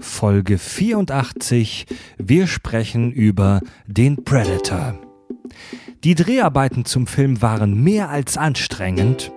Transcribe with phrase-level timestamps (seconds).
[0.00, 1.86] Folge 84.
[2.18, 4.98] Wir sprechen über den Predator.
[6.04, 9.32] Die Dreharbeiten zum Film waren mehr als anstrengend.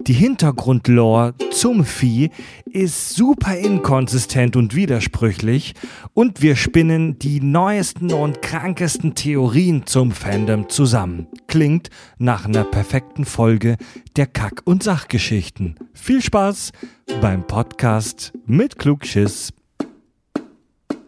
[0.00, 2.30] Die Hintergrundlore zum Vieh
[2.64, 5.74] ist super inkonsistent und widersprüchlich
[6.14, 11.26] und wir spinnen die neuesten und krankesten Theorien zum Fandom zusammen.
[11.48, 13.76] Klingt nach einer perfekten Folge
[14.16, 15.76] der Kack- und Sachgeschichten.
[15.92, 16.72] Viel Spaß
[17.20, 19.52] beim Podcast mit Klugschiss.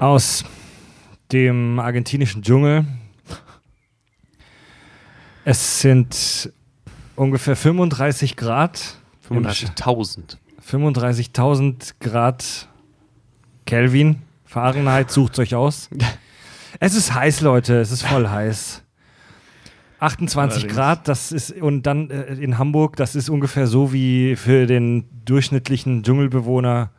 [0.00, 0.44] aus
[1.32, 2.84] dem argentinischen Dschungel.
[5.44, 6.52] Es sind
[7.16, 8.96] ungefähr 35 Grad.
[9.30, 10.36] im Sch- 35.000.
[10.70, 12.68] 35.000 Grad
[13.66, 14.22] Kelvin.
[14.44, 15.90] Fahrenheit, sucht euch aus.
[16.80, 17.80] Es ist heiß, Leute.
[17.80, 18.82] Es ist voll heiß.
[20.00, 20.74] 28 Allerdings.
[20.76, 25.06] Grad, das ist, und dann äh, in Hamburg, das ist ungefähr so wie für den
[25.24, 26.90] durchschnittlichen Dschungelbewohner.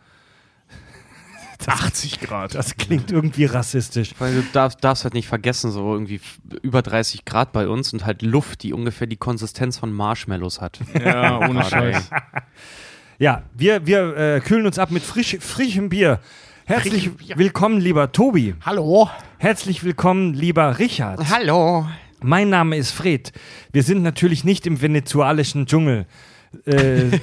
[1.67, 2.55] 80 Grad.
[2.55, 4.13] Das klingt irgendwie rassistisch.
[4.19, 6.21] Weil du darfst, darfst halt nicht vergessen, so irgendwie
[6.61, 10.80] über 30 Grad bei uns und halt Luft, die ungefähr die Konsistenz von Marshmallows hat.
[11.03, 11.63] ja, ohne.
[11.63, 12.09] Scheiß.
[13.17, 16.19] Ja, wir, wir äh, kühlen uns ab mit frisch, frischem Bier.
[16.65, 18.55] Herzlich willkommen, lieber Tobi.
[18.63, 19.09] Hallo.
[19.39, 21.19] Herzlich willkommen, lieber Richard.
[21.30, 21.87] Hallo.
[22.21, 23.31] Mein Name ist Fred.
[23.71, 26.05] Wir sind natürlich nicht im venezuelischen Dschungel,
[26.66, 27.19] äh,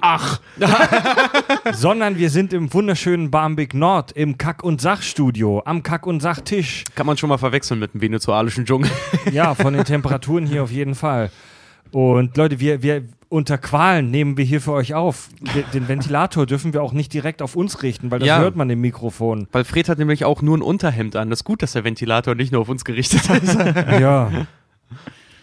[0.00, 0.40] Ach,
[1.72, 6.84] sondern wir sind im wunderschönen Barmbek Nord im Kack- und Sachstudio, am Kack- und Sachtisch.
[6.94, 8.90] Kann man schon mal verwechseln mit dem venezuelischen Dschungel.
[9.32, 11.30] Ja, von den Temperaturen hier auf jeden Fall.
[11.92, 15.28] Und Leute, wir, wir unter Qualen nehmen wir hier für euch auf.
[15.40, 18.38] De- Den Ventilator dürfen wir auch nicht direkt auf uns richten, weil das Ja.
[18.38, 19.48] hört man im Mikrofon.
[19.52, 21.30] Weil Fred hat nämlich auch nur ein Unterhemd an.
[21.30, 23.54] Das ist gut, dass der Ventilator nicht nur auf uns gerichtet ist.
[24.00, 24.30] Ja.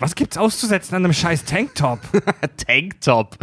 [0.04, 2.02] Was gibt's auszusetzen an einem scheiß Tanktop?
[2.68, 3.38] Tanktop.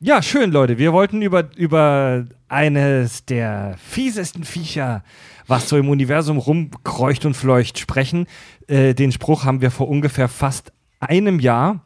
[0.00, 0.78] Ja, schön, Leute.
[0.78, 5.04] Wir wollten über, über eines der fiesesten Viecher,
[5.46, 8.26] was so im Universum rumkreucht und fleucht, sprechen.
[8.66, 11.84] Äh, den Spruch haben wir vor ungefähr fast einem Jahr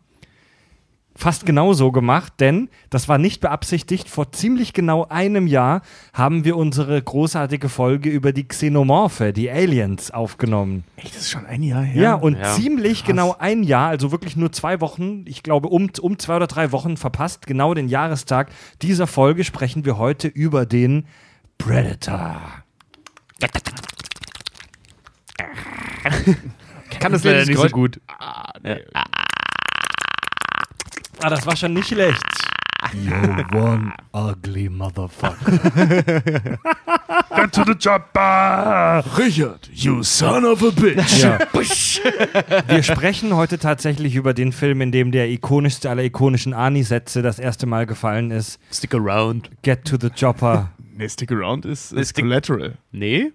[1.19, 4.09] fast genau so gemacht, denn das war nicht beabsichtigt.
[4.09, 10.13] Vor ziemlich genau einem Jahr haben wir unsere großartige Folge über die Xenomorphe, die Aliens,
[10.13, 10.85] aufgenommen.
[10.97, 12.03] echt, das ist schon ein Jahr her.
[12.03, 12.55] Ja, und Ja.
[12.55, 16.47] ziemlich genau ein Jahr, also wirklich nur zwei Wochen, ich glaube um, um zwei oder
[16.47, 18.51] drei Wochen verpasst, genau den Jahrestag
[18.81, 21.05] dieser Folge sprechen wir heute über den
[21.59, 22.41] Predator.
[26.91, 28.01] Ich kann das leider nicht so gut.
[28.07, 28.53] Ah,
[31.21, 32.23] das war schon nicht schlecht.
[32.95, 33.13] You
[33.59, 35.53] one ugly motherfucker.
[37.37, 39.03] Get to the chopper.
[39.19, 41.23] Richard, you son of a bitch.
[41.23, 41.39] Ja.
[42.69, 47.39] Wir sprechen heute tatsächlich über den Film, in dem der ikonischste aller ikonischen Ani-Sätze das
[47.39, 48.59] erste Mal gefallen ist.
[48.73, 49.51] Stick around.
[49.63, 50.71] Get to the chopper.
[50.99, 52.77] Nee, Stick Around ist, ist Collateral.
[52.91, 53.33] Nee.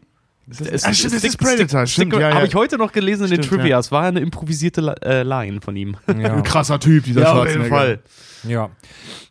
[0.49, 2.35] Ah, stimmt, das ist Predator, stimmt, ja, ja.
[2.35, 3.79] Habe ich heute noch gelesen in den Stimmt, Trivia.
[3.79, 5.95] Es war eine improvisierte äh, Line von ihm.
[6.07, 6.35] Ja.
[6.35, 7.99] Ein krasser Typ, dieser Schwarzenegger.
[8.43, 8.69] Ja.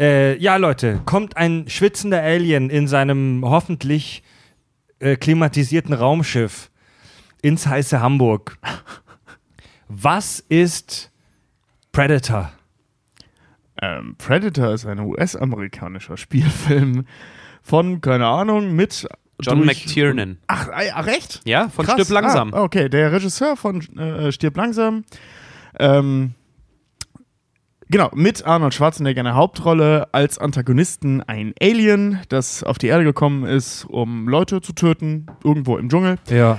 [0.00, 4.23] Äh, ja, Leute, kommt ein schwitzender Alien in seinem hoffentlich
[5.00, 6.71] äh, klimatisierten Raumschiff
[7.43, 8.59] ins heiße Hamburg.
[9.89, 11.11] Was ist
[11.93, 12.53] Predator?
[13.81, 17.05] Ähm, Predator ist ein US-amerikanischer Spielfilm
[17.62, 19.06] von, keine Ahnung, mit
[19.41, 20.38] John durch- McTiernan.
[20.47, 21.41] Ach, ach, echt?
[21.44, 21.94] Ja, von Krass.
[21.94, 22.53] Stirb langsam.
[22.54, 25.04] Ah, okay, der Regisseur von äh, Stirb langsam.
[25.78, 26.34] Ähm,
[27.88, 33.04] genau, mit Arnold Schwarzenegger in der Hauptrolle als Antagonisten ein Alien, das auf die Erde
[33.04, 36.17] gekommen ist, um Leute zu töten, irgendwo im Dschungel.
[36.29, 36.58] Ja.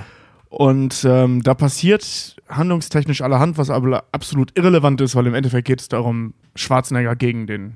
[0.50, 5.80] Und ähm, da passiert handlungstechnisch allerhand, was aber absolut irrelevant ist, weil im Endeffekt geht
[5.80, 7.74] es darum, Schwarzenegger gegen den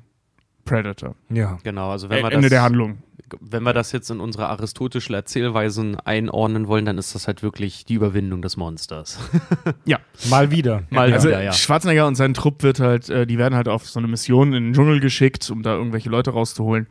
[0.64, 1.16] Predator.
[1.28, 1.58] Ja.
[1.64, 2.98] Genau, also wenn Äh, wir, Ende das, der Handlung.
[3.40, 7.84] Wenn wir das jetzt in unsere aristotischen Erzählweisen einordnen wollen, dann ist das halt wirklich
[7.84, 9.18] die Überwindung des Monsters.
[9.84, 9.98] Ja.
[10.28, 10.82] Mal wieder.
[10.90, 11.52] Mal also wieder, ja.
[11.52, 14.64] Schwarzenegger und sein Trupp wird halt, äh, die werden halt auf so eine Mission in
[14.64, 16.86] den Dschungel geschickt, um da irgendwelche Leute rauszuholen.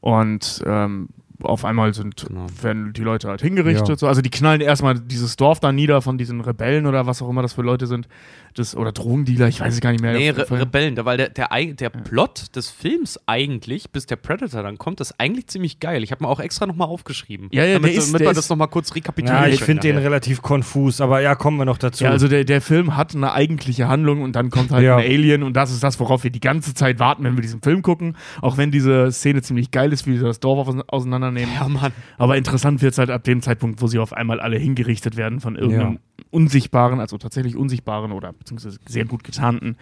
[0.00, 1.08] Und ähm,
[1.42, 2.46] auf einmal sind, Genau.
[2.62, 3.88] werden die Leute halt hingerichtet.
[3.88, 3.96] Ja.
[3.96, 4.06] So.
[4.08, 7.42] Also die knallen erstmal dieses Dorf da nieder von diesen Rebellen oder was auch immer
[7.42, 8.08] das für Leute sind.
[8.54, 10.14] Das, oder Drogendealer, ich weiß es gar nicht mehr.
[10.14, 10.50] Nee, Re.
[10.50, 15.00] Rebellen, da- weil der, der, der Plot des Films eigentlich, bis der Predator dann kommt,
[15.02, 16.02] ist eigentlich ziemlich geil.
[16.02, 17.48] Ich habe mir auch extra nochmal aufgeschrieben.
[17.52, 19.62] Ja, ja, damit, der ist- damit der wir ist- das nochmal kurz rekapitulieren Ja, ich
[19.62, 22.04] finde den relativ konfus, aber ja, kommen wir noch dazu.
[22.04, 24.96] Ja, also der, der Film hat eine eigentliche Handlung und dann kommt halt Ja.
[24.96, 27.60] ein Alien und das ist das, worauf wir die ganze Zeit warten, wenn wir diesen
[27.60, 28.16] Film gucken.
[28.40, 30.84] Auch wenn diese Szene ziemlich geil ist, wie das Dorf aus-
[31.26, 31.54] auseinandernehmen.
[31.54, 31.92] Ja, Mann.
[32.18, 35.40] Aber interessant wird es halt ab dem Zeitpunkt, wo sie auf einmal alle hingerichtet werden
[35.40, 35.98] von irgendeinem
[36.30, 39.76] unsichtbaren, also tatsächlich unsichtbaren oder beziehungsweise sehr gut getarnten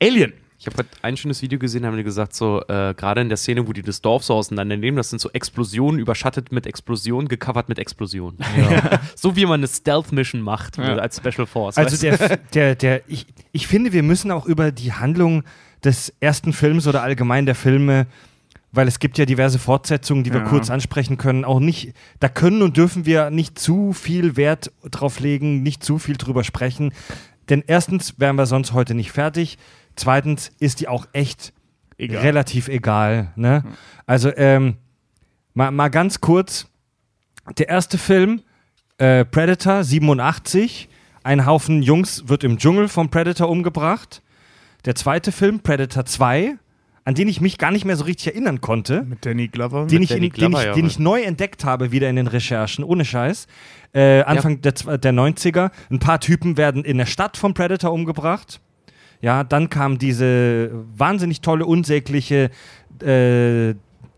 [0.00, 0.32] Alien.
[0.58, 3.36] Ich habe heute ein schönes Video gesehen, haben die gesagt, so, äh, gerade in der
[3.36, 7.68] Szene, wo die das Dorf so auseinandernehmen, das sind so Explosionen, überschattet mit Explosionen, gecovert
[7.68, 8.38] mit Explosionen.
[9.16, 10.98] so wie man eine Stealth-Mission macht Ja.
[10.98, 11.78] als Special Force.
[11.78, 15.42] Also weißt der, der, der, ich, ich finde, wir müssen auch über die Handlung
[15.82, 18.06] des ersten Films oder allgemein der Filme,
[18.72, 20.48] weil es gibt ja diverse Fortsetzungen, die wir Ja.
[20.48, 25.20] kurz ansprechen können, auch nicht, da können und dürfen wir nicht zu viel Wert drauf
[25.20, 26.92] legen, nicht zu viel drüber sprechen.
[27.48, 29.58] Denn erstens wären wir sonst heute nicht fertig.
[29.94, 31.52] Zweitens ist die auch echt
[31.98, 32.22] Egal.
[32.22, 33.32] relativ egal.
[33.36, 33.62] Ne?
[34.06, 34.76] Also, ähm,
[35.52, 36.66] mal, mal ganz kurz:
[37.58, 38.40] Der erste Film,
[38.98, 40.88] äh, Predator 87,
[41.24, 44.22] ein Haufen Jungs wird im Dschungel vom Predator umgebracht.
[44.86, 46.56] Der zweite Film, Predator 2,
[47.04, 49.86] an den ich mich gar nicht mehr so richtig erinnern konnte, Mit Danny Glover.
[49.86, 52.16] den, ich, Danny in, den, Glover, ich, ja, den ich neu entdeckt habe, wieder in
[52.16, 53.46] den Recherchen, ohne Scheiß.
[53.94, 55.70] Äh, Anfang der, zw- der 90er.
[55.90, 58.60] Ein paar Typen werden in der Stadt vom Predator umgebracht.
[59.20, 62.50] Ja, dann kam diese wahnsinnig tolle, unsägliche,
[63.02, 63.74] äh,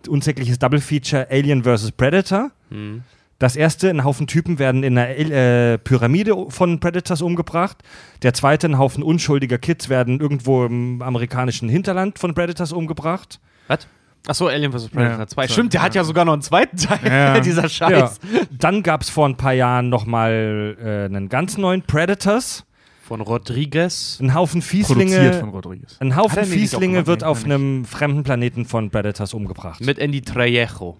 [0.09, 1.93] unsägliches Double Feature Alien vs.
[1.93, 2.51] Predator.
[2.71, 3.03] Hm.
[3.39, 7.79] Das erste, ein Haufen Typen werden in einer äh, Pyramide von Predators umgebracht.
[8.23, 13.41] Der zweite, ein Haufen unschuldiger Kids werden irgendwo im amerikanischen Hinterland von Predators umgebracht.
[13.69, 13.87] Was?
[14.27, 14.89] Achso, Alien vs.
[14.89, 15.47] Predator Ja, 2.
[15.49, 16.01] so, Stimmt, der hat ja.
[16.01, 17.41] ja sogar noch einen zweiten Teil, Ja.
[17.41, 18.21] dieser Scheiß.
[18.51, 22.65] Dann gab es vor ein paar Jahren nochmal äh, einen ganz neuen Predators.
[23.03, 24.19] Von Rodriguez.
[24.23, 25.33] Ein Haufen produziert Fieslinge.
[25.41, 25.97] von Rodriguez.
[26.01, 29.83] Ein Haufen Fieslinge wird auf einem fremden Planeten von Predators umgebracht.
[29.85, 30.97] Mit Andy Trejo.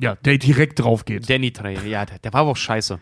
[0.00, 1.28] Ja, der direkt drauf geht.
[1.28, 1.80] Danny Trejo.
[1.82, 2.98] Ja, der, der war aber auch scheiße.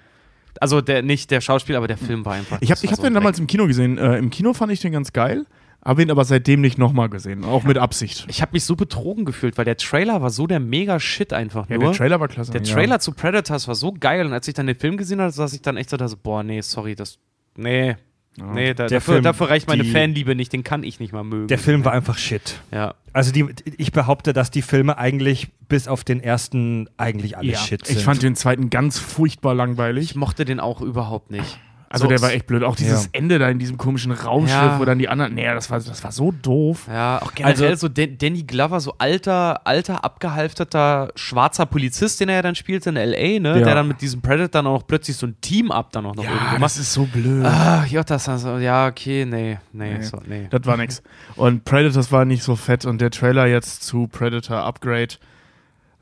[0.61, 2.59] Also der, nicht der Schauspieler, aber der Film war einfach.
[2.61, 3.99] Ich habe ich hab so den damals im Kino gesehen.
[3.99, 5.45] Äh, Im Kino fand ich den ganz geil,
[5.85, 7.45] habe ihn aber seitdem nicht nochmal gesehen.
[7.45, 8.25] Auch mit Absicht.
[8.29, 11.69] Ich habe mich so betrogen gefühlt, weil der Trailer war so der mega Shit einfach
[11.69, 11.91] Ja, nur.
[11.91, 12.53] der Trailer war klasse.
[12.53, 12.75] Der ja.
[12.75, 15.53] Trailer zu Predators war so geil und als ich dann den Film gesehen habe, saß
[15.53, 17.19] ich dann echt so da so, boah, nee, sorry, das.
[17.57, 17.97] Nee.
[18.39, 21.13] Nee, da, Der dafür, Film, dafür reicht meine die- Fanliebe nicht, den kann ich nicht
[21.13, 21.49] mal mögen.
[21.49, 22.61] Der Film war einfach shit.
[22.73, 22.95] Ja.
[23.13, 23.47] Also die,
[23.79, 27.97] ich behaupte, dass die Filme eigentlich bis auf den ersten eigentlich alle Ja, shit sind.
[27.99, 30.05] ich fand den zweiten ganz furchtbar langweilig.
[30.11, 31.59] Ich mochte den auch überhaupt nicht.
[31.89, 32.65] Also So- der war echt blöd.
[32.65, 33.11] Auch dieses Ja.
[33.13, 34.79] Ende da in diesem komischen Raumschiff, Ja.
[34.81, 35.35] wo dann die anderen.
[35.35, 36.89] Nee, das war, das war so doof.
[36.89, 42.29] Ja, auch generell Also- so Dan Danny Glover, so alter, alter, abgehalfterter schwarzer Polizist, den
[42.29, 43.59] er ja dann spielt in L.A., ne?
[43.61, 43.65] Ja.
[43.65, 46.45] Der dann mit diesem Predator dann auch plötzlich so ein Team-Up dann auch noch irgendwie
[46.53, 46.63] macht.
[46.63, 47.45] das ist so blöd.
[47.45, 50.03] Ah, ja, das also, ja, okay, nee, nee, Nee.
[50.03, 50.49] so, nee.
[50.51, 51.03] Das war nix.
[51.37, 55.15] Und Predators war nicht so fett und der Trailer jetzt zu Predator Upgrade,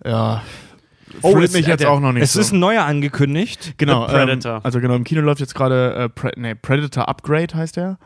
[0.05, 0.43] ja,
[1.23, 2.41] Oh, mich äh, jetzt der- auch noch nicht Es so.
[2.41, 3.75] ist ein neuer angekündigt.
[3.79, 4.55] genau, The Predator.
[4.57, 7.99] Ähm, also genau, im Kino läuft jetzt gerade äh, Pre nee, Predator Upgrade heißt der.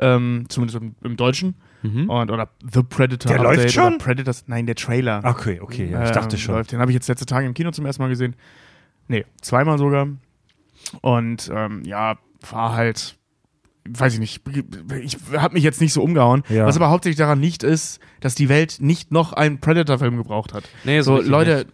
[0.00, 1.56] Ähm, zumindest im, im Deutschen.
[1.82, 2.08] Mhm.
[2.10, 3.98] Und, oder The Predator Der Update läuft schon?
[3.98, 5.20] Predators, nein, der Trailer.
[5.24, 6.54] Okay, okay, ja, ich Ähm, dachte schon.
[6.54, 6.72] Läuft.
[6.72, 8.36] Den habe ich jetzt letzte Tage im Kino zum ersten Mal gesehen.
[9.08, 10.08] Nee, zweimal sogar.
[11.00, 12.16] Und ähm, ja,
[12.50, 13.16] war halt,
[13.88, 14.42] weiß ich nicht,
[15.00, 16.42] ich habe mich jetzt nicht so umgehauen.
[16.48, 16.66] Ja.
[16.66, 20.64] Was aber hauptsächlich daran liegt, ist, dass die Welt nicht noch einen Predator-Film gebraucht hat.
[20.84, 21.66] Nee, So, richtig Leute, nicht.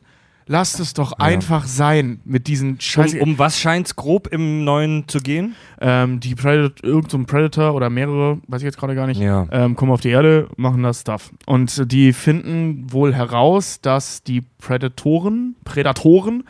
[0.46, 3.14] Lasst es doch einfach sein mit diesen Scheiß.
[3.14, 5.54] Um, um was scheint es grob im neuen zu gehen?
[5.80, 9.20] Ähm, die Predator, irgend so ein Predator oder mehrere, weiß ich jetzt gerade gar nicht,
[9.20, 9.46] Ja.
[9.50, 11.32] ähm, kommen auf die Erde, machen das Stuff.
[11.46, 16.44] Und die finden wohl heraus, dass die Prädatoren, Prädatoren,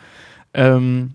[0.53, 1.11] ähm,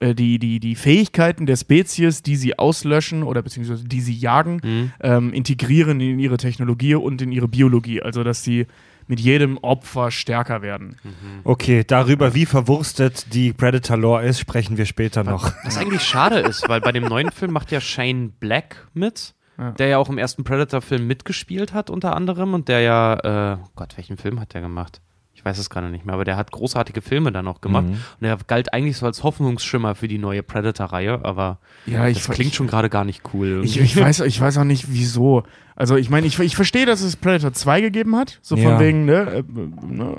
[0.00, 4.60] äh, die, die, die Fähigkeiten der Spezies, die sie auslöschen oder beziehungsweise die sie jagen,
[4.64, 4.92] Mhm.
[5.00, 8.02] ähm, integrieren in ihre Technologie und in ihre Biologie.
[8.02, 8.66] Also, dass sie
[9.06, 10.96] mit jedem Opfer stärker werden.
[11.44, 15.52] Okay, darüber, wie verwurstet die Predator-Lore ist, sprechen wir später noch.
[15.64, 19.72] Was eigentlich schade ist, weil bei dem neuen Film macht ja Shane Black mit, Ja.
[19.72, 22.54] der ja auch im ersten Predator-Film mitgespielt hat, unter anderem.
[22.54, 25.00] Und der ja, äh, oh Gott, welchen Film hat der gemacht?
[25.42, 27.86] Ich weiß es gerade nicht mehr, aber der hat großartige Filme dann auch gemacht.
[27.86, 27.90] Mhm.
[27.94, 32.54] Und der galt eigentlich so als Hoffnungsschimmer für die neue Predator-Reihe, aber Ja, das klingt
[32.54, 33.62] schon gerade gar nicht cool.
[33.64, 35.42] Ich, ich, weiß, ich weiß auch nicht, wieso.
[35.74, 38.38] Also ich meine, ich, ich verstehe, dass es Predator 2 gegeben hat.
[38.40, 38.78] So von Ja.
[38.80, 39.42] wegen, ne, äh,
[39.84, 40.16] ne,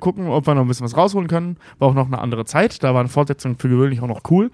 [0.00, 1.56] gucken, ob wir noch ein bisschen was rausholen können.
[1.78, 2.82] War auch noch eine andere Zeit.
[2.82, 4.50] Da waren Fortsetzungen für gewöhnlich auch noch cool.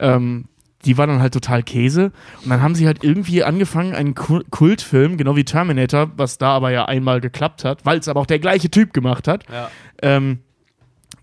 [0.00, 0.46] Ähm,
[0.86, 2.12] die war dann halt total Käse.
[2.44, 6.48] Und dann haben sie halt irgendwie angefangen, einen Ku- Kultfilm, genau wie Terminator, was da
[6.56, 9.70] aber ja einmal geklappt hat, weil es aber auch der gleiche Typ gemacht hat, Ja.
[10.02, 10.38] ähm,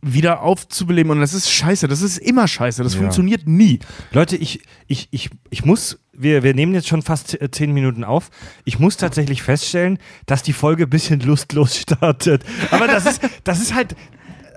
[0.06, 1.12] wieder aufzubeleben.
[1.14, 1.88] Und das ist scheiße.
[1.88, 2.84] Das ist immer scheiße.
[2.84, 3.00] Das Ja.
[3.00, 3.80] funktioniert nie.
[4.12, 8.04] Leute, ich, ich, ich, ich muss, wir, wir nehmen jetzt schon fast äh, zehn Minuten
[8.04, 8.30] auf.
[8.66, 12.44] Ich muss tatsächlich feststellen, dass die Folge ein bisschen lustlos startet.
[12.72, 13.96] Aber das ist, das ist halt.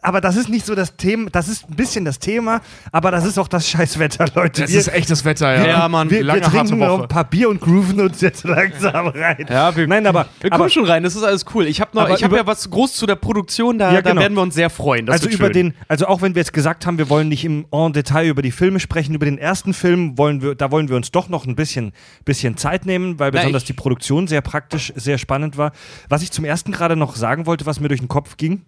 [0.07, 2.61] Aber das ist nicht so das Thema, das ist ein bisschen das Thema,
[2.93, 4.63] aber das ist auch das Scheißwetter, Leute.
[4.63, 5.67] Es ist echtes Wetter, ja.
[5.67, 6.09] Ja, Mann.
[6.11, 9.47] wir, wir lange, harte trinken noch ein paar Bier und grooven uns jetzt langsam rein.
[9.49, 11.67] Ja, wir- Nein, aber, Wir aber kommen schon rein, das ist alles cool.
[11.67, 14.01] Ich habe noch, Aber ich habe über- ja was groß zu der Produktion, da, Ja,
[14.01, 14.23] da genau.
[14.23, 15.07] werden wir uns sehr freuen.
[15.07, 15.53] Das also über schön.
[15.55, 18.43] den, also auch wenn wir jetzt gesagt haben, wir wollen nicht im en Detail über
[18.43, 21.47] die Filme sprechen, über den ersten Film wollen wir, da wollen wir uns doch noch
[21.47, 21.91] ein bisschen,
[22.25, 25.73] bisschen Zeit nehmen, weil Na, besonders ich- die Produktion sehr praktisch, sehr spannend war.
[26.09, 28.63] Was ich zum ersten gerade noch sagen wollte, was mir durch den Kopf ging.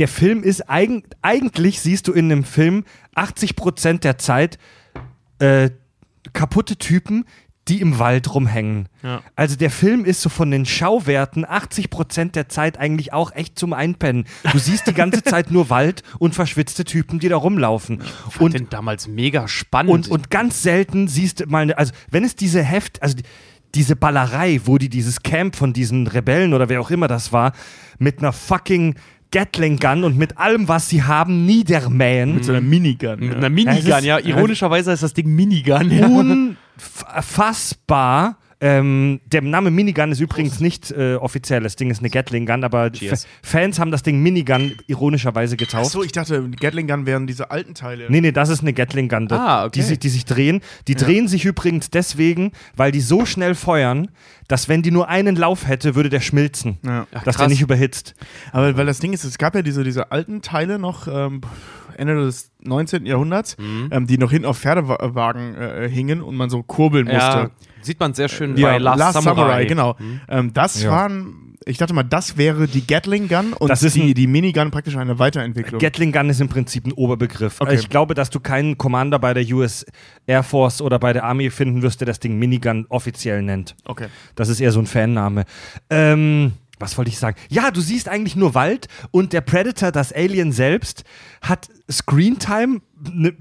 [0.00, 2.84] Der Film ist eigen, eigentlich siehst du in einem Film
[3.16, 4.58] 80% der Zeit
[5.40, 5.68] äh,
[6.32, 7.26] kaputte Typen,
[7.68, 8.88] die im Wald rumhängen.
[9.02, 9.20] Ja.
[9.36, 13.74] Also der Film ist so von den Schauwerten 80% der Zeit eigentlich auch echt zum
[13.74, 14.24] Einpennen.
[14.50, 18.00] Du siehst die ganze Zeit nur Wald und verschwitzte Typen, die da rumlaufen.
[18.00, 19.92] fand Und, den damals mega spannend.
[19.92, 23.22] und, und ganz selten siehst du mal, also wenn es diese Heft, also die,
[23.74, 27.52] diese Ballerei, wo die dieses Camp von diesen Rebellen oder wer auch immer das war,
[27.98, 28.94] mit einer fucking
[29.32, 32.34] Gatling Gun und mit allem, was sie haben, niedermähen.
[32.34, 33.20] Mit so einer Minigun.
[33.20, 33.36] mit Ja.
[33.36, 34.18] einer Minigun, Ja, es ist- ja.
[34.18, 35.90] Ironischerweise ist das Ding Minigun.
[35.90, 36.06] Ja.
[36.06, 38.36] unfassbar.
[38.62, 41.62] Ähm, der Name Minigun ist übrigens nicht äh, offiziell.
[41.62, 42.86] Das Ding ist eine Gatling Gun, aber.
[42.94, 45.86] F Fans haben das Ding Minigun ironischerweise getauft.
[45.86, 48.06] Achso, ich dachte, Gatling Gun wären diese alten Teile.
[48.10, 49.70] Nee, nee, das ist eine Gatling Gun, da- Ah, okay.
[49.76, 50.60] die, sich, die sich drehen.
[50.88, 54.10] Die drehen sich übrigens deswegen, weil die so schnell feuern,
[54.46, 56.76] dass wenn die nur einen Lauf hätte, würde der schmilzen.
[56.84, 57.06] Ja.
[57.14, 57.48] Ach, dass der krass.
[57.48, 58.14] nicht überhitzt.
[58.52, 61.40] Aber weil das Ding ist, es gab ja diese, diese alten Teile noch ähm,
[62.00, 63.06] Ende des 19.
[63.06, 63.88] Jahrhunderts, Mhm.
[63.92, 67.18] ähm, die noch hinten auf Pferdewagen äh, hingen und man so kurbeln musste.
[67.20, 67.50] Ja,
[67.82, 69.64] sieht man sehr schön Ja, bei Last, Samurai.
[69.66, 69.96] genau.
[70.28, 70.90] Ähm, das Ja.
[70.90, 74.70] waren, ich dachte mal, das wäre die Gatling Gun und Das ist die, die Minigun
[74.70, 75.78] praktisch eine Weiterentwicklung.
[75.80, 77.60] Gatling Gun ist im Prinzip ein Oberbegriff.
[77.60, 77.74] Okay.
[77.74, 79.84] Ich glaube, dass du keinen Commander bei der US
[80.26, 83.76] Air Force oder bei der Army finden wirst, der das Ding Minigun offiziell nennt.
[83.84, 84.06] okay.
[84.34, 85.44] Das ist eher so ein Fanname.
[85.90, 87.36] Ähm, was wollte ich sagen?
[87.48, 91.04] Ja, du siehst eigentlich nur Wald und der Predator, das Alien selbst,
[91.42, 92.80] hat Screentime
[93.12, 93.34] ne,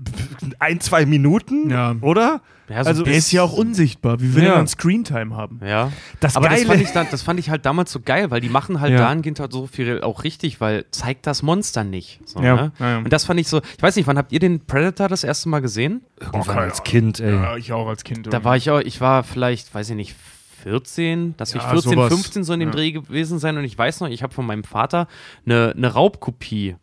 [0.60, 1.96] ein, zwei Minuten, Ja.
[2.02, 2.42] oder?
[2.70, 4.22] Ja, so also Der ist ja auch unsichtbar.
[4.22, 4.50] Wie will Ja.
[4.52, 5.60] er dann Screentime haben?
[5.66, 5.92] Ja.
[6.20, 6.68] das Aber das Geile.
[6.68, 9.00] fand, ich dann, das fand ich halt damals so geil, weil die machen halt Ja.
[9.00, 12.20] dahingehend halt so viel auch richtig, weil zeigt das Monster nicht.
[12.26, 12.72] So, Ja, ne?
[12.80, 12.98] ja, ja.
[13.00, 15.50] Und das fand ich so, ich weiß nicht, wann habt ihr den Predator das erste
[15.50, 16.02] Mal gesehen?
[16.22, 17.34] Irgendwann als Kind, ey.
[17.34, 18.32] Ja, ich auch als Kind.
[18.32, 20.16] Da war ich auch, ich war vielleicht, weiß ich nicht,
[20.64, 22.14] 14, dass Ja, ich 14, sowas.
[22.14, 22.76] 15 so in dem Ja.
[22.76, 25.08] Dreh gewesen sein und ich weiß noch, ich habe von meinem Vater
[25.46, 26.76] eine, eine Raubkopie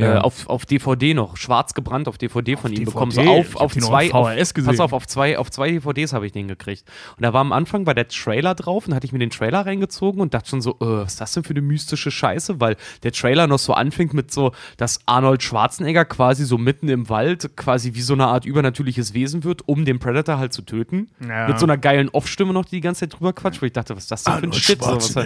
[0.00, 0.16] Ja.
[0.16, 2.90] äh, auf, auf DVD noch, schwarz gebrannt auf DVD von ihm DVD?
[2.90, 3.12] bekommen.
[3.12, 6.32] So auf, auf zwei, auf auf, pass auf, auf zwei, auf zwei DVDs habe ich
[6.32, 6.84] den gekriegt.
[7.16, 9.66] Und da war am Anfang war der Trailer drauf und hatte ich mir den Trailer
[9.66, 12.60] reingezogen und dachte schon so, äh, was ist das denn für eine mystische Scheiße?
[12.60, 17.08] Weil der Trailer noch so anfängt mit so, dass Arnold Schwarzenegger quasi so mitten im
[17.08, 21.08] Wald quasi wie so eine Art übernatürliches Wesen wird, um den Predator halt zu töten.
[21.26, 21.48] Ja.
[21.48, 23.96] Mit so einer geilen Off-Stimme noch, die die ganze Zeit drüber quatscht, wo ich dachte,
[23.96, 24.82] was ist das denn für ein Shit?
[24.82, 25.16] So, was,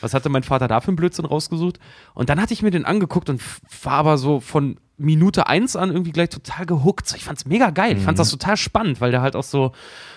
[0.00, 1.78] was hatte mein Vater da für einen Blödsinn rausgesucht?
[2.14, 3.40] Und dann hatte ich mir den angeguckt und
[3.82, 7.12] war aber so von Minute eins an irgendwie gleich total gehuckt.
[7.16, 7.96] Ich fand's mega geil.
[7.98, 9.72] Ich fand das total spannend, weil der halt auch so,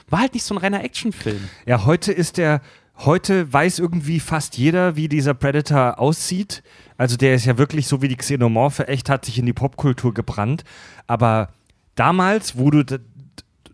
[0.08, 1.50] war halt nicht so ein reiner Actionfilm.
[1.66, 2.62] Ja, heute ist der,
[2.98, 6.64] heute weiß irgendwie fast jeder, wie dieser Predator aussieht.
[6.98, 10.14] Also der ist ja wirklich so wie die Xenomorphe, echt hat sich in die Popkultur
[10.14, 10.64] gebrannt.
[11.08, 11.50] Aber
[11.96, 12.84] damals, wo du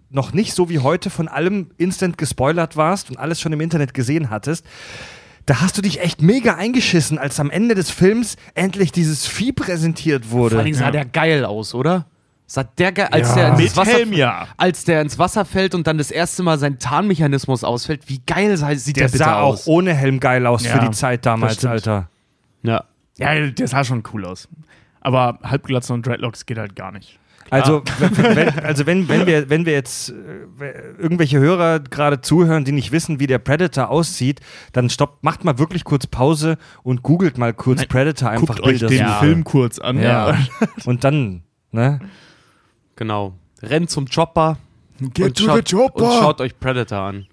[0.10, 3.94] noch nicht so wie heute von allem instant gespoilert warst und alles schon im Internet
[3.94, 4.66] gesehen hattest,
[5.46, 9.52] da hast du dich echt mega eingeschissen, als am Ende des Films endlich dieses Vieh
[9.52, 10.56] präsentiert wurde.
[10.56, 10.92] Vor allem sah Ja.
[10.92, 12.06] der geil aus, oder?
[12.48, 13.36] Sah der geil, als Ja.
[13.36, 14.48] der ins Mit Wasser, Helm, ja.
[14.58, 18.56] als der ins Wasser fällt und dann das erste Mal sein Tarnmechanismus ausfällt, wie geil
[18.58, 19.68] sah- sieht der, der bitte sah auch aus?
[19.68, 21.66] ohne Helm geil aus für die Zeit damals.
[21.66, 22.10] Alter.
[22.62, 22.84] Ja.
[23.18, 24.48] Ja, der sah schon cool aus.
[25.02, 27.18] Aber Halbglatze und Dreadlocks geht halt gar nicht.
[27.52, 30.14] Also, wenn, wenn, also wenn, wenn, wir, wenn wir jetzt äh,
[30.98, 34.40] irgendwelche Hörer gerade zuhören, die nicht wissen, wie der Predator aussieht,
[34.74, 38.62] dann stoppt, macht mal wirklich kurz Pause und googelt mal kurz Nein, Predator einfach Guckt
[38.62, 38.88] euch Bilder.
[38.88, 39.20] den Ja.
[39.20, 40.02] Film kurz an.
[40.02, 40.38] Ja.
[40.86, 42.00] Und dann, ne?
[42.96, 43.34] Genau.
[43.62, 44.58] Rennt zum Chopper
[45.00, 46.04] und, to schaut, chopper.
[46.04, 47.28] und schaut euch Predator an.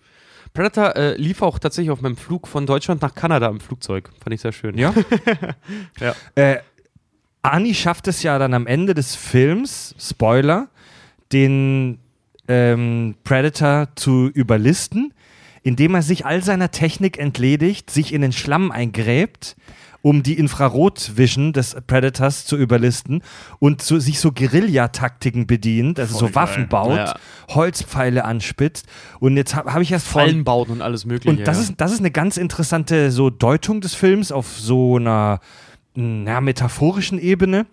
[0.53, 4.11] Predator äh, lief auch tatsächlich auf meinem Flug von Deutschland nach Kanada im Flugzeug.
[4.23, 4.77] Fand ich sehr schön.
[4.77, 4.93] Ja.
[6.01, 6.15] Ja.
[6.35, 6.59] Äh,
[7.43, 10.69] Arnie schafft es ja dann am Ende des Films, Spoiler,
[11.33, 11.99] den
[12.49, 15.13] ähm, Predator zu überlisten,
[15.63, 19.57] indem er sich all seiner Technik entledigt, sich in den Schlamm eingräbt,
[20.03, 23.23] um die Infrarotvision des Predators zu überlisten
[23.61, 26.69] und so, sich so Guerillataktiken bedient, also Voll so Waffen geil.
[26.69, 27.15] baut, Ja.
[27.51, 28.87] Holzpfeile anspitzt.
[29.21, 31.31] Und jetzt habe hab ich erst vor Fallen bauen und alles mögliche.
[31.31, 31.63] und das, ja.
[31.65, 35.39] ist, das ist eine ganz interessante so Deutung des Films auf so einer
[35.95, 37.67] na, metaphorischen Ebene,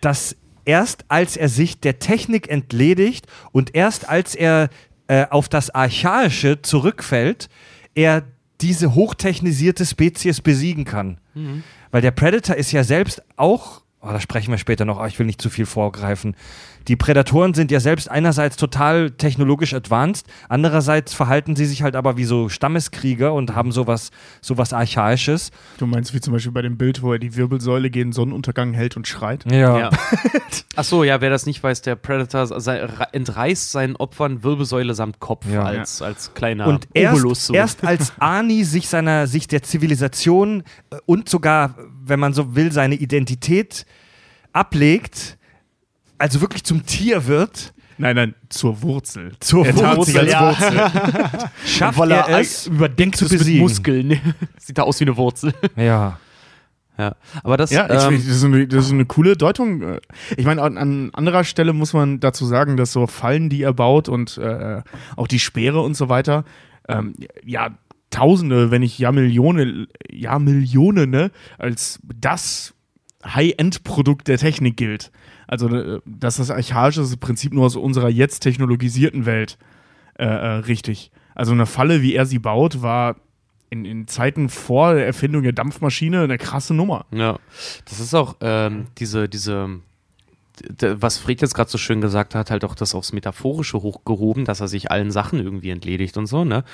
[0.00, 4.68] dass erst als er sich der Technik entledigt und erst als er
[5.08, 7.48] äh, auf das Archaische zurückfällt,
[7.94, 8.24] er
[8.60, 11.18] diese hochtechnisierte Spezies besiegen kann.
[11.90, 15.18] Weil der Predator ist ja selbst auch, oh, da sprechen wir später noch, aber ich
[15.18, 16.36] will nicht zu viel vorgreifen.
[16.88, 22.16] Die Prädatoren sind ja selbst einerseits total technologisch advanced, andererseits verhalten sie sich halt aber
[22.16, 24.10] wie so Stammeskrieger und haben sowas,
[24.40, 25.50] sowas Archaisches.
[25.78, 28.96] Du meinst wie zum Beispiel bei dem Bild, wo er die Wirbelsäule gegen Sonnenuntergang hält
[28.96, 29.44] und schreit?
[29.50, 29.90] Ja.
[30.76, 32.78] Ach so, ja, wer das nicht weiß, der Predator sei,
[33.12, 35.64] entreißt seinen Opfern Wirbelsäule samt Kopf Ja.
[35.64, 37.46] als, als kleiner Und erst, Obolus.
[37.46, 37.54] so.
[37.54, 41.74] erst als Ani sich seiner, sich der Zivilisation äh, und sogar,
[42.04, 43.86] wenn man so will, seine Identität
[44.52, 45.38] ablegt,
[46.22, 49.32] also wirklich zum Tier wird, Nein, nein, zur Wurzel.
[49.38, 50.48] Zur er tat Wurzel, sich als ja.
[50.48, 51.50] Wurzel.
[51.66, 53.62] schafft weil er er es, überdenkt zu es mit besiegen.
[53.62, 54.20] Muskeln.
[54.58, 55.52] Sieht da aus wie eine Wurzel.
[55.76, 56.18] Ja.
[56.98, 59.98] Ja, aber das, Ja, ich, ähm, das, ist eine, das ist eine coole Deutung.
[60.36, 63.72] Ich meine, an, an anderer Stelle muss man dazu sagen, dass so Fallen, die er
[63.72, 64.82] baut und äh,
[65.16, 66.44] auch die Speere und so weiter,
[66.88, 67.14] ähm,
[67.44, 67.70] ja,
[68.10, 72.74] Tausende, wenn nicht ja Millionen, ja Millionen, ne, als das
[73.24, 75.12] High-End-Produkt der Technik gilt.
[75.52, 79.58] Also, äh, dass das Archaische Prinzip nur aus unserer jetzt technologisierten Welt
[80.18, 81.10] äh, äh, richtig.
[81.34, 83.16] Also eine Falle, wie er sie baut, war
[83.68, 87.04] in, in Zeiten vor der Erfindung der Dampfmaschine eine krasse Nummer.
[87.10, 87.38] Ja,
[87.84, 89.80] das ist auch ähm, diese, diese,
[90.80, 94.60] was Fred jetzt gerade so schön gesagt hat, halt auch das aufs Metaphorische hochgehoben, dass
[94.60, 96.64] er sich allen Sachen irgendwie entledigt und so, ne?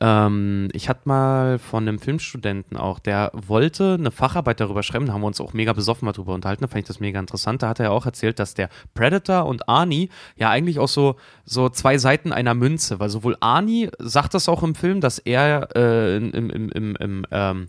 [0.00, 5.12] Ähm, ich hatte mal von einem Filmstudenten auch, der wollte eine Facharbeit darüber schreiben, da
[5.12, 7.62] haben wir uns auch mega besoffen mal drüber unterhalten, da fand ich das mega interessant.
[7.62, 11.68] Da hat er auch erzählt, dass der Predator und Arnie ja eigentlich auch so, so
[11.68, 16.16] zwei Seiten einer Münze, weil sowohl Arnie sagt das auch im Film, dass er äh,
[16.16, 17.66] im, im, im, im ähm,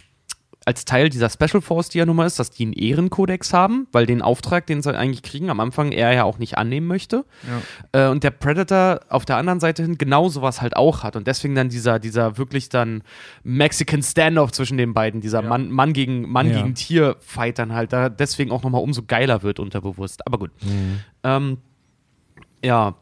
[0.67, 3.87] als Teil dieser Special Force, die ja nun mal ist, dass die einen Ehrenkodex haben,
[3.93, 7.23] weil den Auftrag, den sie eigentlich kriegen, am Anfang er ja auch nicht annehmen möchte.
[7.93, 11.15] Äh, und der Predator auf der anderen Seite hin genau sowas halt auch hat.
[11.15, 13.01] Und deswegen dann dieser, dieser wirklich dann
[13.43, 16.57] Mexican Standoff zwischen den beiden, dieser Mann, Mann gegen Mann Ja.
[16.57, 20.27] gegen Tier-Fight dann halt da deswegen auch nochmal umso geiler wird unterbewusst.
[20.27, 20.51] Aber gut.
[21.23, 21.59] Ähm,
[22.61, 22.95] ja.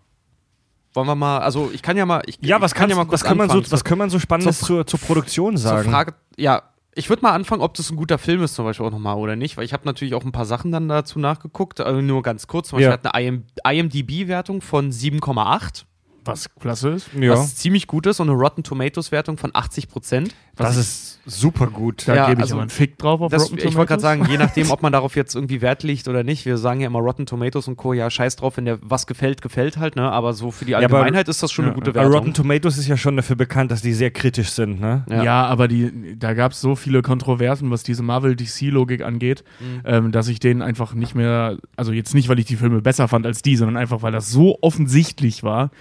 [0.94, 2.22] Wollen wir mal, also ich kann ja mal.
[2.28, 4.12] Ich, Ja, was, kann kannst, ja mal kurz was, kann man so, was kann man
[4.12, 5.90] so Spannendes Zur zur, zur Produktion Zur sagen?
[5.90, 6.62] Frage, ja,
[6.96, 9.36] ich würde mal anfangen, ob das ein guter Film ist, zum Beispiel auch nochmal oder
[9.36, 12.48] nicht, weil ich habe natürlich auch ein paar Sachen dann dazu nachgeguckt, also nur ganz
[12.48, 12.70] kurz.
[12.70, 12.94] Zum Beispiel Ja.
[12.94, 15.84] hat eine IM IMDb-Wertung von 7,8,
[16.26, 17.10] Was klasse ist.
[17.20, 17.32] ja.
[17.32, 20.36] was ziemlich gut ist, und eine Rotten Tomatoes-Wertung von 80 Prozent.
[20.56, 22.08] das ist super gut.
[22.08, 24.02] Da Ja, gebe ich also aber einen Fick drauf auf Das, Rotten ich wollte gerade
[24.02, 24.28] Tomatoes.
[24.28, 26.46] sagen, je nachdem, ob man darauf jetzt irgendwie Wert legt oder nicht.
[26.46, 27.94] Wir sagen ja immer Rotten Tomatoes und Co.
[27.94, 30.12] Ja, scheiß drauf, wenn der was gefällt, gefällt halt, ne?
[30.12, 32.14] Aber so für die aber- Allgemeinheit ist das schon eine gute Bei Wertung.
[32.14, 35.04] Rotten Tomatoes ist ja schon dafür bekannt, dass die sehr kritisch sind, ne?
[35.10, 35.24] Ja.
[35.24, 35.46] Ja.
[35.46, 39.82] aber die, da gab es so viele Kontroversen, was diese Marvel-DC-Logik angeht, Mhm.
[39.86, 43.08] ähm, dass ich denen einfach nicht mehr, also jetzt nicht, weil ich die Filme besser
[43.08, 45.72] fand als die, sondern einfach, weil das so offensichtlich war,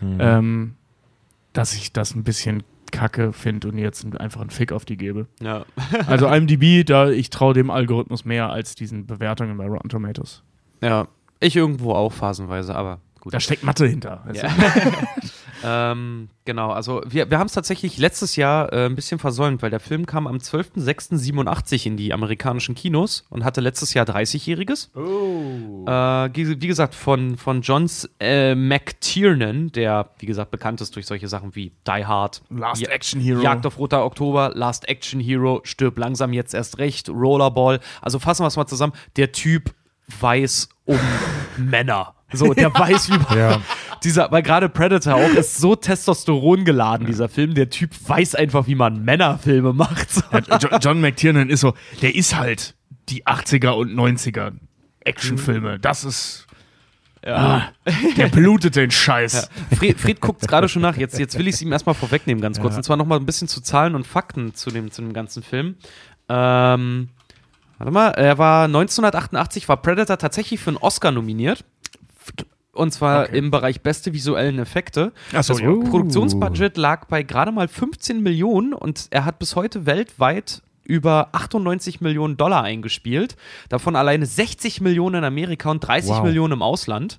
[0.00, 0.18] Mhm.
[0.20, 0.74] ähm,
[1.52, 5.26] dass ich das ein bisschen kacke finde und jetzt einfach einen Fick auf die gebe.
[5.40, 5.64] Ja.
[6.06, 10.42] Also IMDb, da ich traue dem Algorithmus mehr als diesen Bewertungen bei Rotten Tomatoes.
[10.82, 11.08] ja,
[11.40, 13.32] ich irgendwo auch phasenweise, aber gut.
[13.32, 14.24] Da steckt Mathe hinter.
[14.26, 14.52] Also, Ja.
[15.64, 19.70] ähm, genau, also wir, wir haben es tatsächlich letztes Jahr äh, ein bisschen versäumt, weil
[19.70, 24.90] der Film kam am 12.06.87 in die amerikanischen Kinos und hatte letztes Jahr 30-Jähriges.
[25.86, 27.88] Äh, wie gesagt, von, von John
[28.20, 32.90] äh, McTiernan, der, wie gesagt, bekannt ist durch solche Sachen wie Die Hard, Last Ja-
[32.90, 33.40] Action Hero.
[33.42, 37.80] Jagd auf Roter Oktober, Last Action Hero, Stirb langsam jetzt erst recht, Rollerball.
[38.00, 38.92] Also fassen wir es mal zusammen.
[39.16, 39.74] Der Typ
[40.20, 40.98] weiß um
[41.56, 42.14] Männer.
[42.32, 43.38] So, der weiß, wie man.
[43.38, 43.60] Ja.
[44.04, 47.54] Dieser, weil gerade Predator auch ist so Testosteron geladen, dieser Film.
[47.54, 50.08] Der Typ weiß einfach, wie man Männerfilme macht.
[50.32, 52.74] Ja, Jo- John McTiernan ist so, der ist halt
[53.08, 54.52] die 80er und 90er
[55.00, 55.78] Actionfilme.
[55.78, 56.46] Das ist.
[57.26, 57.62] Ah,
[58.16, 59.50] der blutet den Scheiß.
[59.76, 60.96] Fred, Fred guckt gerade schon nach.
[60.96, 62.76] Jetzt, jetzt will ich es ihm erstmal vorwegnehmen, ganz kurz.
[62.76, 65.74] Und zwar nochmal ein bisschen zu Zahlen und Fakten zu dem, zu dem ganzen Film.
[66.28, 67.08] Ähm,
[67.78, 71.64] warte mal, er war 1988, war Predator tatsächlich für einen Oscar nominiert.
[72.78, 73.38] Und zwar Okay.
[73.38, 75.12] im Bereich beste visuellen Effekte.
[75.34, 75.68] Ach so, das ja.
[75.90, 82.00] Produktionsbudget lag bei gerade mal 15 Millionen und er hat bis heute weltweit über 98
[82.00, 83.36] Millionen Dollar eingespielt.
[83.68, 86.22] Davon alleine 60 Millionen in Amerika und 30 Wow.
[86.22, 87.18] Millionen im Ausland.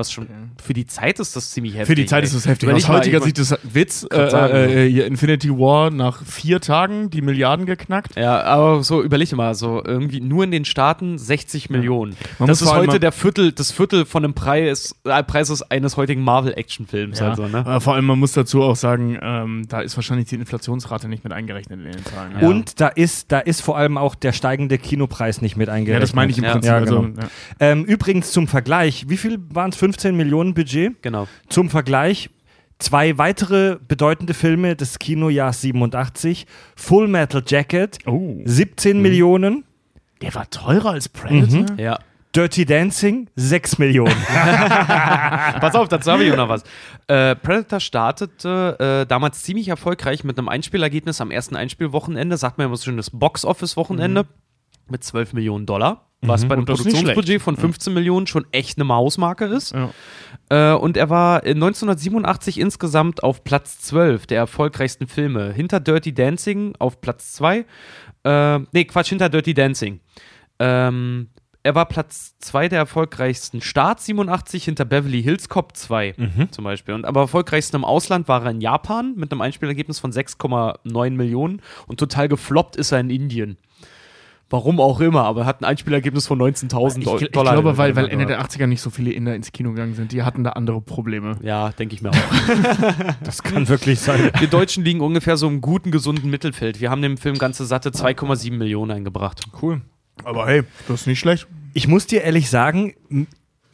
[0.00, 0.26] Was schon
[0.62, 1.86] für die Zeit ist das ziemlich heftig.
[1.88, 2.26] Für die Zeit ey.
[2.26, 2.70] ist das heftig.
[2.70, 4.06] Aus heutiger ich- Sicht ist das Witz.
[4.10, 8.16] Äh, sagen, äh, hier Infinity War nach vier Tagen die Milliarden geknackt.
[8.16, 12.16] Ja, aber so überleg mal, so irgendwie nur in den Staaten 60 Millionen.
[12.38, 16.22] Man das ist heute der Viertel, das Viertel von dem Preis, äh, Preises eines heutigen
[16.22, 17.18] Marvel-Actionfilms.
[17.18, 17.28] Ja.
[17.28, 17.80] Also, ne?
[17.82, 21.34] Vor allem, man muss dazu auch sagen, ähm, da ist wahrscheinlich die Inflationsrate nicht mit
[21.34, 22.32] eingerechnet in den Zahlen.
[22.40, 22.48] Ja.
[22.48, 25.94] Und da ist, da ist vor allem auch der steigende Kinopreis nicht mit eingerechnet.
[25.94, 26.52] Ja, das meine ich im Ja.
[26.52, 26.70] Prinzip.
[26.70, 27.20] Ja, also, genau.
[27.20, 27.28] ja.
[27.60, 29.76] Ähm, übrigens zum Vergleich, wie viel waren es?
[29.90, 31.02] 15 Millionen Budget?
[31.02, 31.26] Genau.
[31.48, 32.30] Zum Vergleich,
[32.78, 36.46] zwei weitere bedeutende Filme des Kinojahrs 87.
[36.76, 38.36] Full Metal Jacket, Oh.
[38.44, 39.64] 17 Millionen.
[40.22, 41.76] Der war teurer als Predator?
[41.76, 41.98] Ja.
[42.36, 44.14] Dirty Dancing, 6 Millionen.
[44.28, 46.62] Pass auf, dazu habe ich auch noch was.
[47.08, 52.68] Äh, Predator startete äh, damals ziemlich erfolgreich mit einem Einspielergebnis am ersten Einspielwochenende, sagt man
[52.68, 54.26] immer so schön das Box-Office-Wochenende,
[54.90, 56.06] mit 12 Millionen Dollar.
[56.22, 59.72] Was bei einem Produktionsbudget von 15 Millionen schon echt eine Mausmarke ist.
[59.72, 60.74] Ja.
[60.74, 65.52] Äh, und er war in 1987 insgesamt auf Platz 12 der erfolgreichsten Filme.
[65.52, 67.64] Hinter Dirty Dancing auf Platz 2.
[68.24, 70.00] Äh, nee, Quatsch, hinter Dirty Dancing.
[70.58, 71.28] Ähm,
[71.62, 76.14] er war Platz 2 der erfolgreichsten Start 87 hinter Beverly Hills Cop 2
[76.50, 76.94] zum Beispiel.
[76.94, 81.60] Und aber erfolgreichsten im Ausland war er in Japan mit einem Einspielergebnis von 6,9 Millionen
[81.86, 83.58] und total gefloppt ist er in Indien.
[84.52, 87.52] Warum auch immer, aber er hat ein Einspielergebnis von 19.000 Ich, Do- ich Dollar.
[87.54, 88.08] glaube, weil, weil.
[88.08, 90.10] Ende der 80er nicht so viele Inder ins Kino gegangen sind.
[90.10, 91.36] Die hatten da andere Probleme.
[91.40, 92.16] Ja, denke ich mir auch.
[93.22, 94.30] Das kann wirklich sein.
[94.38, 96.80] Wir Deutschen liegen ungefähr so im guten, gesunden Mittelfeld.
[96.80, 99.42] Wir haben dem Film ganze satte 2,7 Millionen eingebracht.
[99.62, 99.82] Cool.
[100.24, 101.46] Aber hey, das ist nicht schlecht.
[101.72, 102.94] Ich muss dir ehrlich sagen,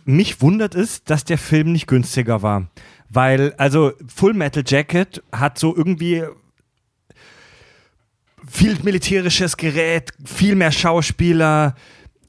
[0.05, 2.67] mich wundert es, dass der Film nicht günstiger war.
[3.09, 6.23] Weil, also Full Metal Jacket hat so irgendwie
[8.50, 11.74] viel militärisches Gerät, viel mehr Schauspieler,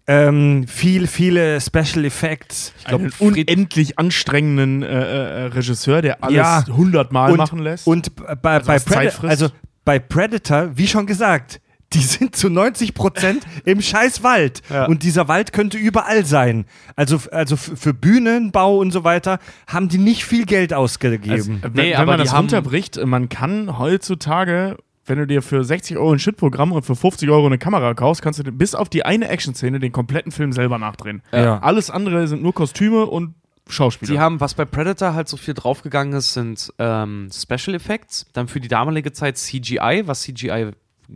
[0.10, 2.74] ähm, viel, viele Special Effects.
[2.80, 6.66] Ich glaube, Einen unendlich anstrengenden äh, äh, Regisseur, der alles Ja.
[6.68, 7.86] hundertmal und, machen lässt.
[7.88, 9.42] Und bei, bei, was Zeit Preda frisst.
[9.42, 9.50] also
[9.84, 11.60] bei Predator, wie schon gesagt,
[11.94, 14.62] die sind zu 90 Prozent im scheiß Wald.
[14.88, 16.66] Und dieser Wald könnte überall sein.
[16.98, 21.32] Also, also für Bühnenbau und so weiter haben die nicht viel Geld ausgegeben.
[21.32, 24.78] Also, wenn, Nee, wenn aber man das runterbricht, man kann heutzutage,
[25.08, 28.22] wenn du dir für 60 Euro ein Shit-Programm und für 50 Euro eine Kamera kaufst,
[28.22, 31.22] kannst du bis auf die eine Action-Szene den kompletten Film selber nachdrehen.
[31.32, 31.60] Ja.
[31.60, 33.36] Alles andere sind nur Kostüme und
[33.70, 34.14] Schauspieler.
[34.14, 38.26] Die haben, was bei Predator halt so viel draufgegangen ist, sind ähm, Special Effects.
[38.34, 40.72] Dann für die damalige Zeit CGI, was CGI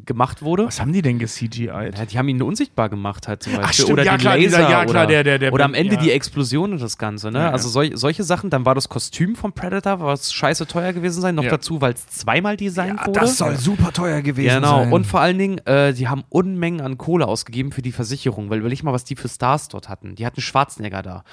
[0.05, 0.65] gemacht wurde.
[0.67, 1.67] Was haben die denn ge-CGI'd?
[1.97, 3.73] Ja, die haben ihn unsichtbar gemacht halt zum Beispiel.
[3.73, 5.73] stimmt, oder ja, die klar, Laser dieser- ja, klar, oder, der- der- der- oder am
[5.73, 6.01] Ende ja.
[6.01, 7.29] die Explosion und das Ganze.
[7.29, 7.51] Ne?
[7.51, 8.49] Also sol solche Sachen.
[8.49, 11.35] Dann war das Kostüm von Predator, was scheiße teuer gewesen sein.
[11.35, 13.19] Noch dazu, weil es zweimal designt wurde.
[13.19, 14.93] das soll super teuer gewesen Genau, sein.
[14.93, 18.59] und vor allen Dingen, äh, die haben Unmengen an Kohle ausgegeben für die Versicherung, weil
[18.59, 20.15] überleg mal, was die für Stars dort hatten.
[20.15, 21.23] Die hatten Schwarzenegger da.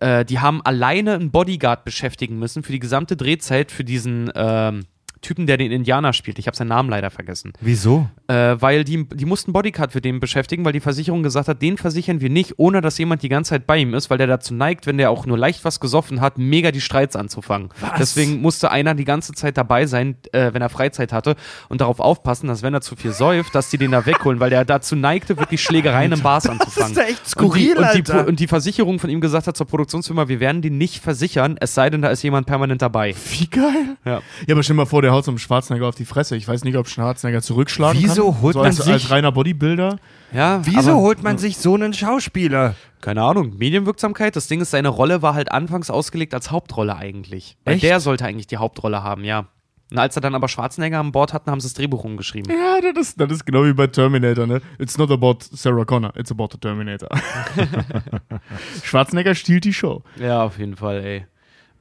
[0.00, 4.84] Äh, die haben alleine einen Bodyguard beschäftigen müssen für die gesamte Drehzeit für diesen ähm,
[5.20, 6.38] Typen, der den Indianer spielt.
[6.38, 7.52] Ich habe seinen Namen leider vergessen.
[7.60, 8.08] Wieso?
[8.28, 11.76] Äh, weil die, die mussten Bodyguard für den beschäftigen, weil die Versicherung gesagt hat, den
[11.76, 14.54] versichern wir nicht, ohne dass jemand die ganze Zeit bei ihm ist, weil der dazu
[14.54, 17.70] neigt, wenn der auch nur leicht was gesoffen hat, mega die Streits anzufangen.
[17.98, 21.36] Deswegen musste einer die ganze Zeit dabei sein, äh, wenn er Freizeit hatte
[21.68, 24.50] und darauf aufpassen, dass wenn er zu viel säuft, dass die den da wegholen, weil
[24.50, 26.94] der dazu neigte, wirklich Schlägereien im Bars anzufangen.
[26.94, 28.28] ja echt skurril, und die, und, die, Alter.
[28.28, 31.74] und die Versicherung von ihm gesagt hat zur Produktionsfirma, wir werden den nicht versichern, es
[31.74, 33.14] sei denn, da ist jemand permanent dabei.
[33.30, 33.96] Wie geil.
[34.04, 34.20] Ja.
[34.46, 36.36] Ja, aber stell dir mal vor, der haut so einem Schwarzenegger auf die Fresse.
[36.36, 38.42] Ich weiß nicht, ob Schwarzenegger zurückschlagen Wieso kann.
[38.42, 39.98] holt so man als, sich- als reiner Bodybuilder.
[40.32, 42.74] Ja, Wieso aber- holt man sich so einen Schauspieler?
[43.00, 44.34] Keine Ahnung, Medienwirksamkeit.
[44.36, 47.56] Das Ding ist, seine Rolle war halt anfangs ausgelegt als Hauptrolle eigentlich.
[47.64, 47.84] Weil Echt?
[47.84, 49.46] der sollte eigentlich die Hauptrolle haben, ja.
[49.90, 52.52] Und als er dann aber Schwarzenegger an Bord hatten, haben sie das Drehbuch umgeschrieben.
[52.54, 54.60] Ja, das ist, das ist genau wie bei Terminator, ne?
[54.78, 57.08] It's not about Sarah Connor, it's about the Terminator.
[58.82, 60.02] Schwarzenegger stiehlt die Show.
[60.18, 61.26] Ja, auf jeden Fall, ey.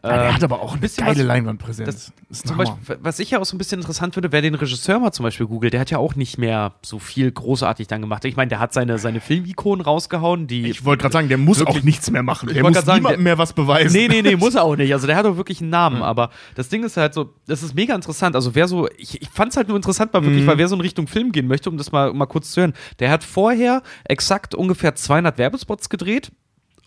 [0.10, 1.88] Er Ähm, hat aber auch eine bisschen geile was- Leinwandpräsenz.
[2.30, 2.76] das- ein Zum Hammer.
[2.78, 5.24] Beispiel, was ich ja auch so ein bisschen interessant finde, wer den Regisseur mal zum
[5.24, 8.26] Beispiel googelt, der hat ja auch nicht mehr so viel großartig dann gemacht.
[8.26, 10.68] Ich meine, der hat seine, seine Filmikonen rausgehauen, die.
[10.70, 12.50] Ich wollte gerade sagen, der muss Wirklich- auch nichts mehr machen.
[12.54, 13.94] Der muss sagen, niemandem der- mehr was beweisen.
[13.94, 14.92] Nee, nee, nee, muss er auch nicht.
[14.94, 16.02] Also der hat auch wirklich einen Namen.
[16.02, 18.36] Aber das Ding ist halt so, das ist mega interessant.
[18.36, 20.76] Also wer so, ich, ich fand es halt nur interessant, weil wirklich, weil wer so
[20.76, 23.82] in Richtung Film gehen möchte, um das mal, mal kurz zu hören, der hat vorher
[24.06, 26.32] exakt ungefähr 200 Werbespots gedreht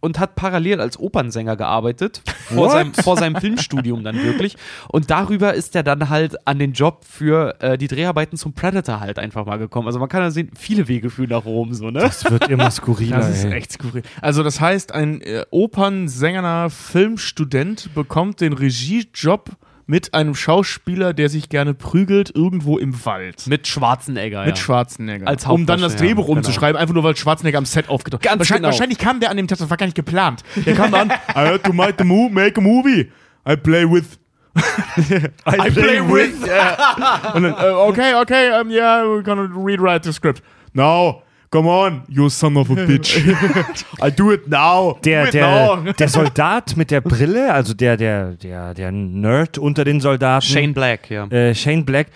[0.00, 4.56] und hat parallel als Opernsänger gearbeitet, vor seinem, vor seinem Filmstudium dann wirklich.
[4.88, 9.00] Und darüber ist er dann halt an den Job für äh, die Dreharbeiten zum Predator
[9.00, 9.86] halt einfach mal gekommen.
[9.86, 12.00] Also man kann ja sehen, viele Wege führen nach Rom, so, ne?
[12.00, 13.18] Das wird immer skurriler.
[13.18, 13.52] Das ist ey.
[13.52, 14.02] echt skurril.
[14.20, 19.50] Also das heißt, ein äh, Opernsänger, Filmstudent bekommt den Regiejob
[19.90, 23.48] mit einem Schauspieler, der sich gerne prügelt, irgendwo im Wald.
[23.48, 24.62] Mit Schwarzenegger, Mit ja.
[24.62, 25.26] Schwarzenegger.
[25.26, 26.38] Als um dann das Drehbuch genau.
[26.38, 28.68] umzuschreiben, einfach nur weil Schwarzenegger am Set aufgetaucht Ganz wahrscheinlich, genau.
[28.68, 30.44] wahrscheinlich kam der an dem Tag, das war gar nicht geplant.
[30.54, 33.10] Der kam dann, I had to make a, move, make a movie.
[33.44, 34.16] I play with.
[34.54, 36.46] I, play, with.
[36.46, 37.32] Yeah.
[37.34, 40.40] Und dann, äh, okay, okay, um, yeah, we're gonna rewrite the script.
[40.72, 43.18] No, come on, you son of a bitch.
[44.02, 44.92] I do it now.
[44.94, 45.92] do Der, it der, now.
[45.92, 50.46] der Soldat mit der Brille, also der, der, der, der Nerd unter den Soldaten.
[50.46, 51.26] Shane Black, ja.
[51.26, 52.08] Äh, Shane Black.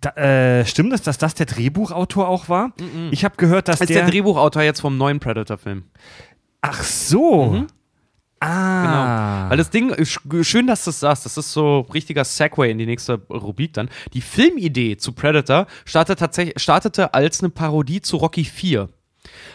[0.00, 2.72] Da, äh, stimmt es, dass das der Drehbuchautor auch war?
[3.10, 4.02] Ich habe gehört, dass ist der.
[4.02, 5.84] der Drehbuchautor jetzt vom neuen Predator-Film.
[6.62, 7.66] Ach so.
[8.40, 8.82] Ah.
[8.82, 9.50] Genau.
[9.50, 9.94] Weil das Ding,
[10.42, 13.90] schön, dass du es sagst, das ist so richtiger Segway in die nächste Rubrik dann.
[14.14, 18.88] Die Filmidee zu Predator startete, tatsächlich, startete als eine Parodie zu Rocky 4.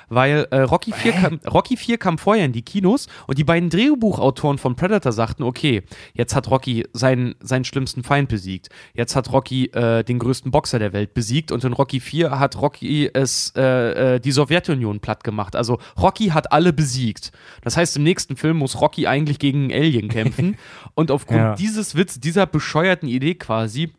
[0.09, 3.69] Weil äh, Rocky, 4 kam, Rocky 4 kam vorher in die Kinos und die beiden
[3.69, 8.69] Drehbuchautoren von Predator sagten, okay, jetzt hat Rocky seinen, seinen schlimmsten Feind besiegt.
[8.93, 12.59] Jetzt hat Rocky äh, den größten Boxer der Welt besiegt und in Rocky 4 hat
[12.61, 15.55] Rocky es äh, äh, die Sowjetunion platt gemacht.
[15.55, 17.31] Also Rocky hat alle besiegt.
[17.61, 20.57] Das heißt, im nächsten Film muss Rocky eigentlich gegen einen Alien kämpfen.
[20.95, 21.55] und aufgrund Ja.
[21.55, 23.93] dieses Witz, dieser bescheuerten Idee quasi,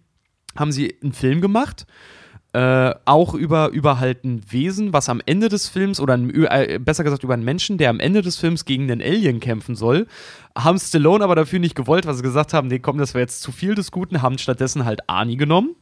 [0.57, 1.87] haben sie einen Film gemacht
[2.57, 6.79] äh, auch über, über halt ein Wesen, was am Ende des Films, oder ein, äh,
[6.83, 10.07] besser gesagt über einen Menschen, der am Ende des Films gegen den Alien kämpfen soll,
[10.57, 13.43] haben Stallone aber dafür nicht gewollt, weil sie gesagt haben, nee, komm, das wäre jetzt
[13.43, 15.77] zu viel des Guten, haben stattdessen halt Arnie genommen.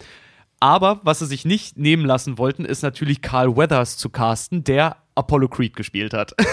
[0.59, 4.97] Aber was sie sich nicht nehmen lassen wollten, ist natürlich Carl Weathers zu casten, der
[5.15, 6.35] Apollo Creed gespielt hat.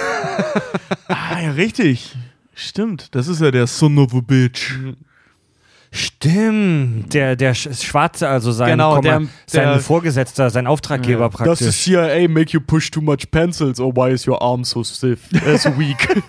[1.08, 2.16] Ah, ja, richtig.
[2.54, 4.74] Stimmt, das ist ja der Son of a Bitch.
[5.94, 7.14] Stimmt.
[7.14, 11.70] Der, der Sch- Schwarze, also sein, Genau, Komma- der- sein der- Vorgesetzter, sein Auftraggeber praktisch.
[11.84, 15.58] CIA make you push too much pencils, or why is your arm so stiff, uh,
[15.58, 16.08] so weak?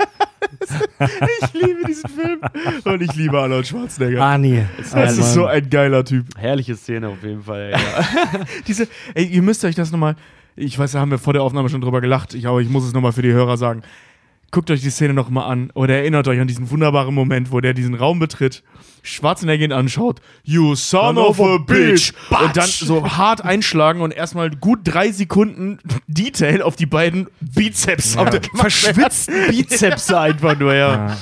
[1.00, 2.40] Ich liebe diesen Film.
[2.84, 4.22] Und ich liebe Arnold Schwarzenegger.
[4.22, 4.64] Arnie.
[4.92, 6.26] das ist so ein geiler Typ.
[6.36, 7.70] Herrliche Szene auf jeden Fall.
[7.72, 7.78] Ja.
[8.66, 10.14] Diese, ey, ihr müsst euch das nochmal,
[10.54, 12.84] ich weiß, da haben wir vor der Aufnahme schon drüber gelacht, ich, aber ich muss
[12.84, 13.82] es nochmal für die Hörer sagen.
[14.52, 17.72] Guckt euch die Szene nochmal an oder erinnert euch an diesen wunderbaren Moment, wo der
[17.72, 18.62] diesen Raum betritt,
[19.02, 24.50] Schwarzenegger ihn anschaut, you son of a bitch, und dann so hart einschlagen und erstmal
[24.50, 28.18] gut drei Sekunden Detail auf die beiden Bizeps.
[28.18, 31.08] Auf der verschwitzten Bizeps einfach nur, ja.
[31.08, 31.16] Ja.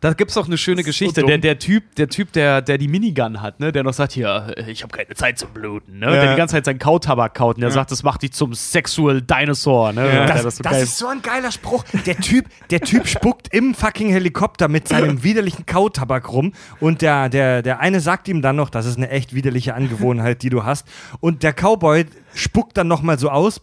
[0.00, 1.20] Da gibt es auch eine schöne so Geschichte.
[1.20, 1.28] dumm.
[1.28, 4.54] der, der Typ, der Typ, der, der die Minigun hat, ne, der noch sagt, hier,
[4.56, 6.06] äh, ich habe keine Zeit zum Bluten, ne?
[6.06, 6.12] Ja.
[6.12, 9.22] Der die ganze Zeit seinen Kautabak kaut und der sagt, das macht dich zum Sexual
[9.22, 10.14] Dinosaur, ne?
[10.14, 10.26] Ja.
[10.26, 11.84] Das, das so das ist so ein geiler Spruch.
[12.04, 17.28] Der Typ, der Typ spuckt im fucking Helikopter mit seinem widerlichen Kautabak rum und der,
[17.28, 20.64] der, der eine sagt ihm dann noch, das ist eine echt widerliche Angewohnheit, die du
[20.64, 20.86] hast.
[21.20, 23.60] Und der Cowboy spuckt dann nochmal so aus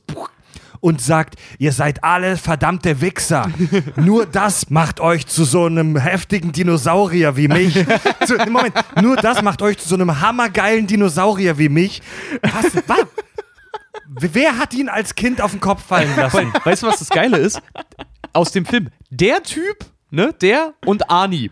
[0.83, 3.49] und sagt, ihr seid alle verdammte Wichser.
[3.95, 7.73] Nur das macht euch zu so einem heftigen Dinosaurier wie mich.
[8.25, 12.01] Zu, Moment, nur das macht euch zu so einem hammergeilen Dinosaurier wie mich.
[12.41, 12.75] Was?
[12.87, 13.05] was?
[14.07, 16.51] Wer hat ihn als Kind auf den Kopf fallen lassen?
[16.63, 17.61] Weißt du, was das Geile ist?
[18.33, 18.89] Aus dem Film.
[19.09, 21.51] Der Typ, ne, der und Arnie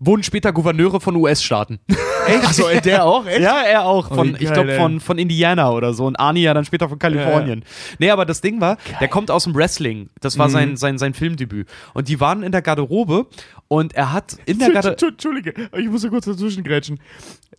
[0.00, 1.78] wurden später Gouverneure von US-Staaten.
[2.26, 2.44] Echt?
[2.44, 3.26] Achso, der auch?
[3.26, 3.40] Echt?
[3.40, 4.08] Ja, er auch.
[4.08, 6.04] Von, Oh, ich geil, glaube, von, von Indiana oder so.
[6.06, 7.64] Und Arnie ja dann später von Kalifornien.
[7.98, 10.10] Nee, aber das Ding war, der kommt aus dem Wrestling.
[10.20, 10.40] Das Mhm.
[10.40, 11.66] war sein, sein, sein Filmdebüt.
[11.94, 13.26] Und die waren in der Garderobe
[13.68, 15.06] und er hat in der Garderobe.
[15.06, 17.00] Entschuldige, ich muss da kurz dazwischen grätschen.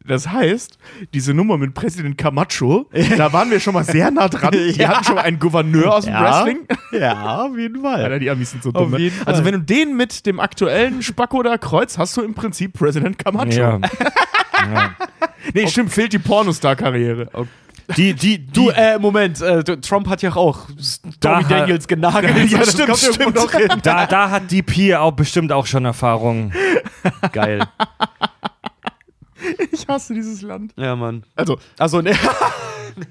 [0.05, 0.77] Das heißt,
[1.13, 4.53] diese Nummer mit Präsident Camacho, da waren wir schon mal sehr nah dran.
[4.53, 4.89] Wir Ja.
[4.89, 6.59] hatten schon mal einen Gouverneur aus dem Wrestling.
[6.91, 8.03] Ja, auf jeden Fall.
[8.03, 8.91] Alter, die Amis sind so dumm.
[8.91, 9.11] Ne?
[9.25, 13.17] Also, wenn du den mit dem aktuellen Spacko da kreuzt, hast du im Prinzip Präsident
[13.17, 13.49] Camacho.
[13.51, 13.79] Ja.
[14.73, 14.91] ja.
[15.53, 17.27] Nee, stimmt, fehlt die Pornostar-Karriere.
[17.97, 21.87] Die, die, die, Du, äh, Moment, äh, Trump hat ja auch Da Stormy hat- Daniels
[21.87, 22.35] genagelt.
[22.51, 23.67] Ja, das kommt irgendwo noch hin.
[23.81, 26.51] da, da hat DP auch bestimmt auch schon Erfahrung.
[27.31, 27.63] Geil.
[29.71, 30.73] Ich hasse dieses Land.
[30.75, 31.23] Ja, Mann.
[31.35, 32.11] Also, Also, ne,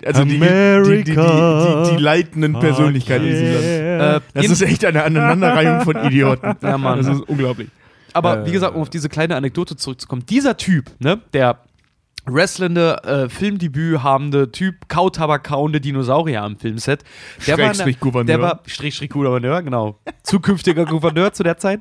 [0.04, 4.22] also die, die, die, die, die, die leitenden Persönlichkeiten in diesem Land.
[4.34, 6.54] äh, Das ist echt eine Aneinanderreihung von Idioten.
[6.62, 6.98] Ja, Mann.
[6.98, 7.68] Das ist unglaublich.
[8.12, 11.58] Aber wie gesagt, um auf diese kleine Anekdote zurückzukommen, dieser Typ, ne, der
[12.26, 17.02] wrestlende, äh, Filmdebüt habende Typ, Kautabak kauende Dinosaurier am Filmset,
[17.46, 18.26] der war, der- Schrägstrich Gouverneur.
[18.26, 21.80] der war Strich, Strich Gouverneur, genau, zukünftiger Gouverneur zu der Zeit,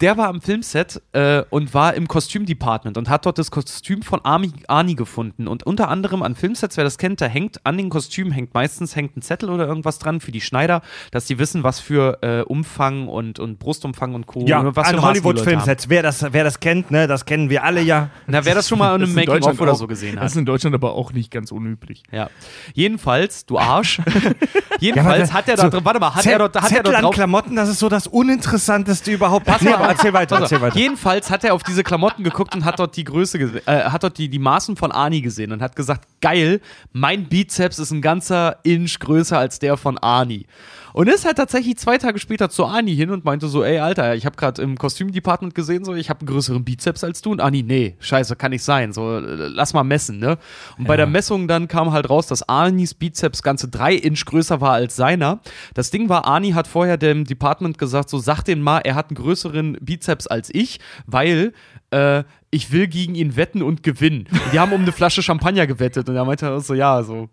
[0.00, 4.24] der war am Filmset äh, und war im Kostümdepartment und hat dort das Kostüm von
[4.24, 7.88] Arnie, Arnie gefunden und unter anderem an Filmsets, wer das kennt, da hängt an den
[7.88, 11.64] Kostümen hängt meistens hängt ein Zettel oder irgendwas dran für die Schneider, dass die wissen,
[11.64, 14.44] was für äh, Umfang und, und Brustumfang und Co.
[14.46, 15.08] Ja, was für an haben.
[15.08, 15.88] Hollywood-Filmsets.
[15.88, 18.10] Wer das, wer das kennt, ne, das kennen wir alle ja.
[18.28, 20.30] Na, wer das schon mal in Das einem Making-of oder auch- so gesehen Das hat.
[20.30, 22.04] ist in Deutschland aber auch nicht ganz unüblich.
[22.12, 22.30] Ja.
[22.72, 24.00] Jedenfalls, du Arsch.
[24.80, 27.02] Jedenfalls hat er da drin, warte mal, hat er dort, hat er Zettel dort an
[27.02, 27.14] drauf.
[27.14, 29.44] Klamotten, das ist so das Uninteressanteste überhaupt.
[29.46, 30.42] Pass Nee, mal erzähl weiter, auf.
[30.42, 30.76] erzähl weiter.
[30.78, 34.18] Jedenfalls hat er auf diese Klamotten geguckt und hat dort die Größe, äh, hat dort
[34.18, 36.60] die, die Maßen von Ani gesehen und hat gesagt, geil,
[36.92, 40.46] mein Bizeps ist ein ganzer Inch größer als der von Ani.
[40.92, 44.14] Und ist halt tatsächlich zwei Tage später zu Ani hin und meinte so, ey, Alter,
[44.14, 47.32] ich habe gerade im Kostümdepartment gesehen, so, ich habe einen größeren Bizeps als du.
[47.32, 48.92] Und Ani, nee, scheiße, kann nicht sein.
[48.92, 50.38] So, lass mal messen, ne?
[50.78, 54.60] Und bei der Messung dann kam halt raus, dass Anis Bizeps ganze drei Inch größer
[54.60, 55.40] war als seiner.
[55.74, 59.10] Das Ding war, Ani hat vorher dem Department gesagt, so, sag den mal, er hat
[59.10, 61.52] einen größeren Bizeps als ich, weil
[61.90, 64.26] äh, ich will gegen ihn wetten und gewinnen.
[64.30, 67.28] Und die haben um eine Flasche Champagner gewettet und er meinte auch so, ja, so.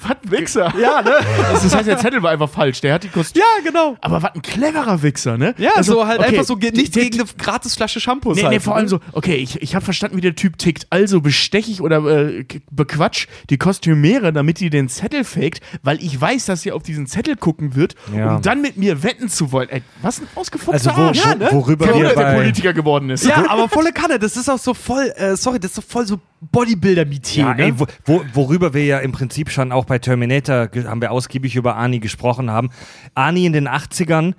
[0.00, 0.72] Was ein Wichser.
[0.80, 1.12] Ja, ne?
[1.52, 2.80] Das heißt, der Zettel war einfach falsch.
[2.80, 3.44] Der hat die Kostüme.
[3.44, 3.96] Ja, genau.
[4.00, 5.54] Aber was ein cleverer Wichser, ne?
[5.58, 8.36] Ja, Also, so halt okay, einfach so ge- nichts der- gegen eine gratis Flasche Shampoos.
[8.36, 8.90] Nee, halt, nee, vor allem ne?
[8.90, 10.86] so, okay, ich, ich habe verstanden, wie der Typ tickt.
[10.90, 16.20] Also besteche ich oder äh, bequatsch die Kostümiere, damit die den Zettel faked, weil ich
[16.20, 18.36] weiß, dass sie auf diesen Zettel gucken wird, Ja.
[18.36, 19.68] um dann mit mir wetten zu wollen.
[19.68, 21.24] Ey, was ein ausgefuchster Also wo, Arsch.
[21.24, 21.48] wo, ne?
[21.50, 23.26] worüber der bei, Politiker geworden ist.
[23.26, 26.06] Ja, aber volle Kanne, das ist auch so voll, äh, sorry, das ist so voll
[26.06, 27.62] so Bodybuilder-Metier, Ja, ne?
[27.64, 31.56] ey, wo, wo, worüber wir ja im Prinzip schon auch bei Terminator haben wir ausgiebig
[31.56, 32.70] über Ani gesprochen haben.
[33.14, 34.34] Ani in den 80ern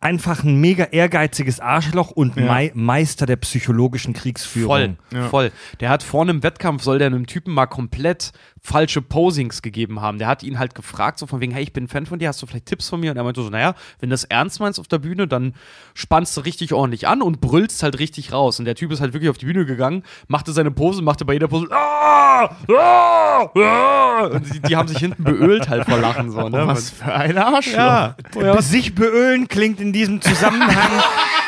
[0.00, 4.68] einfach ein mega ehrgeiziges Arschloch und Mei Meister der psychologischen Kriegsführung.
[4.68, 5.28] Voll, Ja.
[5.30, 5.52] voll.
[5.80, 8.32] Der hat vor einem Wettkampf, soll der einem Typen mal komplett
[8.64, 10.18] falsche Posings gegeben haben.
[10.18, 12.28] Der hat ihn halt gefragt, so von wegen, hey, ich bin ein Fan von dir,
[12.28, 13.10] hast du vielleicht Tipps von mir?
[13.10, 15.54] Und er meinte so, naja, wenn du das ernst meinst auf der Bühne, dann
[15.92, 18.58] spannst du richtig ordentlich an und brüllst halt richtig raus.
[18.58, 21.34] Und der Typ ist halt wirklich auf die Bühne gegangen, machte seine Pose, machte bei
[21.34, 26.30] jeder Pose, ah, ah, ah, und die, die haben sich hinten beölt halt vor Lachen,
[26.30, 26.66] so, ne?
[26.66, 27.74] Was für ein Arschloch.
[27.76, 28.62] ja.
[28.62, 30.74] Sich beölen klingt in diesem Zusammenhang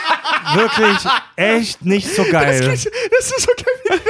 [0.54, 2.60] wirklich echt nicht so geil.
[2.60, 4.00] Das ist so geil.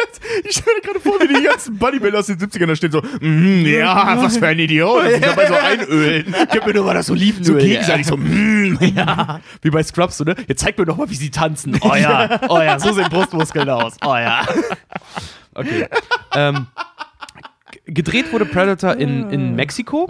[0.45, 3.03] Ich stelle mir gerade vor, wie die ganzen Bodybuilder aus den 70ern da stehen so,
[3.21, 5.05] mhm, ja, was für ein Idiot.
[5.05, 6.35] Und sich dabei so einölen.
[6.53, 7.45] Gib mir nur mal das Olivenöl.
[7.45, 9.41] So gegenseitig so, mhm, ja.
[9.63, 10.35] Wie bei Scrubs, so, ne?
[10.47, 11.79] Jetzt zeig mir doch mal, wie sie tanzen.
[11.81, 13.95] Oh ja, oh ja, so sehen Brustmuskeln aus.
[14.05, 14.45] Oh ja.
[15.55, 15.89] Okay.
[16.35, 16.67] ähm,
[17.87, 20.09] gedreht wurde Predator in, in Mexiko.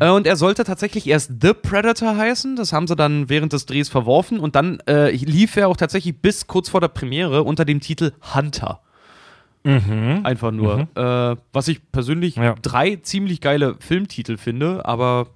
[0.00, 2.56] Äh, und er sollte tatsächlich erst The Predator heißen.
[2.56, 4.38] Das haben sie dann während des Drehs verworfen.
[4.38, 8.12] Und dann äh, lief er auch tatsächlich bis kurz vor der Premiere unter dem Titel
[8.34, 8.80] Hunter.
[9.66, 10.88] Einfach nur.
[10.94, 12.54] Äh, was ich persönlich Ja.
[12.60, 15.28] drei ziemlich geile Filmtitel finde, aber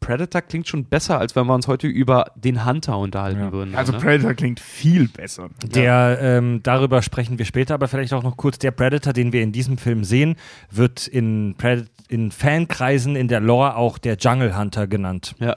[0.00, 3.52] Predator klingt schon besser, als wenn wir uns heute über den Hunter unterhalten Ja.
[3.52, 3.74] würden.
[3.74, 3.98] Also ne?
[3.98, 5.50] Predator klingt viel besser.
[5.64, 8.58] Der, ähm, darüber sprechen wir später, aber vielleicht auch noch kurz.
[8.58, 10.36] Der Predator, den wir in diesem Film sehen,
[10.70, 15.34] wird in, Pred in Fankreisen in der Lore auch der Jungle Hunter genannt.
[15.40, 15.56] Ja.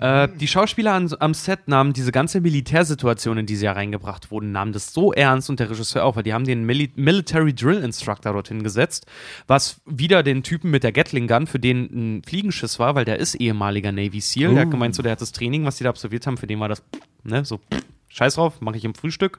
[0.00, 4.30] Äh, die Schauspieler an, am Set nahmen diese ganze Militärsituation, in die sie ja reingebracht
[4.30, 7.54] wurden, nahmen das so ernst und der Regisseur auch, weil die haben den Mili Military
[7.54, 9.06] Drill Instructor dorthin gesetzt,
[9.46, 13.18] was wieder den Typen mit der Gatling Gun, für den ein Fliegenschiss war, weil der
[13.18, 14.54] ist ehemaliger Navy SEAL.
[14.54, 16.60] Der hat gemeint, so, der hat das Training, was die da absolviert haben, für den
[16.60, 16.82] war das,
[17.22, 17.60] ne, so,
[18.08, 19.38] scheiß drauf, mache ich im Frühstück.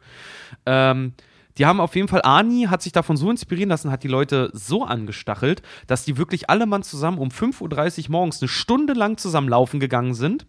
[0.68, 1.14] Ähm,
[1.58, 4.50] die haben auf jeden Fall, Ani hat sich davon so inspirieren lassen, hat die Leute
[4.54, 9.18] so angestachelt, dass die wirklich alle Mann zusammen um 5.30 Uhr morgens eine Stunde lang
[9.18, 10.46] zusammen laufen gegangen sind,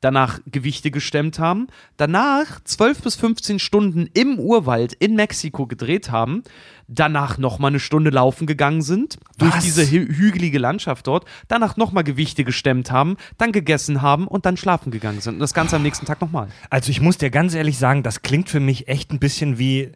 [0.00, 6.42] danach Gewichte gestemmt haben, danach 12 bis 15 Stunden im Urwald in Mexiko gedreht haben,
[6.88, 9.64] danach nochmal eine Stunde laufen gegangen sind, durch Was?
[9.64, 14.56] diese hü hügelige Landschaft dort, danach nochmal Gewichte gestemmt haben, dann gegessen haben und dann
[14.56, 15.34] schlafen gegangen sind.
[15.34, 16.48] Und das Ganze am nächsten Tag nochmal.
[16.70, 19.92] Also ich muss dir ganz ehrlich sagen, das klingt für mich echt ein bisschen wie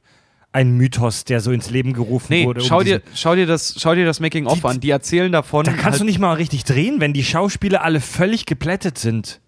[0.52, 2.62] ein Mythos, der so ins Leben gerufen Nee, wurde.
[2.62, 4.80] um schau, dir, schau, dir das, schau dir das Making-of an.
[4.80, 5.64] Die erzählen davon.
[5.64, 9.40] Da kannst halt, du nicht mal richtig drehen, wenn die Schauspieler alle völlig geplättet sind.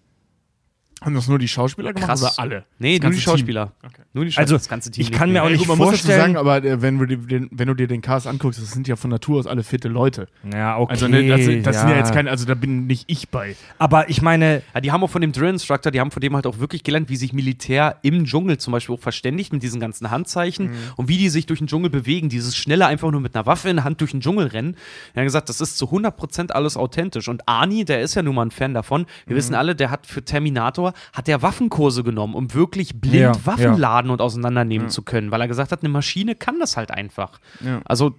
[1.01, 2.21] Haben das nur die Schauspieler gemacht krass.
[2.23, 2.65] oder alle?
[2.77, 3.71] Nee, nur die Schauspieler.
[3.83, 4.01] Okay.
[4.13, 4.43] Nur die Schauspieler.
[4.43, 6.19] Also, das ganze Team ich kann mir auch nicht gut, man muss dazu vorstellen.
[6.33, 8.87] sagen, aber äh, wenn, du dir den, wenn du dir den Cast anguckst, das sind
[8.87, 10.27] ja von Natur aus alle fitte Leute.
[10.53, 10.91] ja, okay.
[10.91, 11.81] Also ne, das, das ja.
[11.81, 13.55] sind ja jetzt keine, also da bin nicht ich bei.
[13.77, 16.35] Aber ich meine, Ja, die haben auch von dem Drill Instructor, die haben von dem
[16.35, 19.79] halt auch wirklich gelernt, wie sich Militär im Dschungel zum Beispiel auch verständigt mit diesen
[19.79, 20.75] ganzen Handzeichen Mhm.
[20.97, 22.29] und wie die sich durch den Dschungel bewegen.
[22.29, 24.75] Dieses schnelle einfach nur mit einer Waffe in der Hand durch den Dschungel rennen.
[25.13, 27.27] Er hat gesagt, das ist zu 100% alles authentisch.
[27.29, 29.05] Und Arnie, der ist ja nun mal ein Fan davon.
[29.25, 29.37] Wir Mhm.
[29.37, 33.63] wissen alle, der hat für Terminator, hat der Waffenkurse genommen, um wirklich blind Ja, Waffen
[33.63, 33.75] ja.
[33.75, 35.31] laden und auseinandernehmen zu können.
[35.31, 37.39] Weil er gesagt hat, eine Maschine kann das halt einfach.
[37.61, 37.81] Ja.
[37.85, 38.15] Also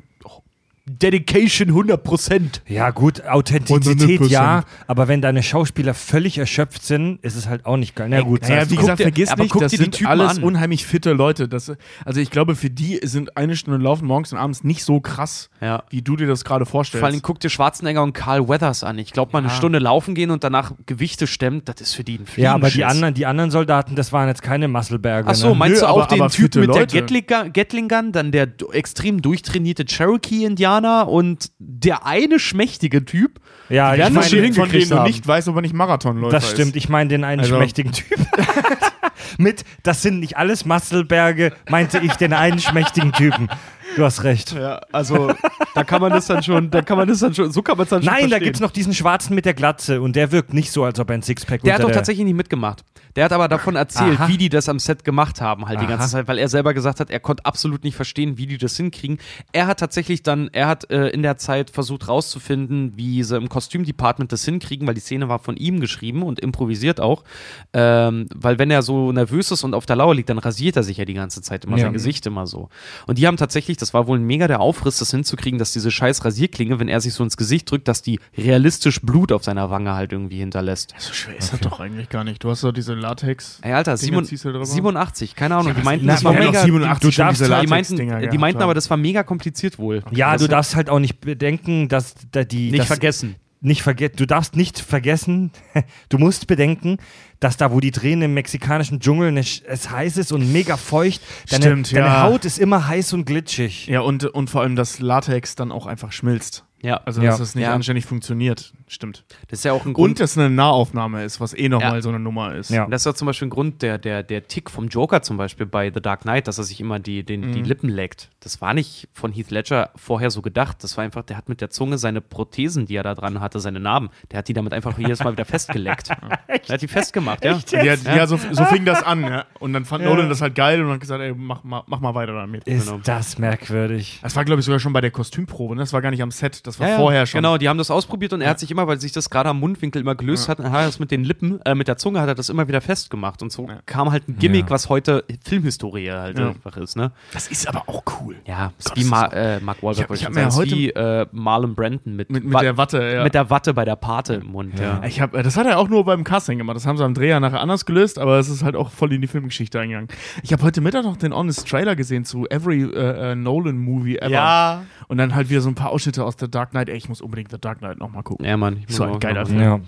[0.87, 2.63] Dedication 100%.
[2.67, 4.29] ja gut, Authentizität 100%.
[4.29, 8.09] ja, aber wenn deine Schauspieler völlig erschöpft sind, ist es halt auch nicht geil.
[8.11, 10.11] Na gut, Naja, wie gesagt, dir- vergiss aber nicht, guck das dir die sind Typen
[10.11, 10.43] alles an.
[10.45, 11.49] unheimlich fitte Leute.
[11.49, 11.73] Das,
[12.05, 15.51] also ich glaube, für die sind eine Stunde Laufen morgens und abends nicht so krass,
[15.61, 15.85] Ja.
[15.91, 17.01] wie du dir das gerade vorstellst.
[17.01, 18.99] Vor allem guck dir Schwarzenegger und Carl Weathers an.
[18.99, 22.19] Ich glaube, mal eine Stunde laufen gehen und danach Gewichte stemmen, das ist für die
[22.19, 25.29] ein ja, aber die anderen, die anderen Soldaten, das waren jetzt keine Muskelberger.
[25.31, 25.55] Ach so, ne?
[25.55, 27.23] meinst Nö, du auch aber- den aber Typen mit der Leute.
[27.23, 33.41] Gun, Gatling Gun, dann der extrem durchtrainierte Cherokee-Indianer Indianer und der eine schmächtige Typ.
[33.69, 36.51] Ja, Die ich meine, schon von, denen du nicht weißt, ob er nicht Marathonläufer das
[36.51, 36.77] stimmt.
[36.77, 38.19] Ich meine den einen Also- schmächtigen Typ.
[39.39, 43.49] Mit, das sind nicht alles Mastelberge, meinte ich den einen schmächtigen Typen.
[43.97, 44.53] Du hast recht.
[44.53, 45.33] Ja, also
[45.75, 47.85] da kann man das dann schon, da kann man das dann schon, so kann man
[47.85, 48.45] es dann schon Nein, da verstehen.
[48.45, 51.15] gibt's noch diesen Schwarzen mit der Glatze und der wirkt nicht so, als ob er
[51.15, 52.85] ein Sixpack Der hat doch der tatsächlich nicht mitgemacht.
[53.17, 54.29] Der hat aber davon erzählt, Aha.
[54.29, 55.97] wie die das am Set gemacht haben, halt die Aha.
[55.97, 58.77] ganze Zeit, weil er selber gesagt hat, er konnte absolut nicht verstehen, wie die das
[58.77, 59.19] hinkriegen.
[59.53, 63.49] Er hat tatsächlich dann, er hat äh, in der Zeit versucht rauszufinden, wie sie im
[63.49, 67.25] Kostümdepartment das hinkriegen, weil die Szene war von ihm geschrieben und improvisiert auch.
[67.73, 70.83] Ähm, weil wenn er so nervös ist und auf der Lauer liegt, dann rasiert er
[70.83, 71.85] sich ja die ganze Zeit immer Ja.
[71.85, 72.69] sein Gesicht immer so.
[73.07, 75.91] Und die haben tatsächlich, das war wohl ein mega der Aufriss, das hinzukriegen, dass diese
[75.91, 79.71] scheiß Rasierklinge, wenn er sich so ins Gesicht drückt, dass die realistisch Blut auf seiner
[79.71, 80.95] Wange halt irgendwie hinterlässt.
[80.99, 82.43] So schwer ist das doch eigentlich gar nicht.
[82.45, 83.59] Du hast doch diese Latex.
[83.63, 84.65] Ey, Alter, Dinger Simon, ziehst du drüber?
[84.67, 85.75] 87, keine Ahnung.
[85.77, 86.63] Die meinten, Na, das war mega.
[86.63, 90.03] 87 du darfst diese halt- Die meinten, die meinten aber, das war mega kompliziert wohl.
[90.13, 92.71] Ja, das du darfst halt auch nicht bedenken, dass da die.
[92.71, 93.37] nicht vergessen.
[93.63, 95.51] Nicht verge du darfst nicht vergessen,
[96.09, 96.97] du musst bedenken,
[97.41, 101.21] dass da, wo die drehen im mexikanischen Dschungel, ne, es heiß ist und mega feucht,
[101.51, 102.23] deine, Stimmt, deine ja.
[102.23, 103.87] Haut ist immer heiß und glitschig.
[103.87, 106.65] Ja, und, und vor allem, dass Latex dann auch einfach schmilzt.
[106.83, 107.33] Ja, Also, Ja.
[107.33, 107.75] dass es nicht Ja.
[107.75, 108.73] anständig funktioniert.
[108.93, 109.25] Stimmt.
[109.49, 110.11] das ist ja auch ein Grund.
[110.11, 112.03] Und dass es eine Nahaufnahme ist, was eh nochmal Ja.
[112.03, 112.71] so eine Nummer ist.
[112.71, 112.85] Ja.
[112.85, 115.37] Und das ist ja zum Beispiel ein Grund, der, der, der Tick vom Joker zum
[115.37, 117.53] Beispiel bei The Dark Knight, dass er sich immer die, den, Mhm.
[117.53, 118.31] die Lippen leckt.
[118.41, 120.83] Das war nicht von Heath Ledger vorher so gedacht.
[120.83, 123.61] Das war einfach, der hat mit der Zunge seine Prothesen, die er da dran hatte,
[123.61, 126.09] seine Narben, der hat die damit einfach jedes Mal wieder festgeleckt.
[126.69, 127.59] Der hat die festgemacht, ja.
[127.71, 129.23] Ja, ja, so, so fing das an.
[129.23, 129.45] Ja.
[129.61, 130.11] Und dann fand Ja.
[130.11, 132.65] Nolan das halt geil und hat gesagt, ey, mach, mal- mach mal weiter damit.
[132.67, 133.01] Ist Genau.
[133.05, 134.19] das merkwürdig.
[134.23, 135.75] Das war, glaube ich, sogar schon bei der Kostümprobe.
[135.75, 135.81] Ne?
[135.83, 137.39] Das war gar nicht am Set, das war Ja, ja, vorher schon.
[137.39, 139.61] Genau, die haben das ausprobiert und er hat sich immer, weil sich das gerade am
[139.61, 142.29] Mundwinkel immer gelöst hat, hat er das mit den Lippen, äh, mit der Zunge hat
[142.29, 143.43] er das immer wieder festgemacht.
[143.43, 143.79] Und so Ja.
[143.87, 144.71] kam halt ein Gimmick, Ja.
[144.71, 146.49] was heute Filmhistorie halt Ja.
[146.51, 147.13] einfach ist, ne?
[147.33, 148.37] Das ist aber auch cool.
[148.47, 150.57] Ja, ist Gott, wie Ma das äh, Mark Wahlberg, Ich hab- ich hab sagen.
[150.57, 153.25] ja Ist wie äh, Marlon Brandon mit, Mit, mit der Watte, ja.
[153.25, 155.03] mit der Watte bei der Pate im Mund, ja.
[155.05, 156.77] Ich hab, das hat er auch nur beim Casting gemacht.
[156.77, 159.21] Das haben sie am Dreher nachher anders gelöst, aber es ist halt auch voll in
[159.21, 160.09] die Filmgeschichte eingegangen.
[160.43, 164.17] Ich habe heute Mittag noch den Honest Trailer gesehen zu Every äh, äh, Nolan Movie
[164.19, 164.31] Ever.
[164.31, 164.83] Ja.
[165.09, 166.89] Und dann halt wieder so ein paar Ausschnitte aus The Dark Knight.
[166.89, 168.47] Ey, ich muss unbedingt The Dark Knight nochmal gucken.
[168.47, 168.70] Ja, Mann.
[168.87, 169.61] Muss So ein geiler Film.
[169.61, 169.81] Ja.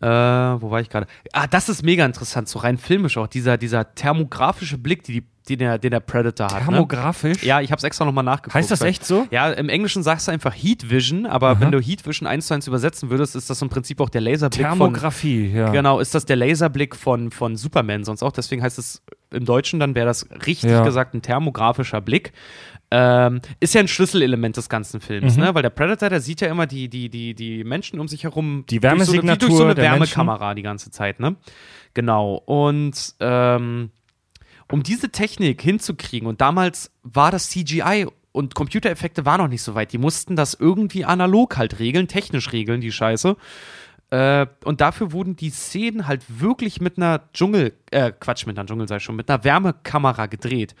[0.00, 1.06] Äh, wo war ich gerade?
[1.32, 3.26] Ah, das ist mega interessant, so rein filmisch auch.
[3.26, 6.60] Dieser, dieser thermografische Blick, die, die, den, der, den der Predator hat.
[6.60, 6.66] Ne?
[6.66, 7.42] Thermografisch?
[7.42, 8.54] Ja, ich hab's extra nochmal nachgeguckt.
[8.54, 9.26] Heißt das echt so?
[9.30, 12.54] Ja, im Englischen sagst du einfach Heat Vision, aber wenn du Heat Vision eins zu
[12.54, 14.78] eins übersetzen würdest, ist das im Prinzip auch der Laserblick von.
[14.78, 15.70] Thermografie, ja.
[15.70, 18.32] Genau, ist das der Laserblick von, von Superman sonst auch.
[18.32, 20.82] Deswegen heißt es im Deutschen, dann wäre das richtig Ja.
[20.84, 22.32] gesagt ein thermografischer Blick.
[22.96, 25.42] Ähm, ist ja ein Schlüsselelement des ganzen Films, Mhm.
[25.42, 25.54] ne?
[25.54, 28.64] Weil der Predator, der sieht ja immer die, die, die, die Menschen um sich herum.
[28.70, 31.34] Die durch so eine- Wärmesignatur durch so eine Wärmekamera die ganze Zeit, ne?
[31.94, 32.36] Genau.
[32.36, 33.90] Und ähm,
[34.70, 39.74] um diese Technik hinzukriegen, und damals war das CGI und Computereffekte waren noch nicht so
[39.74, 39.92] weit.
[39.92, 43.36] Die mussten das irgendwie analog halt regeln, technisch regeln, die Scheiße.
[44.10, 48.66] Äh, und dafür wurden die Szenen halt wirklich mit einer Dschungel, äh, Quatsch, mit einer
[48.66, 50.74] Dschungel sei schon, mit einer Wärmekamera gedreht.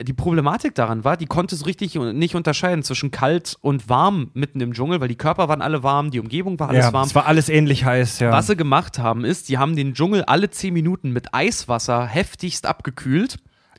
[0.00, 4.60] Die Problematik daran war, die konnte so richtig nicht unterscheiden zwischen kalt und warm mitten
[4.60, 7.08] im Dschungel, weil die Körper waren alle warm, die Umgebung war alles ja, warm.
[7.08, 8.30] es war alles ähnlich heiß, ja.
[8.30, 12.64] Was sie gemacht haben, ist, die haben den Dschungel alle 10 Minuten mit Eiswasser heftigst
[12.64, 13.38] abgekühlt.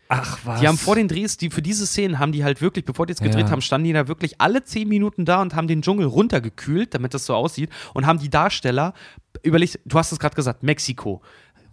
[0.09, 0.59] Ach was.
[0.59, 3.11] Die haben vor den Drehs, die für diese Szenen haben die halt wirklich, bevor die
[3.11, 3.51] jetzt gedreht Ja.
[3.51, 7.13] haben, standen die da wirklich alle 10 Minuten da und haben den Dschungel runtergekühlt, damit
[7.13, 8.93] das so aussieht und haben die Darsteller,
[9.41, 11.21] überlegt, du hast es gerade gesagt, Mexiko,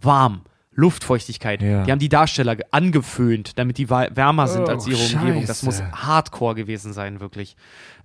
[0.01, 0.41] warm.
[0.77, 1.61] Luftfeuchtigkeit.
[1.61, 1.83] Ja.
[1.83, 5.45] Die haben die Darsteller ge- angeföhnt, damit die wärmer sind Oh, als ihre Umgebung.
[5.45, 5.65] Das Scheiße.
[5.65, 7.57] muss hardcore gewesen sein, wirklich.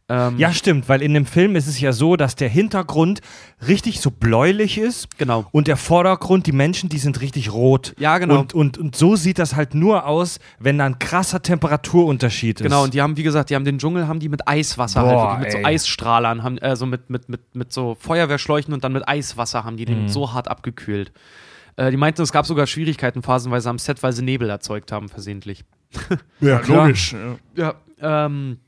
[0.08, 3.20] Ähm, Ja, stimmt, weil in dem Film ist es ja so, dass der Hintergrund
[3.68, 5.16] richtig so bläulich ist.
[5.16, 5.44] Genau.
[5.52, 7.94] Und der Vordergrund, die Menschen, die sind richtig rot.
[7.98, 8.40] Ja, genau.
[8.40, 12.64] Und, und, und so sieht das halt nur aus, wenn da ein krasser Temperaturunterschied ist.
[12.64, 15.08] Genau, und die haben, wie gesagt, die haben den Dschungel, haben die mit Eiswasser, Boah,
[15.10, 15.62] halt, wirklich mit ey.
[15.62, 19.76] so Eisstrahlern, haben, also mit, mit, mit, mit so Feuerwehrschläuchen und dann mit Eiswasser haben
[19.76, 19.90] die Mhm.
[19.90, 21.12] den so hart abgekühlt.
[21.76, 25.08] Äh, die meinten, es gab sogar Schwierigkeiten phasenweise am Set, weil sie Nebel erzeugt haben,
[25.08, 25.64] versehentlich.
[26.40, 26.60] ja.
[26.66, 27.14] Logisch.
[27.56, 27.74] Ja.
[28.00, 28.58] Ja, ähm,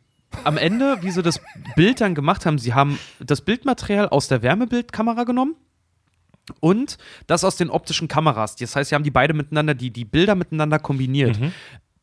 [0.43, 1.41] am Ende, wie sie das
[1.77, 5.55] Bild dann gemacht haben, sie haben das Bildmaterial aus der Wärmebildkamera genommen
[6.61, 8.57] und das aus den optischen Kameras.
[8.57, 11.39] Das heißt, sie haben die beide miteinander, die, die Bilder miteinander kombiniert.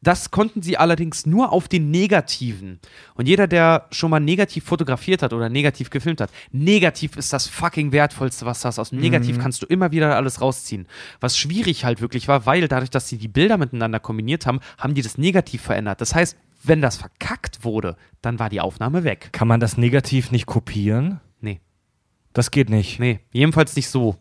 [0.03, 2.79] Das konnten sie allerdings nur auf den Negativen.
[3.13, 7.45] Und jeder, der schon mal negativ fotografiert hat oder negativ gefilmt hat, negativ ist das
[7.47, 10.87] fucking wertvollste, was das aus dem Negativ kannst du immer wieder alles rausziehen.
[11.19, 14.95] Was schwierig halt wirklich war, weil dadurch, dass sie die Bilder miteinander kombiniert haben, haben
[14.95, 16.01] die das Negativ verändert.
[16.01, 19.29] Das heißt, wenn das verkackt wurde, dann war die Aufnahme weg.
[19.33, 21.19] Kann man das negativ nicht kopieren?
[21.41, 21.59] Nee,
[22.33, 22.99] Das geht nicht.
[22.99, 24.15] nee, jedenfalls nicht so.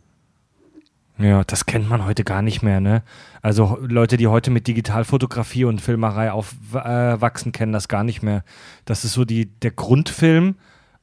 [1.20, 3.02] Ja, das kennt man heute gar nicht mehr, ne?
[3.42, 8.42] Also Leute, die heute mit Digitalfotografie und Filmerei aufwachsen, kennen das gar nicht mehr.
[8.86, 10.54] Das ist so die, der Grundfilm,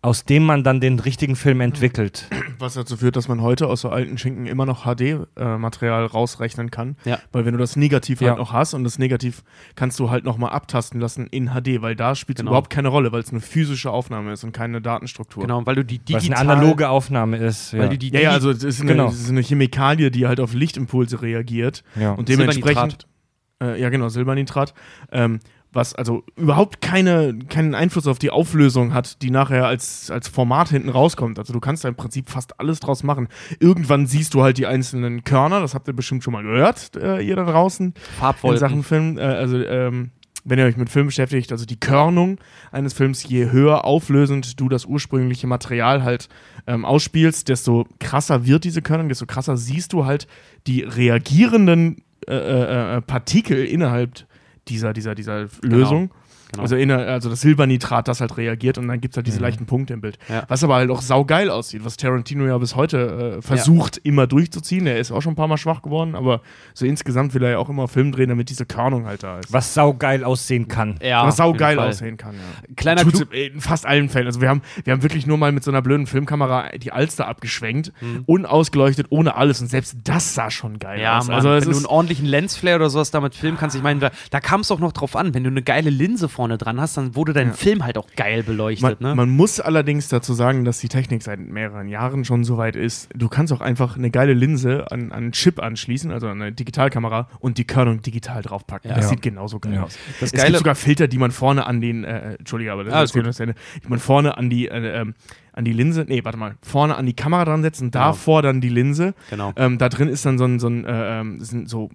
[0.02, 2.28] aus dem man dann den richtigen Film entwickelt.
[2.60, 6.96] Was dazu führt, dass man heute aus so alten Schinken immer noch HD-Material rausrechnen kann.
[7.04, 7.20] Ja.
[7.32, 8.30] Weil wenn du das Negativ Ja.
[8.30, 9.44] halt noch hast und das Negativ
[9.76, 12.52] kannst du halt nochmal abtasten lassen in HD, weil da spielt es Genau.
[12.52, 15.44] überhaupt keine Rolle, weil es eine physische Aufnahme ist und keine Datenstruktur.
[15.44, 16.40] Genau, weil du die digital...
[16.42, 17.74] eine analoge Aufnahme ist.
[17.74, 17.80] Ja.
[17.80, 19.08] Weil du die Ja, ja, also es ist, eine, Genau.
[19.10, 22.12] es ist eine Chemikalie, die halt auf Lichtimpulse reagiert ja.
[22.14, 23.08] und dementsprechend
[23.60, 24.76] äh, ja genau, Silbernitrat,
[25.12, 25.40] ähm,
[25.74, 30.70] was also überhaupt keine, keinen Einfluss auf die Auflösung hat, die nachher als, als Format
[30.70, 31.40] hinten rauskommt.
[31.40, 33.28] Also du kannst da im Prinzip fast alles draus machen.
[33.60, 37.20] Irgendwann siehst du halt die einzelnen Körner, das habt ihr bestimmt schon mal gehört, äh,
[37.20, 38.60] ihr da draußen, in Farbwolken.
[38.60, 39.18] Sachen Film.
[39.18, 40.12] Äh, also ähm,
[40.48, 42.40] wenn ihr euch mit Film beschäftigt, also die Körnung
[42.72, 46.30] eines Films, je höher auflösend du das ursprüngliche Material halt
[46.68, 50.28] ähm, ausspielst, desto krasser wird diese Körnung, desto krasser siehst du halt
[50.66, 51.98] die reagierenden
[52.28, 54.27] äh, äh, äh, Partikel innerhalb
[54.70, 56.10] dieser, dieser, dieser Lösung.
[56.10, 56.27] Genau.
[56.58, 59.66] Also, inner, also das Silbernitrat, das halt reagiert und dann gibt es halt diese leichten
[59.66, 60.18] Punkte im Bild.
[60.30, 60.44] Ja.
[60.48, 64.88] Was aber halt auch saugeil aussieht, was Tarantino ja bis heute äh, versucht immer durchzuziehen.
[64.88, 66.42] Er ist auch schon ein paar Mal schwach geworden, aber
[66.74, 69.52] so insgesamt will er ja auch immer Film drehen, damit diese Körnung halt da ist.
[69.52, 71.00] Was saugeil aussehen kann.
[71.02, 72.76] ja, was saugeil aussehen kann, ja.
[72.76, 74.28] Kleiner Tut's in fast allen Fällen.
[74.28, 77.28] Also wir haben, wir haben wirklich nur mal mit so einer blöden Filmkamera die Alster
[77.28, 77.92] abgeschwenkt,
[78.26, 79.62] unausgeleuchtet, ohne alles.
[79.62, 81.04] Und selbst das sah schon geil Mhm.
[81.04, 81.28] Ja, aus.
[81.28, 84.00] Mann, also es wenn du einen ordentlichen Lensflare oder sowas damit filmen kannst, ich meine,
[84.00, 86.80] da, da kam es doch noch drauf an, wenn du eine geile Linse vorne dran
[86.80, 87.54] hast, dann wurde dein Ja.
[87.54, 89.16] Film halt auch geil man, beleuchtet, ne?
[89.16, 93.10] man muss allerdings dazu sagen, dass die Technik seit mehreren Jahren schon so weit ist.
[93.16, 96.52] Du kannst auch einfach eine geile Linse an, an einen Chip anschließen, also an eine
[96.52, 98.90] Digitalkamera, und die Körnung digital draufpacken.
[98.92, 98.96] Ja.
[98.96, 99.10] Das Ja.
[99.10, 99.84] sieht genauso geil Ja.
[99.84, 99.98] aus.
[100.20, 102.94] Das es Geile- gibt sogar Filter, die man vorne an den, äh, Entschuldige, aber das
[102.94, 105.16] Alles ist jetzt das Ende, die man vorne an die, äh, ähm,
[105.54, 108.06] an die Linse, nee, warte mal, vorne an die Kamera dran setzen, Genau.
[108.10, 109.16] davor dann die Linse.
[109.32, 109.54] Genau.
[109.56, 111.90] Ähm, da drin ist dann so ein, so ein äh, ähm, sind so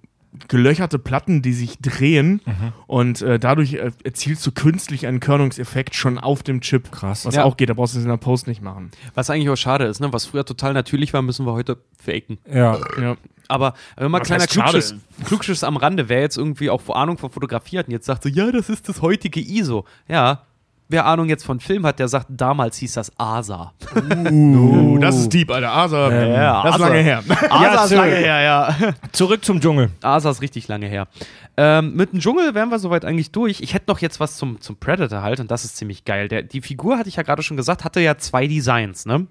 [0.47, 2.41] gelöcherte Platten, die sich drehen
[2.87, 6.91] und äh, dadurch äh, erzielst du künstlich einen Körnungseffekt schon auf dem Chip.
[6.91, 7.25] Krass.
[7.25, 7.43] Was Ja.
[7.43, 8.91] auch geht, da brauchst du es in der Post nicht machen.
[9.13, 10.11] Was eigentlich auch schade ist, ne?
[10.11, 12.37] Was früher total natürlich war, müssen wir heute faken.
[12.51, 12.79] Ja.
[12.99, 13.15] Ja.
[13.47, 14.47] Aber wenn mal Was kleiner?
[14.47, 18.23] Klugschiss, Klugschiss am Rande, wer jetzt irgendwie auch Ahnung von Fotografie hat und jetzt sagt
[18.23, 19.85] so, ja, das ist das heutige ISO.
[20.07, 20.43] Ja,
[20.89, 23.73] wer Ahnung jetzt von Film hat, der sagt, damals hieß das ASA.
[24.21, 25.71] Uh, das ist deep, Alter.
[25.71, 26.31] Asa, Ähm,
[26.63, 26.87] das ist Asa.
[26.87, 27.23] lange her.
[27.49, 28.01] ASA ist zurück.
[28.03, 28.75] lange her, ja.
[29.11, 29.89] Zurück zum Dschungel.
[30.01, 31.07] ASA ist richtig lange her.
[31.55, 33.61] Ähm, mit dem Dschungel wären wir soweit eigentlich durch.
[33.61, 36.27] Ich hätte noch jetzt was zum, zum Predator halt und das ist ziemlich geil.
[36.27, 39.05] Der, die Figur, hatte ich ja gerade schon gesagt, hatte ja zwei Designs.
[39.05, 39.27] Ne?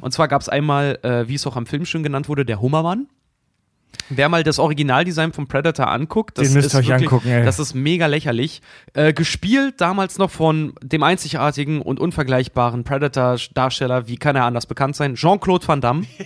[0.00, 2.60] Und zwar gab es einmal, äh, wie es auch am Film schon genannt wurde, der
[2.60, 3.06] Hummermann.
[4.08, 7.44] Wer mal das Originaldesign vom Predator anguckt, das Den müsst ist euch wirklich, angucken, ey.
[7.44, 8.60] Das ist mega lächerlich.
[8.92, 14.96] Äh, gespielt damals noch von dem einzigartigen und unvergleichbaren Predator-Darsteller, wie kann er anders bekannt
[14.96, 15.14] sein?
[15.14, 16.06] Jean-Claude Van Damme.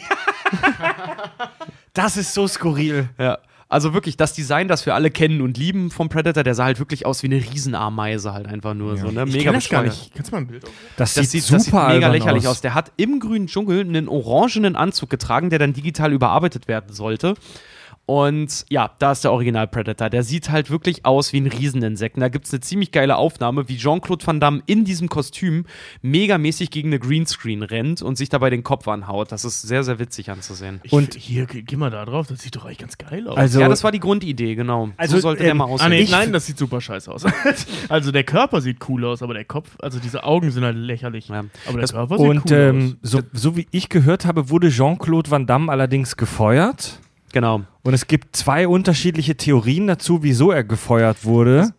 [1.94, 3.08] Das ist so skurril.
[3.18, 3.38] Ja.
[3.74, 6.78] Also wirklich das Design, das wir alle kennen und lieben vom Predator, der sah halt
[6.78, 9.24] wirklich aus wie eine Riesenameise halt einfach nur so, ne?
[9.26, 10.14] Ich Mega das gar nicht.
[10.14, 10.70] Kannst du mal ein Bild auf?
[10.96, 12.52] Das, Das sieht, sieht, super das sieht mega lächerlich aus.
[12.52, 12.60] aus.
[12.60, 17.34] Der hat im grünen Dschungel einen orangenen Anzug getragen, der dann digital überarbeitet werden sollte.
[18.06, 20.10] Und ja, da ist der Original Predator.
[20.10, 22.20] Der sieht halt wirklich aus wie ein Rieseninsekten.
[22.20, 25.64] Da gibt es eine ziemlich geile Aufnahme, wie Jean-Claude Van Damme in diesem Kostüm
[26.02, 29.32] megamäßig gegen eine Greenscreen rennt und sich dabei den Kopf anhaut.
[29.32, 30.80] Das ist sehr, sehr witzig anzusehen.
[30.82, 33.38] Ich, Und- hier, geh, geh mal da drauf, das sieht doch eigentlich ganz geil aus.
[33.38, 34.90] Also, ja, das war die Grundidee, genau.
[34.98, 35.90] Also, so sollte der ähm, mal Ah, aussehen.
[35.90, 37.24] nee, Ich- nein, das sieht super scheiße aus.
[37.88, 41.28] also der Körper sieht cool aus, aber der Kopf, also diese Augen sind halt lächerlich.
[41.28, 41.38] Ja.
[41.64, 44.68] Aber der Das- Körper sieht und cool ähm, so, so wie ich gehört habe, wurde
[44.68, 47.00] Jean-Claude Van Damme allerdings gefeuert.
[47.34, 47.62] Genau.
[47.82, 51.74] Und es gibt zwei unterschiedliche Theorien dazu, wieso er gefeuert wurde.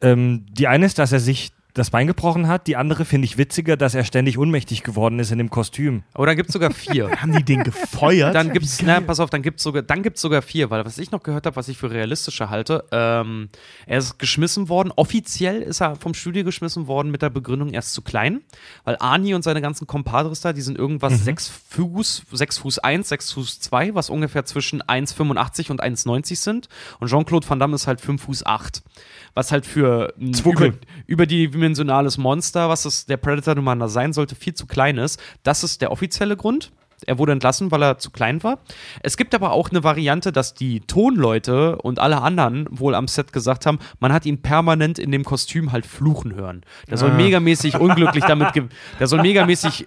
[0.00, 2.66] Ähm, die eine ist, dass er sich das Bein gebrochen hat.
[2.66, 6.02] Die andere finde ich witziger, dass er ständig ohnmächtig geworden ist in dem Kostüm.
[6.14, 7.10] Aber dann gibt es sogar vier.
[7.20, 8.34] Haben die den gefeuert?
[8.34, 11.10] Dann gibt's, na, pass auf, dann gibt's sogar, dann gibt's sogar vier, weil was ich
[11.10, 13.50] noch gehört habe, was ich für realistischer halte, ähm,
[13.86, 14.90] er ist geschmissen worden.
[14.96, 18.40] Offiziell ist er vom Studio geschmissen worden mit der Begründung, er ist zu klein,
[18.84, 23.10] weil Arnie und seine ganzen Compadres da, die sind irgendwas sechs Fuß, sechs Fuß eins,
[23.10, 26.68] sechs Fuß zwei, was ungefähr zwischen 1,85 und 1,90 sind.
[27.00, 28.82] Und Jean-Claude Van Damme ist halt fünf Fuß acht,
[29.36, 30.72] was halt für ein über,
[31.06, 35.20] überdimensionales Monster, was es der Predator nun mal sein sollte, viel zu klein ist.
[35.42, 36.72] Das ist der offizielle Grund.
[37.04, 38.58] Er wurde entlassen, weil er zu klein war.
[39.02, 43.32] Es gibt aber auch eine Variante, dass die Tonleute und alle anderen wohl am Set
[43.32, 46.62] gesagt haben, man hat ihn permanent in dem Kostüm halt fluchen hören.
[46.88, 48.48] Der soll megamäßig unglücklich damit,
[48.98, 49.84] der soll megamäßig,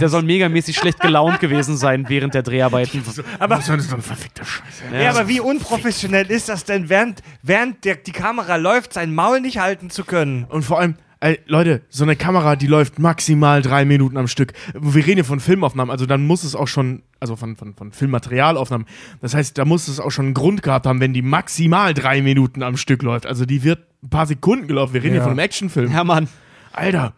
[0.00, 3.04] der soll megamäßig schlecht gelaunt gewesen sein während der Dreharbeiten.
[3.38, 4.84] aber das ist doch eine verfickte Scheiße.
[5.00, 9.40] Ja, aber wie unprofessionell ist das denn, während, während der, die Kamera läuft, sein Maul
[9.40, 10.44] nicht halten zu können?
[10.48, 14.54] Und vor allem, Ey, Leute, so eine Kamera, die läuft maximal drei Minuten am Stück.
[14.74, 17.92] Wir reden hier von Filmaufnahmen, also dann muss es auch schon, also von, von, von
[17.92, 18.88] Filmmaterialaufnahmen.
[19.20, 22.22] Das heißt, da muss es auch schon einen Grund gehabt haben, wenn die maximal drei
[22.22, 23.26] Minuten am Stück läuft.
[23.26, 24.94] Also die wird ein paar Sekunden gelaufen.
[24.94, 25.20] Wir reden Ja.
[25.20, 25.90] hier von einem Actionfilm.
[25.92, 26.26] Hermann.
[26.72, 27.12] Alter,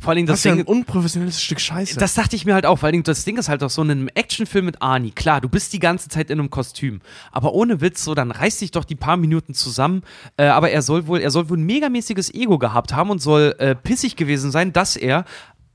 [0.00, 0.60] Vor allen Dingen das das ist ja Ding.
[0.64, 1.98] ein unprofessionelles Stück Scheiße.
[1.98, 4.08] Das dachte ich mir halt auch, weil das Ding ist halt auch so in einem
[4.08, 5.10] Actionfilm mit Arnie.
[5.10, 7.00] Klar, du bist die ganze Zeit in einem Kostüm,
[7.32, 10.02] aber ohne Witz, so dann reiß dich doch die paar Minuten zusammen.
[10.36, 13.54] Äh, aber er soll wohl, er soll wohl ein megamäßiges Ego gehabt haben und soll
[13.58, 15.24] äh, pissig gewesen sein, dass er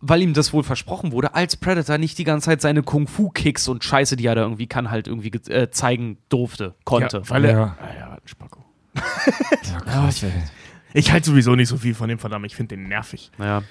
[0.05, 3.85] weil ihm das wohl versprochen wurde, als Predator nicht die ganze Zeit seine Kung-Fu-Kicks und
[3.85, 7.19] Scheiße, die er da irgendwie kann, halt irgendwie ge- äh, zeigen durfte, konnte.
[7.19, 7.77] Ja, weil er, Ja.
[7.81, 8.65] Ah ja, ein Spacko.
[9.71, 10.31] Ja, krass, ey.
[10.93, 12.45] Ich halte sowieso nicht so viel von dem verdammt.
[12.45, 13.31] Ich finde den nervig.
[13.39, 13.63] Ja.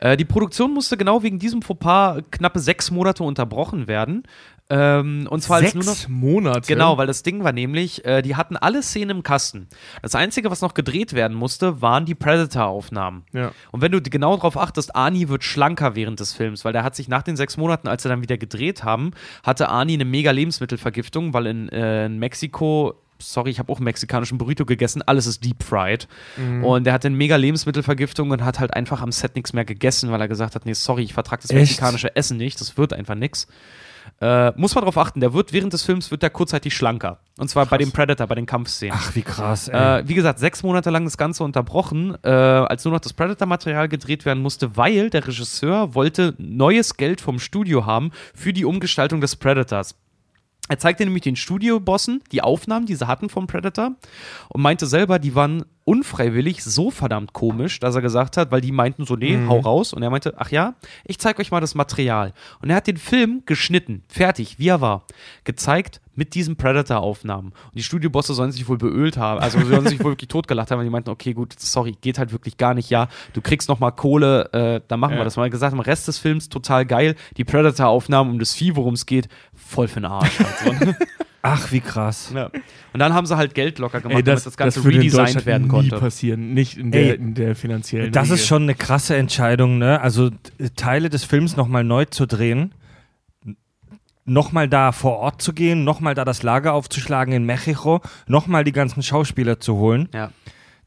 [0.00, 4.24] Äh, die Produktion musste genau wegen diesem Fauxpas knappe sechs Monate unterbrochen werden.
[4.70, 5.94] Ähm, und zwar als nur noch.
[5.94, 6.72] Sechs Monate.
[6.72, 9.66] Genau, weil das Ding war nämlich, äh, die hatten alle Szenen im Kasten.
[10.02, 13.24] Das Einzige, was noch gedreht werden musste, waren die Predator-Aufnahmen.
[13.32, 13.52] Ja.
[13.72, 16.94] Und wenn du genau darauf achtest, Arnie wird schlanker während des Films, weil der hat
[16.94, 19.12] sich nach den sechs Monaten, als sie dann wieder gedreht haben,
[19.42, 23.84] hatte Arnie eine mega Lebensmittelvergiftung, weil in, äh, in Mexiko sorry, ich habe auch einen
[23.84, 26.08] mexikanischen Burrito gegessen, alles ist deep fried.
[26.62, 30.10] Und der hatte eine mega Lebensmittelvergiftung und hat halt einfach am Set nichts mehr gegessen,
[30.10, 31.60] weil er gesagt hat, nee, sorry, ich vertrage das Echt?
[31.60, 33.46] mexikanische Essen nicht, das wird einfach nix.
[34.20, 37.18] Äh, muss man darauf achten, der wird während des Films wird der kurzzeitig schlanker.
[37.36, 38.96] Und zwar bei dem Predator, bei den Kampfszenen.
[38.98, 40.00] Ach, wie krass, ey.
[40.00, 43.88] Äh, wie gesagt, sechs Monate lang das Ganze unterbrochen, äh, als nur noch das Predator-Material
[43.88, 49.20] gedreht werden musste, weil der Regisseur wollte neues Geld vom Studio haben für die Umgestaltung
[49.20, 49.94] des Predators.
[50.68, 53.92] Er zeigte nämlich den Studiobossen die Aufnahmen, die sie hatten vom Predator
[54.48, 58.72] und meinte selber, die waren unfreiwillig so verdammt komisch, dass er gesagt hat, weil die
[58.72, 59.94] meinten so, nee, hau raus.
[59.94, 62.34] Und er meinte, ach ja, ich zeig euch mal das Material.
[62.60, 65.06] Und er hat den Film geschnitten, fertig, wie er war,
[65.44, 67.48] gezeigt mit diesen Predator-Aufnahmen.
[67.48, 70.78] Und die Studiobosse sollen sich wohl beölt haben, also sollen sich wohl wirklich totgelacht haben,
[70.78, 73.78] weil die meinten, okay, gut, sorry, geht halt wirklich gar nicht, ja, du kriegst noch
[73.78, 75.24] mal Kohle, äh, dann machen wir Ja.
[75.24, 75.36] das.
[75.36, 79.06] Mal gesagt, im Rest des Films total geil, die Predator-Aufnahmen um das Vieh, worum es
[79.06, 80.38] geht, voll für den Arsch.
[80.40, 80.92] Halt so.
[81.42, 82.32] Ach, wie krass.
[82.34, 82.46] Ja.
[82.92, 85.46] Und dann haben sie halt Geld locker gemacht, Ey, das, damit das Ganze das redesigned
[85.46, 85.96] werden nie konnte.
[85.98, 86.52] passieren.
[86.52, 88.34] Nicht in der, Ey, in der finanziellen Das Riege.
[88.34, 90.00] ist schon eine krasse Entscheidung, ne?
[90.00, 90.30] Also
[90.74, 92.72] Teile des Films nochmal neu zu drehen,
[94.28, 98.72] nochmal da vor Ort zu gehen, nochmal da das Lager aufzuschlagen in Mexiko, nochmal die
[98.72, 100.30] ganzen Schauspieler zu holen, Ja.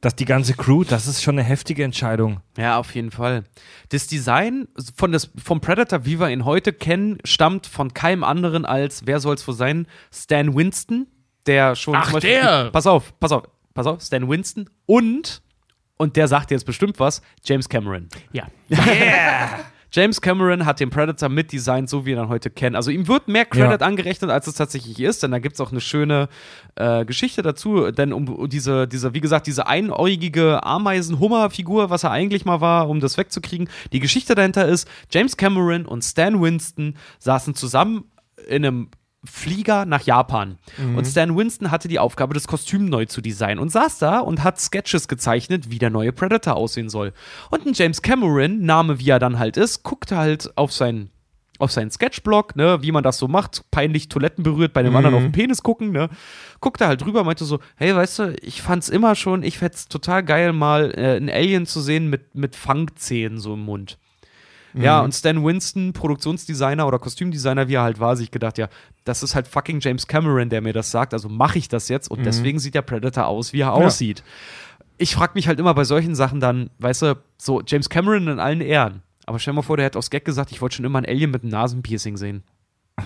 [0.02, 2.42] dass die ganze Crew, das ist schon eine heftige Entscheidung.
[2.58, 3.44] ja, auf jeden Fall.
[3.90, 8.66] Das Design von des, vom Predator, wie wir ihn heute kennen, stammt von keinem anderen
[8.66, 9.86] als, wer soll es wohl sein?
[10.14, 11.08] Stan Winston,
[11.46, 11.96] der schon.
[11.96, 12.70] Ach, zum Beispiel, der!
[12.72, 15.42] Pass auf, pass auf, pass auf, Stan Winston und,
[15.98, 18.08] und der sagt jetzt bestimmt was, James Cameron.
[18.32, 18.48] Ja.
[19.94, 22.76] James Cameron hat den Predator mitdesignt, so wie wir ihn dann heute kennen.
[22.78, 23.88] Also ihm wird mehr Credit Ja.
[23.88, 26.30] angerechnet, als es tatsächlich ist, denn da gibt es auch eine schöne
[26.76, 27.92] äh, Geschichte dazu.
[27.92, 33.00] Denn um diese, diese, wie gesagt, diese einäugige Ameisen-Hummer-Figur, was er eigentlich mal war, um
[33.02, 33.70] das wegzukriegen.
[33.92, 38.06] Die Geschichte dahinter ist, James Cameron und Stan Winston saßen zusammen
[38.48, 38.90] in einem
[39.24, 40.58] Flieger nach Japan.
[40.96, 44.44] Und Stan Winston hatte die Aufgabe, das Kostüm neu zu designen und saß da und
[44.44, 47.14] hat Sketches gezeichnet, wie der neue Predator aussehen soll.
[47.52, 51.12] Und ein James Cameron, Name wie er dann halt ist, guckte halt auf seinen
[51.60, 55.16] auf seinen Sketchblock, ne, wie man das so macht, peinlich Toiletten berührt, bei dem anderen
[55.16, 56.10] auf den Penis gucken, ne,
[56.60, 60.24] guckte halt drüber, meinte so, hey, weißt du, ich fand's immer schon, ich fänd's total
[60.24, 64.00] geil, mal äh, einen Alien zu sehen mit, mit Fangzähnen so im Mund.
[64.74, 68.70] Ja, und Stan Winston, Produktionsdesigner oder Kostümdesigner, wie er halt war, sich gedacht, ja,
[69.04, 72.10] das ist halt fucking James Cameron, der mir das sagt, also mache ich das jetzt
[72.10, 74.24] und deswegen sieht der Predator aus, wie er aussieht.
[74.98, 78.40] Ich frage mich halt immer bei solchen Sachen dann, weißt du, so James Cameron in
[78.40, 79.02] allen Ehren.
[79.26, 81.06] Aber stell dir mal vor, der hätte aus Gag gesagt, ich wollte schon immer ein
[81.06, 82.44] Alien mit einem Nasenpiercing sehen.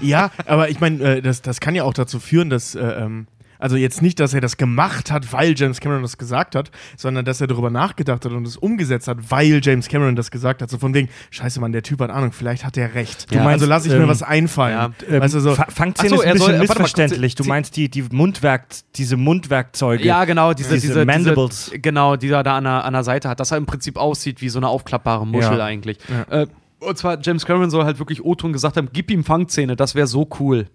[0.00, 3.26] Ja, aber ich meine, äh, das, das kann ja auch dazu führen, dass, äh, ähm,
[3.58, 7.24] also jetzt nicht, dass er das gemacht hat, weil James Cameron das gesagt hat, sondern
[7.24, 10.70] dass er darüber nachgedacht hat und es umgesetzt hat, weil James Cameron das gesagt hat.
[10.70, 13.30] So von wegen, scheiße, Mann, der Typ hat Ahnung, vielleicht hat er recht.
[13.30, 14.94] Du also meinst, lass ich mir ähm, was einfallen.
[15.08, 17.36] Ähm, weißt du, so, Fa- Fangszene so, ist ein soll- bisschen mal, missverständlich.
[17.36, 20.04] kurz, du meinst die, die Mundwerk, diese Mundwerkzeuge.
[20.04, 21.66] Ja, genau, diese, Diese diese, Mandibles.
[21.66, 23.96] Diese, genau, die er da an der, an der Seite hat, dass er im Prinzip
[23.96, 25.64] aussieht wie so eine aufklappbare Muschel Ja.
[25.64, 25.98] eigentlich.
[26.30, 26.46] Äh,
[26.78, 30.06] und zwar, James Cameron soll halt wirklich O-Ton gesagt haben, gib ihm Fangzähne, das wäre
[30.06, 30.66] so cool.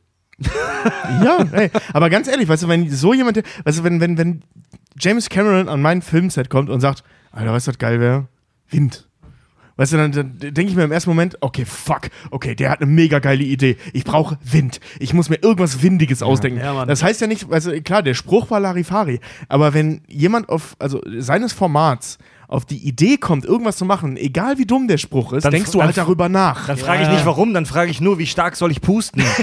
[1.24, 4.42] Ja, ey, aber ganz ehrlich, weißt du, wenn so jemand, weißt du, wenn, wenn, wenn
[5.00, 8.28] James Cameron an mein Filmset kommt und sagt, Alter, weißt du, was geil wäre?
[8.70, 9.08] Wind.
[9.78, 12.82] Weißt du, dann, dann denke ich mir im ersten Moment, okay, fuck, okay, der hat
[12.82, 13.78] eine mega geile Idee.
[13.94, 14.80] Ich brauche Wind.
[15.00, 16.60] Ich muss mir irgendwas Windiges ausdenken.
[16.60, 20.76] Ja, das heißt ja nicht, also klar, der Spruch war Larifari, aber wenn jemand auf,
[20.78, 22.18] also seines Formats
[22.52, 25.72] auf die Idee kommt, irgendwas zu machen, egal wie dumm der Spruch ist, Dann denkst
[25.72, 26.68] du dann halt darüber nach.
[26.68, 29.24] Dann frage ich nicht warum, dann frage ich nur, wie stark soll ich pusten?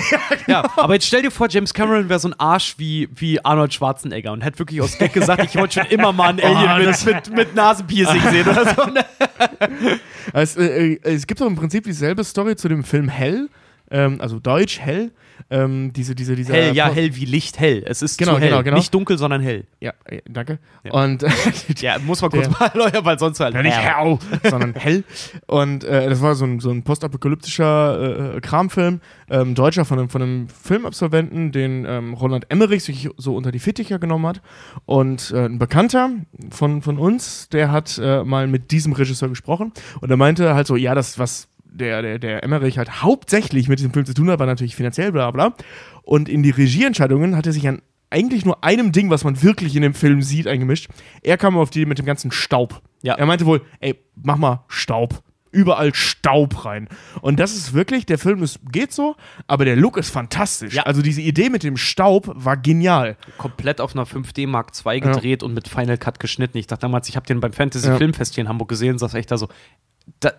[0.46, 3.74] Ja, aber jetzt stell dir vor, James Cameron wäre so ein Arsch wie, wie Arnold
[3.74, 7.04] Schwarzenegger und hätte wirklich aus Gag gesagt, ich wollte schon immer mal einen Alien mit,
[7.04, 8.84] mit, mit Nasenpiercing sehen oder so.
[8.86, 9.04] ne?
[10.32, 13.48] Es, äh, äh, es gibt doch im Prinzip dieselbe Story zu dem Film Hell,
[13.90, 15.10] ähm, also Deutsch Hell.
[15.50, 17.82] Ähm, diese, diese, dieser Hell, ja, hell wie Licht, hell.
[17.86, 18.48] Es ist Genau, zu hell.
[18.50, 18.76] genau, genau.
[18.76, 19.64] Nicht dunkel, sondern hell.
[19.80, 20.58] Ja, äh, danke.
[20.84, 20.92] Ja.
[20.92, 21.24] Und
[21.80, 24.18] Ja, muss man kurz mal erläutern, weil sonst halt Ja, nicht hell.
[24.44, 25.04] Sondern Hell.
[25.46, 30.08] Und äh, das war so ein, so ein postapokalyptischer äh, Kramfilm, ähm, Deutscher von einem,
[30.08, 34.40] von einem Filmabsolventen, den ähm, Roland Emmerich sich so unter die Fittiche genommen hat.
[34.86, 36.10] Und äh, ein Bekannter
[36.50, 40.66] von, von uns, der hat äh, mal mit diesem Regisseur gesprochen und er meinte halt
[40.66, 44.30] so, ja, das, was der, der, der Emmerich halt hauptsächlich mit diesem Film zu tun
[44.30, 45.54] hat, war natürlich finanziell, bla bla.
[46.02, 49.76] Und in die Regieentscheidungen hat er sich an eigentlich nur einem Ding, was man wirklich
[49.76, 50.88] in dem Film sieht, eingemischt.
[51.22, 52.80] Er kam auf die mit dem ganzen Staub.
[53.02, 53.14] Ja.
[53.14, 55.22] Er meinte wohl, ey, mach mal Staub.
[55.50, 56.88] Überall Staub rein.
[57.22, 59.16] Und das ist wirklich, der Film ist, geht so,
[59.46, 60.74] aber der Look ist fantastisch.
[60.74, 60.82] Ja.
[60.82, 63.16] Also diese Idee mit dem Staub war genial.
[63.38, 66.58] Komplett auf einer 5D Mark II gedreht und mit Final Cut geschnitten.
[66.58, 67.96] Ich dachte damals, ich habe den beim Fantasy Ja.
[67.96, 69.48] Filmfest hier in Hamburg gesehen und saß echt da so,
[70.20, 70.32] da,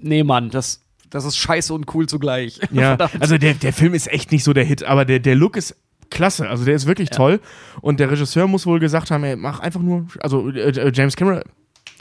[0.00, 2.60] nee, Mann, das, das ist scheiße und cool zugleich.
[2.72, 5.56] Ja, also der, der Film ist echt nicht so der Hit, aber der, der Look
[5.56, 5.76] ist
[6.10, 6.48] klasse.
[6.48, 7.40] Also der ist wirklich toll.
[7.80, 11.16] Und der Regisseur muss wohl gesagt haben, ey, mach einfach nur, also äh, äh, James
[11.16, 11.42] Cameron,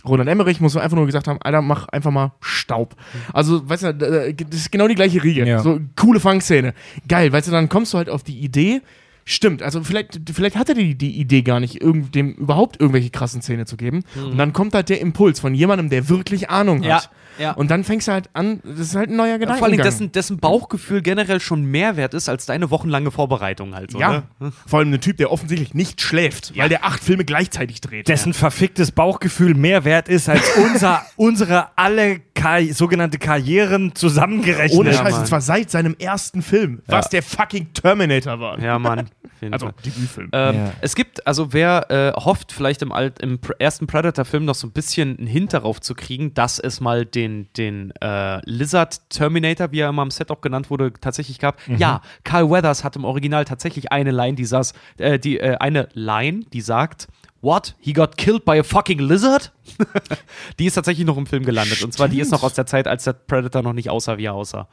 [0.07, 2.95] Roland Emmerich muss einfach nur gesagt haben, Alter, mach einfach mal Staub.
[3.33, 3.93] Also, weißt du,
[4.35, 5.45] das ist genau die gleiche Riege.
[5.47, 5.59] Ja.
[5.59, 6.73] So coole Fangszene.
[7.07, 8.81] Geil, weißt du, dann kommst du halt auf die Idee,
[9.27, 13.41] Stimmt, also vielleicht, vielleicht hat er die, die Idee gar nicht, dem überhaupt irgendwelche krassen
[13.41, 14.03] Szene zu geben.
[14.23, 17.03] Und dann kommt halt der Impuls von jemandem, der wirklich Ahnung Ja, hat.
[17.05, 17.09] ja.
[17.53, 19.57] Und dann fängst du halt an, das ist halt ein neuer Gedankengang.
[19.59, 23.91] Vor allem, dessen, dessen Bauchgefühl generell schon mehr wert ist als deine wochenlange Vorbereitung halt
[23.91, 23.99] so.
[23.99, 24.51] Ja, Ne?
[24.67, 28.07] vor allem ein Typ, der offensichtlich nicht schläft, weil der acht Filme gleichzeitig dreht.
[28.07, 34.77] Dessen verficktes Bauchgefühl mehr wert ist als unser, unsere alle Kar sogenannte Karrieren zusammengerechnet.
[34.79, 35.21] Ohne Ja, Scheiß, Mann.
[35.21, 38.59] und zwar seit seinem ersten Film, was der fucking Terminator war.
[38.59, 39.09] Ja, Mann.
[39.51, 39.69] Also.
[39.85, 40.29] Debütfilm.
[40.31, 40.71] Ähm, Ja.
[40.81, 44.71] Es gibt, also wer äh, hofft, vielleicht im, Alt, im ersten Predator-Film noch so ein
[44.71, 49.81] bisschen einen Hint darauf zu kriegen, dass es mal den, den äh, Lizard Terminator, wie
[49.81, 51.59] er immer am Set auch genannt wurde, tatsächlich gab.
[51.67, 55.89] Ja, Carl Weathers hat im Original tatsächlich eine Line, die saß, äh, die, äh, eine
[55.93, 57.07] Line, die sagt,
[57.45, 57.75] What?
[57.79, 59.51] He got killed by a fucking lizard?
[60.59, 61.83] die ist tatsächlich noch im Film gelandet.
[61.83, 64.25] Und zwar, die ist noch aus der Zeit, als der Predator noch nicht aussah, wie
[64.25, 64.67] er aussah.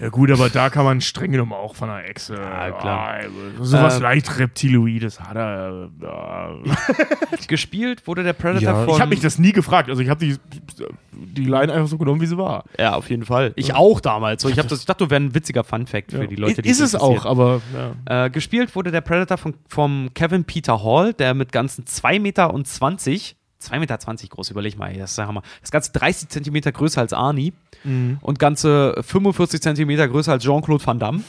[0.00, 2.34] Ja gut, aber da kann man streng genommen auch von einer Echse.
[2.34, 3.20] Ja, klar.
[3.60, 5.90] sowas Ähm, leicht Reptiloides hat er.
[6.00, 6.50] Ja.
[7.48, 8.94] Gespielt wurde der Predator Ja, von.
[8.94, 9.90] Ich habe mich das nie gefragt.
[9.90, 10.36] Also ich habe die,
[11.12, 12.64] die Line einfach so genommen, wie sie war.
[12.78, 13.52] Ja, auf jeden Fall.
[13.56, 14.42] Ich auch damals.
[14.42, 16.68] So, ich, hab das, ich dachte, das wäre ein witziger Fun-Fact für die Leute, die
[16.68, 17.60] ist es auch, aber
[18.06, 18.26] ja.
[18.26, 22.54] Äh, gespielt wurde der Predator von, vom Kevin Peter Hall, der mit ganzen 2 Meter
[22.54, 25.42] und 20, 2 Meter 20 groß, überleg mal, ey, das ist der Hammer.
[25.60, 27.52] Das ganze 30 Zentimeter größer als Arnie
[28.20, 31.22] und ganze 45 Zentimeter größer als Jean-Claude Van Damme.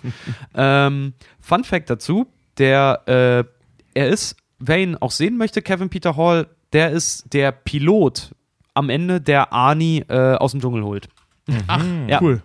[0.54, 2.26] ähm, Fun Fact dazu,
[2.58, 3.44] der, äh,
[3.98, 8.34] er ist, wer ihn auch sehen möchte, Kevin Peter Hall, der ist der Pilot
[8.74, 11.08] am Ende, der Arnie äh, aus dem Dschungel holt.
[11.66, 12.20] Ach, Ja.
[12.20, 12.42] cool.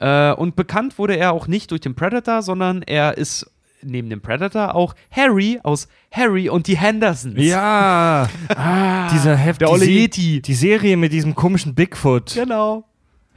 [0.00, 3.50] Äh, und bekannt wurde er auch nicht durch den Predator, sondern er ist
[3.82, 7.34] neben dem Predator auch Harry aus Harry und die Hendersons.
[7.36, 8.28] Ja,
[9.12, 10.42] dieser Heft, der die, Olle Se- Yeti.
[10.42, 12.34] die Serie mit diesem komischen Bigfoot.
[12.34, 12.84] Genau.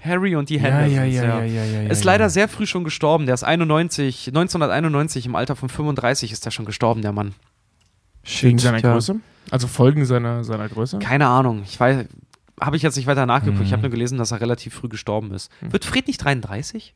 [0.04, 0.96] Harry und die Ja, Hendersons.
[0.96, 2.30] ja, ja, ja, ja, ja, Ist ja, leider ja.
[2.30, 3.26] sehr früh schon gestorben.
[3.28, 7.34] Der ist 91, 1991, im Alter von 35 ist er schon gestorben, der Mann.
[8.42, 8.82] Wegen seiner.
[8.82, 9.16] Größe?
[9.52, 11.00] Also Folgen seiner, seiner Größe?
[11.00, 11.62] Keine Ahnung.
[11.66, 12.06] Ich weiß,
[12.62, 13.60] habe ich jetzt nicht weiter nachgeguckt.
[13.60, 13.66] Mhm.
[13.66, 15.52] Ich habe nur gelesen, dass er relativ früh gestorben ist.
[15.62, 16.94] Wird Fred nicht 33?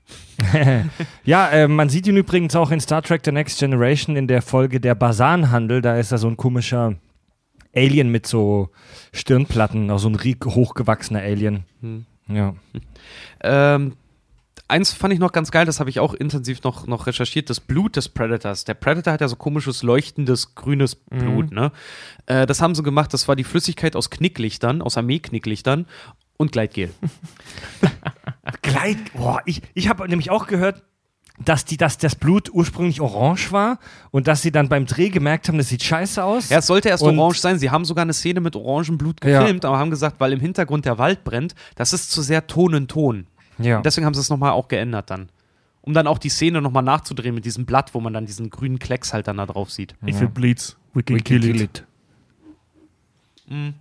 [1.23, 4.41] Ja, äh, man sieht ihn übrigens auch in Star Trek The Next Generation in der
[4.41, 5.81] Folge Der Basanhandel.
[5.81, 6.95] Da ist er so ein komischer
[7.75, 8.69] Alien mit so
[9.11, 11.65] Stirnplatten, auch so ein hochgewachsener Alien.
[11.81, 12.05] Hm.
[12.27, 12.53] Ja.
[13.43, 13.93] Ähm,
[14.67, 17.59] eins fand ich noch ganz geil, das habe ich auch intensiv noch, noch recherchiert, das
[17.59, 18.63] Blut des Predators.
[18.65, 21.71] Der Predator hat ja so komisches, leuchtendes, grünes Blut, ne?
[22.25, 25.85] Äh, das haben sie gemacht, das war die Flüssigkeit aus Knicklichtern, aus Armee-Knicklichtern
[26.37, 26.91] und Gleitgel.
[28.61, 30.83] Gleit, boah, ich, ich habe nämlich auch gehört,
[31.37, 33.79] dass, die, dass das Blut ursprünglich orange war
[34.11, 36.49] und dass sie dann beim Dreh gemerkt haben, das sieht scheiße aus.
[36.49, 37.59] Ja, es sollte erst Und- orange sein.
[37.59, 39.41] Sie haben sogar eine Szene mit orangem Blut Ja.
[39.41, 42.73] gefilmt, aber haben gesagt, weil im Hintergrund der Wald brennt, das ist zu sehr Ton
[42.73, 43.27] in Ton.
[43.57, 43.77] Ja.
[43.77, 45.29] Und deswegen haben sie es nochmal auch geändert dann.
[45.81, 48.79] Um dann auch die Szene nochmal nachzudrehen mit diesem Blatt, wo man dann diesen grünen
[48.79, 49.95] Klecks halt dann da drauf sieht.
[50.07, 51.85] If it bleeds, we can, We can kill, kill it.
[53.47, 53.73] it.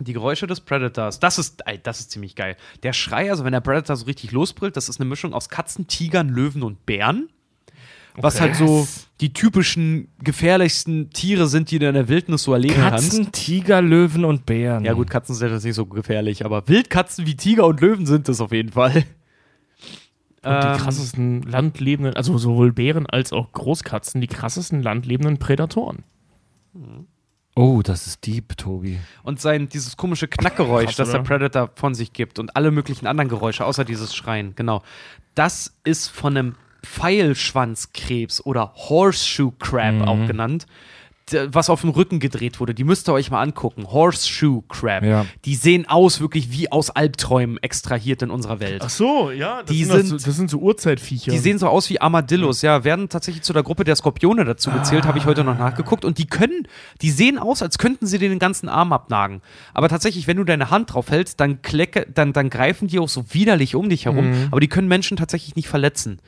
[0.00, 2.56] Die Geräusche des Predators, das ist, ey, das ist ziemlich geil.
[2.82, 5.86] Der Schrei, also wenn der Predator so richtig losbrüllt, das ist eine Mischung aus Katzen,
[5.86, 7.28] Tigern, Löwen und Bären.
[8.16, 8.44] Was Okay.
[8.44, 8.86] halt so
[9.20, 13.10] die typischen gefährlichsten Tiere sind, die du in der Wildnis so erleben kannst.
[13.10, 14.84] Katzen, Tiger, Löwen und Bären.
[14.84, 18.28] Ja gut, Katzen sind jetzt nicht so gefährlich, aber Wildkatzen wie Tiger und Löwen sind
[18.28, 19.04] es auf jeden Fall.
[20.42, 26.02] Und Ähm, die krassesten landlebenden, also sowohl Bären als auch Großkatzen, die krassesten landlebenden Prädatoren.
[27.56, 28.98] Oh, das ist deep, Tobi.
[29.22, 31.20] Und sein, dieses komische Knackgeräusch, Krass, das der?
[31.20, 34.82] Predator von sich gibt und alle möglichen anderen Geräusche, außer dieses Schreien, genau.
[35.34, 36.54] Das ist von einem
[36.84, 40.66] Pfeilschwanzkrebs oder Horseshoe Crab auch genannt,
[41.32, 42.74] was auf dem Rücken gedreht wurde.
[42.74, 43.86] Die müsst ihr euch mal angucken.
[43.90, 45.04] Horseshoe Crab.
[45.04, 45.26] Ja.
[45.44, 48.82] Die sehen aus wirklich wie aus Albträumen extrahiert in unserer Welt.
[48.84, 51.30] Ach so, ja, das, Die sind, so, das sind so Urzeitviecher.
[51.30, 54.70] Die sehen so aus wie Armadillos, ja, werden tatsächlich zu der Gruppe der Skorpione dazu
[54.70, 56.04] gezählt, habe ich heute noch nachgeguckt.
[56.04, 56.68] Und die können,
[57.00, 59.40] die sehen aus, als könnten sie dir den ganzen Arm abnagen.
[59.72, 63.08] Aber tatsächlich, wenn du deine Hand drauf hältst, dann, klecke, dann, dann greifen die auch
[63.08, 64.48] so widerlich um dich herum.
[64.50, 66.20] Aber die können Menschen tatsächlich nicht verletzen.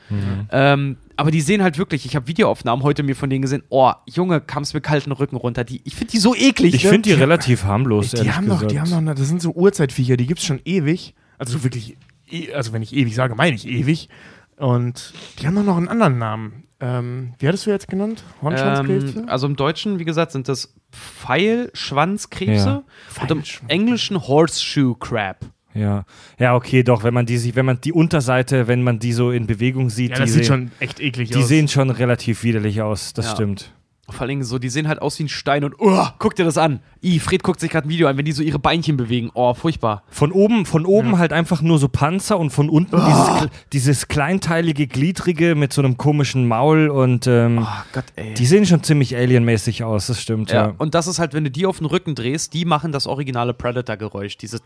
[0.51, 3.91] Ähm, aber die sehen halt wirklich, ich habe Videoaufnahmen heute mir von denen gesehen, oh,
[4.05, 5.63] Junge, kam es mir kalten Rücken runter.
[5.63, 6.75] Die, ich finde die so eklig.
[6.75, 6.89] Ich ne?
[6.91, 8.71] finde die relativ harmlos, die ehrlich haben gesagt.
[8.71, 11.15] die haben doch, das sind so Urzeitviecher, die gibt es schon ewig.
[11.37, 11.97] Also wirklich,
[12.29, 14.09] e- also wenn ich ewig sage, meine ich ewig.
[14.57, 16.63] Und die haben doch noch einen anderen Namen.
[16.79, 18.23] Ähm, wie hattest du jetzt genannt?
[18.41, 19.19] Hornschwanzkrebse?
[19.19, 22.83] Ähm, also im Deutschen, wie gesagt, sind das Pfeilschwanzkrebse
[23.15, 23.21] Ja.
[23.21, 25.39] und im Englischen Horseshoe Crab.
[25.77, 26.05] Ja.
[26.39, 29.31] ja, okay, doch, wenn man die sich, wenn man die Unterseite, wenn man die so
[29.31, 31.47] in Bewegung sieht, ja, die, das sieht sehen, schon echt eklig die aus.
[31.47, 33.31] sehen schon relativ widerlich aus, das Ja.
[33.33, 33.71] stimmt.
[34.09, 36.45] Vor allen Dingen so, die sehen halt aus wie ein Stein und oh, guck dir
[36.45, 36.79] das an.
[37.03, 39.31] I, Fred guckt sich gerade ein Video an, wenn die so ihre Beinchen bewegen.
[39.33, 40.03] Oh, furchtbar.
[40.07, 44.07] Von oben, von oben halt einfach nur so Panzer und von unten dieses, kle- dieses
[44.07, 48.33] kleinteilige, gliedrige mit so einem komischen Maul und ähm, Oh Gott, ey.
[48.33, 50.67] die sehen schon ziemlich alienmäßig aus, das stimmt, ja.
[50.67, 50.73] ja.
[50.77, 53.53] Und das ist halt, wenn du die auf den Rücken drehst, die machen das originale
[53.53, 54.37] Predator-Geräusch.
[54.37, 54.61] Dieses.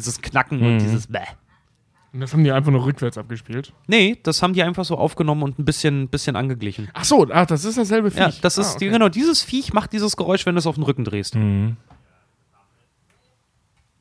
[0.00, 1.20] Dieses Knacken und dieses Bäh.
[2.12, 3.72] Und das haben die einfach nur rückwärts abgespielt.
[3.86, 6.88] Nee, das haben die einfach so aufgenommen und ein bisschen, bisschen angeglichen.
[6.92, 8.18] Ach so, ach, das ist dasselbe Viech.
[8.18, 8.88] Ja, das ist, ah, okay.
[8.88, 11.36] genau, dieses Viech macht dieses Geräusch, wenn du es auf den Rücken drehst.
[11.36, 11.76] Mhm.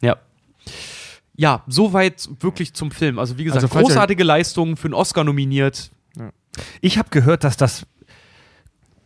[0.01, 0.17] Ja.
[1.35, 3.19] Ja, soweit wirklich zum Film.
[3.19, 5.91] Also wie gesagt, Also großartige Leistung, für einen Oscar nominiert.
[6.81, 7.85] Ich habe gehört, dass das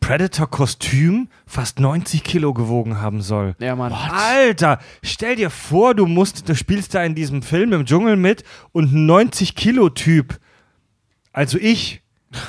[0.03, 3.55] Predator-Kostüm fast 90 Kilo gewogen haben soll.
[3.59, 3.93] Ja, Mann.
[3.93, 8.43] Alter, stell dir vor, du musst, du spielst da in diesem Film im Dschungel mit
[8.73, 10.39] und ein 90 Kilo Typ,
[11.31, 12.01] also ich,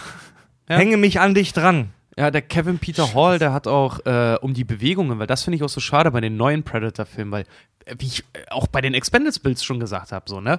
[0.68, 0.76] Ja.
[0.78, 1.90] hänge mich an dich dran.
[2.16, 5.56] Ja, der Kevin Peter Hall, der hat auch äh, um die Bewegungen, weil das finde
[5.56, 7.44] ich auch so schade bei den neuen Predator-Filmen, weil,
[7.84, 10.58] äh, wie ich äh, auch bei den Expendables schon gesagt habe, so, ne?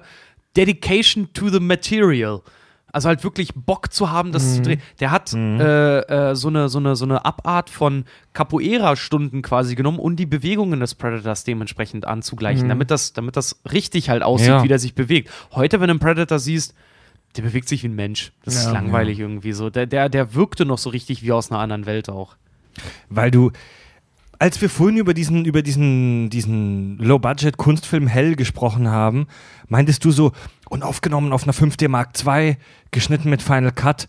[0.56, 2.42] Dedication to the material.
[2.92, 4.80] Also halt wirklich Bock zu haben, das zu drehen.
[5.00, 5.98] Der hat äh,
[6.30, 10.80] äh, so, eine, so, eine, so eine Abart von Capoeira-Stunden quasi genommen, um die Bewegungen
[10.80, 14.62] des Predators dementsprechend anzugleichen, damit, das, damit das richtig halt aussieht, Ja.
[14.62, 15.30] wie der sich bewegt.
[15.52, 16.74] Heute, wenn du einen Predator siehst,
[17.36, 18.32] der bewegt sich wie ein Mensch.
[18.44, 18.72] Das ist Ja.
[18.72, 19.68] langweilig irgendwie so.
[19.68, 22.36] Der, der, der wirkte noch so richtig wie aus einer anderen Welt auch.
[23.10, 23.52] Weil du,
[24.38, 29.26] als wir vorhin über diesen, über diesen, diesen Low-Budget-Kunstfilm Hell gesprochen haben,
[29.68, 30.32] meintest du so,
[30.68, 32.56] und aufgenommen auf einer 5D Mark II,
[32.90, 34.08] geschnitten mit Final Cut.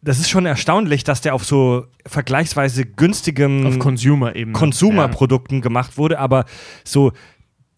[0.00, 4.56] Das ist schon erstaunlich, dass der auf so vergleichsweise günstigem Auf Consumer-Ebene.
[4.56, 6.44] Consumer-Produkten gemacht wurde, aber
[6.84, 7.12] so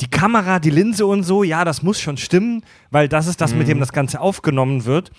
[0.00, 3.54] die Kamera, die Linse und so, ja, das muss schon stimmen, weil das ist das,
[3.54, 5.10] mit dem das Ganze aufgenommen wird.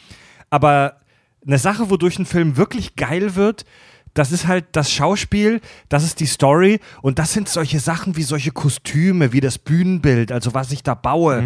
[0.50, 0.98] Aber
[1.46, 3.66] eine Sache, wodurch ein Film wirklich geil wird,
[4.14, 8.24] das ist halt das Schauspiel, das ist die Story und das sind solche Sachen wie
[8.24, 11.44] solche Kostüme, wie das Bühnenbild, also was ich da baue.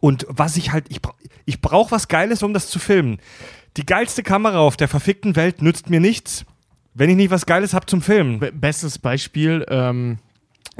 [0.00, 1.00] Und was ich halt, ich,
[1.44, 3.18] ich brauche was Geiles, um das zu filmen.
[3.76, 6.44] Die geilste Kamera auf der verfickten Welt nützt mir nichts,
[6.94, 8.38] wenn ich nicht was Geiles habe zum Filmen.
[8.38, 10.18] Be- Bestes Beispiel, ähm,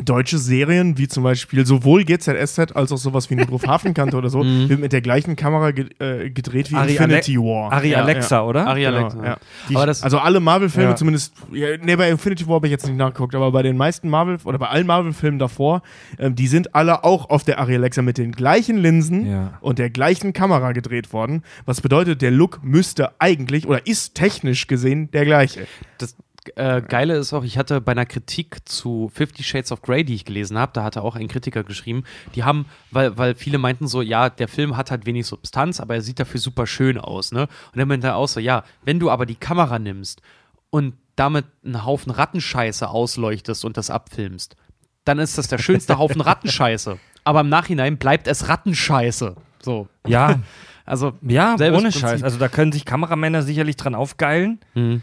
[0.05, 4.41] deutsche Serien, wie zum Beispiel sowohl GZSZ als auch sowas wie Notruf Hafenkante oder so,
[4.45, 7.73] wird mit der gleichen Kamera ge äh, gedreht wie Ari Infinity War.
[7.73, 8.67] Ari Ja, Alexa, oder?
[8.67, 9.25] Ari Genau, Alexa.
[9.25, 9.37] ja.
[9.69, 10.97] Die- Aber das, Also alle Marvel-Filme, Ja.
[10.97, 14.09] zumindest, ja, nee, bei Infinity War habe ich jetzt nicht nachgeguckt, aber bei den meisten
[14.09, 15.83] Marvel- oder bei allen Marvel-Filmen davor,
[16.19, 19.59] ähm, die sind alle auch auf der Ari Alexa mit den gleichen Linsen Ja.
[19.61, 21.43] und der gleichen Kamera gedreht worden.
[21.67, 25.67] Was bedeutet, der Look müsste eigentlich oder ist technisch gesehen der gleiche.
[25.99, 26.15] das
[26.57, 30.15] äh, Geile ist auch, ich hatte bei einer Kritik zu Fifty Shades of Grey, die
[30.15, 33.87] ich gelesen habe, da hatte auch ein Kritiker geschrieben, die haben, weil, weil viele meinten
[33.89, 37.33] so, ja, der Film hat halt wenig Substanz, aber er sieht dafür super schön aus,
[37.33, 37.49] ne?
[37.73, 40.23] Und er meinte auch so, ja, wenn du aber die Kamera nimmst
[40.71, 44.57] und damit einen Haufen Rattenscheiße ausleuchtest und das abfilmst,
[45.05, 46.99] dann ist das der schönste Haufen Rattenscheiße.
[47.25, 49.37] Aber im Nachhinein bleibt es Rattenscheiße.
[49.61, 49.89] So.
[50.07, 50.41] Ja,
[50.89, 52.01] Also, ja, ohne Prinzip.
[52.01, 52.23] Scheiß.
[52.23, 55.03] Also da können sich Kameramänner sicherlich dran aufgeilen, Mhm.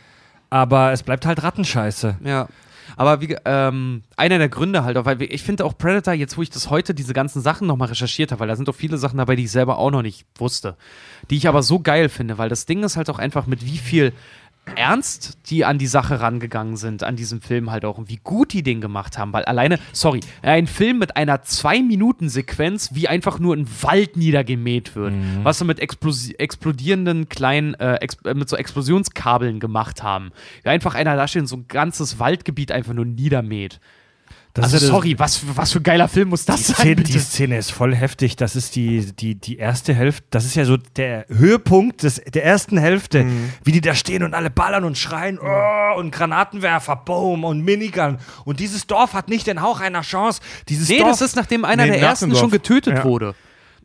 [0.50, 2.18] Aber es bleibt halt Rattenscheiße.
[2.24, 2.48] Ja.
[2.98, 6.42] Aber wie, ähm, einer der Gründe halt auch, weil ich finde auch Predator, jetzt wo
[6.42, 9.18] ich das heute, diese ganzen Sachen nochmal recherchiert habe, weil da sind auch viele Sachen
[9.18, 10.78] dabei, die ich selber auch noch nicht wusste,
[11.30, 13.78] die ich aber so geil finde, weil das Ding ist halt auch einfach mit wie
[13.78, 14.14] viel
[14.76, 18.54] ernst die an die Sache rangegangen sind, an diesem Film halt auch und wie gut
[18.54, 23.56] die den gemacht haben, weil alleine, sorry, ein Film mit einer Zwei-Minuten-Sequenz, wie einfach nur
[23.56, 25.14] ein Wald niedergemäht wird,
[25.44, 30.32] was sie mit Explosi explodierenden kleinen, äh, ex äh, mit so Explosionskabeln gemacht haben.
[30.64, 33.80] Wie einfach einer da steht und so ein ganzes Waldgebiet einfach nur niedermäht.
[34.56, 36.76] Das also ist- sorry, was, für- was für ein geiler Film muss das Die sein?
[36.76, 38.38] Szene, die Szene ist voll heftig.
[38.38, 40.26] Das ist die, die, die erste Hälfte.
[40.30, 43.26] Das ist ja so der Höhepunkt des, der ersten Hälfte.
[43.26, 43.52] Mhm.
[43.66, 48.18] Wie die da stehen und alle ballern und schreien oh, und Granatenwerfer, Boom und Minigun.
[48.46, 50.40] Und dieses Dorf hat nicht den Hauch einer Chance.
[50.70, 53.04] Dieses Nee, Dorf, das ist nachdem einer Nee, der ersten schon getötet Ja.
[53.04, 53.36] wurde.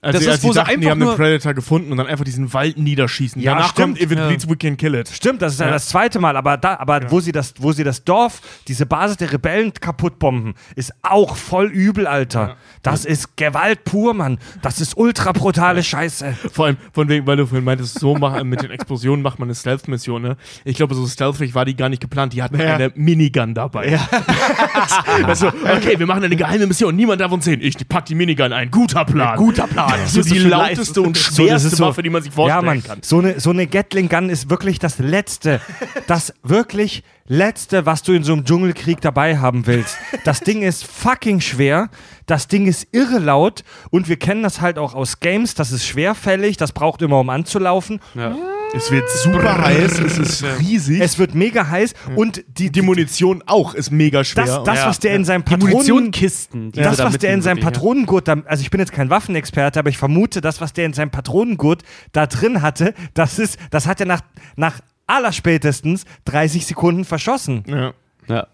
[0.02, 1.98] Also, Das als ist, wo sie dachten, die einfach haben einen nur- Predator gefunden und
[1.98, 3.42] dann einfach diesen Wald niederschießen.
[3.42, 3.98] Ja, Danach stimmt.
[3.98, 4.26] kommt If It Ja.
[4.28, 5.08] Bleeds, We Can Kill It.
[5.08, 7.84] Stimmt, das ist ja, das zweite Mal, aber da, aber wo sie das, wo sie
[7.84, 12.56] das Dorf, diese Basis der Rebellen kaputt bomben, ist auch voll übel, Alter.
[12.82, 14.38] Das ist Gewalt pur, Mann.
[14.62, 16.34] Das ist ultra brutale Scheiße.
[16.50, 19.48] Vor allem, von wegen, weil du vorhin meintest, so mach, mit den Explosionen macht man
[19.48, 20.36] eine Stealth-Mission, ne?
[20.64, 22.32] Ich glaube, so stealthig war die gar nicht geplant.
[22.32, 22.76] Die hatten Ja.
[22.76, 23.90] eine Minigun dabei.
[23.90, 24.08] Ja.
[25.26, 26.96] also, okay, wir machen eine geheime Mission.
[26.96, 27.60] Niemand darf uns sehen.
[27.62, 28.70] Ich pack die Minigun ein.
[28.70, 29.36] Guter Plan.
[29.36, 29.89] Guter Plan.
[29.96, 32.98] Ist so die lauteste und schwerste so- Waffe, die man sich vorstellen ja, Mann, kann.
[33.02, 35.60] So eine, so eine Gatling Gun ist wirklich das Letzte,
[36.06, 39.96] das wirklich Letzte, was du in so einem Dschungelkrieg dabei haben willst.
[40.24, 41.88] Das Ding ist fucking schwer,
[42.26, 45.86] das Ding ist irre laut und wir kennen das halt auch aus Games, das ist
[45.86, 48.00] schwerfällig, das braucht immer, um anzulaufen.
[48.14, 48.36] Ja.
[48.74, 51.00] Es wird super heiß, es ist riesig.
[51.00, 54.44] Es wird mega heiß und die, die Munition auch ist mega schwer.
[54.44, 55.72] das, das was der in seinem Patronen...
[55.72, 55.76] Die
[56.72, 57.60] Das, was der in seinem.
[57.60, 60.92] Patronengurt, da, also ich bin jetzt kein Waffenexperte, aber ich vermute, das, was der in
[60.92, 64.20] seinem Patronengurt da drin hatte, das ist, das hat er nach,
[64.56, 64.80] nach
[65.10, 67.64] allerspätestens 30 Sekunden verschossen.
[67.66, 67.92] ja.
[68.28, 68.46] Ja.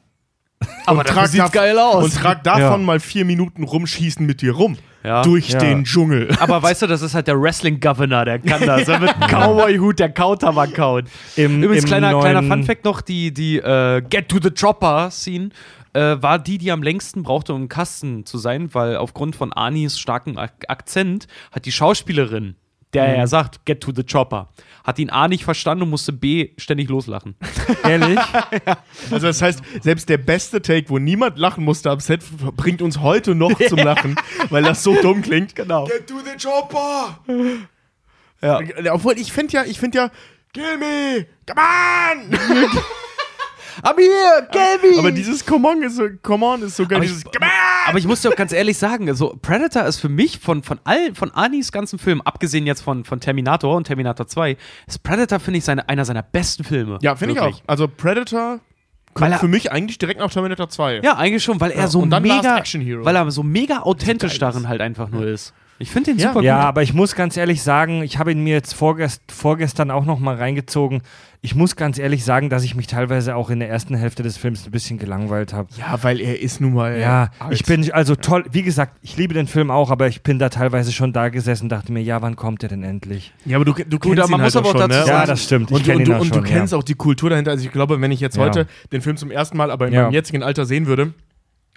[0.86, 2.02] Aber Und das trag sieht geil aus.
[2.04, 2.86] Und trag davon Ja.
[2.86, 4.78] mal vier Minuten rumschießen mit dir rum.
[5.04, 5.20] Ja.
[5.22, 5.58] Durch Ja.
[5.58, 6.34] den Dschungel.
[6.40, 8.86] Aber weißt du, das ist halt der Wrestling-Governor, der kann das.
[8.86, 11.04] Der mit einem Cowboy-Hut, der Kautabak kaut.
[11.36, 15.50] Im, Übrigens, im kleiner, kleiner Fun-Fact noch: die, die äh, Get to the Chopper-Scene
[15.92, 19.52] äh, war die, die am längsten brauchte, um im Kasten zu sein, weil aufgrund von
[19.52, 22.56] Anis starkem Ak Akzent hat die Schauspielerin,
[22.92, 24.48] der er sagt, Get to the Chopper,
[24.84, 27.34] hat ihn A nicht verstanden und musste B ständig loslachen.
[27.84, 28.18] Ehrlich?
[29.10, 32.22] Also das heißt, selbst der beste Take, wo niemand lachen musste am Set,
[32.56, 34.16] bringt uns heute noch zum Lachen,
[34.50, 35.54] weil das so dumm klingt.
[35.54, 35.84] Genau.
[35.84, 37.18] Get to the chopper!
[38.42, 38.60] Ja.
[38.92, 40.10] Obwohl, ich finde ja, ich finde ja,
[40.52, 41.26] kill me!
[41.46, 42.38] Come on!
[43.82, 44.98] Aber hier, Gelby!
[44.98, 46.96] Aber dieses Come on ist so, come on ist so geil.
[46.96, 47.88] Aber Dieses ich, come on!
[47.88, 50.80] aber ich muss dir auch ganz ehrlich sagen, also Predator ist für mich von, von
[50.84, 54.56] all, von Anis ganzen Filmen, abgesehen jetzt von, von Terminator und Terminator 2,
[54.86, 56.98] ist Predator, finde ich, seine, einer seiner besten Filme.
[57.02, 57.60] Ja, finde ich auch.
[57.66, 58.60] Also Predator Weil
[59.14, 61.00] kommt er- für mich eigentlich direkt nach Terminator 2.
[61.02, 63.04] Ja, eigentlich schon, weil er Ja, so mega, Last Action Hero.
[63.04, 65.52] weil er so mega authentisch darin halt einfach nur ist.
[65.78, 66.28] Ich finde den Ja.
[66.32, 66.64] super Ja, gut.
[66.66, 70.18] aber ich muss ganz ehrlich sagen, ich habe ihn mir jetzt vorgest vorgestern auch noch
[70.18, 71.02] mal reingezogen.
[71.42, 74.36] Ich muss ganz ehrlich sagen, dass ich mich teilweise auch in der ersten Hälfte des
[74.36, 75.68] Films ein bisschen gelangweilt habe.
[75.78, 76.98] Ja, weil er ist nun mal.
[76.98, 77.52] Ja, alt.
[77.52, 80.48] ich bin also toll, wie gesagt, ich liebe den Film auch, aber ich bin da
[80.48, 83.32] teilweise schon da gesessen und dachte mir, ja, wann kommt der denn endlich?
[83.44, 85.00] Ja, aber du, du Gut, kennst aber man ihn muss halt aber auch schon, dazu
[85.00, 85.06] ne?
[85.06, 85.70] sagen- Ja, das stimmt.
[85.70, 86.78] Ich Und, kenne und, ihn du, und schon, du kennst ja.
[86.78, 87.50] auch die Kultur dahinter.
[87.52, 88.42] Also ich glaube, wenn ich jetzt Ja.
[88.44, 90.04] heute den Film zum ersten Mal, aber in Ja.
[90.04, 91.12] meinem jetzigen Alter sehen würde,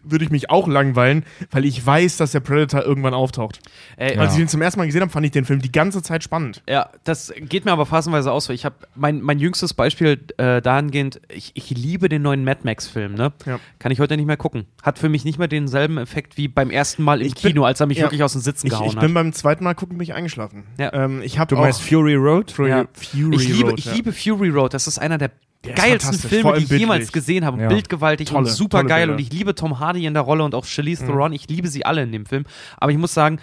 [0.04, 3.60] würde ich mich auch langweilen, weil ich weiß, dass der Predator irgendwann auftaucht.
[3.98, 4.22] Ey, Ja.
[4.22, 6.24] Als ich ihn zum ersten Mal gesehen habe, fand ich den Film die ganze Zeit
[6.24, 6.62] spannend.
[6.70, 8.46] Ja, das geht mir aber phasenweise aus.
[8.46, 8.54] so.
[8.54, 13.14] Ich habe mein, mein jüngstes Beispiel äh, dahingehend, ich, ich liebe den neuen Mad Max-Film,
[13.16, 13.34] ne?
[13.46, 13.60] Ja.
[13.80, 14.66] Kann ich heute nicht mehr gucken.
[14.84, 17.66] Hat für mich nicht mehr denselben Effekt wie beim ersten Mal im Ich bin- Kino,
[17.66, 18.04] als er mich ja.
[18.06, 19.14] wirklich aus dem Sitzen Ich, gehauen ich bin hat.
[19.14, 20.64] beim zweiten Mal gucken mich eingeschlafen.
[20.78, 20.94] Ja.
[20.94, 22.52] Ähm, ich habe Du auch meinst Fury Road?
[22.52, 22.86] Fury, Ja.
[22.94, 23.94] Fury Ich liebe, Road, ich ja.
[23.94, 24.74] liebe Fury Road.
[24.74, 25.32] Das ist einer der,
[25.66, 27.62] Der geilsten Filme, die ich jemals gesehen habe.
[27.62, 27.68] Ja.
[27.68, 29.08] Bildgewaltig Tolle, und super geil.
[29.08, 29.14] Bilder.
[29.14, 31.34] Und ich liebe Tom Hardy in der Rolle und auch Charlize Theron.
[31.34, 32.46] Ich liebe sie alle in dem Film.
[32.78, 33.40] Aber ich muss sagen,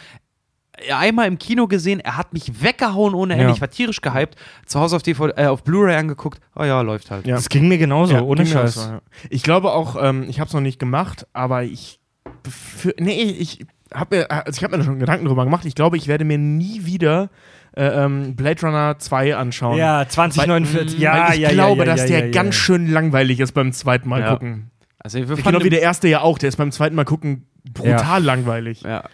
[0.95, 3.47] einmal im Kino gesehen, er hat mich weggehauen ohne Ende.
[3.47, 3.53] Ja.
[3.53, 4.37] Ich war tierisch gehypt.
[4.67, 6.41] Zu Hause auf, DVD, äh, auf Blu-ray angeguckt.
[6.55, 7.27] Oh ja, läuft halt.
[7.27, 7.37] Ja.
[7.37, 8.75] Das ging mir genauso, Ja, ohne Scheiß.
[8.75, 9.03] so, ja.
[9.31, 12.01] Ich glaube auch, ähm, ich habe es noch nicht gemacht, aber ich.
[12.49, 15.65] Für, nee, ich habe mir, also ich hab mir da schon Gedanken drüber gemacht.
[15.65, 17.31] Ich glaube, ich werde mir nie wieder
[17.77, 19.79] äh, ähm, Blade Runner 2 anschauen.
[19.79, 20.97] Ja, 2049.
[20.97, 22.31] Weil- ja, Weil ich ja, glaube, ja, ja, dass der ja, ja.
[22.33, 24.33] ganz schön langweilig ist beim zweiten Mal Ja.
[24.33, 24.71] gucken.
[24.99, 26.39] Also wir Genau wie der erste ja auch.
[26.39, 28.83] Der ist beim zweiten Mal gucken brutal langweilig.
[28.83, 29.05] Ja.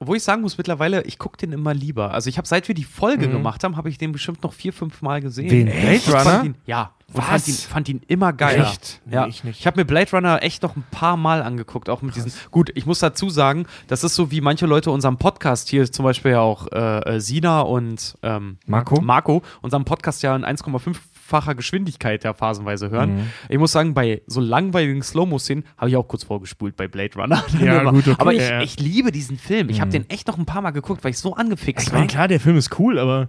[0.00, 2.12] Obwohl ich sagen muss, mittlerweile, ich gucke den immer lieber.
[2.12, 3.32] Also ich habe, seit wir die Folge Mhm.
[3.32, 5.68] gemacht haben, habe ich den bestimmt noch vier, fünf Mal gesehen.
[5.68, 6.06] Echt?
[6.06, 6.44] Blade Runner?
[6.44, 6.90] Ihn, ja.
[7.08, 7.26] Und Was?
[7.26, 8.64] fand ihn, fand ihn immer geiler.
[8.66, 9.00] Echt?
[9.08, 9.22] Ja.
[9.24, 9.60] Nee, ich nicht.
[9.60, 12.32] Ich habe mir Blade Runner echt noch ein paar Mal angeguckt, auch mit diesen.
[12.50, 16.04] Gut, ich muss dazu sagen, das ist so wie manche Leute unserem Podcast hier, zum
[16.04, 19.00] Beispiel ja auch äh, äh, Sina und ähm, Marco?
[19.00, 20.96] Marco, unserem Podcast ja ein 1,5
[21.34, 23.16] fünffacher Geschwindigkeit ja phasenweise hören.
[23.16, 23.30] Mhm.
[23.48, 27.44] Ich muss sagen, bei so langweiligen Slow-Mo-Szenen habe ich auch kurz vorgespult bei Blade Runner.
[27.60, 29.68] Ja, gut, okay, Aber ich, ich liebe diesen Film.
[29.68, 29.92] Ich habe Mhm.
[29.92, 32.06] den echt noch ein paar Mal geguckt, weil ich so angefixt Ich war.
[32.06, 33.28] klar, der Film ist cool, aber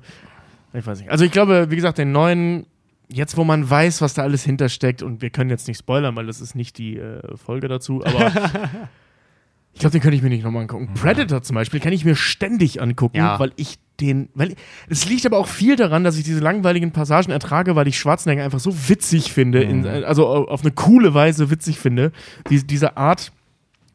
[0.73, 1.09] ich weiß nicht.
[1.11, 2.65] Also ich glaube, wie gesagt, den neuen,
[3.07, 6.25] jetzt wo man weiß, was da alles hintersteckt, und wir können jetzt nicht spoilern, weil
[6.27, 8.31] das ist nicht die äh, Folge dazu, aber
[9.75, 10.89] ich glaube, den könnte ich mir nicht nochmal angucken.
[10.95, 13.37] Predator zum Beispiel kann ich mir ständig angucken, Ja.
[13.39, 14.55] weil ich den, weil
[14.89, 18.43] es liegt aber auch viel daran, dass ich diese langweiligen Passagen ertrage, weil ich Schwarzenegger
[18.43, 22.11] einfach so witzig finde, in, also auf eine coole Weise witzig finde,
[22.49, 23.31] die, diese Art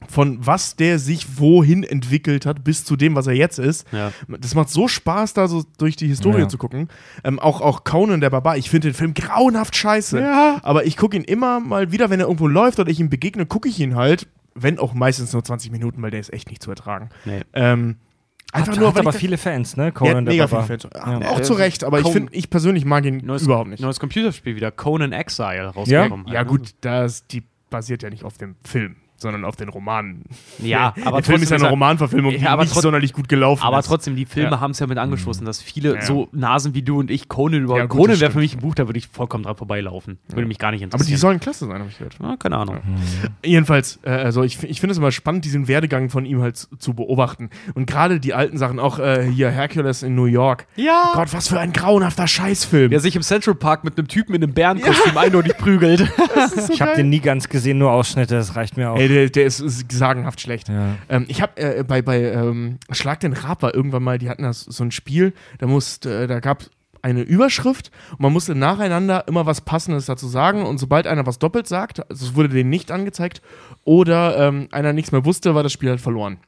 [0.08, 3.86] von was der sich wohin entwickelt hat, bis zu dem, was er jetzt ist.
[3.92, 4.12] Ja.
[4.28, 6.48] Das macht so Spaß, da so durch die Historie Ja.
[6.48, 6.88] zu gucken.
[7.22, 10.18] Ähm, auch, auch Conan der Barbar, ich finde den Film grauenhaft scheiße.
[10.20, 10.58] Ja.
[10.62, 13.44] Aber ich gucke ihn immer mal wieder, wenn er irgendwo läuft oder ich ihm begegne,
[13.44, 16.62] gucke ich ihn halt, wenn auch meistens nur 20 Minuten, weil der ist echt nicht
[16.62, 17.10] zu ertragen.
[17.24, 17.40] Nee.
[17.52, 17.96] Ähm,
[18.52, 19.84] einfach Hat, nur, hat weil aber ich viele Fans, ne?
[19.84, 20.66] ja, Conan der mega Barbar.
[20.66, 20.88] viel Fans.
[20.94, 21.30] Ja.
[21.30, 23.80] Auch zu Recht, aber ich Conan- finde, ich persönlich mag ihn Neues, überhaupt nicht.
[23.80, 26.26] Neues Computerspiel wieder, Conan Exile, rausgekommen.
[26.28, 26.58] Ja, halt, ne?
[26.58, 30.24] gut, das, die basiert ja nicht auf dem Film, sondern auf den Romanen.
[30.58, 33.28] Ja, der, aber der Film ist ja eine Romanverfilmung, die Ja, aber nicht sonderlich gut
[33.28, 33.86] gelaufen Aber ist.
[33.86, 34.60] trotzdem, die Filme Ja.
[34.60, 36.02] haben es ja mit angeschlossen, dass viele Ja.
[36.02, 38.60] so Nasen wie du und ich Conan über Ja, gut, Conan wäre für mich ein
[38.60, 40.18] Buch, da würde ich vollkommen dran vorbeilaufen.
[40.28, 41.14] Würde mich gar nicht aber interessieren.
[41.14, 42.16] die sollen klasse sein, habe ich gehört.
[42.22, 42.78] Ah, keine Ahnung.
[43.44, 46.94] Jedenfalls, äh, also ich, ich finde es immer spannend, diesen Werdegang von ihm halt zu,
[46.94, 47.50] beobachten.
[47.74, 50.66] Und gerade die alten Sachen, auch äh, hier Hercules in New York.
[50.76, 51.10] Ja.
[51.14, 52.90] Gott, was für ein grauenhafter Scheißfilm.
[52.90, 56.00] Der sich im Central Park mit einem Typen in einem Bärenkostüm eindeutig prügelt.
[56.00, 58.96] So Ich habe den nie ganz gesehen, nur Ausschnitte, das reicht mir auch.
[58.98, 60.68] Ey, der, der ist, ist sagenhaft schlecht.
[60.68, 60.96] Ja.
[61.08, 64.42] Ähm, ich habe äh, bei, bei ähm, Schlag den Rab war irgendwann mal, die hatten
[64.42, 66.64] das, so ein Spiel, da musste, äh, da gab
[67.02, 71.38] eine Überschrift und man musste nacheinander immer was Passendes dazu sagen und sobald einer was
[71.38, 73.42] doppelt sagt, also es wurde denen nicht angezeigt
[73.84, 76.38] oder ähm, einer nichts mehr wusste, war das Spiel halt verloren.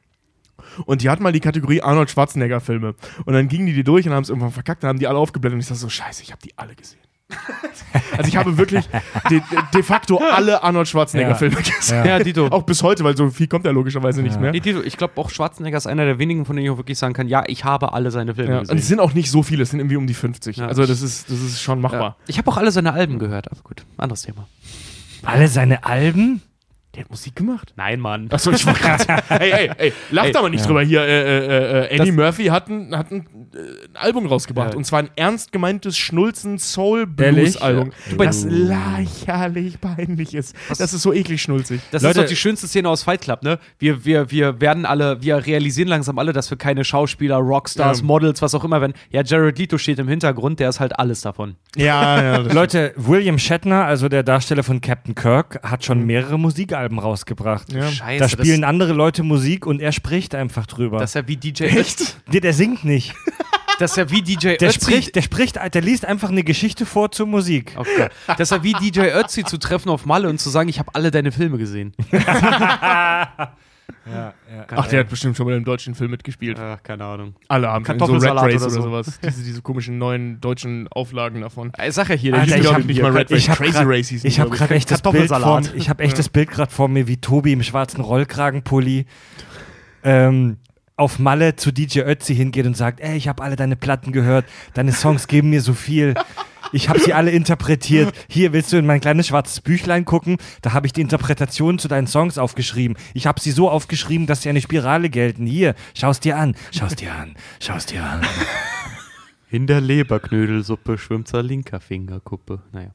[0.85, 2.95] Und die hatten mal die Kategorie Arnold Schwarzenegger Filme.
[3.25, 5.17] Und dann gingen die die durch und haben es irgendwann verkackt, dann haben die alle
[5.17, 6.99] aufgeblendet und ich dachte so, scheiße, ich habe die alle gesehen.
[8.17, 8.85] also ich habe wirklich
[9.29, 9.41] de,
[9.73, 11.35] de, facto alle Arnold Schwarzenegger Ja.
[11.35, 12.05] Filme gesehen.
[12.05, 12.47] Ja, Dito.
[12.51, 14.51] Auch bis heute, weil so viel kommt er logischerweise nicht mehr.
[14.51, 16.97] Nee, Dito, ich glaube auch Schwarzenegger ist einer der wenigen, von denen ich auch wirklich
[16.97, 18.71] sagen kann, ja, ich habe alle seine Filme Ja, gesehen.
[18.73, 20.57] und es sind auch nicht so viele, es sind irgendwie um die 50.
[20.57, 20.67] Ja.
[20.67, 22.01] Also das ist, das ist schon machbar.
[22.01, 22.15] ja.
[22.27, 24.47] Ich habe auch alle seine Alben gehört, aber gut, anderes Thema.
[25.23, 26.41] Alle seine Alben?
[26.95, 27.73] Der hat Musik gemacht.
[27.75, 28.27] Nein, Mann.
[28.31, 30.67] Achso, ich wollte gerade Ey, ey, ey, lacht Ey, aber nicht ja.
[30.67, 30.83] drüber.
[30.83, 33.25] Hier, äh, äh, äh, Eddie Das- Murphy hat ein, hat ein,
[33.55, 33.57] äh,
[33.89, 34.71] ein Album rausgebracht.
[34.73, 34.77] Ja.
[34.77, 37.53] Und zwar ein ernst gemeintes Schnulzen Soul Ehrlich?
[37.53, 37.91] Blues Album.
[38.11, 38.25] Ja.
[38.25, 40.55] Das lächerlich peinlich ist.
[40.69, 41.81] Das ist so eklig schnulzig.
[41.91, 43.57] Das Leute- ist doch die schönste Szene aus Fight Club, ne?
[43.79, 48.05] Wir, wir, wir werden alle, wir realisieren langsam alle, dass wir keine Schauspieler, Rockstars, Ja.
[48.05, 48.93] Models, was auch immer werden.
[49.09, 51.55] Ja, Jared Leto steht im Hintergrund, der ist halt alles davon.
[51.75, 52.37] Ja, ja.
[52.37, 57.71] Leute, William Shatner, also der Darsteller von Captain Kirk, hat schon mehrere Musikalben rausgebracht.
[57.71, 57.91] Ja.
[57.91, 58.19] Scheiße.
[58.19, 60.99] Da spielen andere Leute Musik und er spricht einfach drüber.
[60.99, 62.17] das, ist ja wie DJ Echt?
[62.31, 63.13] der, der singt nicht.
[63.79, 64.81] Das ist ja wie DJ Der Ötzi.
[64.81, 67.73] spricht, der spricht, der liest einfach eine Geschichte vor zur Musik.
[67.75, 68.07] Okay.
[68.27, 70.93] Das ist ja wie DJ Ötzi zu treffen auf Malle und zu sagen, ich habe
[70.93, 71.91] alle deine Filme gesehen.
[74.05, 74.65] Ja, ja.
[74.75, 76.59] Ach, der hat bestimmt schon mal im deutschen Film mitgespielt.
[76.59, 77.35] Ach, keine Ahnung.
[77.47, 78.81] Alle haben so Red Race oder oder, so.
[78.81, 79.19] sowas.
[79.23, 81.71] Diese, diese komischen neuen deutschen Auflagen davon.
[81.85, 83.87] Ich sag ja hier, Alter, ich Typ, hab- glaub nicht mal Red Race, Crazy grad-
[83.87, 86.89] Race Ich habe gerade echt das Bild vor, ich hab echt das Bild gerade vor
[86.89, 89.05] mir, wie Tobi im schwarzen Rollkragenpulli
[90.03, 90.57] ähm,
[90.97, 94.45] auf Malle zu DJ Ötzi hingeht und sagt, ey, ich habe alle deine Platten gehört,
[94.73, 96.13] deine Songs geben mir so viel.
[96.73, 98.13] Ich habe sie alle interpretiert.
[98.27, 100.37] Hier willst du in mein kleines schwarzes Büchlein gucken?
[100.61, 102.97] Da habe ich die Interpretation zu deinen Songs aufgeschrieben.
[103.13, 105.45] Ich habe sie so aufgeschrieben, dass sie eine Spirale gelten.
[105.45, 108.21] Hier, schau's dir an, schau's dir an, schau's dir an.
[109.51, 112.63] In der Leberknödelsuppe schwimmt sein linker Fingerkuppe.
[112.71, 112.89] Naja.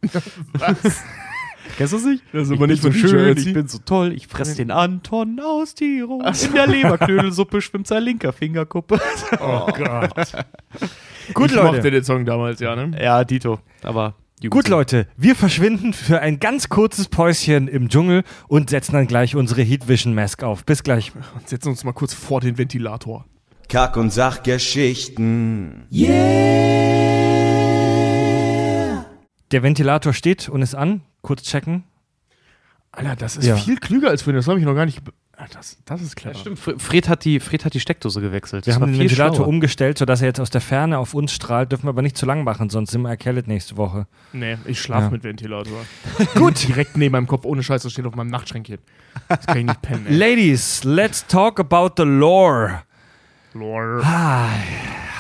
[1.76, 2.24] Kennst du es nicht?
[2.33, 5.39] Das ist ich aber nicht so schön, ich bin so toll, ich fress den Anton
[5.39, 6.24] aus Tirol.
[6.26, 9.01] In der Leberknödelsuppe schwimmt sein linker Fingerkuppe.
[9.41, 10.33] Oh Gott.
[11.35, 11.91] Gut, ich mochte Leute.
[11.91, 12.97] den Song damals, ja, ne?
[13.03, 13.59] Ja, Dito.
[13.83, 14.14] Aber
[14.51, 19.35] Gut, Leute, wir verschwinden für ein ganz kurzes Päuschen im Dschungel und setzen dann gleich
[19.35, 20.64] unsere Heat Vision Mask auf.
[20.64, 21.11] Bis gleich.
[21.35, 23.24] Und setzen uns mal kurz vor den Ventilator.
[23.68, 25.87] Kack- und Sachgeschichten.
[29.51, 31.01] Der Ventilator steht und ist an.
[31.22, 31.85] Kurz checken.
[32.93, 33.57] Alter, das ist Ja.
[33.57, 35.01] viel klüger als für das habe ich noch gar nicht.
[35.41, 36.36] Ah, Das, das ist clever.
[36.36, 38.66] Stimmt, Fr- Fred hat die, Fred hat die Steckdose gewechselt.
[38.66, 39.47] Wir Das haben den Ventilator schlauer.
[39.49, 41.70] umgestellt, sodass er jetzt aus der Ferne auf uns strahlt.
[41.70, 44.09] Dürfen wir aber nicht zu lang machen, sonst sind wir erkältet nächste Woche.
[44.32, 45.11] Nee, ich schlafe Ja.
[45.11, 45.78] mit Ventilator.
[46.34, 46.66] Gut.
[46.68, 48.78] Direkt neben meinem Kopf, ohne Scheiß, das steht auf meinem Nachtschränkchen.
[49.28, 50.16] Das kann ich nicht pennen, ey.
[50.16, 52.82] Ladies, let's talk about the lore.
[53.55, 54.05] Lord.
[54.05, 54.49] Ah,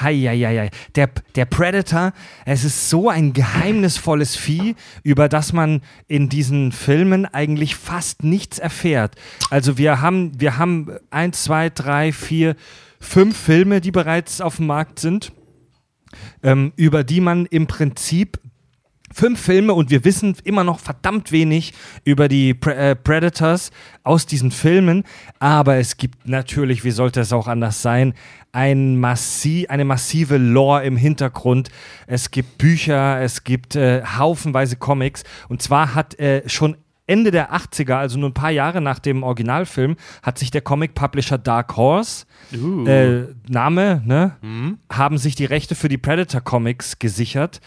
[0.02, 0.70] hei, hei, hei, hei.
[0.94, 2.12] Der, der Predator,
[2.44, 8.58] es ist so ein geheimnisvolles Vieh, über das man in diesen Filmen eigentlich fast nichts
[8.58, 9.16] erfährt.
[9.50, 12.56] Also wir haben, wir haben eins, zwei, drei, vier,
[13.00, 15.32] fünf Filme, die bereits auf dem Markt sind,
[16.42, 18.38] ähm, über die man im Prinzip
[19.12, 21.72] Fünf Filme und wir wissen immer noch verdammt wenig
[22.04, 23.70] über die Pre äh, Predators
[24.04, 25.04] aus diesen Filmen.
[25.38, 28.14] Aber es gibt natürlich, wie sollte es auch anders sein,
[28.52, 31.70] ein massi eine massive Lore im Hintergrund.
[32.06, 35.24] Es gibt Bücher, es gibt äh, haufenweise Comics.
[35.48, 36.76] Und zwar hat äh, schon
[37.06, 41.38] Ende der 80er, also nur ein paar Jahre nach dem Originalfilm, hat sich der Comic-Publisher
[41.38, 42.86] Dark Horse, Uh.
[42.86, 44.36] äh, Name, ne,
[44.90, 47.60] haben sich die Rechte für die Predator-Comics gesichert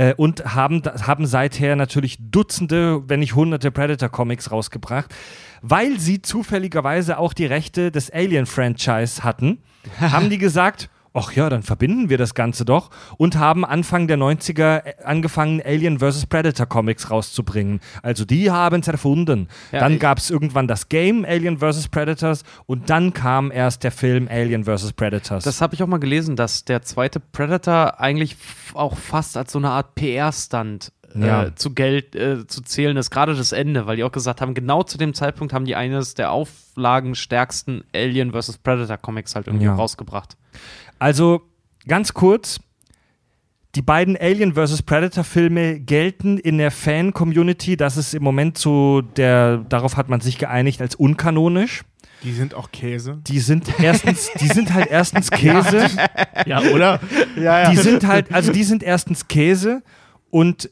[0.00, 5.14] äh, und haben, haben seither natürlich Dutzende, wenn nicht hunderte Predator-Comics rausgebracht,
[5.60, 9.58] weil sie zufälligerweise auch die Rechte des Alien-Franchise hatten,
[10.00, 14.16] haben die gesagt, ach ja, dann verbinden wir das Ganze doch und haben Anfang der
[14.18, 16.26] 90er angefangen, Alien vs.
[16.26, 17.80] Predator Comics rauszubringen.
[18.02, 19.48] Also die haben es erfunden.
[19.72, 21.88] Ja, dann gab es irgendwann das Game Alien vs.
[21.88, 24.92] Predators und dann kam erst der Film Alien vs.
[24.92, 25.44] Predators.
[25.44, 28.36] Das habe ich auch mal gelesen, dass der zweite Predator eigentlich
[28.74, 31.44] auch fast als so eine Art PR-Stunt Ja.
[31.46, 34.54] äh, zu Geld äh, zu zählen ist, gerade das Ende, weil die auch gesagt haben,
[34.54, 38.58] genau zu dem Zeitpunkt haben die eines der auflagenstärksten Alien vs.
[38.58, 39.74] Predator Comics halt irgendwie Ja.
[39.74, 40.36] rausgebracht.
[41.00, 41.42] Also
[41.88, 42.60] ganz kurz,
[43.74, 44.82] die beiden Alien vs.
[44.82, 50.20] Predator Filme gelten in der Fan-Community, das ist im Moment so der, darauf hat man
[50.20, 51.82] sich geeinigt, als unkanonisch.
[52.22, 53.18] Die sind auch Käse.
[53.26, 55.88] Die sind erstens, die sind halt erstens Käse.
[56.46, 57.00] Ja, oder?
[57.40, 59.82] ja, Die sind halt, also die sind erstens Käse
[60.30, 60.70] und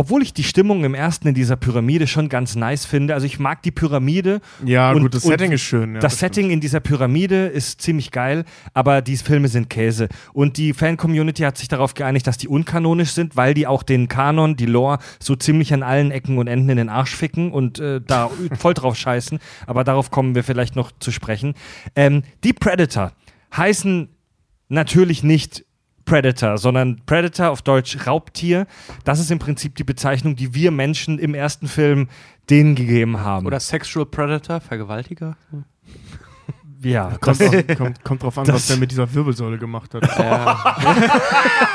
[0.00, 3.40] obwohl ich die Stimmung im ersten in dieser Pyramide schon ganz nice finde, also ich
[3.40, 4.40] mag die Pyramide.
[4.64, 5.94] Ja, und, gut, das Setting ist schön.
[5.94, 8.44] Ja, das Setting in dieser Pyramide ist ziemlich geil,
[8.74, 10.08] aber die Filme sind Käse.
[10.32, 14.06] Und die Fan-Community hat sich darauf geeinigt, dass die unkanonisch sind, weil die auch den
[14.06, 17.80] Kanon, die Lore, so ziemlich an allen Ecken und Enden in den Arsch ficken und
[17.80, 19.40] äh, da voll drauf scheißen.
[19.66, 21.54] Aber darauf kommen wir vielleicht noch zu sprechen.
[21.96, 23.10] Ähm, die Predator
[23.56, 24.10] heißen
[24.68, 25.64] natürlich nicht
[26.08, 28.66] Predator, sondern Predator auf Deutsch Raubtier.
[29.04, 32.08] Das ist im Prinzip die Bezeichnung, die wir Menschen im ersten Film
[32.50, 33.46] denen gegeben haben.
[33.46, 35.36] Oder Sexual Predator, Vergewaltiger.
[36.82, 37.38] ja, Kommt,
[37.76, 40.02] kommt, kommt drauf an, das- was der mit dieser Wirbelsäule gemacht hat.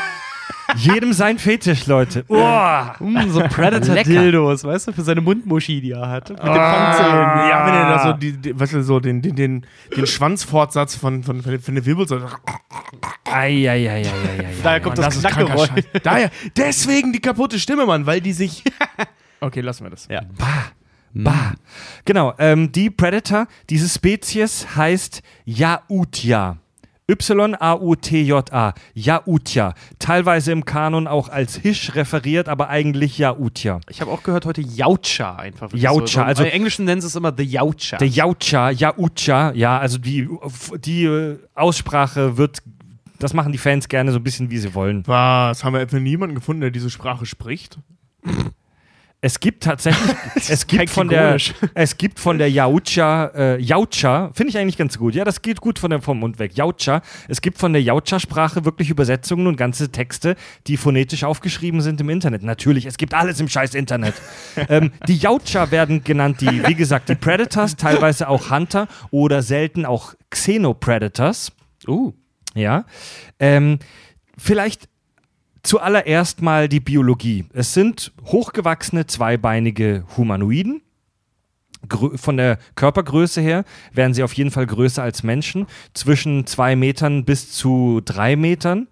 [0.75, 2.25] jedem sein Fetisch, Leute.
[2.27, 2.35] Oh.
[2.99, 6.29] Mm, so Predator-Dildos, weißt du, für seine Mundmuschi, die er hat.
[6.29, 9.35] Mit den Ah, ja, wenn er da so, die, die, weißt du, so den, den,
[9.35, 12.27] den, den Schwanzfortsatz von, von, von, von der Wirbelsäule.
[13.25, 14.03] Eieieiei.
[14.61, 15.83] Daher kommt Mann, das, kranker Knackgeräusch.
[16.03, 18.63] Daher, deswegen die kaputte Stimme, Mann, weil die sich.
[19.39, 20.07] Okay, lassen wir das.
[20.09, 20.21] Ja.
[21.13, 21.53] Bah.
[22.05, 26.57] Genau, ähm, die Predator, diese Spezies heißt Yautja.
[27.09, 28.73] Y-A-U-T-J-A.
[28.93, 29.73] Yautja.
[29.99, 33.79] Teilweise im Kanon auch als Hisch referiert, aber eigentlich Yautja.
[33.89, 35.71] Ich habe auch gehört heute Yautja einfach.
[35.73, 37.97] Yautja, so, so, also- Im Englischen nennen sie es immer The Yautja.
[37.97, 40.29] Der Yautja, Yautja, ja, also die,
[40.85, 42.59] die äh, Aussprache wird,
[43.19, 45.03] das machen die Fans gerne so ein bisschen, wie sie wollen.
[45.05, 45.63] Was?
[45.63, 47.77] Haben wir etwa niemanden gefunden, der diese Sprache spricht?
[49.25, 50.17] Es gibt tatsächlich,
[50.49, 51.37] es gibt von der,
[51.75, 55.15] es gibt von der Yautja, äh, Yautja, finde ich eigentlich ganz gut.
[55.15, 56.57] Ja, das geht gut von der, vom Mund weg.
[56.57, 57.01] Yautja.
[57.29, 60.35] Es gibt von der Yautja-Sprache wirklich Übersetzungen und ganze Texte,
[60.67, 62.43] die phonetisch aufgeschrieben sind im Internet.
[62.43, 64.13] Natürlich, es gibt alles im scheiß Internet.
[64.67, 69.85] ähm, die Yautja werden genannt, die, wie gesagt, die Predators, teilweise auch Hunter oder selten
[69.85, 71.53] auch Xenopredators.
[71.87, 72.11] uh.
[72.55, 72.83] Ja.
[73.39, 73.79] Ähm,
[74.37, 74.89] vielleicht
[75.63, 77.45] zuallererst mal die Biologie.
[77.53, 80.81] Es sind hochgewachsene, zweibeinige Humanoiden.
[82.15, 87.25] Von der Körpergröße her wären sie auf jeden Fall größer als Menschen, zwischen zwei Metern
[87.25, 88.87] bis zu drei Metern.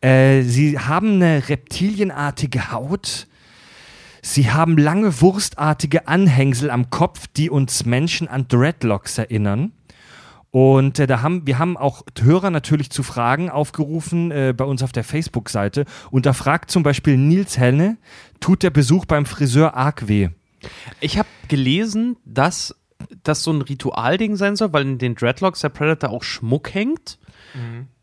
[0.00, 3.26] Äh, sie haben eine reptilienartige Haut.
[4.22, 9.72] Sie haben lange wurstartige Anhängsel am Kopf, die uns Menschen an Dreadlocks erinnern.
[10.52, 14.82] Und äh, da haben wir haben auch Hörer natürlich zu Fragen aufgerufen äh, bei uns
[14.82, 15.86] auf der Facebook-Seite.
[16.10, 17.96] Und da fragt zum Beispiel Nils Henne,
[18.38, 20.28] tut der Besuch beim Friseur arg weh?
[21.00, 22.76] Ich habe gelesen, dass
[23.24, 27.18] das so ein Ritualding sein soll, weil in den Dreadlocks der Predator auch Schmuck hängt.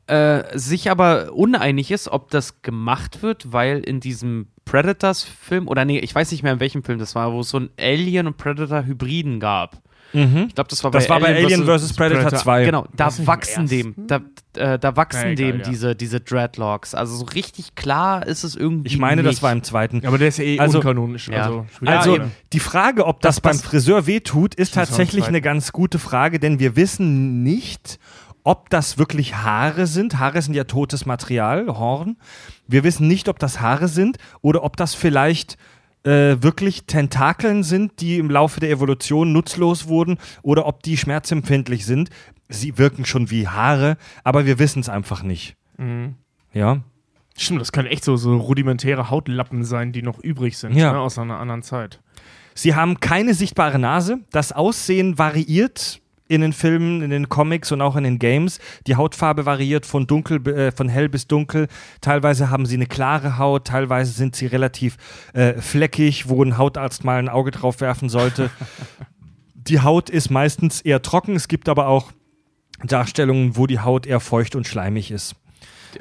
[0.08, 6.00] Äh, sich aber uneinig ist, ob das gemacht wird, weil in diesem Predators-Film, oder nee,
[6.00, 8.38] ich weiß nicht mehr, in welchem Film das war, wo es so ein Alien- und
[8.38, 9.84] Predator-Hybriden gab.
[10.12, 11.94] Ich glaube, das war Das bei war bei Alien vs.
[11.94, 12.40] Predator, Predator.
[12.40, 12.66] 2.
[12.66, 14.22] Genau, da wachsen dem, da,
[14.56, 15.64] äh, da wachsen Ja, egal, dem ja.
[15.70, 16.96] diese, diese Dreadlocks.
[16.96, 18.88] Also so richtig klar ist es irgendwie.
[18.88, 19.44] Ich meine, das nicht.
[19.44, 20.06] war im zweiten.
[20.06, 21.28] Aber der ist ja eh Also- unkanonisch.
[21.28, 21.44] Ja.
[21.44, 22.32] Also, Also eben.
[22.54, 26.00] die Frage, ob das, Das- beim das- Friseur wehtut, ist Das tatsächlich eine ganz gute
[26.00, 28.00] Frage, denn wir wissen nicht,
[28.44, 30.18] ob das wirklich Haare sind.
[30.18, 32.18] Haare sind ja totes Material, Horn.
[32.68, 35.58] Wir wissen nicht, ob das Haare sind oder ob das vielleicht
[36.04, 41.86] äh, wirklich Tentakeln sind, die im Laufe der Evolution nutzlos wurden oder ob die schmerzempfindlich
[41.86, 42.10] sind.
[42.48, 45.56] Sie wirken schon wie Haare, aber wir wissen es einfach nicht.
[45.78, 46.16] Mhm.
[46.54, 46.82] Ja.
[47.38, 50.92] Stimmt, das können echt so, so rudimentäre Hautlappen sein, die noch übrig sind Ja.
[50.94, 52.02] ne, aus einer anderen Zeit.
[52.56, 54.20] Sie haben keine sichtbare Nase.
[54.32, 58.60] Das Aussehen variiert in den Filmen, in den Comics und auch in den Games.
[58.88, 61.68] Die Hautfarbe variiert von dunkel, äh, von hell bis dunkel.
[62.00, 64.98] Teilweise haben sie eine klare Haut, teilweise sind sie relativ
[65.34, 68.52] äh, fleckig, wo ein Hautarzt mal ein Auge drauf werfen sollte.
[69.56, 71.36] die Haut ist meistens eher trocken.
[71.36, 72.12] Es gibt aber auch
[72.84, 75.36] Darstellungen, wo die Haut eher feucht und schleimig ist.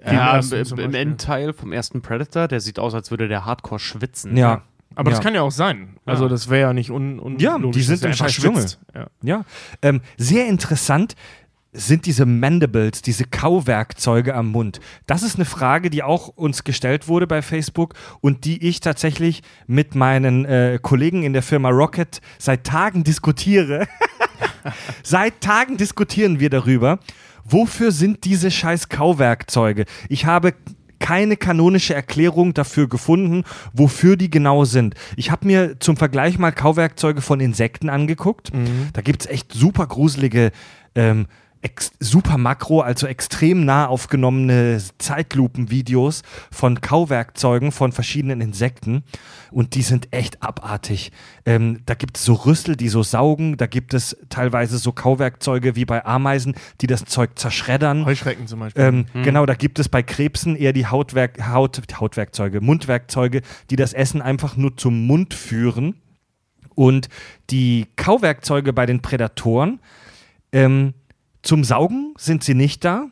[0.05, 0.95] Ja, im, im.
[0.95, 4.37] Endteil vom ersten Predator, der sieht aus, als würde der Hardcore schwitzen.
[4.37, 4.63] Ja.
[4.99, 5.23] Aber das Ja.
[5.23, 5.97] kann ja auch sein.
[6.05, 8.63] Also das wäre ja nicht un, un Ja, logisch, die sind im einfach Scheißdschungel.
[8.63, 8.81] schwitzt.
[8.95, 9.07] Ja.
[9.23, 9.45] Ja,
[9.81, 11.15] ähm, sehr interessant
[11.73, 14.81] sind diese Mandibles, diese Kauwerkzeuge am Mund.
[15.07, 19.43] Das ist eine Frage, die auch uns gestellt wurde bei Facebook und die ich tatsächlich
[19.69, 23.87] mit meinen äh, Kollegen in der Firma Rocket seit Tagen diskutiere.
[25.05, 26.99] seit Tagen diskutieren wir darüber,
[27.45, 29.85] wofür sind diese scheiß Kauwerkzeuge?
[30.09, 30.55] Ich habe
[30.99, 34.95] keine kanonische Erklärung dafür gefunden, wofür die genau sind.
[35.17, 38.51] Ich habe mir zum Vergleich mal Kauwerkzeuge von Insekten angeguckt.
[38.93, 40.53] Da gibt es echt super gruselige,
[40.95, 41.27] ähm,
[42.01, 49.03] super makro, also extrem nah aufgenommene Zeitlupenvideos von Kauwerkzeugen von verschiedenen Insekten.
[49.51, 51.11] Und die sind echt abartig.
[51.47, 53.57] Ähm, da gibt es so Rüssel, die so saugen.
[53.57, 58.05] Da gibt es teilweise so Kauwerkzeuge wie bei Ameisen, die das Zeug zerschreddern.
[58.05, 58.83] Heuschrecken zum Beispiel.
[58.85, 63.93] Ähm, Genau, da gibt es bei Krebsen eher die Hautwerk Haut Hautwerkzeuge, Mundwerkzeuge, die das
[63.93, 65.97] Essen einfach nur zum Mund führen.
[66.75, 67.09] Und
[67.51, 69.81] die Kauwerkzeuge bei den Prädatoren,
[70.53, 70.95] ähm,
[71.43, 73.07] zum Saugen sind sie nicht da.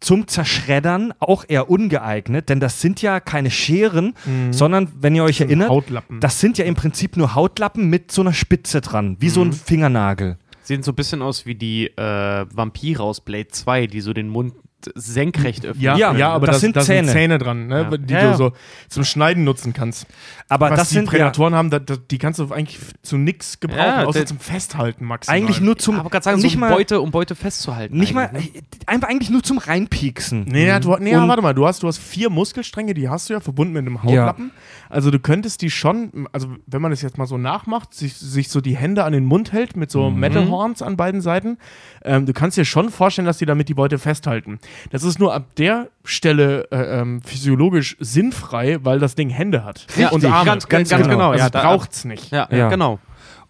[0.00, 4.14] Zum Zerschreddern auch eher ungeeignet, denn das sind ja keine Scheren,
[4.50, 6.20] sondern, wenn ihr euch sind erinnert, Hautlappen.
[6.20, 9.52] das sind ja im Prinzip nur Hautlappen mit so einer Spitze dran, wie so ein
[9.54, 10.36] Fingernagel.
[10.62, 14.28] Sehen so ein bisschen aus wie die äh, Vampire aus Blade 2, die so den
[14.28, 14.54] Mund
[14.94, 15.82] senkrecht öffnen.
[15.82, 17.08] ja, Ja, ja, aber das das, sind da Zähne.
[17.08, 17.96] sind Zähne dran, ne, Ja.
[17.96, 18.52] die Ja, du so
[18.88, 20.06] zum Schneiden nutzen kannst.
[20.48, 23.16] Aber Was das die sind ja, Prädatoren haben, da, da, die kannst du eigentlich zu
[23.16, 25.36] nix gebrauchen, Ja, außer zum Festhalten maximal.
[25.36, 27.96] eigentlich nur zum aber gerade sagen, so nicht um mal Beute, um Beute festzuhalten.
[27.98, 28.60] Nicht mal, eigentlich, ne?
[28.60, 30.44] äh, einfach eigentlich nur zum Reinpieksen.
[30.48, 33.34] Nee, ja, du, nee warte mal, du hast, du hast vier Muskelstränge, die hast du
[33.34, 34.50] ja verbunden mit einem Hautlappen.
[34.90, 38.48] Also du könntest die schon, also wenn man das jetzt mal so nachmacht, sich, sich
[38.48, 41.58] so die Hände an den Mund hält mit so Metal Horns an beiden Seiten,
[42.04, 44.58] ähm, du kannst dir schon vorstellen, dass die damit die Beute festhalten.
[44.90, 49.86] Das ist nur ab der Stelle äh, ähm, physiologisch sinnfrei, weil das Ding Hände hat.
[49.96, 50.24] Ja, und.
[50.24, 50.44] Arme.
[50.46, 52.30] Ganz- ganz genau, Also ja, braucht's nicht.
[52.30, 52.48] Ja.
[52.50, 52.98] ja, genau.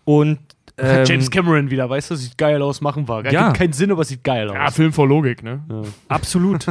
[0.05, 0.39] Und
[0.77, 3.31] ähm, James Cameron wieder, weißt du, sieht geil aus, machen wir.
[3.31, 3.47] Ja.
[3.47, 4.55] Gibt keinen Sinn, aber es sieht geil aus.
[4.55, 5.63] Ja, Film vor Logik, ne?
[6.09, 6.67] absolut.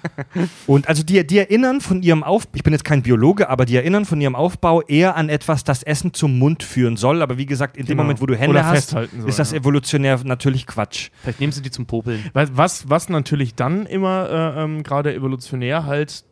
[0.66, 3.76] Und also die, die erinnern von ihrem Aufbau, ich bin jetzt kein Biologe, aber die
[3.76, 7.20] erinnern von ihrem Aufbau eher an etwas, das Essen zum Mund führen soll.
[7.20, 8.02] Aber wie gesagt, in dem Genau.
[8.04, 9.58] Moment, wo du Hände Oder hast, soll, ist das ja.
[9.58, 11.10] evolutionär natürlich Quatsch.
[11.22, 12.24] Vielleicht nehmen sie die zum Popeln.
[12.32, 16.24] Was, was, was natürlich dann immer äh, ähm, gerade evolutionär halt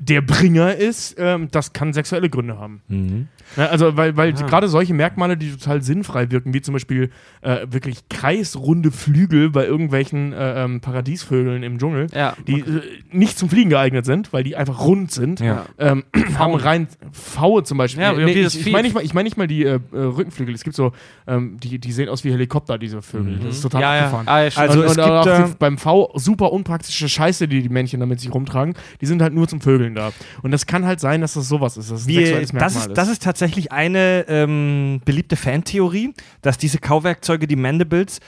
[0.00, 3.28] der Bringer ist, ähm, das kann sexuelle Gründe haben.
[3.56, 4.46] Ja, also, weil, weil Ah.
[4.46, 7.10] gerade solche Merkmale, die total sinnfrei wirken, wie zum Beispiel
[7.40, 12.34] äh, wirklich kreisrunde Flügel bei irgendwelchen äh, ähm, Paradiesvögeln im Dschungel, Ja.
[12.46, 15.64] die äh, nicht zum Fliegen geeignet sind, weil die einfach rund sind, Ja.
[15.78, 16.04] ähm,
[16.38, 18.02] haben rein Pfaue zum Beispiel.
[18.02, 20.54] Ja, das ich ich meine nicht, mal- ich mein nicht mal die äh, äh, Rückenflügel.
[20.54, 20.92] Es gibt so,
[21.26, 23.38] ähm, die, die sehen aus wie Helikopter, diese Vögel.
[23.42, 24.22] Das ist total ja.
[24.26, 24.68] Ah, ja, stimmt.
[24.68, 27.68] Also und, es und gibt, auch äh, die, beim V super unpraktische Scheiße, die die
[27.68, 30.12] Männchen damit sich rumtragen, die sind halt nur zum Vögeln da.
[30.42, 31.90] Und das kann halt sein, dass das sowas ist.
[31.90, 36.14] Das ist ein Wie, sexuelles das, Merkmal ist, das ist tatsächlich eine ähm, beliebte Fantheorie,
[36.42, 38.20] dass diese Kauwerkzeuge, die Mandibles,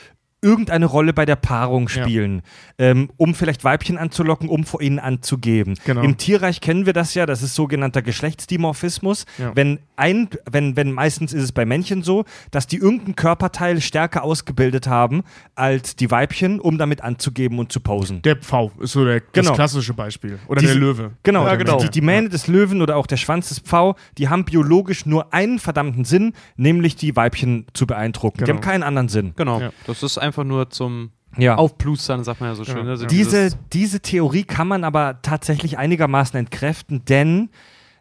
[0.43, 2.03] irgendeine Rolle bei der Paarung Ja.
[2.03, 2.43] spielen,
[2.79, 5.75] ähm, um vielleicht Weibchen anzulocken, um vor ihnen anzugeben.
[5.85, 6.03] Genau.
[6.03, 9.27] Im Tierreich kennen wir das ja, das ist sogenannter Geschlechtsdimorphismus.
[9.39, 9.53] Ja.
[9.55, 14.23] Wenn ein, wenn, wenn meistens ist es bei Männchen so, dass die irgendein Körperteil stärker
[14.25, 15.23] ausgebildet haben
[15.55, 18.23] als die Weibchen, um damit anzugeben und zu posen.
[18.23, 19.49] Der Pfau ist so der, Genau.
[19.49, 20.39] das klassische Beispiel.
[20.49, 21.11] Oder Diese- der Löwe.
[21.23, 21.81] Genau, Ja, genau.
[21.81, 25.35] Die, die Mähne des Löwen oder auch der Schwanz des Pfau, die haben biologisch nur
[25.35, 28.39] einen verdammten Sinn, nämlich die Weibchen zu beeindrucken.
[28.39, 28.57] Die Genau.
[28.57, 29.33] haben keinen anderen Sinn.
[29.37, 29.61] Genau.
[29.61, 29.71] Ja.
[29.87, 31.57] Das ist einfach nur zum Ja.
[31.57, 32.79] Aufplustern, sagt man ja so schön.
[32.79, 32.83] Ja.
[32.85, 32.91] ne?
[32.91, 37.51] Also diese, diese Theorie kann man aber tatsächlich einigermaßen entkräften, denn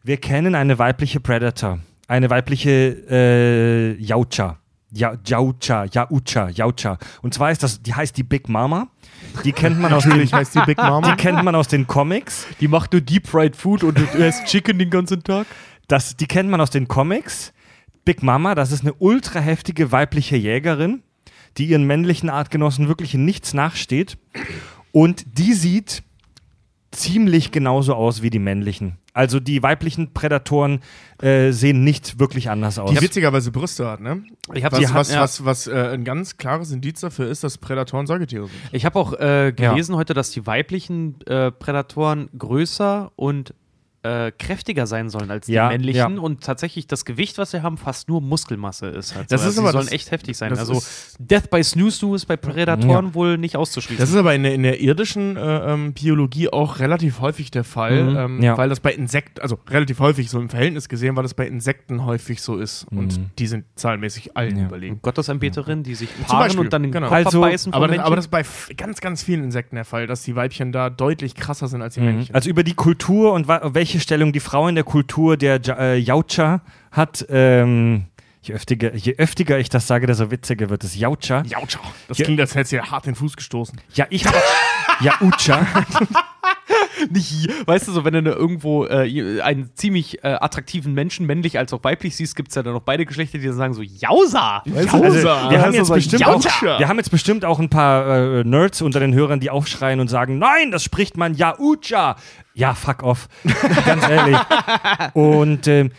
[0.04, 2.70] wir kennen eine weibliche Predator, eine weibliche
[3.10, 4.58] äh, Yaucha.
[4.92, 6.98] Ja, Yaucha, Yaucha, Yaucha.
[7.22, 8.88] Und zwar ist das, die heißt die Big Mama.
[9.44, 11.12] Die kennt man aus den, Natürlich heißt die Big Mama.
[11.12, 12.48] die kennt man aus den Comics.
[12.60, 15.46] Die macht nur Deep Fried Food und du isst Chicken den ganzen Tag.
[15.88, 17.54] Das, die kennt man aus den Comics.
[18.04, 21.04] Big Mama, das ist eine ultra heftige weibliche Jägerin,
[21.60, 24.18] die ihren männlichen Artgenossen wirklich in nichts nachsteht.
[24.92, 26.02] Und die sieht
[26.92, 28.98] ziemlich genauso aus wie die männlichen.
[29.14, 30.80] Also die weiblichen Prädatoren
[31.22, 32.92] äh, sehen nicht wirklich anders aus.
[32.92, 34.24] Die witzigerweise Brüste hat, ne?
[34.54, 35.22] Ich hab- was, hat- was, ja.
[35.22, 38.56] was, was äh, ein ganz klares Indiz dafür ist, dass Prädatoren Säugetiere sind.
[38.72, 43.54] Ich habe auch äh, gelesen heute, dass die weiblichen äh, Prädatoren größer und
[44.04, 46.22] äh, kräftiger sein sollen als die Ja, männlichen ja.
[46.22, 49.16] und tatsächlich das Gewicht, was sie haben, fast nur Muskelmasse ist.
[49.16, 49.50] Halt Das so.
[49.50, 50.58] ist also aber die sollen das- echt heftig sein.
[50.58, 50.82] Also
[51.20, 54.02] Death by Snoo Snoo ist bei Prädatoren wohl nicht auszuschließen.
[54.02, 55.42] Das ist aber in der, in der irdischen äh,
[55.74, 58.18] ähm, Biologie auch relativ häufig der Fall, Mhm.
[58.18, 58.58] ähm, Ja.
[58.58, 62.06] weil das bei Insekten, also relativ häufig so im Verhältnis gesehen, weil das bei Insekten
[62.06, 62.86] häufig so ist.
[62.92, 64.66] Und die sind zahlenmäßig allen Ja.
[64.68, 65.00] überlegen.
[65.02, 67.08] Gottesanbeterin, die sich paaren Beispiel, und dann den genau.
[67.08, 68.44] Kopf Also- abbeißen Aber das, aber das ist bei
[68.78, 72.00] ganz, ganz vielen Insekten der Fall, dass die Weibchen da deutlich krasser sind als die
[72.00, 72.06] Mhm.
[72.06, 72.36] Männchen.
[72.36, 75.98] Also über die Kultur und wa- welche Stellung die Frau in der Kultur der äh,
[75.98, 76.62] Jaucha
[76.92, 77.26] hat.
[77.28, 78.06] Ähm,
[78.44, 80.96] je, öftiger, je öftiger ich das sage, desto witziger wird es.
[80.96, 81.42] Jaucha.
[81.42, 81.80] Jautscha.
[82.08, 82.26] Das Ja.
[82.26, 83.82] klingt, als hättest du dir hart den Fuß gestoßen.
[83.96, 84.38] Ja, ich habe.
[85.02, 85.66] Jaucha.
[87.12, 91.74] nicht, weißt du, so wenn du irgendwo äh, einen ziemlich äh, attraktiven Menschen, männlich als
[91.74, 94.64] auch weiblich siehst, gibt es ja dann noch beide Geschlechter, die dann sagen so, Jausa!
[94.76, 96.80] Also, wir, haben jetzt so bestimmt auch, Jaucha.
[96.80, 100.08] wir haben jetzt bestimmt auch ein paar äh, Nerds unter den Hörern, die aufschreien und
[100.08, 102.16] sagen, nein, das spricht man Jaucha.
[102.54, 103.28] Ja, fuck off.
[103.86, 104.38] Ganz ehrlich.
[105.14, 105.92] Und ähm,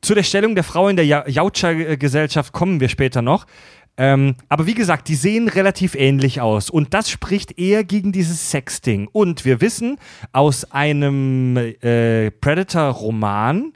[0.00, 3.46] zu der Stellung der Frau in der Ja- Jaucha-Gesellschaft kommen wir später noch.
[3.98, 6.68] Ähm, aber wie gesagt, die sehen relativ ähnlich aus.
[6.70, 9.08] Und das spricht eher gegen dieses Sexting.
[9.10, 9.98] Und wir wissen
[10.32, 13.72] aus einem äh, Predator-Roman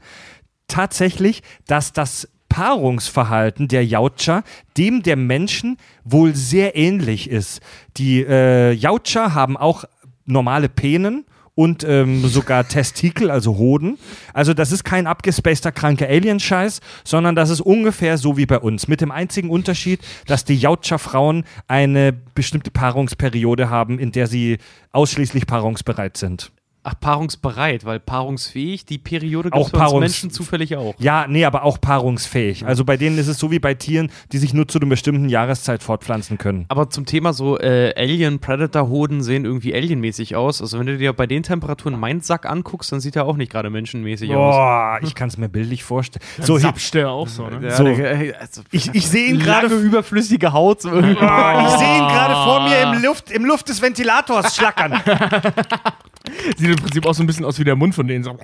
[0.68, 4.42] tatsächlich, dass das Paarungsverhalten der Jautscher
[4.76, 7.60] dem der Menschen wohl sehr ähnlich ist.
[7.96, 9.84] Die äh, Jautscher haben auch
[10.26, 11.24] normale Penen
[11.60, 13.98] und ähm, sogar Testikel, also Hoden.
[14.32, 18.88] Also das ist kein abgespaceter kranker Alien-Scheiß, sondern das ist ungefähr so wie bei uns.
[18.88, 24.56] Mit dem einzigen Unterschied, dass die Jautscher-Frauen eine bestimmte Paarungsperiode haben, in der sie
[24.92, 26.50] ausschließlich paarungsbereit sind.
[26.82, 30.94] Ach, paarungsbereit, weil paarungsfähig, die Periode gibt Auch es bei Menschen zufällig auch.
[30.98, 32.64] Ja, nee, aber auch paarungsfähig.
[32.64, 35.28] Also bei denen ist es so wie bei Tieren, die sich nur zu einer bestimmten
[35.28, 36.64] Jahreszeit fortpflanzen können.
[36.68, 40.62] Aber zum Thema so äh, Alien-Predator-Hoden sehen irgendwie alienmäßig aus.
[40.62, 43.52] Also wenn du dir bei den Temperaturen meinen Sack anguckst, dann sieht er auch nicht
[43.52, 44.54] gerade menschenmäßig aus.
[44.56, 46.24] Boah, ich kann es mir bildlich vorstellen.
[46.40, 47.60] So, hi- sapscht der auch so, ne?
[47.68, 47.84] Ja, So.
[47.84, 49.66] der- äh, also, ich, ich sehe ihn gerade.
[49.66, 50.80] überflüssige Haut.
[50.80, 50.90] So.
[50.90, 54.94] Oh, ich sehe ihn gerade vor mir im Luft, im Luft des Ventilators schlackern.
[56.56, 58.24] Sieht im Prinzip auch so ein bisschen aus wie der Mund von denen.
[58.24, 58.36] So.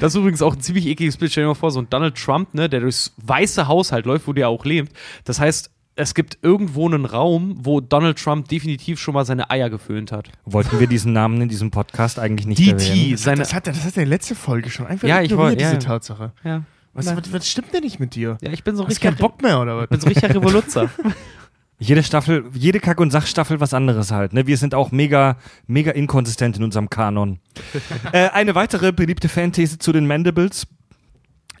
[0.00, 1.30] Das ist übrigens auch ein ziemlich ekliges Bild.
[1.32, 4.26] Stell dir mal vor, so ein Donald Trump, ne, der durchs weiße Haus halt läuft,
[4.26, 4.92] wo der auch lebt.
[5.24, 9.70] Das heißt, es gibt irgendwo einen Raum, wo Donald Trump definitiv schon mal seine Eier
[9.70, 10.28] geföhnt hat.
[10.44, 12.72] Wollten wir diesen Namen in diesem Podcast eigentlich nicht DT.
[12.72, 13.10] erwähnen?
[13.12, 15.60] Das, hat, das, hat, das hat der letzte Folge schon einfach Ja, ich ignoriert, wollt-
[15.60, 15.88] ja, diese ja.
[15.92, 16.32] Tatsache.
[16.42, 16.62] Ja.
[16.94, 18.38] Was, was, was stimmt denn nicht mit dir?
[18.40, 19.04] Ja, ich bin so Hast richtig.
[19.08, 19.84] keinen Bock mehr, oder was?
[19.84, 20.90] Ich bin so richtiger Revoluzzer.
[21.78, 24.32] Jede Staffel, jede Kack- und Sachstaffel was anderes halt.
[24.32, 24.46] Ne?
[24.46, 25.36] Wir sind auch mega,
[25.66, 27.40] mega inkonsistent in unserem Kanon.
[28.12, 30.66] äh, eine weitere beliebte Fanthese zu den Mandibles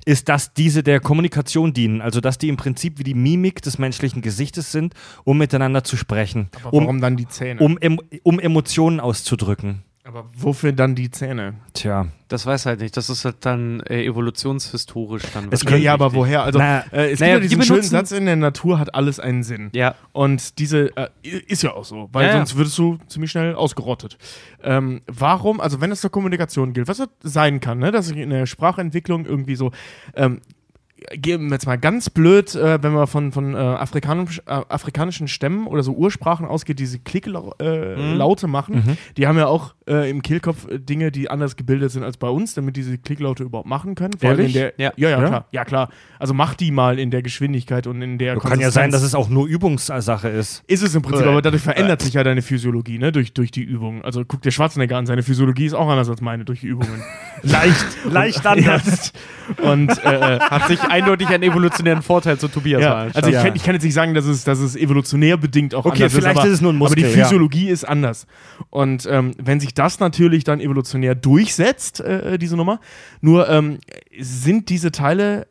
[0.06, 2.00] ist, dass diese der Kommunikation dienen.
[2.00, 5.96] Also, dass die im Prinzip wie die Mimik des menschlichen Gesichtes sind, um miteinander zu
[5.96, 6.48] sprechen.
[6.62, 7.60] Aber Um, warum dann die Zähne?
[7.60, 7.78] um,
[8.22, 9.82] um Emotionen auszudrücken.
[10.06, 11.54] Aber wofür dann die Zähne?
[11.72, 12.08] Tja.
[12.28, 12.94] Das weiß halt nicht.
[12.94, 15.48] Das ist halt dann äh, evolutionshistorisch dann.
[15.50, 16.42] Es könnte- ja, aber woher?
[16.42, 18.78] Also, Na, äh, es naja, gibt ja die diesen schönen benutzen- Satz, in der Natur
[18.78, 19.70] hat alles einen Sinn.
[19.72, 19.94] Ja.
[20.12, 24.18] Und diese, äh, ist ja auch so, weil Ja, sonst würdest du ziemlich schnell ausgerottet.
[24.62, 28.18] Ähm, warum, also wenn es zur Kommunikation gilt, was es sein kann, ne, dass ich
[28.18, 29.72] in der Sprachentwicklung irgendwie so,
[30.14, 30.42] ähm,
[31.16, 35.28] geben wir jetzt mal ganz blöd, äh, wenn man von, von äh, afrikanisch, äh, afrikanischen
[35.28, 37.56] Stämmen oder so Ursprachen ausgeht, diese Klicklaute
[37.98, 41.90] äh, Laute machen, die haben ja auch äh, im Kehlkopf äh, Dinge, die anders gebildet
[41.90, 44.14] sind als bei uns, damit diese Klicklaute überhaupt machen können.
[44.18, 44.54] Vor Ehrlich?
[44.54, 44.92] in der, Ja.
[44.96, 45.26] ja, ja, Ja?
[45.28, 45.46] klar.
[45.50, 45.88] Ja, klar.
[46.18, 49.14] Also mach die mal in der Geschwindigkeit und in der Kann ja sein, dass es
[49.14, 50.62] auch nur Übungssache ist.
[50.68, 53.62] Ist es im Prinzip, aber dadurch verändert sich ja deine Physiologie, ne, durch, durch die
[53.62, 54.02] Übungen.
[54.04, 57.02] Also guck dir Schwarzenegger an, seine Physiologie ist auch anders als meine durch die Übungen.
[57.42, 59.12] Leicht, leicht anders.
[59.62, 63.10] Und äh, Hat sich eindeutig einen evolutionären Vorteil zu Tobias ja, Wahl.
[63.14, 63.42] also ich, Ja.
[63.42, 66.12] kann, ich kann jetzt nicht sagen, dass es, dass es evolutionär bedingt auch Okay, anders
[66.14, 67.24] vielleicht ist, aber, ist es nur ein aber die Muskel, ja.
[67.24, 68.26] Physiologie ist anders.
[68.70, 72.80] Und ähm, wenn sich das natürlich dann evolutionär durchsetzt, äh, diese Nummer,
[73.20, 73.78] nur ähm,
[74.18, 75.46] sind diese Teile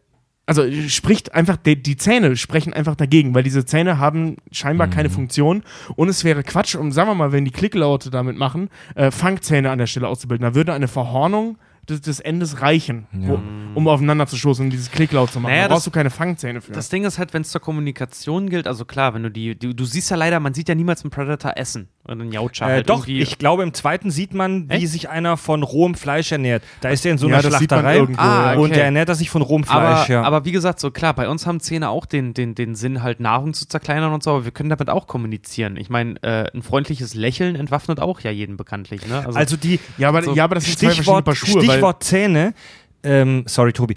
[0.46, 5.08] also spricht einfach, die, die Zähne sprechen einfach dagegen, weil diese Zähne haben scheinbar keine
[5.08, 5.14] Mhm.
[5.14, 5.64] Funktion
[5.96, 9.72] und es wäre Quatsch, um sagen wir mal, wenn die Klicklaute damit machen, äh, Fangzähne
[9.72, 10.44] an der Stelle auszubilden.
[10.44, 11.58] Da würde eine Verhornung
[11.90, 13.40] des, des Endes reichen, wo,
[13.76, 15.52] um aufeinander zu stoßen und dieses Klicklaut zu machen.
[15.52, 16.72] Naja, da brauchst das- du keine Fangzähne für.
[16.72, 19.74] Das Ding ist halt, wenn es zur Kommunikation gilt, also klar, wenn du die, du,
[19.74, 21.90] du siehst ja leider, man sieht ja niemals einen Predator essen.
[22.06, 22.68] Oder einen Jaucha.
[22.68, 24.90] Äh, halt doch, irgendwie- ich glaube, im zweiten sieht man, wie Echt?
[24.90, 26.62] sich einer von rohem Fleisch ernährt.
[26.82, 28.60] Da ist er in so Ja, einer das sieht man Schlachterei irgendwo, Ah, ja.
[28.60, 28.74] und okay.
[28.74, 30.22] der ernährt er sich von rohem Fleisch, aber, ja.
[30.24, 33.22] aber wie gesagt, so klar, bei uns haben Zähne auch den, den, den Sinn, halt
[33.22, 35.78] Nahrung zu zerkleinern und so, aber wir können damit auch kommunizieren.
[35.78, 39.08] Ich meine, äh, ein freundliches Lächeln entwaffnet auch ja jeden bekanntlich.
[39.08, 39.26] Ne?
[39.34, 42.04] also die ja, aber, so ja, aber das sind zwei verschiedene Stichwort, Paar Schuhe, Stichwort
[42.04, 42.54] Zähne.
[43.04, 43.96] Ähm, sorry, Tobi.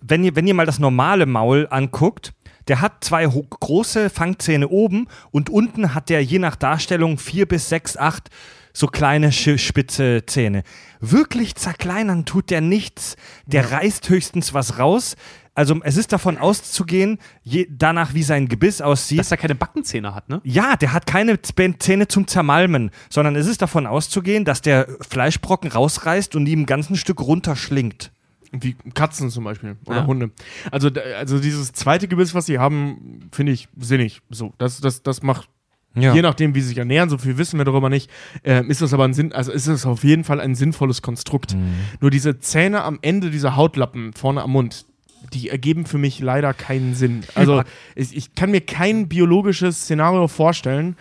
[0.00, 2.32] Wenn ihr, wenn ihr mal das normale Maul anguckt,
[2.68, 7.68] der hat zwei große Fangzähne oben und unten hat der je nach Darstellung vier bis
[7.68, 8.30] sechs, acht
[8.72, 10.64] so kleine spitze Zähne.
[11.00, 13.16] Wirklich zerkleinern tut der nichts.
[13.46, 15.16] Der reißt höchstens was raus.
[15.54, 19.20] Also es ist davon auszugehen, je, danach wie sein Gebiss aussieht.
[19.20, 20.40] Dass er keine Backenzähne hat, ne?
[20.44, 25.70] Ja, der hat keine Zähne zum Zermalmen, sondern es ist davon auszugehen, dass der Fleischbrocken
[25.70, 28.10] rausreißt und ihm ein ganzes Stück runterschlingt.
[28.50, 30.06] Wie Katzen zum Beispiel oder Ja.
[30.06, 30.30] Hunde.
[30.70, 34.20] Also, also dieses zweite Gebiss, was sie haben, finde ich sinnig.
[34.30, 35.48] So, das, das, das macht,
[35.96, 38.10] je nachdem, wie sie sich ernähren, so viel wissen wir darüber nicht,
[38.44, 41.56] ähm, ist das aber ein Sinn, also ist es auf jeden Fall ein sinnvolles Konstrukt.
[42.00, 44.86] Nur diese Zähne am Ende dieser Hautlappen vorne am Mund,
[45.32, 47.22] die ergeben für mich leider keinen Sinn.
[47.34, 47.62] Also
[47.94, 50.96] ich, ich kann mir kein biologisches Szenario vorstellen,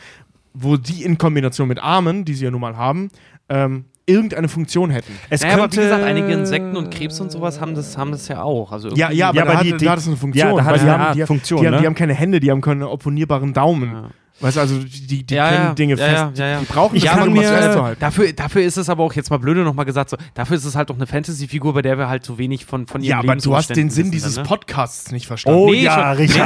[0.53, 3.09] wo die in Kombination mit Armen, die sie ja nun mal haben,
[3.49, 5.13] ähm, irgendeine Funktion hätten.
[5.29, 8.11] Es Naja, aber wie könnte, gesagt, einige Insekten und Krebs und sowas haben das, haben
[8.11, 8.71] das ja auch.
[8.71, 10.47] Also Ja, ja, aber, Ja, da, aber hat, die- die- da hat es eine Funktion.
[10.49, 12.13] ja, da hat weil es die eine haben, die, Funktion, die, haben, die haben keine
[12.13, 13.91] Hände, die haben keine opponierbaren Daumen.
[13.91, 14.09] Ja.
[14.39, 16.37] Weißt du, also die, die Ja, können ja, Dinge ja, fest.
[16.39, 16.59] ja, ja, ja.
[16.59, 17.99] Die brauchen Ich das kann halt, um was mir- festzuhalten.
[18.01, 20.75] Dafür, dafür ist es aber auch jetzt mal blöde nochmal gesagt, so, dafür ist es
[20.75, 23.35] halt auch eine Fantasy-Figur, bei der wir halt so wenig von, von ihren Ja, aber
[23.35, 24.47] du hast den Sinn dieses dann, ne?
[24.49, 25.59] Podcasts nicht verstanden.
[25.59, 26.45] Oh Nee, ja, schon- Richard,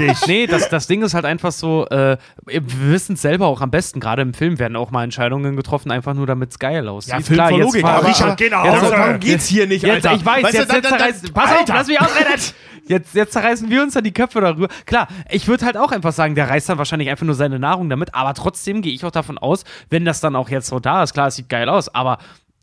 [0.00, 0.26] nee, dich.
[0.26, 3.70] Nee, das, das Ding ist halt einfach so, äh, wir wissen es selber auch am
[3.70, 7.12] besten, gerade im Film werden auch mal Entscheidungen getroffen, einfach nur damit es geil aussieht.
[7.12, 7.84] ja, Film Klar, jetzt Logik.
[7.84, 10.16] Aber Richard, geh nach darum, geht's hier nicht, Jetzt, Alter.
[10.18, 12.40] ich weiß, Weißt du, jetzt, dann- jetzt dann- zerreißen, pass auf, lass mich ausreden.
[12.88, 14.68] Jetzt, jetzt zerreißen wir uns dann die Köpfe darüber.
[14.86, 17.88] Klar, ich würde halt auch einfach sagen, der reißt dann wahrscheinlich einfach nur seine Nahrung
[17.90, 21.02] damit, aber trotzdem gehe ich auch davon aus, wenn das dann auch jetzt so da
[21.02, 22.18] ist, klar, es sieht geil aus, aber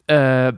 [0.08, 0.54] äh,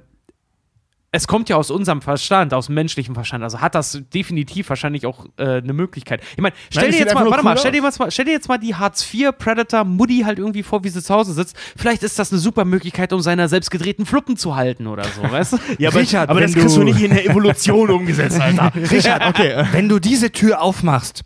[1.13, 3.41] es kommt ja aus unserem Verstand, aus dem menschlichen Verstand.
[3.41, 6.21] Also hat das definitiv wahrscheinlich auch äh, eine Möglichkeit.
[6.31, 8.49] Ich meine, stell Nein, dir mal, einfach mal, cool stell dir, mal, stell dir jetzt
[8.49, 11.55] mal die Hartz IV Predator Mutti halt irgendwie vor, wie sie zu Hause sitzt.
[11.77, 15.23] Vielleicht ist das eine super Möglichkeit, um seine selbst gedrehten Fluppen zu halten oder so,
[15.23, 15.57] weißt du?
[15.79, 18.71] Ja, aber, Richard, aber das kriegst du du- nicht in der Evolution umgesetzt, Alter.
[18.91, 19.65] Richard, Okay.
[19.71, 21.23] wenn du diese Tür aufmachst,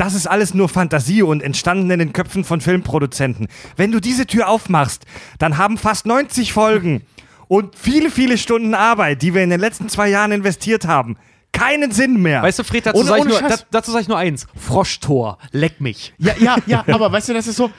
[0.00, 3.48] das ist alles nur Fantasie und entstanden in den Köpfen von Filmproduzenten.
[3.76, 5.04] Wenn du diese Tür aufmachst,
[5.38, 7.02] dann haben fast 90 Folgen
[7.48, 11.16] und viele, viele Stunden Arbeit, die wir in den letzten zwei Jahren investiert haben,
[11.52, 12.42] keinen Sinn mehr.
[12.42, 14.46] Weißt du, Fred, dazu sage ich, nur- da- dazu sag ich nur eins.
[14.56, 16.14] Froschtor, leck mich.
[16.18, 17.70] Ja, ja, ja, aber weißt du, das ist so.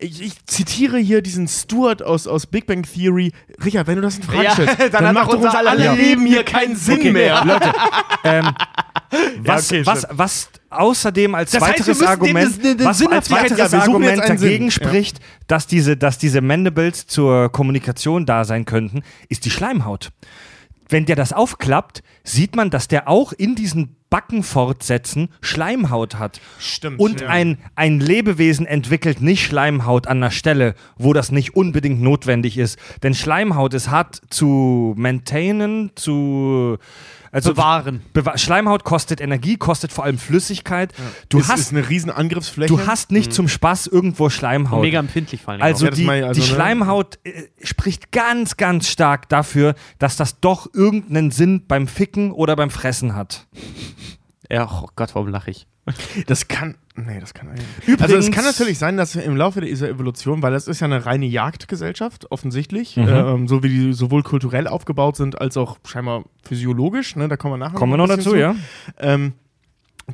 [0.00, 3.32] Ich, ich zitiere hier diesen Stuart aus, aus Big Bang Theory.
[3.64, 6.24] Richard, wenn du das in Frage Ja, stellst, dann dann, macht doch unser aller Leben
[6.24, 7.44] hier keinen Sinn Okay, mehr.
[7.44, 7.72] Leute,
[8.22, 8.48] ähm,
[9.44, 13.30] was, okay, was, was außerdem als Das heißt, weiteres dem Argument, den- den was als
[13.30, 14.36] weiteres Ja, Argument Sinn.
[14.36, 14.70] dagegen Ja.
[14.70, 20.10] spricht, dass diese, dass diese Mandibles zur Kommunikation da sein könnten, ist die Schleimhaut.
[20.90, 26.40] Wenn der das aufklappt, sieht man, dass der auch in diesen Backenfortsätzen Schleimhaut hat.
[26.58, 27.28] Stimmt, Und ja.
[27.28, 32.78] ein, ein Lebewesen entwickelt nicht Schleimhaut an einer Stelle, wo das nicht unbedingt notwendig ist.
[33.02, 36.78] Denn Schleimhaut ist hart zu maintainen, zu
[37.30, 38.02] also Bewahren.
[38.12, 40.92] Bewa Schleimhaut kostet Energie, kostet vor allem Flüssigkeit.
[41.28, 42.74] Du, ist, hast, ist eine riesen Angriffsfläche.
[42.74, 44.82] du hast nicht zum Spaß irgendwo Schleimhaut.
[44.82, 45.62] Mega empfindlich vor allem.
[45.62, 46.54] Also, Ja, die, ich, also, die ne?
[46.54, 52.56] Schleimhaut äh, spricht ganz, ganz stark dafür, dass das doch irgendeinen Sinn beim Ficken oder
[52.56, 53.46] beim Fressen hat.
[54.50, 55.66] ja, oh Gott, warum lache ich?
[56.26, 56.76] Das kann.
[56.96, 57.64] Nee, das kann eigentlich.
[57.82, 60.86] Übrigens- also es kann natürlich sein, dass im Laufe dieser Evolution, weil das ist ja
[60.86, 63.08] eine reine Jagdgesellschaft, offensichtlich, Mhm.
[63.08, 67.54] ähm, so wie die sowohl kulturell aufgebaut sind, als auch scheinbar physiologisch, ne, da kommen
[67.54, 68.36] wir nachher Kommen wir noch dazu, zu.
[68.36, 68.56] ja?
[68.98, 69.34] Ähm,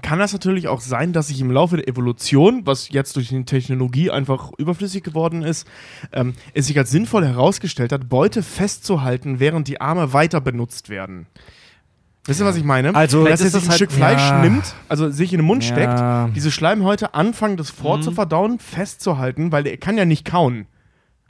[0.02, 3.44] kann das natürlich auch sein, dass sich im Laufe der Evolution, was jetzt durch die
[3.44, 5.68] Technologie einfach überflüssig geworden ist,
[6.12, 11.26] ähm, es sich als sinnvoll herausgestellt hat, Beute festzuhalten, während die Arme weiter benutzt werden.
[12.26, 12.94] Wisst ihr, was ich meine?
[12.94, 14.40] Also, dass er sich ein das Stück halt- Fleisch ja.
[14.42, 15.72] nimmt, also sich in den Mund Ja.
[15.74, 20.66] steckt, diese Schleimhäute anfangen, das vorzuverdauen, festzuhalten, weil er kann ja nicht kauen.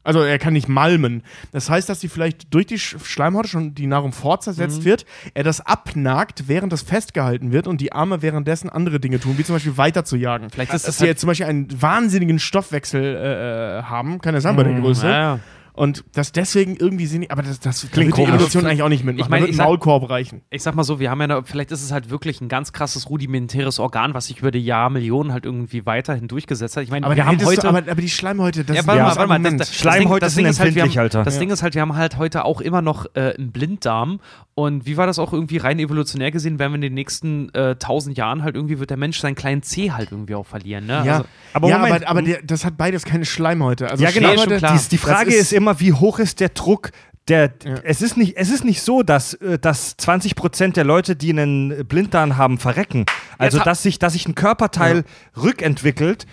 [0.07, 1.23] Also er kann nicht malmen.
[1.51, 5.45] Das heißt, dass die vielleicht durch die Sch- Schleimhaut schon die Nahrung fortsetzt wird, er
[5.45, 9.55] das abnagt, während das festgehalten wird und die Arme währenddessen andere Dinge tun, wie zum
[9.57, 10.51] Beispiel weiter zu jagen.
[10.51, 14.21] Vielleicht ist dass das sie halt- jetzt zum Beispiel einen wahnsinnigen Stoffwechsel äh, äh, haben,
[14.21, 15.07] kann ja sein bei der Größe.
[15.09, 15.39] Ja, ja.
[15.77, 18.33] Und das deswegen irgendwie sie nicht, aber das, das Klingt da wird die.
[18.33, 19.27] Evolution eigentlich auch nicht mitmachen.
[19.27, 20.43] Ich meine, ich sag- Maulkorb reichen.
[20.51, 23.11] Ich sag mal so, wir haben ja, vielleicht ist es halt wirklich ein ganz krasses
[23.11, 26.83] rudimentäres Organ, was sich über die Jahrmillionen halt irgendwie weiterhin durchgest hat.
[26.85, 27.63] Ich meine, Aber, wir haben heute.
[27.63, 29.51] du, aber, aber die Schleimhäute, das ja, ist warte ja mal, das warte mal.
[29.59, 31.25] Das, das, Schleimhäute das sind Ding ist halt, haben, Alter.
[31.25, 31.39] Das.
[31.41, 34.21] Ding ist halt, wir haben halt heute auch immer noch äh, einen Blinddarm.
[34.57, 37.75] Und wie war das auch irgendwie rein evolutionär gesehen, werden wir in den nächsten äh,
[37.75, 40.87] tausend Jahren halt irgendwie, wird der Mensch seinen kleinen Zeh halt irgendwie auch verlieren.
[40.87, 41.03] Ne?
[41.05, 41.25] ja, Also,
[41.55, 41.97] aber ja, Moment.
[42.03, 43.91] aber, aber der, das hat beides keine Schleimhäute.
[43.91, 44.29] Also ja, genau.
[44.29, 44.79] Nee, schon Schleimhäute, klar.
[44.81, 46.91] Die, die Frage Das ist, ist- immer, wie hoch ist der Druck?
[47.29, 47.77] Der, Ja.
[47.85, 51.87] es, ist nicht, es ist nicht so, dass, äh, dass 20% der Leute, die einen
[51.87, 53.07] Blinddarm haben, verrecken.
[53.39, 55.05] Also, dass sich, dass sich ein Körperteil
[55.37, 56.27] rückentwickelt,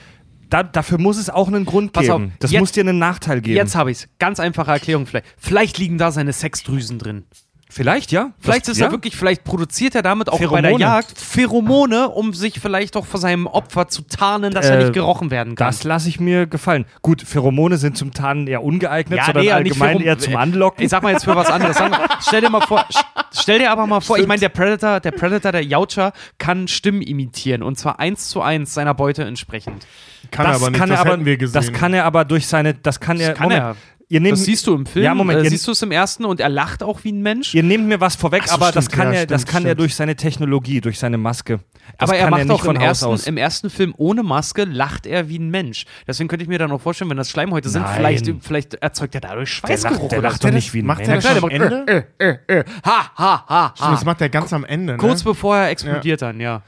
[0.50, 2.34] da, dafür muss es auch einen Grund Pass auf, geben.
[2.40, 3.56] das jetzt- muss dir einen Nachteil geben.
[3.56, 4.10] Jetzt habe ich's.
[4.20, 5.28] Ganz einfache Erklärung vielleicht.
[5.38, 7.24] Vielleicht liegen da seine Sexdrüsen drin.
[7.74, 8.32] Vielleicht, ja.
[8.40, 8.88] Vielleicht Das- ist ja.
[8.88, 10.68] er wirklich, vielleicht produziert er damit auch bei Pheromone.
[10.78, 14.84] der Jagd Pheromone, um sich vielleicht auch vor seinem Opfer zu tarnen, dass er Äh,
[14.84, 15.68] nicht gerochen werden kann.
[15.68, 16.84] Das lasse ich mir gefallen.
[17.02, 20.84] Gut, Pheromone sind zum Tarnen eher ungeeignet, sondern ja, allgemein eher zum Anlocken.
[20.84, 21.78] Ich sag mal jetzt für was anderes.
[22.28, 22.86] Stell dir mal vor,
[23.34, 27.02] stell dir aber mal vor, ich meine, der Predator, der Predator, der Yautja, kann Stimmen
[27.02, 29.88] imitieren und zwar eins zu eins seiner Beute entsprechend.
[30.30, 31.54] Kann das er aber nicht, kann das er aber, wir gesehen.
[31.54, 33.76] Das kann er aber durch seine, das kann er, kann Moment, er.
[34.12, 35.06] Ihr nehmt, Das siehst du im Film.
[35.06, 37.22] Ja, Moment, äh, ihr- siehst du es im ersten und er lacht auch wie ein
[37.22, 37.56] Mensch.
[37.56, 39.66] ihr nehmt mir was vorweg, so, aber das stimmt, kann ja, er, das stimmt, kann
[39.66, 41.60] er durch seine Technologie, durch seine Maske.
[41.98, 43.26] Das aber er macht nicht auch von im ersten, aus.
[43.26, 45.86] im ersten Film ohne Maske, lacht er wie ein Mensch.
[46.06, 47.96] Deswegen könnte ich mir dann auch vorstellen, wenn das Schleimhäute sind, Nein.
[47.96, 50.02] vielleicht, vielleicht erzeugt er dadurch der Schweißgeruch.
[50.02, 51.10] lacht, der lacht doch nicht wie ein macht Mensch.
[51.10, 52.06] er das der macht, Ende?
[52.20, 54.94] äh, äh, äh, ha, ha, ha, das macht er ganz am Ende.
[54.94, 54.98] Ne?
[54.98, 56.64] Kurz bevor er explodiert dann, ja.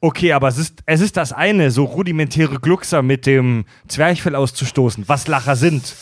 [0.00, 5.08] Okay, aber es ist, es ist das eine, so rudimentäre Gluckser mit dem Zwerchfell auszustoßen,
[5.08, 5.92] was Lacher sind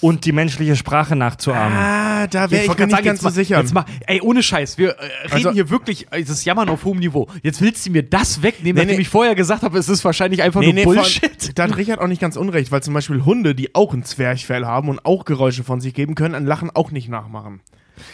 [0.00, 1.76] und die menschliche Sprache nachzuahmen.
[1.76, 3.58] Ah, da wäre ich mir nicht ganz jetzt so sicher.
[3.58, 6.98] Jetzt mal, ey, ohne Scheiß, wir äh, reden Also- hier wirklich, das Jammern auf hohem
[6.98, 7.28] Niveau.
[7.42, 9.02] Jetzt willst du mir das wegnehmen, Nee, nachdem nee.
[9.02, 11.58] ich vorher gesagt habe, es ist wahrscheinlich einfach Nee, nur nee, Bullshit.
[11.58, 14.64] Da hat Richard auch nicht ganz unrecht, weil zum Beispiel Hunde, die auch ein Zwerchfell
[14.66, 17.60] haben und auch Geräusche von sich geben können, ein Lachen auch nicht nachmachen.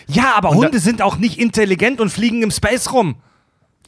[0.08, 3.16] Ja, aber Und Hunde sind auch nicht intelligent und fliegen im Space rum.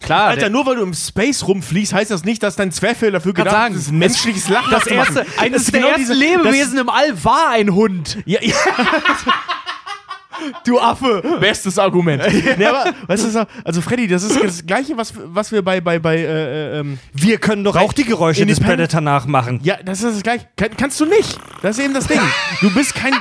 [0.00, 3.34] Klar, Alter, nur weil du im Space rumfliegst, heißt das nicht, dass dein Zwerchfell dafür
[3.34, 7.24] gedacht sagen, ist, ein menschliches Lachen das erste, eines der genau ersten Lebewesen im All
[7.24, 8.18] war ein Hund.
[8.24, 8.54] Ja, ja.
[10.64, 11.38] Du Affe.
[11.40, 12.22] Bestes Argument.
[12.58, 15.80] nee, aber, weißt du, so- also Freddy, das ist das Gleiche, was, was wir bei,
[15.80, 16.20] bei, bei äh,
[16.76, 19.58] äh, ähm, Wir können doch auch die Geräusche des Predator nachmachen.
[19.64, 20.46] Ja, das ist das Gleiche.
[20.56, 21.38] Kann, kannst du nicht.
[21.62, 22.20] Das ist eben das Ding.
[22.60, 23.14] Du bist kein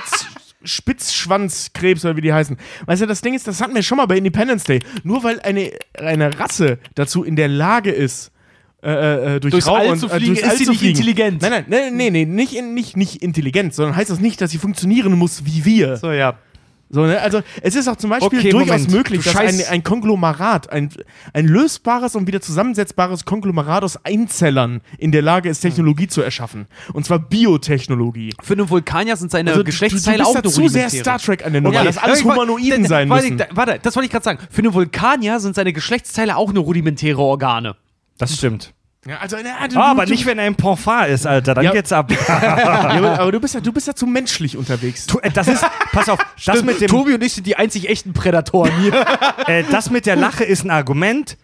[0.63, 2.57] Spitzschwanzkrebs oder wie die heißen.
[2.85, 4.79] Weißt du, das Ding ist, das hatten wir schon mal bei Independence Day.
[5.03, 8.31] Nur weil eine, eine Rasse dazu in der Lage ist,
[8.84, 10.79] äh, äh, durch Durchs Raum All und, zu äh, fliegen, durchs ist All sie nicht
[10.79, 10.95] fliegen.
[10.95, 11.41] intelligent.
[11.41, 14.59] Nein, nein, nein, nee, nee, nicht, nicht, nicht intelligent, sondern heißt das nicht, dass sie
[14.59, 15.97] funktionieren muss wie wir.
[15.97, 16.38] So, ja.
[16.89, 17.19] So, ne?
[17.19, 18.91] Also es ist auch zum Beispiel Okay, durchaus Moment.
[18.91, 20.89] möglich, Du dass ein, ein Konglomerat, ein,
[21.34, 26.68] ein lösbares und wieder zusammensetzbares Konglomerat aus Einzellern in der Lage ist, Technologie zu erschaffen.
[26.93, 28.34] Und zwar Biotechnologie.
[28.41, 31.01] Für einen Vulkanier sind seine Also, Geschlechtsteile du, du auch bist eine da zu sehr.
[31.03, 33.38] Star Trek an der Nummer, Ja, dass alles Humanoiden da- sein warte, müssen.
[33.38, 34.39] da- Warte, das wollte ich gerade sagen.
[34.49, 37.76] Für einen Vulkanier sind seine Geschlechtsteile auch nur rudimentäre Organe.
[38.18, 38.73] Das stimmt.
[39.07, 41.53] Ja, also, na, du, Ah, aber du, nicht, wenn er ein Parfum ist, Alter.
[41.53, 41.71] Dann Ja.
[41.71, 42.11] geht's ab.
[42.27, 45.05] Ja, aber, du bist ja, du bist ja zu menschlich unterwegs.
[45.07, 47.88] Tu- äh, das ist, pass auf, das mit, dem, Tobi und ich sind die einzig
[47.89, 48.93] echten Prädatoren hier.
[49.47, 51.38] äh, das mit der Lache ist ein Argument,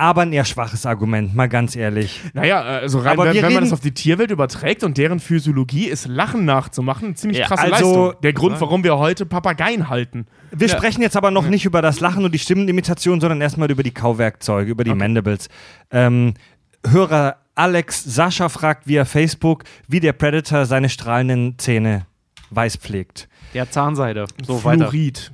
[0.00, 2.20] aber ein eher schwaches Argument, mal ganz ehrlich.
[2.32, 5.86] Naja, also rein, Aber wenn, wenn man das auf die Tierwelt überträgt und deren Physiologie
[5.86, 8.22] ist, Lachen nachzumachen, eine ziemlich Ja, krasse also- Leistung.
[8.22, 10.26] Der Grund, warum wir heute Papageien halten.
[10.52, 13.82] Wir sprechen jetzt aber noch nicht über das Lachen und die Stimmenimitation, sondern erstmal über
[13.82, 15.48] die Kauwerkzeuge, über die Mandibles.
[15.90, 16.34] Ähm,
[16.86, 22.06] Hörer Alex Sascha fragt via Facebook, wie der Predator seine strahlenden Zähne
[22.50, 23.28] weiß pflegt.
[23.52, 24.26] Ja, Zahnseide.
[24.46, 24.88] So weiter.
[24.88, 25.32] Fluorid.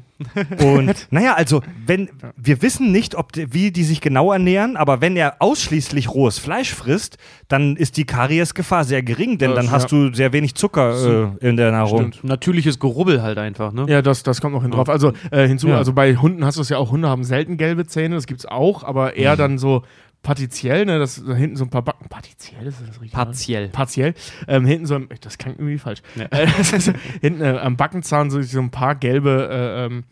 [0.62, 5.00] Und naja, also wenn wir wissen nicht, ob die, wie die sich genau ernähren, aber
[5.00, 7.18] wenn er ausschließlich rohes Fleisch frisst,
[7.48, 9.70] dann ist die Kariesgefahr sehr gering, denn dann ja.
[9.72, 12.12] hast du sehr wenig Zucker äh, in der Nahrung.
[12.12, 12.24] Stimmt.
[12.24, 13.86] Natürliches Gerubbel halt einfach, ne?
[13.88, 14.88] Ja, das, das kommt noch hin drauf.
[14.88, 15.78] Also äh, hinzu, Ja.
[15.78, 18.46] also bei Hunden hast du es ja auch, Hunde haben selten gelbe Zähne, das gibt's
[18.46, 19.12] auch, aber Mhm.
[19.20, 19.82] eher dann so
[20.24, 22.09] partiziell, ne, das da hinten so ein paar Backen.
[22.09, 23.12] Partiziell ist das richtig?
[23.12, 23.68] Partiell.
[23.68, 24.14] Partiell.
[24.48, 26.02] Ähm, hinten so ein, das klingt irgendwie falsch.
[26.18, 30.05] Äh, das ist, hinten äh, am Backenzahn so, so ein paar gelbe äh, ähm,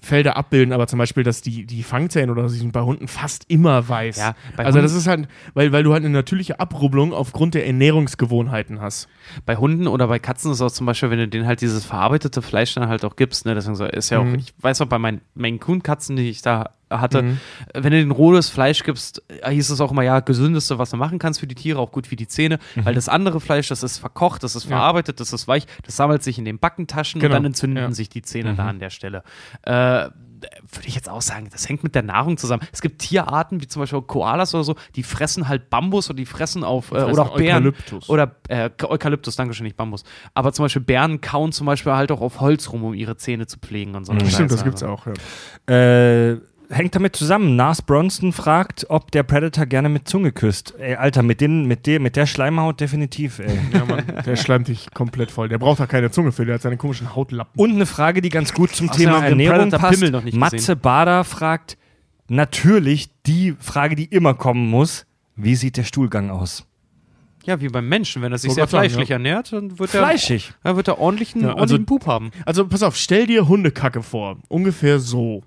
[0.00, 3.46] Felder abbilden, aber zum Beispiel, dass die, die Fangzähne oder so, sind bei Hunden fast
[3.48, 4.18] immer weiß.
[4.18, 8.82] Ja, also das ist halt, weil, weil du halt eine natürliche Abrubbelung aufgrund der Ernährungsgewohnheiten
[8.82, 9.08] hast.
[9.46, 12.42] Bei Hunden oder bei Katzen ist auch zum Beispiel, wenn du denen halt dieses verarbeitete
[12.42, 14.34] Fleisch dann halt auch gibst, ne, deswegen so, ist ja auch, Mhm.
[14.34, 17.40] ich weiß auch bei meinen Maine Coon Katzen, die ich da hatte, Mhm.
[17.74, 21.18] wenn du den rohes Fleisch gibst, hieß es auch immer, ja, gesündeste, was du machen
[21.18, 22.84] kannst für die Tiere, auch gut für die Zähne, Mhm.
[22.84, 26.22] weil das andere Fleisch, das ist verkocht, das ist verarbeitet, das ist weich, das sammelt
[26.22, 27.32] sich in den Backentaschen Genau.
[27.36, 29.22] und dann entzünden sich die Zähne da an der Stelle.
[29.62, 30.08] Äh,
[30.72, 32.62] würde ich jetzt auch sagen, das hängt mit der Nahrung zusammen.
[32.70, 36.26] Es gibt Tierarten, wie zum Beispiel Koalas oder so, die fressen halt Bambus oder die
[36.26, 37.66] fressen auf, äh, fressen oder auch Bären.
[37.68, 38.08] Eukalyptus.
[38.10, 40.04] Oder äh, Eukalyptus, danke schön, nicht Bambus.
[40.34, 43.46] Aber zum Beispiel Bären kauen zum Beispiel halt auch auf Holz rum, um ihre Zähne
[43.46, 44.12] zu pflegen und so.
[44.12, 44.94] eine Stimmt, das gibt's Also.
[44.94, 45.74] auch, ja.
[45.74, 46.40] Äh,
[46.74, 47.56] hängt damit zusammen.
[47.56, 50.74] Nas Bronson fragt, ob der Predator gerne mit Zunge küsst.
[50.78, 53.58] Ey, Alter, mit, den, mit, der, mit der Schleimhaut definitiv, ey.
[53.72, 55.48] Ja, Mann, der schleimt dich komplett voll.
[55.48, 57.58] Der braucht da keine Zunge für, der hat seine komischen Hautlappen.
[57.58, 59.94] Und eine Frage, die ganz gut zum Thema den Ernährung passt.
[59.98, 60.76] Pimmel noch nicht Matze.
[60.76, 61.78] Bader fragt
[62.28, 65.06] natürlich die Frage, die immer kommen muss.
[65.36, 66.66] Wie sieht der Stuhlgang aus?
[67.44, 68.22] Ja, wie beim Menschen.
[68.22, 69.16] Wenn er sich Wollte sehr grad sagen, fleischlich ja.
[69.16, 70.54] ernährt, dann wird er, Fleischig.
[70.62, 72.30] dann wird er ordentlich einen Ja, also- ordentlichen Pup haben.
[72.46, 74.38] Also pass auf, stell dir Hundekacke vor.
[74.48, 75.42] Ungefähr so.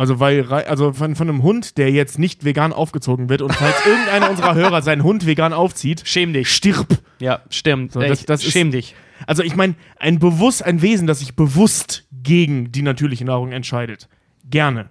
[0.00, 3.74] Also, weil, also von, von einem Hund, der jetzt nicht vegan aufgezogen wird und falls
[3.86, 6.48] irgendeiner unserer Hörer seinen Hund vegan aufzieht, Schäm dich.
[6.48, 6.86] stirb.
[7.18, 7.92] Ja, stimmt.
[7.92, 8.94] So, das- das ist- schäm dich.
[9.26, 14.08] Also ich meine, ein bewusst, ein Wesen, das sich bewusst gegen die natürliche Nahrung entscheidet,
[14.48, 14.88] gerne.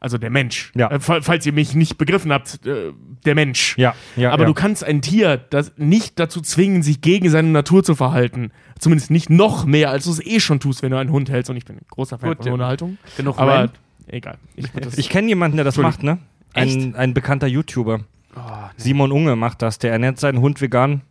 [0.00, 0.70] Also der Mensch.
[0.74, 0.90] Ja.
[0.90, 2.92] Äh, fa- falls ihr mich nicht begriffen habt, äh,
[3.24, 3.74] der Mensch.
[3.78, 4.46] Ja, ja, Aber ja.
[4.48, 8.50] du kannst ein Tier das nicht dazu zwingen, sich gegen seine Natur zu verhalten.
[8.78, 11.48] Zumindest nicht noch mehr, als du es eh schon tust, wenn du einen Hund hältst.
[11.48, 12.52] Und ich bin ein großer Fan Gut, von ja.
[12.52, 12.98] Hundehaltung.
[13.16, 13.72] Genug Aber Rant.
[14.06, 14.38] Egal.
[14.56, 16.18] Ich, Ich kenne jemanden, der das macht, ne?
[16.52, 18.00] Ein, ein bekannter YouTuber.
[18.36, 18.72] Oh, nee.
[18.76, 19.78] Simon Unge macht das.
[19.78, 21.02] Der ernährt seinen Hund vegan.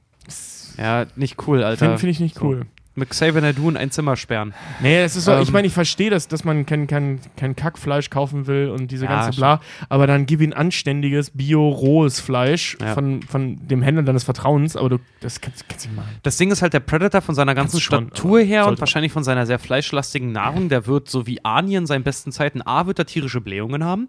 [0.77, 1.85] Ja, nicht cool, Alter.
[1.85, 2.59] Finde find ich nicht cool.
[2.59, 4.53] Mit Xavier Nadu in ein Zimmer sperren.
[4.79, 5.53] Nee, es ist so, ich Ähm.
[5.53, 9.11] meine, ich verstehe das, dass man kein, kein, kein Kackfleisch kaufen will und diese Ja,
[9.23, 12.93] ganze Bla, aber dann gib ihm anständiges, bio-rohes Fleisch Ja.
[12.93, 16.09] von, von dem Händler deines Vertrauens, aber du, das kannst, kannst du nicht machen.
[16.23, 19.23] Das Ding ist halt, der Predator von seiner ganzen schon, Statur her und wahrscheinlich von
[19.23, 22.99] seiner sehr fleischlastigen Nahrung, der wird so wie Arnie in seinen besten Zeiten A, wird
[22.99, 24.07] er tierische Blähungen haben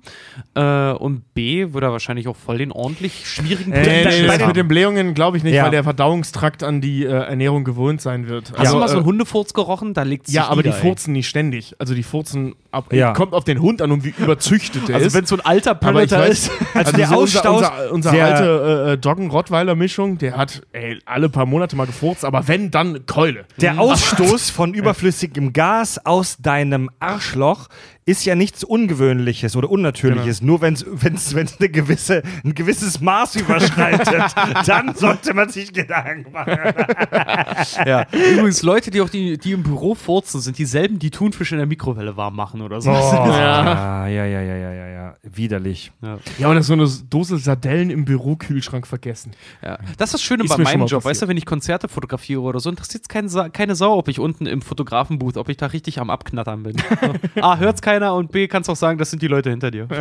[0.55, 4.57] äh, und B, wird er wahrscheinlich auch voll den ordentlich schwierigen Äh, Nee, nee, mit
[4.57, 5.65] den Blähungen glaube ich nicht, Ja.
[5.65, 8.53] weil der Verdauungstrakt an die äh, Ernährung gewohnt sein wird.
[8.75, 9.95] Hast du mal so äh, einen Hundefurz gerochen?
[9.95, 10.83] Da liegt Ja, aber die wieder, ey.
[10.83, 11.75] furzen nicht ständig.
[11.79, 13.13] Also die furzen ab, Ja.
[13.13, 15.15] kommt auf den Hund an und wie überzüchtet der Also ist.
[15.15, 16.51] wenn so ein alter Predator weiß- ist.
[16.75, 20.99] Also, der so unser, Ausstoß, unser, unser der- alte äh, äh, Doggen-Rottweiler-Mischung, der hat ey,
[21.07, 23.45] alle paar Monate mal gefurzt, aber wenn, dann Keule.
[23.61, 27.69] Der Ausstoß von überflüssigem Gas aus deinem Arschloch
[28.07, 30.43] ist ja nichts Ungewöhnliches oder Unnatürliches.
[30.43, 30.85] Nur wenn es
[31.35, 34.35] eine gewisse, ein gewisses Maß überschreitet,
[34.67, 36.59] dann sollte man sich Gedanken machen.
[37.87, 38.07] Ja.
[38.13, 41.67] Übrigens, Leute, die auch die, die im Büro furzen, sind dieselben, die Thunfisch in der
[41.67, 42.91] Mikrowelle warm machen oder so.
[42.91, 45.15] ja, ja, ja, ja, ja, ja, ja.
[45.23, 45.93] Widerlich.
[46.39, 49.33] Ja, oder so eine Dose Sardellen im Bürokühlschrank vergessen.
[49.63, 49.79] Ja.
[49.97, 51.03] Das ist das Schöne Ist bei meinem Job.
[51.03, 51.05] passiert.
[51.05, 54.09] Weißt du, wenn ich Konzerte fotografiere oder so, interessiert es keine, Sa keine Sau, ob
[54.09, 56.77] ich unten im Fotografenbooth, ob ich da richtig am Abknattern bin.
[57.41, 59.89] A, hört's keiner und B, kannst auch sagen, das sind die Leute hinter dir.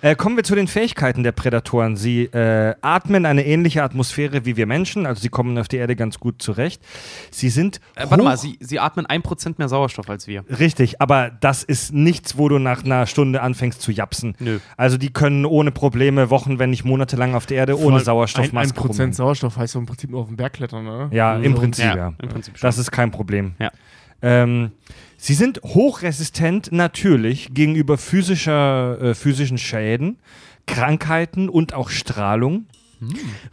[0.00, 1.96] Äh, kommen wir zu den Fähigkeiten der Prädatoren.
[1.96, 5.96] Sie äh, atmen eine ähnliche Atmosphäre wie wir Menschen, also sie kommen auf die Erde
[5.96, 6.80] ganz gut zurecht.
[7.30, 7.80] Sie sind.
[7.96, 10.44] Äh, warte mal, sie, sie atmen 1% mehr Sauerstoff als wir.
[10.48, 14.34] Richtig, aber das ist nichts, wo du nach einer Stunde anfängst zu japsen.
[14.40, 14.58] Nö.
[14.76, 18.04] Also die können ohne Probleme Wochen, wenn nicht monatelang auf der Erde ohne Ein, ein
[18.04, 19.14] Sauerstoffmaske Prozent.
[19.14, 21.14] Sauerstoff heißt so im Prinzip nur auf den Berg klettern, oder?
[21.14, 21.54] Ja, im.
[21.54, 22.14] Prinzip, ja.
[22.20, 22.58] im Prinzip.
[22.60, 23.52] Das ist kein Problem.
[23.58, 23.70] Ja.
[24.22, 24.72] Ähm,
[25.16, 30.18] sie sind hochresistent natürlich gegenüber physischer, äh, physischen Schäden,
[30.66, 32.66] Krankheiten und auch Strahlung.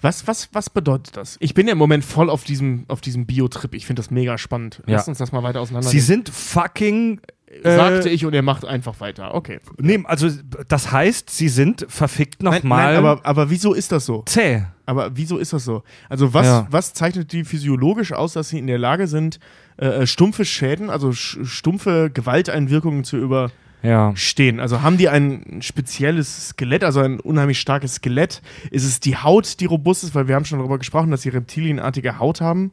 [0.02, 1.38] Was, was, was bedeutet das?
[1.40, 3.76] Ich bin ja im Moment voll auf diesem, auf diesem Bio-Trip.
[3.76, 4.82] Ich finde das mega spannend.
[4.88, 4.96] Ja.
[4.96, 5.88] Lass uns das mal weiter auseinander.
[5.88, 7.22] Sie sind fucking.
[7.64, 9.34] Äh, sagte ich und er macht einfach weiter.
[9.34, 9.60] Okay.
[9.78, 10.30] Nee, also
[10.68, 14.24] das heißt, sie sind verfickt nochmal nein, aber, aber wieso ist das so?
[14.26, 14.64] zäh.
[14.88, 15.84] Aber wieso ist das so?
[16.10, 16.68] Also was, Ja.
[16.70, 19.40] was zeichnet die physiologisch aus, dass sie in der Lage sind,
[19.78, 24.58] äh, äh, stumpfe Schäden, also stumpfe Gewalteinwirkungen zu überstehen?
[24.58, 24.62] Ja.
[24.62, 28.42] Also haben die ein spezielles Skelett, also ein unheimlich starkes Skelett?
[28.70, 30.14] Ist es die Haut, die robust ist?
[30.14, 32.72] Weil wir haben schon darüber gesprochen, dass sie reptilienartige Haut haben.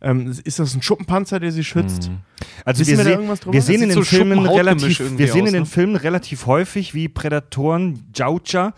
[0.00, 2.10] Ähm, ist das ein Schuppenpanzer, der sie schützt?
[2.64, 3.52] Also Wissen wir, wir da se- irgendwas drüber?
[3.54, 5.66] wir sehen in den so Filmen relativ, wir sehen aus, in den ne?
[5.66, 8.74] Filmen relativ häufig, wie Prädatoren, Jaucher,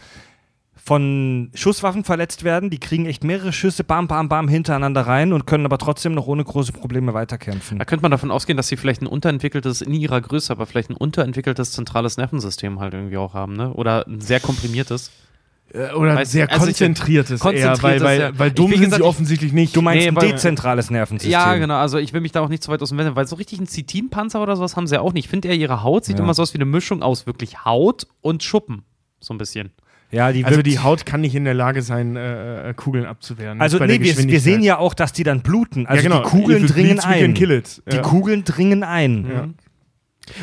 [0.83, 2.71] von Schusswaffen verletzt werden.
[2.71, 6.27] Die kriegen echt mehrere Schüsse, bam, bam, bam, hintereinander rein und können aber trotzdem noch
[6.27, 7.79] ohne große Probleme weiterkämpfen.
[7.79, 10.91] Da könnte man davon ausgehen, dass sie vielleicht ein unterentwickeltes, in ihrer Größe, aber vielleicht
[10.91, 13.73] ein unterentwickeltes zentrales Nervensystem halt irgendwie auch haben, ne?
[13.75, 15.11] Oder ein sehr komprimiertes.
[15.73, 18.31] Äh, Oder Weiß- sehr also ich- konzentriertes, eher, weil, konzentriertes, weil, ja.
[18.39, 19.77] weil Ich- dumm wie sind gesagt, sie ich- offensichtlich nicht.
[19.77, 21.31] Du meinst Nee, ein dezentrales Nervensystem.
[21.33, 21.77] Ja, genau.
[21.77, 23.59] Also ich will mich da auch nicht zu weit aus dem Wetter, weil so richtig
[23.59, 25.27] einen Zitinpanzer oder sowas haben sie ja auch nicht.
[25.27, 26.25] Ich finde eher, ihre Haut sieht Ja.
[26.25, 28.83] immer so aus wie eine Mischung aus wirklich Haut und Schuppen.
[29.21, 29.71] So ein bisschen.
[30.13, 33.61] Ja, die Also die Haut kann nicht in der Lage sein, äh, äh, Kugeln abzuwehren.
[33.61, 35.87] Also nee, wir, wir sehen ja auch, dass die dann bluten.
[35.87, 36.25] Also ja, genau.
[36.25, 37.33] die Kugeln dringen ein.
[37.35, 37.81] Kill it.
[37.93, 37.99] Die.
[37.99, 39.27] Kugeln dringen ein.
[39.33, 39.49] Ja.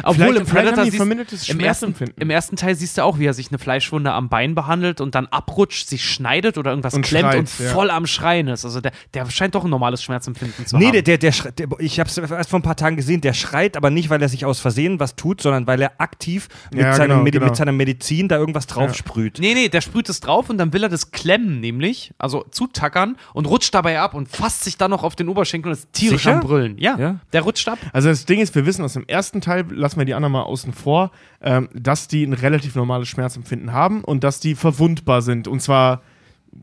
[0.04, 3.04] Obwohl Vielleicht- im Predator haben die siehst, vermindertes im, ersten, im ersten Teil siehst du
[3.04, 6.72] auch, wie er sich eine Fleischwunde am Bein behandelt und dann abrutscht, sich schneidet oder
[6.72, 7.70] irgendwas Und klemmt schreit, und ja.
[7.72, 8.66] voll am Schreien ist.
[8.66, 10.94] Also der, der scheint doch ein normales Schmerzempfinden zu Nee, haben.
[10.94, 13.34] der, der, der, schreit- der, ich habe es erst vor ein paar Tagen gesehen, der
[13.34, 16.82] schreit aber nicht, weil er sich aus Versehen was tut, sondern weil er aktiv mit,
[16.82, 17.46] Ja, seinem, genau, Medi genau.
[17.48, 19.38] mit seiner Medizin da irgendwas drauf sprüht.
[19.40, 23.18] Nee, nee, der sprüht es drauf und dann will er das klemmen, nämlich, also zutackern
[23.34, 26.24] und rutscht dabei ab und fasst sich dann noch auf den Oberschenkel und ist tierisch
[26.24, 26.36] Sicher?
[26.36, 26.78] am Brüllen.
[26.78, 27.20] Ja, Ja?
[27.34, 27.78] der rutscht ab.
[27.94, 30.44] Also das Ding ist, wir wissen aus dem ersten Teil, lassen wir die anderen mal
[30.44, 35.48] außen vor, ähm, dass die ein relativ normales Schmerzempfinden haben und dass die verwundbar sind.
[35.48, 36.02] Und zwar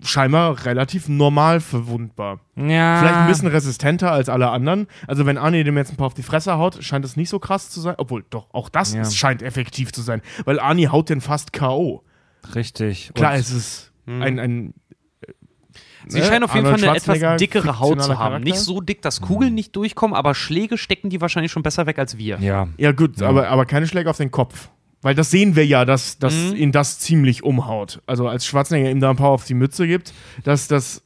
[0.02, 2.40] scheinbar relativ normal verwundbar.
[2.56, 2.98] Ja.
[2.98, 4.86] Vielleicht ein bisschen resistenter als alle anderen.
[5.06, 7.38] Also wenn Arnie dem jetzt ein paar auf die Fresse haut, scheint es nicht so
[7.38, 7.94] krass zu sein.
[7.98, 9.04] Obwohl, doch, auch das Ja.
[9.04, 10.20] scheint effektiv zu sein.
[10.46, 12.02] Weil Arnie haut den fast K.O.
[12.54, 13.12] Richtig.
[13.14, 14.74] Klar, Und- es ist ein, ein
[16.08, 16.24] Sie Ne?
[16.26, 18.16] scheinen auf jeden Fall Arnold eine etwas dickere Haut zu haben.
[18.18, 18.38] Charakter.
[18.40, 21.98] Nicht so dick, dass Kugeln nicht durchkommen, aber Schläge stecken die wahrscheinlich schon besser weg
[21.98, 22.38] als wir.
[22.40, 22.68] ja.
[22.76, 24.68] Ja, gut, Aber, aber keine Schläge auf den Kopf.
[25.02, 26.56] Weil das sehen wir ja, dass, dass Mhm.
[26.56, 28.00] ihn das ziemlich umhaut.
[28.06, 30.14] Also als Schwarzenegger ihm da ein paar auf die Mütze gibt,
[30.44, 31.02] dass das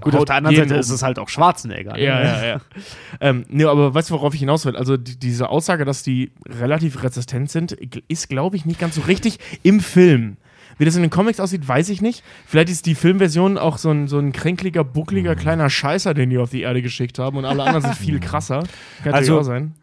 [0.00, 0.80] Gut, auf der anderen Seite um.
[0.80, 1.92] ist es halt auch Schwarzenegger.
[1.92, 2.02] ne?
[2.02, 2.60] Ja, ja, ja.
[3.20, 4.76] ähm, nee, aber weißt du, worauf ich hinaus will?
[4.76, 7.70] Also die, diese Aussage, dass die relativ resistent sind,
[8.08, 10.36] ist, glaube ich, nicht ganz so richtig im Film.
[10.78, 12.22] Wie das in den Comics aussieht, weiß ich nicht.
[12.46, 16.38] Vielleicht ist die Filmversion auch so ein, so ein kränkliger, buckliger, kleiner Scheißer, den die
[16.38, 18.62] auf die Erde geschickt haben und alle anderen sind viel krasser.
[19.04, 19.74] Kann Also- also, auch sein.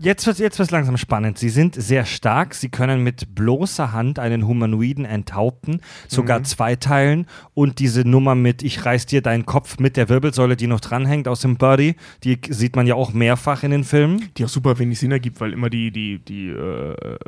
[0.00, 1.38] Jetzt wird jetzt wird's langsam spannend.
[1.38, 2.54] Sie sind sehr stark.
[2.54, 6.44] Sie können mit bloßer Hand einen Humanoiden enthaupten, sogar Mhm.
[6.44, 7.26] zweiteilen.
[7.54, 11.26] Und diese Nummer mit Ich reiß dir deinen Kopf mit der Wirbelsäule, die noch dranhängt
[11.26, 14.28] aus dem Birdie, die sieht man ja auch mehrfach in den Filmen.
[14.36, 17.18] Die auch super wenig Sinn ergibt, weil immer die, die, die äh,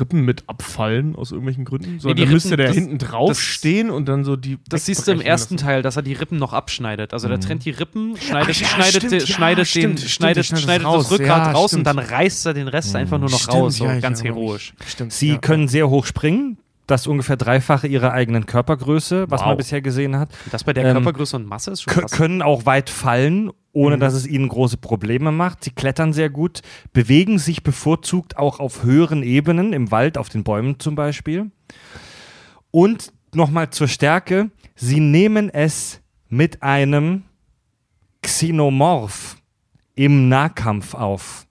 [0.00, 2.00] Rippen mit abfallen aus irgendwelchen Gründen.
[2.00, 4.36] So, Nee, die dann müsste Rippen, der das- hinten drauf das- stehen und dann so
[4.36, 4.58] die.
[4.68, 5.64] Das siehst du im ersten lassen.
[5.66, 7.12] Teil, dass er die Rippen noch abschneidet.
[7.12, 9.28] Also der trennt die Rippen, schneidet, Ach ja, schneidet, ja, den, das
[10.84, 11.10] raus.
[11.10, 11.80] Rückgrat Ja, raus stimmt.
[11.80, 14.74] und dann reißt er den Rest einfach nur noch Stimmt, raus, so ja, ganz heroisch.
[14.86, 15.12] Stimmt.
[15.12, 16.58] Sie ja, können sehr hoch springen.
[16.86, 19.48] Das ungefähr dreifache ihrer eigenen Körpergröße, was Wow.
[19.48, 20.30] man bisher gesehen hat.
[20.50, 22.10] Das bei der Ähm, Körpergröße und Masse ist schon krass.
[22.12, 25.64] können auch weit fallen, ohne dass es ihnen große Probleme macht.
[25.64, 26.62] Sie klettern sehr gut,
[26.94, 31.50] bewegen sich bevorzugt auch auf höheren Ebenen, im Wald, auf den Bäumen zum Beispiel.
[32.70, 36.00] Und nochmal zur Stärke, sie nehmen es
[36.30, 37.24] mit einem
[38.22, 39.36] Xenomorph
[39.94, 41.46] im Nahkampf auf.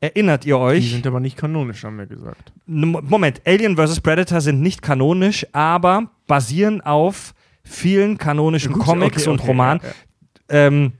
[0.00, 0.90] Erinnert ihr Die euch?
[0.92, 2.52] sind aber nicht kanonisch, haben wir gesagt.
[2.66, 4.00] Moment, Alien vs.
[4.00, 7.34] Predator sind nicht kanonisch, aber basieren auf
[7.64, 9.80] vielen kanonischen Gut, Comics okay, und okay, Romanen.
[9.82, 10.66] ja, ja.
[10.66, 10.92] Ähm,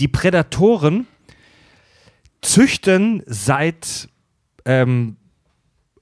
[0.00, 1.06] die Prädatoren
[2.42, 4.08] züchten seit
[4.64, 5.16] ähm,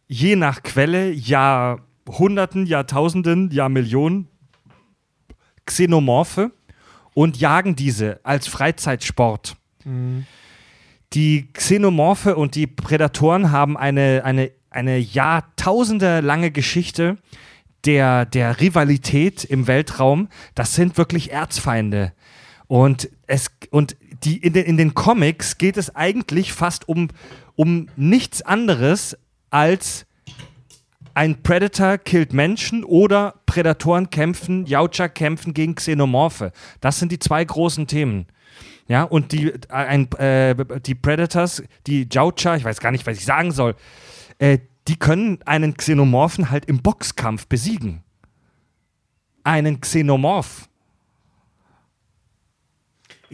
[0.08, 4.28] je nach Quelle Jahrhunderten, Jahrtausenden, Jahrmillionen
[5.66, 6.50] Xenomorphe
[7.14, 9.56] und jagen diese als Freizeitsport.
[11.14, 17.18] Die Xenomorphe und die Prädatoren haben eine, eine, eine jahrtausendelange Geschichte
[17.84, 20.28] der, der Rivalität im Weltraum.
[20.54, 22.12] Das sind wirklich Erzfeinde.
[22.66, 27.08] Und, es, und die, in, den, in den Comics geht es eigentlich fast um,
[27.54, 29.16] um nichts anderes
[29.50, 30.06] als
[31.16, 36.50] ein Predator killt Menschen oder Prädatoren kämpfen, Yautja kämpfen gegen Xenomorphe.
[36.80, 38.26] Das sind die zwei großen Themen.
[38.86, 43.16] Ja, und die, äh, ein, äh, die Predators, die Yautja, ich weiß gar nicht, was
[43.16, 43.74] ich sagen soll,
[44.38, 44.58] äh,
[44.88, 48.02] die können einen Xenomorphen halt im Boxkampf besiegen.
[49.42, 50.68] Einen Xenomorph.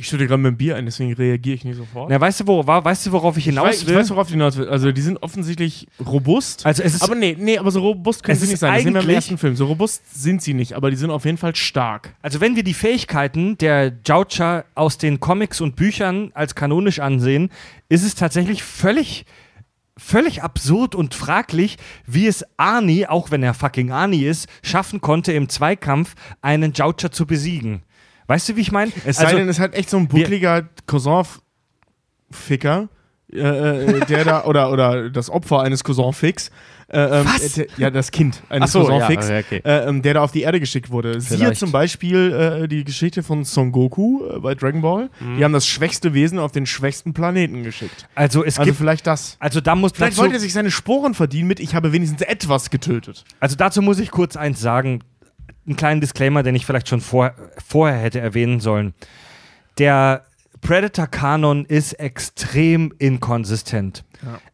[0.01, 2.09] Ich schütte gerade mit dem Bier ein, deswegen reagiere ich nicht sofort.
[2.09, 3.97] Na, weißt, du, wo, weißt du, worauf ich ich, hinaus weiß, ich will?
[3.97, 4.67] weiß, worauf du hinaus will.
[4.67, 6.65] Also, die sind offensichtlich robust.
[6.65, 8.73] Also es ist- aber nee, nee, aber so robust können sie nicht sein.
[8.73, 9.57] Das sehen wir im ersten Film.
[9.57, 12.15] So robust sind sie nicht, aber die sind auf jeden Fall stark.
[12.23, 17.51] Also wenn wir die Fähigkeiten der Yautja aus den Comics und Büchern als kanonisch ansehen,
[17.91, 19.27] ist es tatsächlich völlig,
[19.99, 25.33] völlig absurd und fraglich, wie es Arnie, auch wenn er fucking Arnie ist, schaffen konnte,
[25.33, 27.83] im Zweikampf einen Yautja zu besiegen.
[28.31, 28.93] Weißt du, wie ich meine?
[29.05, 30.63] Es sei denn, es ist halt echt so ein buckliger
[32.31, 32.89] Cousin-Ficker,
[33.33, 36.53] äh, äh, der da, oder, oder das Opfer eines Cousin-Fix.
[36.93, 37.57] Äh, ähm, Was?
[37.59, 39.61] äh, der- ja, das Kind eines so, Cousin-Fix, ja, okay.
[39.65, 41.21] äh, ähm, der da auf die Erde geschickt wurde.
[41.21, 41.59] Siehe Vielleicht.
[41.61, 42.33] zum Beispiel
[42.63, 45.11] äh, die Geschichte von Son Goku äh, bei Dragon Ball.
[45.19, 45.37] Mhm.
[45.37, 48.07] Die haben das schwächste Wesen auf den schwächsten Planeten geschickt.
[48.15, 49.37] also es Also gibt, vielleicht das.
[49.41, 52.71] also da muss Vielleicht wollte er sich seine Sporen verdienen mit, ich habe wenigstens etwas
[52.71, 53.25] getötet.
[53.41, 55.01] also dazu muss ich kurz eins sagen,
[55.67, 57.35] einen kleinen Disclaimer, den ich vielleicht schon vor,
[57.65, 58.95] vorher hätte erwähnen sollen.
[59.79, 60.25] Der
[60.61, 64.05] Predator-Kanon ist extrem inkonsistent.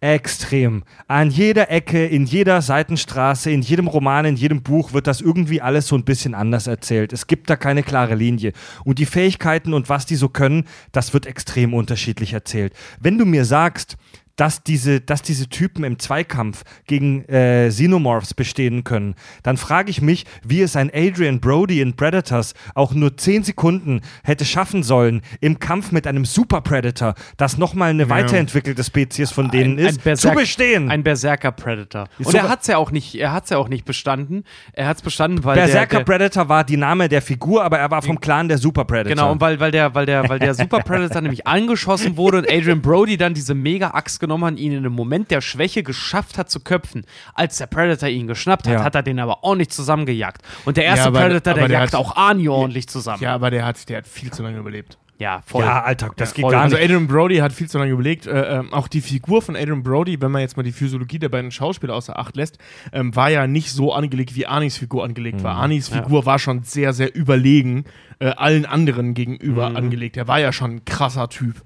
[0.01, 0.85] Extrem.
[1.09, 5.61] An jeder Ecke, in jeder Seitenstraße, in jedem Roman, in jedem Buch wird das irgendwie
[5.61, 7.13] alles so ein bisschen anders erzählt.
[7.13, 8.53] Es gibt da keine klare Linie.
[8.85, 12.73] Und die Fähigkeiten und was die so können, das wird extrem unterschiedlich erzählt.
[13.01, 13.97] Wenn du mir sagst,
[14.37, 20.03] dass diese, dass diese Typen im Zweikampf gegen äh, Xenomorphs bestehen können, dann frage ich
[20.03, 25.23] mich, wie es ein Adrian Brody in Predators auch nur 10 Sekunden hätte schaffen sollen
[25.41, 30.31] im Kampf mit einem Super Predator, das nochmal eine weiterentwickelte Spezies von denen ist, zu
[30.31, 30.91] bestehen.
[30.91, 32.09] Ein Berserker Predator.
[32.19, 34.45] Und So- er hat's ja auch nicht, er hat's ja auch nicht bestanden.
[34.73, 37.91] Er hat's bestanden, weil Berserker der, der Predator war die Name der Figur, aber er
[37.91, 39.15] war vom Clan der Super Predator.
[39.15, 42.51] Genau, und weil, weil der, weil der, weil der Super Predator nämlich angeschossen wurde und
[42.51, 46.51] Adrian Brody dann diese Mega-Axt genommen hat, ihn in einem Moment der Schwäche geschafft hat
[46.51, 47.05] zu köpfen.
[47.35, 48.85] Als der Predator ihn geschnappt hat, Ja.
[48.85, 50.43] hat er den aber ordentlich zusammengejagt.
[50.65, 53.23] Und der erste Ja, aber- Predator, der aber der jagt hat- auch Arnie ordentlich zusammen.
[53.23, 54.99] Ja, aber der hat, der hat viel zu lange überlebt.
[55.19, 55.65] Ja, voll.
[55.65, 56.53] ja, Alter, das geht voll.
[56.53, 56.85] gar Also nicht.
[56.85, 58.27] Adrian Brody hat viel zu lange überlegt.
[58.27, 61.31] Äh, ähm, auch die Figur von Adrian Brody, wenn man jetzt mal die Physiologie der
[61.31, 62.59] beiden Schauspieler außer Acht lässt,
[62.93, 65.55] ähm, war ja nicht so angelegt, wie Arnis Figur angelegt war.
[65.57, 67.85] Arnis Figur war schon sehr, sehr überlegen
[68.19, 70.19] äh, allen anderen gegenüber angelegt.
[70.19, 71.63] Er war ja schon ein krasser Typ.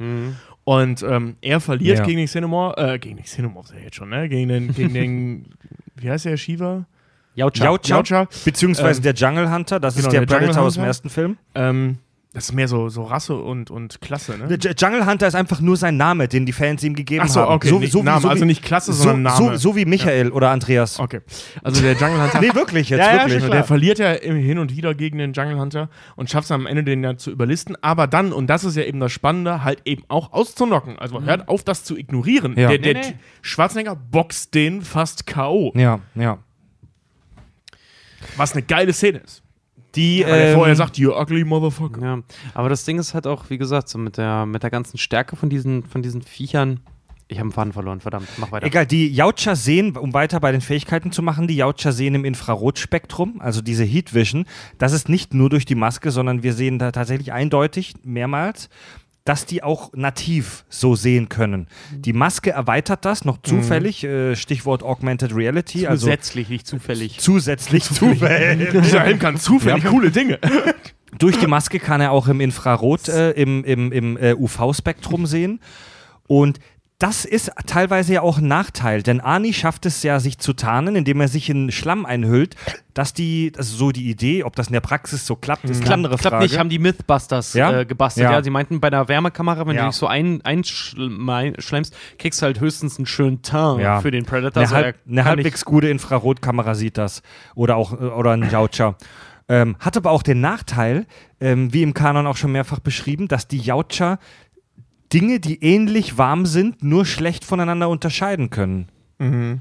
[0.70, 2.04] Und ähm, er verliert Ja.
[2.04, 4.28] gegen den Xenomorph, äh, gegen den Xenomorph ist er jetzt schon, ne?
[4.28, 5.46] Gegen den, gegen den,
[5.96, 6.84] wie heißt der, Shiva?
[7.34, 8.28] Yautja, Yautja.
[8.44, 11.10] beziehungsweise Ähm, der Jungle Hunter, das genau, ist der, der Jungle Predator aus dem ersten
[11.10, 11.38] Film.
[11.56, 11.98] Ähm,
[12.32, 14.46] Das ist mehr so, so Rasse und, und Klasse, ne?
[14.54, 17.40] J- Jungle Hunter ist einfach nur sein Name, den die Fans ihm gegeben Ach so,
[17.40, 17.54] haben.
[17.54, 19.36] okay, nicht Name, also nicht Klasse, so, sondern Name.
[19.36, 21.00] So, so wie Michael oder Andreas.
[21.00, 21.22] Okay.
[21.64, 22.40] Also der Jungle Hunter.
[22.40, 23.42] Nee, wirklich jetzt, ja, wirklich.
[23.42, 26.66] Ja, der verliert ja hin und wieder gegen den Jungle Hunter und schafft es am
[26.66, 27.76] Ende, den ja zu überlisten.
[27.82, 31.00] Aber dann, und das ist ja eben das Spannende, halt eben auch auszunocken.
[31.00, 32.56] Also hört auf, das zu ignorieren.
[32.56, 32.68] Ja.
[32.68, 33.14] Der, Nee, der nee.
[33.42, 35.72] Schwarzenegger boxt den fast K.O.
[35.74, 36.38] Ja, ja.
[38.36, 39.42] Was eine geile Szene ist.
[39.96, 42.00] Die, Weil er ähm, vorher sagt, you ugly motherfucker.
[42.00, 42.18] Ja,
[42.54, 45.36] aber das Ding ist halt auch, wie gesagt, so mit der, mit der ganzen Stärke
[45.36, 46.80] von diesen, von diesen Viechern.
[47.28, 48.66] Ich habe einen Faden verloren, verdammt, mach weiter.
[48.66, 52.24] Egal, die Yautja sehen, um weiter bei den Fähigkeiten zu machen, die Yautja sehen im
[52.24, 54.46] Infrarotspektrum, also diese Heat Vision.
[54.78, 58.68] Das ist nicht nur durch die Maske, sondern wir sehen da tatsächlich eindeutig mehrmals,
[59.24, 61.66] dass die auch nativ so sehen können.
[61.92, 67.18] Die Maske erweitert das noch zufällig, äh, Stichwort Augmented Reality, also Zusätzlich, nicht zufällig.
[67.20, 68.70] zusätzlich zufällig.
[68.70, 70.38] Dieser Helm kann zufällig coole Dinge.
[71.18, 75.60] Durch die Maske kann er auch im Infrarot, äh, im, im, im äh, UV-Spektrum sehen.
[76.26, 76.60] Und
[77.00, 80.94] das ist teilweise ja auch ein Nachteil, denn Arnie schafft es ja, sich zu tarnen,
[80.96, 82.54] indem er sich in Schlamm einhüllt.
[82.92, 85.94] Dass die, also so die Idee, ob das in der Praxis so klappt, ist eine
[85.94, 86.44] andere Klappt Frage.
[86.44, 87.80] nicht, haben die Mythbusters Ja?
[87.80, 88.24] äh, gebastelt.
[88.24, 88.32] Ja.
[88.32, 88.42] Ja.
[88.42, 89.82] sie meinten, bei einer Wärmekamera, wenn Ja.
[89.84, 93.40] du dich so ein, einschlemmst, kriegst du halt höchstens einen schönen
[93.80, 94.00] Ja.
[94.00, 94.60] für den Predator.
[94.60, 97.22] eine, so halb, er eine halbwegs gute Infrarotkamera sieht das.
[97.54, 98.96] Oder auch äh, oder ein Yautja.
[99.48, 101.06] Ähm, hat aber auch den Nachteil,
[101.40, 104.18] ähm, wie im Kanon auch schon mehrfach beschrieben, dass die Yautja
[105.12, 108.88] Dinge, die ähnlich warm sind, nur schlecht voneinander unterscheiden können.
[109.18, 109.60] Mhm.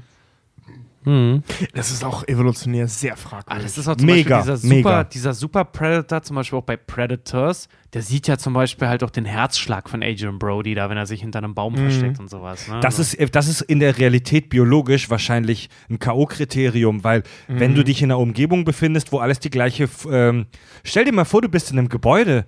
[1.72, 3.58] Das ist auch evolutionär sehr fragwürdig.
[3.58, 5.04] Ah, das ist auch zum Mega, Beispiel dieser super, mega.
[5.04, 9.08] dieser super Predator, zum Beispiel auch bei Predators, der sieht ja zum Beispiel halt auch
[9.08, 12.68] den Herzschlag von Adrian Brody da, wenn er sich hinter einem Baum versteckt und sowas.
[12.68, 12.80] Ne?
[12.80, 18.02] Das ist, das ist in der Realität biologisch wahrscheinlich ein K.O.-Kriterium, weil wenn du dich
[18.02, 19.88] in einer Umgebung befindest, wo alles die gleiche.
[20.10, 20.46] Ähm,
[20.84, 22.44] stell dir mal vor, du bist in einem Gebäude,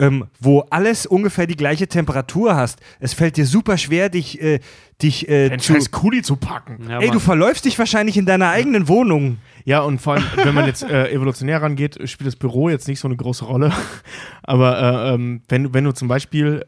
[0.00, 2.80] ähm, wo alles ungefähr die gleiche Temperatur hast.
[2.98, 4.58] Es fällt dir super schwer, dich, äh,
[5.02, 5.74] dich äh, zu.
[5.74, 6.88] scheiß Kuli zu packen.
[6.88, 9.36] Ja, Ey, du verläufst dich wahrscheinlich in deiner eigenen Wohnung.
[9.64, 12.98] Ja, und vor allem, wenn man jetzt äh, evolutionär rangeht, spielt das Büro jetzt nicht
[12.98, 13.72] so eine große Rolle.
[14.42, 16.64] Aber äh, ähm, wenn, du- wenn du zum Beispiel,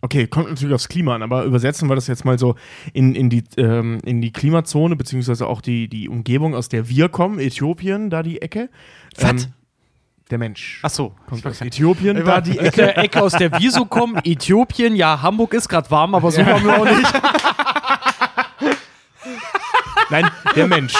[0.00, 2.54] okay, kommt natürlich aufs Klima an, aber übersetzen wir das jetzt mal so
[2.94, 7.10] in, in, die, ähm, in die Klimazone, beziehungsweise auch die, die Umgebung, aus der wir
[7.10, 8.70] kommen, Äthiopien, da die Ecke.
[9.18, 9.48] Ähm, Was?
[10.30, 10.80] Der Mensch.
[10.82, 11.12] Ach so.
[11.28, 12.96] kommt aus Äthiopien, da die Ecke.
[12.96, 16.64] Ecke, aus der wir so kommen, Äthiopien, ja, Hamburg ist gerade warm, aber so waren
[16.64, 17.12] wir auch nicht.
[20.10, 20.94] Nein, der Mensch.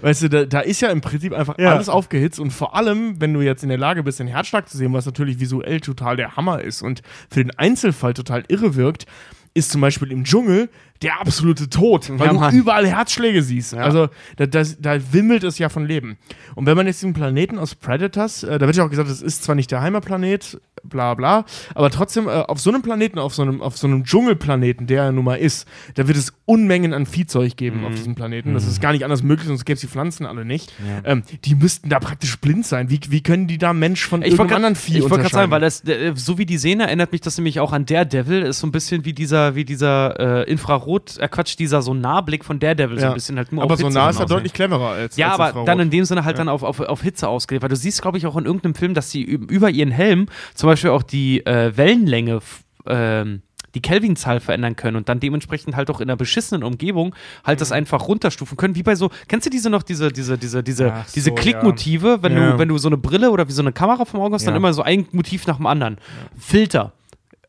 [0.00, 1.72] Weißt du, da, da ist ja im Prinzip einfach Ja.
[1.72, 4.76] alles aufgehitzt und vor allem, wenn du jetzt in der Lage bist, den Herzschlag zu
[4.76, 9.06] sehen, was natürlich visuell total der Hammer ist und für den Einzelfall total irre wirkt,
[9.54, 10.68] ist zum Beispiel im Dschungel
[11.02, 12.54] der absolute Tod, weil Ja, du Mann.
[12.54, 13.74] überall Herzschläge siehst.
[13.74, 16.16] Also da, das, da wimmelt es ja von Leben.
[16.54, 19.22] Und wenn man jetzt diesen Planeten aus Predators, äh, da wird ja auch gesagt, es
[19.22, 21.44] ist zwar nicht der Heimatplanet, bla bla,
[21.74, 25.04] aber trotzdem äh, auf so einem Planeten, auf so einem, auf so einem Dschungelplaneten, der
[25.04, 28.54] er nun mal ist, da wird es Unmengen an Viehzeug geben auf diesem Planeten.
[28.54, 30.72] Das ist gar nicht anders möglich, sonst gäbe es die Pflanzen alle nicht.
[31.04, 32.88] Ähm, die müssten da praktisch blind sein.
[32.88, 35.60] Wie, wie können die da Mensch von Ich anderen Vieh Ich wollte gerade sagen, weil
[35.60, 35.82] das,
[36.14, 39.04] so wie die Szene erinnert mich das nämlich auch an Daredevil, ist so ein bisschen
[39.04, 43.10] wie dieser, wie dieser äh, Infrarot, äh, Quatsch, dieser Sonarblick von Daredevil, so Ja.
[43.10, 44.30] ein bisschen halt nur aber auf so Hitze nah ist er hinaus.
[44.30, 47.02] deutlich cleverer als Ja, als aber dann in dem Sinne halt dann auf, auf, auf
[47.02, 49.90] Hitze ausgelegt, weil du siehst, glaube ich, auch in irgendeinem Film, dass sie über ihren
[49.90, 52.40] Helm zum Beispiel auch die äh, Wellenlänge,
[52.86, 53.42] ähm,
[53.74, 57.14] die Kelvin-Zahl verändern können und dann dementsprechend halt auch in einer beschissenen Umgebung
[57.44, 57.60] halt Mhm.
[57.60, 60.92] das einfach runterstufen können, wie bei so, kennst du diese noch, diese, diese, diese, diese,
[60.94, 62.52] Ach diese so, Klickmotive, wenn Ja.
[62.52, 64.54] du, wenn du so eine Brille oder wie so eine Kamera vom Auge hast, dann
[64.54, 64.58] Ja.
[64.58, 65.98] immer so ein Motiv nach dem anderen.
[66.38, 66.92] Filter.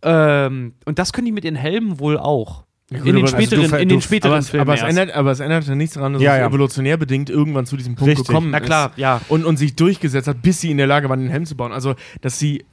[0.03, 2.63] Ähm, und das können die mit ihren Helmen wohl auch.
[2.89, 4.81] In gut, den also späteren, du ver- in den späteren aber, es, Filmen aber, es
[4.83, 6.47] ändert, aber es ändert ja nichts daran, dass Ja, es ja.
[6.47, 8.27] evolutionär bedingt irgendwann zu diesem Punkt Richtig.
[8.27, 8.97] gekommen Na klar, ist.
[8.97, 9.19] ja.
[9.27, 11.73] Und, und sich durchgesetzt hat, bis sie in der Lage waren, den Helm zu bauen.
[11.73, 12.63] Also, dass sie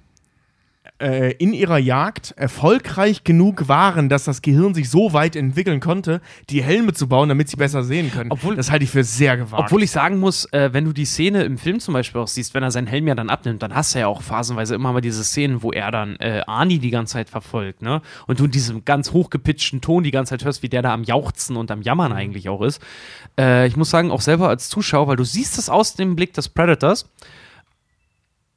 [1.00, 6.20] äh, in ihrer Jagd erfolgreich genug waren, dass das Gehirn sich so weit entwickeln konnte,
[6.50, 8.30] die Helme zu bauen, damit sie besser sehen können.
[8.30, 9.64] Obwohl- das halte ich für sehr gewagt.
[9.64, 12.54] Obwohl ich sagen muss, äh, wenn du die Szene im Film zum Beispiel auch siehst,
[12.54, 15.00] wenn er seinen Helm ja dann abnimmt, dann hast du ja auch phasenweise immer mal
[15.00, 18.00] diese Szenen, wo er dann äh, Arnie die ganze Zeit verfolgt, ne?
[18.28, 21.02] Und du in diesem ganz hochgepitchten Ton die ganze Zeit hörst, wie der da am
[21.02, 22.80] Jauchzen und am Jammern eigentlich auch ist.
[23.36, 26.34] Äh, ich muss sagen, auch selber als Zuschauer, weil du siehst es aus dem Blick
[26.34, 27.10] des Predators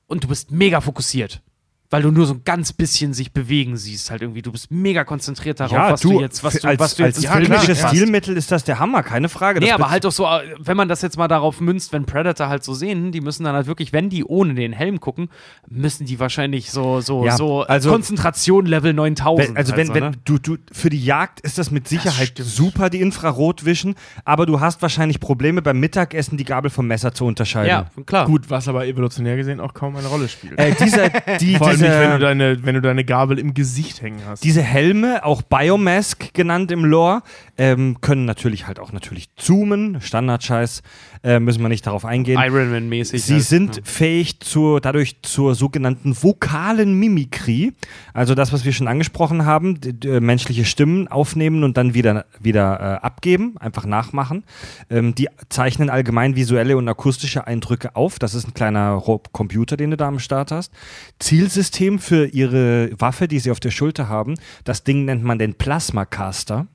[0.05, 1.41] und du bist mega fokussiert.
[1.89, 4.41] Weil du nur so ein ganz bisschen sich bewegen siehst, halt irgendwie.
[4.41, 7.03] Du bist mega konzentriert darauf, Ja, was du, du, jetzt, was du, als, was du
[7.03, 7.95] als jetzt filmisches passt.
[7.95, 9.59] Stilmittel ist das der Hammer, keine Frage.
[9.59, 12.05] Nee, Das aber halt doch so, äh, wenn man das jetzt mal darauf münzt, wenn
[12.05, 15.29] Predator halt so sehen, die müssen dann halt wirklich, wenn die ohne den Helm gucken,
[15.69, 19.49] müssen die wahrscheinlich so, so, Ja, so also- Konzentration Level 9000.
[19.49, 20.11] Wenn, also halt wenn, so, wenn ne?
[20.25, 22.49] du, du für die Jagd ist das mit Sicherheit stimmt.
[22.49, 23.95] super, die Infrarotvision,
[24.25, 27.69] aber du hast wahrscheinlich Probleme beim Mittagessen die Gabel vom Messer zu unterscheiden.
[27.69, 28.25] Ja, klar.
[28.25, 30.59] Gut, was aber evolutionär gesehen auch kaum eine Rolle spielt.
[30.59, 34.19] Äh, diese, die, allem nicht, wenn du, deine, wenn du deine Gabel im Gesicht hängen
[34.27, 34.43] hast.
[34.43, 37.21] diese Helme, auch Biomask genannt im Lore,
[37.57, 40.81] ähm, können natürlich halt auch natürlich zoomen, Standardscheiß,
[41.23, 42.39] äh, müssen wir nicht darauf eingehen.
[42.39, 43.23] Ironman-mäßig.
[43.23, 43.43] Sie halt.
[43.43, 43.81] sind Ja.
[43.83, 47.73] fähig zur, dadurch zur sogenannten vokalen Mimikrie.
[48.13, 52.25] Also das, was wir schon angesprochen haben, d- d- menschliche Stimmen aufnehmen und dann wieder,
[52.39, 54.43] wieder äh, abgeben, einfach nachmachen.
[54.89, 58.19] Ähm, die zeichnen allgemein visuelle und akustische Eindrücke auf.
[58.19, 59.01] Das ist ein kleiner
[59.31, 60.71] Computer, den du da am Start hast.
[61.19, 61.66] Zielsystem
[61.99, 64.35] für ihre Waffe, die sie auf der Schulter haben.
[64.63, 66.67] Das Ding nennt man den Plasmacaster.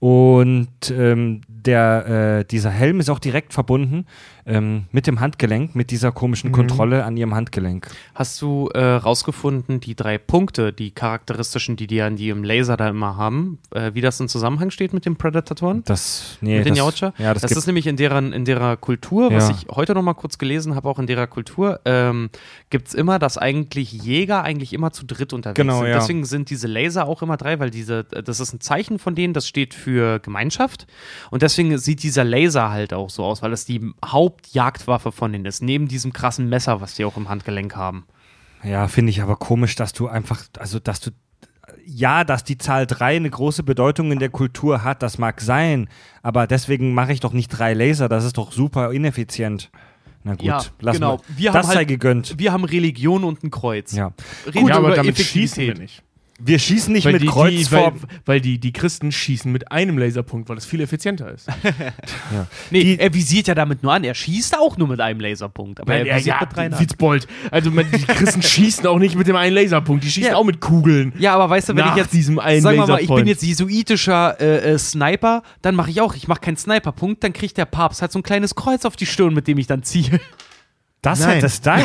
[0.00, 4.06] Und ähm, der, äh, dieser Helm ist auch direkt verbunden
[4.48, 7.88] ähm, mit dem Handgelenk, mit dieser komischen Kontrolle an ihrem Handgelenk.
[8.14, 12.88] Hast du äh, rausgefunden, die drei Punkte, die charakteristischen, die die an im Laser da
[12.88, 15.82] immer haben, äh, wie das in Zusammenhang steht mit den Predatoren?
[15.84, 17.12] Das, nee, mit den das, Yautja?
[17.18, 19.54] Ja, das, das ist nämlich in deren, in derer Kultur, was Ja.
[19.56, 22.30] ich heute noch mal kurz gelesen habe, auch in derer Kultur, ähm,
[22.70, 25.88] gibt es immer, dass eigentlich Jäger eigentlich immer zu dritt unterwegs Genau, sind.
[25.88, 25.98] ja.
[25.98, 29.34] Deswegen sind diese Laser auch immer drei, weil diese, das ist ein Zeichen von denen,
[29.34, 30.86] das steht für Gemeinschaft.
[31.30, 33.92] Und deswegen sieht dieser Laser halt auch so aus, weil das die
[34.42, 38.06] Hauptjagdwaffe von denen ist, neben diesem krassen Messer, was die auch im Handgelenk haben.
[38.62, 41.10] ja, finde ich aber komisch, dass du einfach, also dass du
[41.84, 45.88] ja, dass die Zahl 3 eine große Bedeutung in der Kultur hat, das mag sein,
[46.22, 49.70] aber deswegen mache ich doch nicht drei Laser, das ist doch super ineffizient.
[50.24, 51.16] Na gut, Ja, lass genau.
[51.16, 51.22] mal.
[51.28, 52.34] Wir das haben sei halt- gegönnt.
[52.38, 53.92] Wir haben Religion und ein Kreuz.
[53.92, 54.12] Ja.
[54.46, 56.02] Reden ja, aber damit schießen wir nicht.
[56.40, 57.92] Wir schießen nicht Weil mit die, Kreuz die, vor.
[57.94, 61.48] weil, weil die, die Christen schießen mit einem Laserpunkt, weil das viel effizienter ist.
[62.70, 64.04] Nee, Die- er visiert ja damit nur an.
[64.04, 65.80] Er schießt auch nur mit einem Laserpunkt.
[65.80, 66.78] Aber Weil, er visiert mit drei.
[66.78, 67.26] Witzbold.
[67.50, 70.36] Also man, die Christen schießen auch nicht mit dem einen Laserpunkt, die schießen Ja.
[70.36, 71.12] auch mit Kugeln.
[71.18, 73.42] Ja, aber weißt du, wenn ich jetzt diesem einen sagen wir mal, ich bin jetzt
[73.42, 77.64] jesuitischer äh, äh, Sniper, dann mache ich auch, ich mache keinen Sniperpunkt, dann kriegt der
[77.64, 80.20] Papst halt so ein kleines Kreuz auf die Stirn, mit dem ich dann ziehe.
[81.02, 81.36] das Nein.
[81.36, 81.84] hat das Style.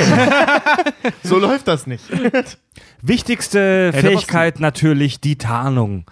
[1.23, 2.03] So läuft das nicht.
[3.05, 6.05] Wichtigste Hätte Fähigkeit natürlich die Tarnung.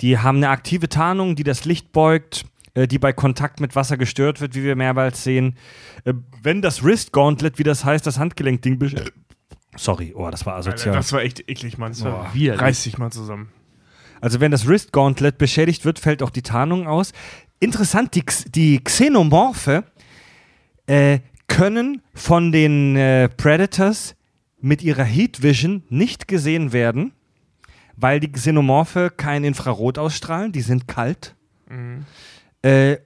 [0.00, 2.44] Die haben eine aktive Tarnung, die das Licht beugt,
[2.74, 5.56] äh, die bei Kontakt mit Wasser gestört wird, wie wir mehrmals sehen.
[6.04, 8.78] Äh, wenn das Wrist Gauntlet, wie das heißt, das Handgelenkding.
[8.78, 9.10] besch-
[9.76, 10.94] Sorry, oh, das war asozial.
[10.94, 11.92] Das war echt eklig, Mann.
[11.92, 12.02] Das
[12.34, 12.60] widerlich.
[12.62, 13.50] Reiß dich mal zusammen.
[14.20, 17.12] Also wenn das Wrist Gauntlet beschädigt wird, fällt auch die Tarnung aus.
[17.60, 18.24] Interessant, die,
[18.54, 19.84] die Xenomorphe
[20.86, 24.16] äh, können von den äh, Predators
[24.64, 27.12] mit ihrer Heat Vision nicht gesehen werden,
[27.96, 31.36] weil die Xenomorphe kein Infrarot ausstrahlen, die sind kalt.
[32.62, 32.96] Äh,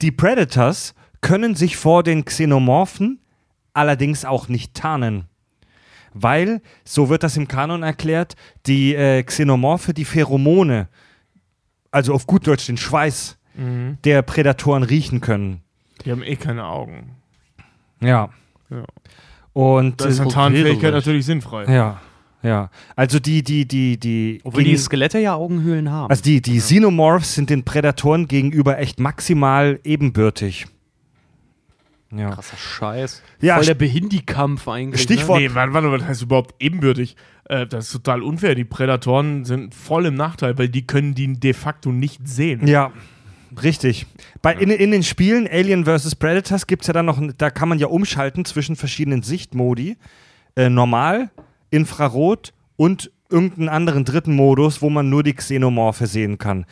[0.00, 3.18] die Predators können sich vor den Xenomorphen
[3.72, 5.24] allerdings auch nicht tarnen.
[6.12, 8.36] Weil, so wird das im Kanon erklärt,
[8.66, 10.88] die äh, Xenomorphe die Pheromone,
[11.90, 13.38] also auf gut Deutsch den Schweiß
[14.04, 15.62] der Prädatoren riechen können.
[16.04, 17.16] Die haben eh keine Augen.
[18.00, 18.30] Ja.
[18.70, 18.84] Ja.
[19.54, 21.64] Und Da ist äh, eine so Tarnfähigkeit natürlich sinnfrei.
[21.72, 22.00] ja,
[22.42, 22.70] ja.
[22.96, 26.10] Also die, die, die, die, Obwohl die Skelette ja Augenhöhlen haben.
[26.10, 30.66] also die, die Xenomorphs sind den Prädatoren gegenüber echt maximal ebenbürtig.
[32.14, 32.30] Ja.
[32.30, 33.22] Krasser Scheiß.
[33.40, 35.02] Ja, Voll der Behindikampf eigentlich.
[35.02, 37.16] Stichwort- Nee, warte, warte, was heißt überhaupt ebenbürtig?
[37.46, 38.54] Äh, das ist total unfair.
[38.54, 42.66] Die Prädatoren sind voll im Nachteil, weil die können die de facto nicht sehen.
[42.68, 42.92] Ja,
[43.62, 44.06] richtig.
[44.42, 46.14] Bei, in, in den Spielen Alien vs.
[46.16, 49.96] Predators gibt es ja dann noch, da kann man ja umschalten zwischen verschiedenen Sichtmodi.
[50.56, 51.30] Äh, normal,
[51.70, 56.66] Infrarot und irgendeinen anderen dritten Modus, wo man nur die Xenomorphe sehen kann.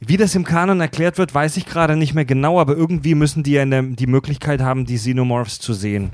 [0.00, 3.42] Wie das im Kanon erklärt wird, weiß ich gerade nicht mehr genau, aber irgendwie müssen
[3.42, 6.12] die ja eine, die Möglichkeit haben, die Xenomorphs zu sehen.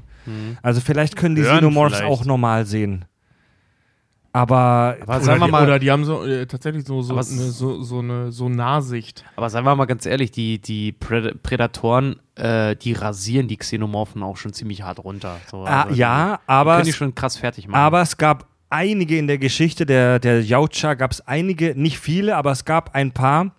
[0.62, 2.12] Also vielleicht können die Hören Xenomorphs vielleicht.
[2.12, 3.06] auch normal sehen.
[4.32, 7.30] Aber, Aber sagen wir die, mal, oder die haben so, äh, tatsächlich so, so, es-
[7.58, 9.24] so, so eine so Nahsicht.
[9.36, 14.36] aber seien wir mal ganz ehrlich, die, die Prädatoren, äh, die rasieren die Xenomorphen auch
[14.36, 15.36] schon ziemlich hart runter.
[15.50, 17.80] So, ah, also ja, aber können die es- schon krass fertig machen.
[17.80, 22.36] Aber es gab einige in der Geschichte der, der Yautja, gab es einige, nicht viele,
[22.36, 23.52] aber es gab ein paar,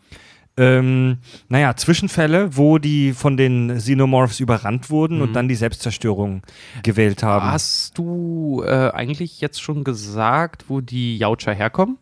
[0.60, 1.18] ähm,
[1.48, 5.22] naja, Zwischenfälle, wo die von den Xenomorphs überrannt wurden Mhm.
[5.24, 6.42] und dann die Selbstzerstörung
[6.84, 7.46] gewählt haben.
[7.46, 11.98] Hast du äh, eigentlich jetzt schon gesagt, wo die Yautja herkommen?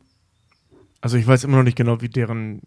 [1.02, 2.62] Also ich weiß immer noch nicht genau, wie deren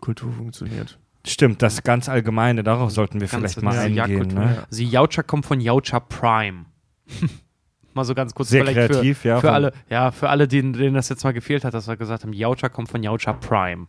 [0.00, 0.98] Kultur funktioniert.
[1.26, 3.96] Stimmt, das ganz Allgemeine, darauf sollten wir Ganz vielleicht mal diese eingehen.
[3.96, 4.38] Jagdkultur.
[4.40, 4.64] Ne?
[4.68, 6.64] Also die Yautja kommt von Yautja Prime.
[7.94, 10.72] Mal so ganz kurz Sehr vielleicht kreativ, für, ja, Für alle, ja, für alle, denen,
[10.72, 13.86] denen das jetzt mal gefehlt hat, dass wir gesagt haben, Yautja kommt von Yautja Prime.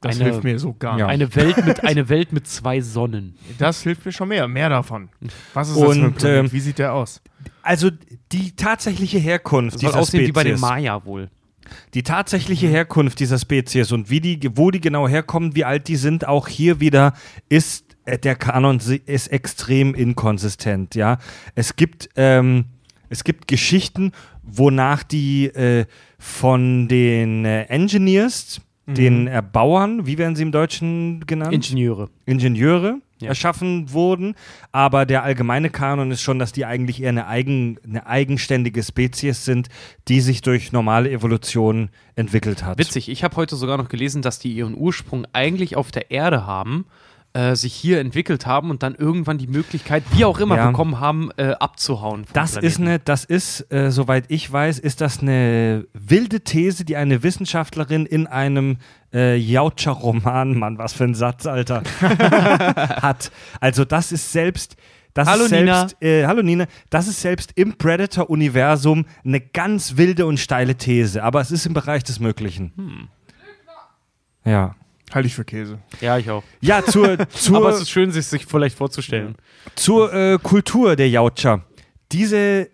[0.00, 1.04] Das Eine- hilft mir so gar nicht.
[1.04, 3.34] Eine Welt mit, eine Welt mit zwei Sonnen.
[3.58, 4.48] Das hilft mir schon mehr.
[4.48, 5.10] Mehr davon.
[5.52, 6.44] Was ist Und, das für ein Planet?
[6.46, 7.20] ähm, Wie sieht der aus?
[7.62, 7.90] Also
[8.32, 10.28] die tatsächliche Herkunft Das soll dieser aussehen Spezies.
[10.28, 11.28] wie bei den Maya wohl.
[11.94, 15.96] Die tatsächliche Herkunft dieser Spezies und wie die, wo die genau herkommen, wie alt die
[15.96, 17.12] sind, auch hier wieder
[17.50, 20.94] ist äh, der Kanon ist extrem inkonsistent.
[20.94, 21.18] Ja,
[21.54, 22.64] es gibt ähm,
[23.10, 24.12] es gibt Geschichten,
[24.42, 25.84] wonach die äh,
[26.18, 28.60] von den äh, Engineers,
[28.96, 31.52] den Erbauern, wie werden sie im Deutschen genannt?
[31.52, 32.08] Ingenieure.
[32.26, 33.28] Ingenieure Ja.
[33.28, 34.34] erschaffen wurden,
[34.72, 39.44] aber der allgemeine Kanon ist schon, dass die eigentlich eher eine, eigen, eine eigenständige Spezies
[39.44, 39.68] sind,
[40.08, 42.78] die sich durch normale Evolution entwickelt hat.
[42.78, 46.46] Witzig, ich habe heute sogar noch gelesen, dass die ihren Ursprung eigentlich auf der Erde
[46.46, 46.86] haben,
[47.32, 50.66] äh, sich hier entwickelt haben und dann irgendwann die Möglichkeit, wie auch immer, Ja.
[50.68, 52.24] bekommen haben, äh, abzuhauen.
[52.32, 56.96] Das ist eine, das ist, äh, soweit ich weiß, ist das eine wilde These, die
[56.96, 58.78] eine Wissenschaftlerin in einem
[59.14, 63.30] äh, Jautscher-Roman, Mann, was für ein Satz, Alter, hat.
[63.60, 64.76] Also das ist selbst,
[65.14, 70.26] das Hallo, ist selbst, Äh, hallo Nina, das ist selbst im Predator-Universum eine ganz wilde
[70.26, 72.72] und steile These, aber es ist im Bereich des Möglichen.
[72.76, 73.08] Hm.
[74.44, 74.74] Ja.
[75.12, 75.78] Halte ich für Käse.
[76.00, 76.44] Ja, ich auch.
[76.60, 79.34] Ja, zur, zur, Aber es ist schön, sich, sich vielleicht vorzustellen.
[79.74, 81.64] Zur äh, Kultur der Jautscher.
[82.12, 82.68] Diese,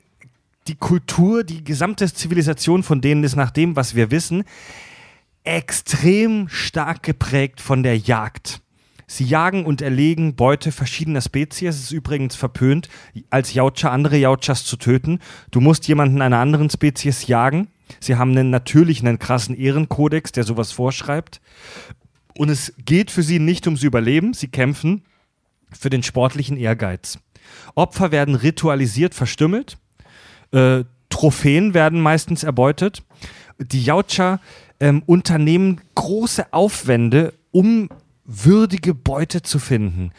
[0.68, 4.44] die Kultur, die gesamte Zivilisation von denen ist nach dem, was wir wissen,
[5.44, 8.60] extrem stark geprägt von der Jagd.
[9.06, 11.76] Sie jagen und erlegen Beute verschiedener Spezies.
[11.76, 12.88] Es ist übrigens verpönt,
[13.30, 15.20] als Jautscher andere Jautschers zu töten.
[15.52, 17.68] Du musst jemanden einer anderen Spezies jagen.
[18.00, 21.40] Sie haben einen natürlichen, einen krassen Ehrenkodex, der sowas vorschreibt.
[22.38, 24.34] Und es geht für sie nicht ums Überleben.
[24.34, 25.02] Sie kämpfen
[25.72, 27.18] für den sportlichen Ehrgeiz.
[27.74, 29.78] Opfer werden ritualisiert verstümmelt.
[30.52, 33.02] Äh, Trophäen werden meistens erbeutet.
[33.58, 34.40] Die Jautscher
[34.80, 37.88] ähm, unternehmen große Aufwände, um
[38.24, 40.12] würdige Beute zu finden.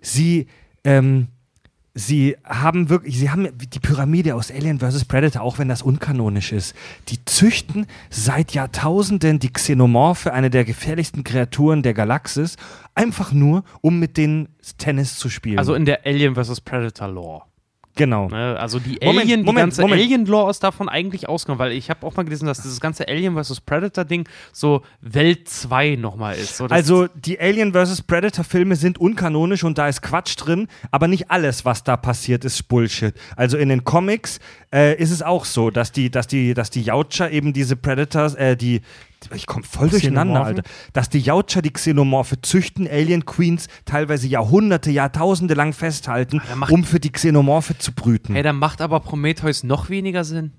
[0.00, 0.46] Sie,
[0.84, 1.28] ähm,
[1.98, 5.04] sie haben wirklich, sie haben die Pyramide aus Alien vs.
[5.04, 6.74] Predator, auch wenn das unkanonisch ist.
[7.08, 12.56] Die züchten seit Jahrtausenden die Xenomorphe, eine der gefährlichsten Kreaturen der Galaxis,
[12.94, 14.48] einfach nur, um mit denen
[14.78, 15.58] Tennis zu spielen.
[15.58, 16.60] Also in der Alien vs.
[16.60, 17.42] Predator Lore.
[17.98, 18.28] Genau.
[18.28, 18.56] Ne?
[18.58, 20.00] Also die Moment, Alien, die Moment, ganze Moment.
[20.00, 23.36] Alien-Lore ist davon eigentlich ausgenommen, weil ich habe auch mal gelesen, dass dieses ganze Alien
[23.36, 23.60] vs.
[23.60, 26.56] Predator-Ding so Welt 2 nochmal ist.
[26.56, 28.00] So, Also die Alien vs.
[28.02, 32.46] Predator Filme sind unkanonisch und da ist Quatsch drin, aber nicht alles, was da passiert,
[32.46, 33.14] ist Bullshit.
[33.36, 34.40] Also in den Comics
[34.72, 38.34] äh, ist es auch so, dass die, dass die, dass die Jautscher eben diese Predators,
[38.34, 38.82] äh, die
[39.34, 40.44] ich komme voll durcheinander?
[40.44, 40.62] Alter.
[40.92, 46.40] Dass die Jautscher die Xenomorphe züchten, Alien Queens teilweise Jahrhunderte, Jahrtausende lang festhalten,
[46.70, 48.34] um für die Xenomorphe zu brüten.
[48.34, 50.52] hey, dann macht aber Prometheus noch weniger Sinn.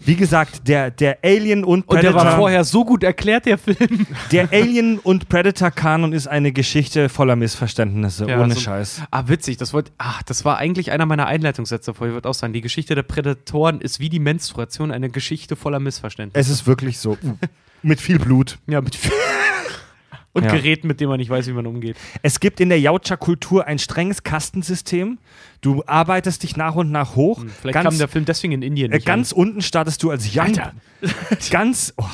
[0.00, 2.20] Wie gesagt, der, der Alien und Und Predator.
[2.22, 4.06] der war vorher so gut erklärt, der Film.
[4.32, 9.02] Der Alien und Predator Kanon ist eine Geschichte voller Missverständnisse, Ja, ohne so- Scheiß.
[9.10, 9.56] Ah, witzig.
[9.56, 12.12] Das, wollt, ach, das war eigentlich einer meiner Einleitungssätze vorher.
[12.12, 15.80] Ich würde auch sagen, die Geschichte der Prädatoren ist wie die Menstruation eine Geschichte voller
[15.80, 16.40] Missverständnisse.
[16.40, 17.18] Es ist wirklich so.
[17.82, 18.58] Mit viel Blut.
[18.66, 18.96] Ja, mit
[20.38, 20.52] Und Ja.
[20.52, 21.96] Geräten, mit denen man nicht weiß, wie man umgeht.
[22.22, 25.18] Es gibt in der Jautscher-Kultur ein strenges Kastensystem.
[25.60, 27.40] Du arbeitest dich nach und nach hoch.
[27.42, 30.28] Hm, Vielleicht ganz, kam der Film deswegen in Indien äh, ganz unten startest du als
[30.34, 30.54] Young.
[31.50, 32.04] Ganz, oh,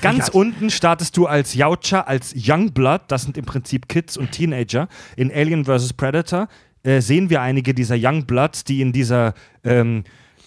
[0.00, 3.02] ganz unten startest du als Jautscher, als Youngblood.
[3.08, 4.88] Das sind im Prinzip Kids und Teenager.
[5.16, 5.92] In Alien vs.
[5.94, 6.48] Predator
[6.82, 10.04] äh, sehen wir einige dieser Youngbloods, die in dieser, ähm,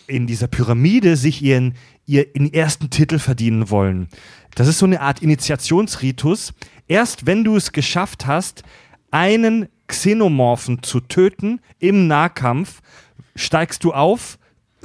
[0.08, 4.08] in dieser Pyramide sich ihren, ihren ersten Titel verdienen wollen.
[4.56, 6.54] Das ist so eine Art Initiationsritus.
[6.90, 8.64] Erst wenn du es geschafft hast,
[9.12, 12.82] einen Xenomorphen zu töten im Nahkampf,
[13.36, 14.38] steigst du auf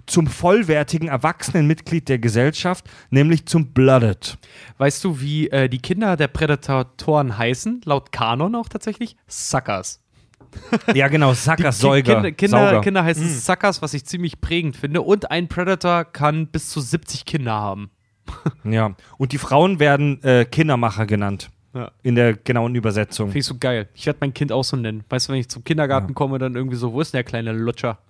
[0.06, 4.36] zum vollwertigen erwachsenen Mitglied der Gesellschaft, nämlich zum Blooded.
[4.76, 7.80] Weißt du, wie äh, die Kinder der Prädatoren heißen?
[7.84, 9.16] Laut Kanon auch tatsächlich?
[9.26, 10.00] Suckers.
[10.94, 12.14] Ja, genau, Ki- Säuger.
[12.14, 12.80] Kinder, Kinder, Sauger.
[12.82, 15.00] Kinder heißen Suckers, was ich ziemlich prägend finde.
[15.02, 17.90] Und ein Predator kann bis zu 70 Kinder haben.
[18.64, 21.50] Ja, und die Frauen werden äh, Kindermacher genannt.
[21.74, 21.90] Ja.
[22.04, 23.28] In der genauen Übersetzung.
[23.28, 23.88] Finde ich so geil.
[23.94, 25.02] Ich werde mein Kind auch so nennen.
[25.08, 27.52] Weißt du, wenn ich zum Kindergarten komme, dann irgendwie so, wo ist denn der kleine
[27.52, 27.98] Lutscher?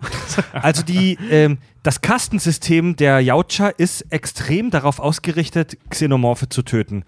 [0.51, 7.05] Also die, ähm, das Kastensystem der Jautscher ist extrem darauf ausgerichtet, Xenomorphe zu töten.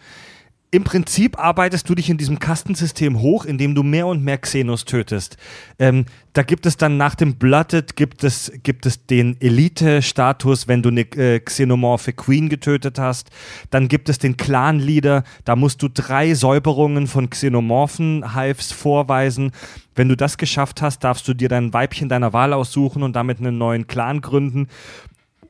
[0.77, 4.85] Im Prinzip arbeitest du dich in diesem Kastensystem hoch, indem du mehr und mehr Xenos
[4.85, 5.35] tötest.
[5.79, 10.83] Ähm, da gibt es dann nach dem Blooded gibt es, gibt es den Elite-Status, wenn
[10.83, 13.31] du eine äh, xenomorphe Queen getötet hast.
[13.71, 19.53] Dann gibt es den Clan-Leader, da musst du drei Säuberungen von Xenomorphen-Hives vorweisen.
[19.95, 23.39] Wenn du das geschafft hast, darfst du dir dein Weibchen deiner Wahl aussuchen und damit
[23.39, 24.67] einen neuen Clan gründen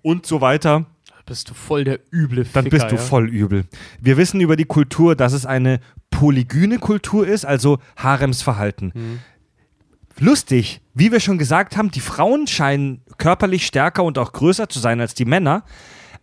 [0.03, 0.85] und so weiter
[1.27, 3.01] bist du voll der üble Ficker, dann bist du ja?
[3.01, 3.65] voll übel.
[4.01, 5.79] Wir wissen über die Kultur, dass es eine
[6.09, 8.91] polygyne Kultur ist, also Haremsverhalten.
[8.95, 9.19] Mhm.
[10.19, 14.79] Lustig, wie wir schon gesagt haben, die Frauen scheinen körperlich stärker und auch größer zu
[14.79, 15.63] sein als die Männer.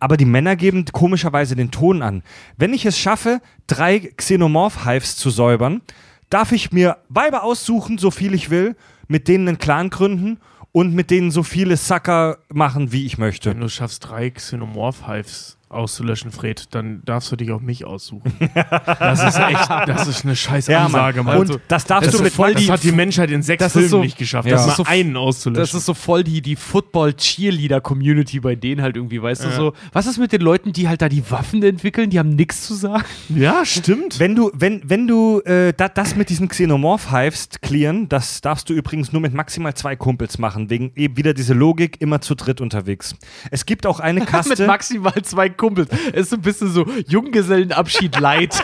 [0.01, 2.21] Aber die Männer geben komischerweise den Ton an.
[2.57, 5.81] Wenn ich es schaffe, drei Xenomorph-Hives zu säubern,
[6.29, 8.75] darf ich mir Weiber aussuchen, so viel ich will,
[9.07, 10.39] mit denen einen Clan gründen
[10.75, 13.49] und mit denen so viele Sucker machen, wie ich möchte.
[13.49, 18.33] Wenn du schaffst, drei Xenomorph-Hives auszulöschen, Fred, dann darfst du dich auch mich aussuchen.
[18.99, 21.37] das ist echt, das ist eine scheiß Ja, Ansage, Mann.
[21.37, 23.89] Und das darfst das, du mit voll das das hat die Menschheit in sechs Filmen
[23.89, 24.55] so- nicht geschafft, Ja.
[24.55, 25.61] das ist so- einen auszulöschen.
[25.61, 29.73] Das ist so voll die, die Football-Cheerleader-Community bei denen halt irgendwie, weißt du so.
[29.93, 32.09] Was ist mit den Leuten, die halt da die Waffen entwickeln?
[32.09, 33.05] Die haben nichts zu sagen.
[33.29, 34.19] ja, stimmt.
[34.19, 38.73] Wenn du, wenn, wenn du äh, da, das mit diesen Xenomorph-Hives clearen, das darfst du
[38.73, 42.61] übrigens nur mit maximal zwei Kumpels machen, wegen eben wieder diese Logik, immer zu dritt
[42.61, 43.15] unterwegs.
[43.51, 44.65] Es gibt auch eine Mit Kaste.
[44.65, 45.64] maximal zwei Kumpels.
[46.13, 48.61] Es ist so ein bisschen so Junggesellenabschied light.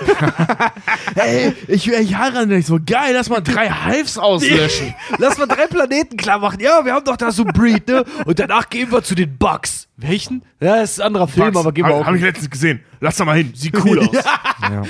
[1.16, 4.94] Ey, ich, ich heirate nicht so geil, lass mal drei Hives auslöschen.
[5.18, 6.60] Lass mal drei Planeten klar machen.
[6.60, 8.06] Ja, wir haben doch da so Breed, ne?
[8.26, 9.88] Und danach gehen wir zu den Bugs.
[10.02, 10.44] Welchen?
[10.60, 12.06] Ja, das ist ein anderer Film, aber gehen wir auch.
[12.06, 12.82] hab ich letztens gesehen.
[13.00, 13.52] Lass da mal hin.
[13.56, 14.10] Sieht cool aus.
[14.62, 14.84] ja.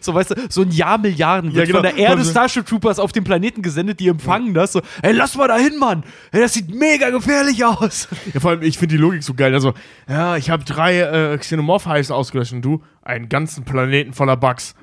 [0.00, 1.88] So, weißt du, so ein Jahr Milliarden wird Ja, genau.
[1.88, 4.82] von der Erde Also- Starship Troopers auf den Planeten gesendet, die empfangen das so.
[5.02, 6.04] Ey, lass mal da hin, Mann.
[6.32, 8.08] Ey, das sieht mega gefährlich aus.
[8.34, 9.54] Ja, vor allem, ich finde die Logik so geil.
[9.54, 9.74] Also,
[10.08, 14.74] ja, ich habe drei äh, Xenomorph-Hives ausgelöscht und du einen ganzen Planeten voller Bugs.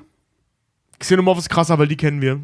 [0.98, 2.40] Xenomorph ist krasser, weil die kennen wir.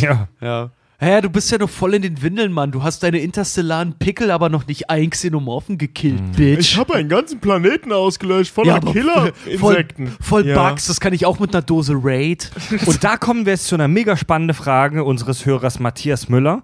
[0.00, 0.28] ja.
[0.40, 0.70] Ja.
[1.02, 2.72] Hä, du bist ja noch voll in den Windeln, Mann.
[2.72, 6.58] Du hast deine interstellaren Pickel aber noch nicht ein Xenomorphen gekillt, Bitch.
[6.58, 10.14] Ich habe einen ganzen Planeten ausgelöscht voller voll, Killer-Insekten.
[10.20, 10.68] voll Ja.
[10.68, 12.50] Bugs, das kann ich auch mit einer Dose Raid.
[12.84, 16.62] Und da kommen wir jetzt zu einer mega spannenden Frage unseres Hörers Matthias Müller.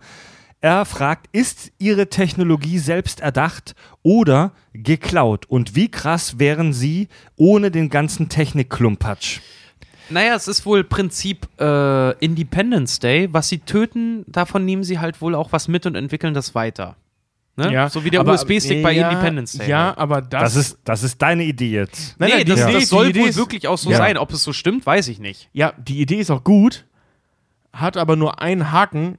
[0.61, 5.47] Er fragt, ist Ihre Technologie selbst erdacht oder geklaut?
[5.47, 9.41] Und wie krass wären Sie ohne den ganzen Technikklumpatsch?
[10.11, 13.29] Naja, es ist wohl Prinzip äh, Independence Day.
[13.33, 16.97] Was sie töten, davon nehmen sie halt wohl auch was mit und entwickeln das weiter.
[17.57, 17.73] Ne?
[17.73, 19.69] Ja, so wie der USB-Stick bei ja, Independence Day.
[19.69, 19.99] Ja, halt.
[19.99, 22.15] aber das, Das ist, das ist deine Idee jetzt.
[22.19, 23.97] Nein, nee, nein, das, die Idee- das soll Idee wohl ist- wirklich auch so Ja.
[23.97, 24.19] sein.
[24.19, 25.49] Ob es so stimmt, weiß ich nicht.
[25.55, 26.85] Ja, die Idee ist auch gut,
[27.73, 29.17] hat aber nur einen Haken.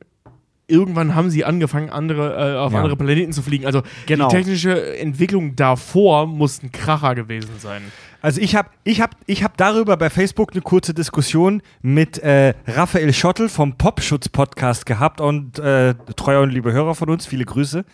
[0.67, 2.77] Irgendwann haben sie angefangen, andere, äh, auf Ja.
[2.79, 3.65] andere Planeten zu fliegen.
[3.65, 4.27] Also Genau.
[4.29, 7.81] die technische Entwicklung davor muss ein Kracher gewesen sein.
[8.21, 12.53] Also ich habe ich hab, ich hab darüber bei Facebook eine kurze Diskussion mit äh,
[12.65, 17.85] Raphael Schottel vom Popschutz-Podcast gehabt und äh, treuer und liebe Hörer von uns, viele Grüße.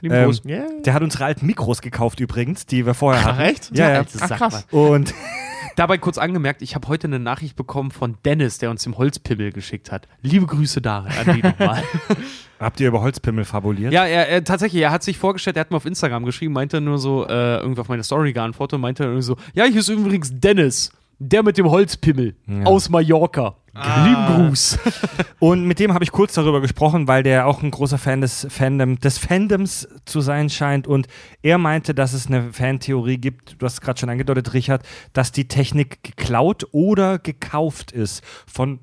[0.00, 0.44] Lieben Ähm, Gruß.
[0.44, 0.66] Yeah.
[0.84, 3.40] Der hat unsere alten Mikros gekauft übrigens, die wir vorher hatten.
[3.40, 3.76] echt?
[3.76, 4.04] Ja, ja.
[4.20, 4.66] Ach, krass.
[4.70, 5.14] Und
[5.78, 9.52] Dabei kurz angemerkt, ich habe heute eine Nachricht bekommen von Dennis, der uns den Holzpimmel
[9.52, 10.08] geschickt hat.
[10.22, 11.84] Liebe Grüße da an die nochmal.
[12.58, 13.92] habt ihr über Holzpimmel fabuliert?
[13.92, 16.80] ja, er, er, tatsächlich, er hat sich vorgestellt, er hat mir auf Instagram geschrieben, meinte
[16.80, 19.88] nur so, äh, irgendwie auf meine Story geantwortet und meinte irgendwie so, ja, hier ist
[19.88, 23.56] übrigens Dennis, der mit dem Holzpimmel aus Mallorca.
[23.74, 24.78] Lieben Gruß.
[25.38, 28.46] Und mit dem habe ich kurz darüber gesprochen, weil der auch ein großer Fan des,
[28.50, 30.86] Fandom, des Fandoms zu sein scheint.
[30.86, 31.06] Und
[31.42, 35.30] er meinte, dass es eine Fantheorie gibt, du hast es gerade schon angedeutet, Richard, dass
[35.30, 38.80] die Technik geklaut oder gekauft ist von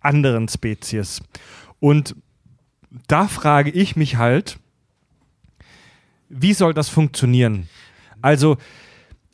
[0.00, 1.22] anderen Spezies.
[1.80, 2.14] Und
[3.08, 4.58] da frage ich mich halt,
[6.28, 7.68] wie soll das funktionieren?
[8.22, 8.56] Also,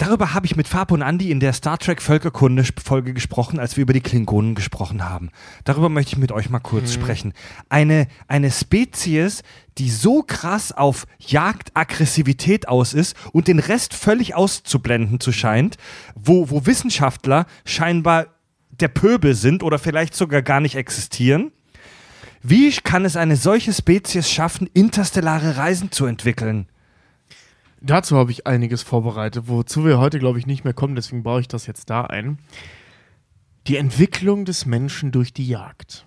[0.02, 3.76] darüber habe ich mit Fab und Andy in der Star Trek Völkerkunde Folge gesprochen, als
[3.76, 5.30] wir über die Klingonen gesprochen haben.
[5.62, 7.32] Darüber möchte ich mit euch mal kurz sprechen.
[7.68, 9.44] Eine, eine Spezies,
[9.78, 15.76] die so krass auf Jagdaggressivität aus ist und den Rest völlig auszublenden zu scheint,
[16.16, 18.26] wo, wo Wissenschaftler scheinbar
[18.70, 21.52] der Pöbel sind oder vielleicht sogar gar nicht existieren.
[22.42, 26.66] Wie kann es eine solche Spezies schaffen, interstellare Reisen zu entwickeln?
[27.84, 31.40] Dazu habe ich einiges vorbereitet, wozu wir heute, glaube ich, nicht mehr kommen, deswegen baue
[31.40, 32.38] ich das jetzt da ein.
[33.66, 36.06] Die Entwicklung des Menschen durch die Jagd.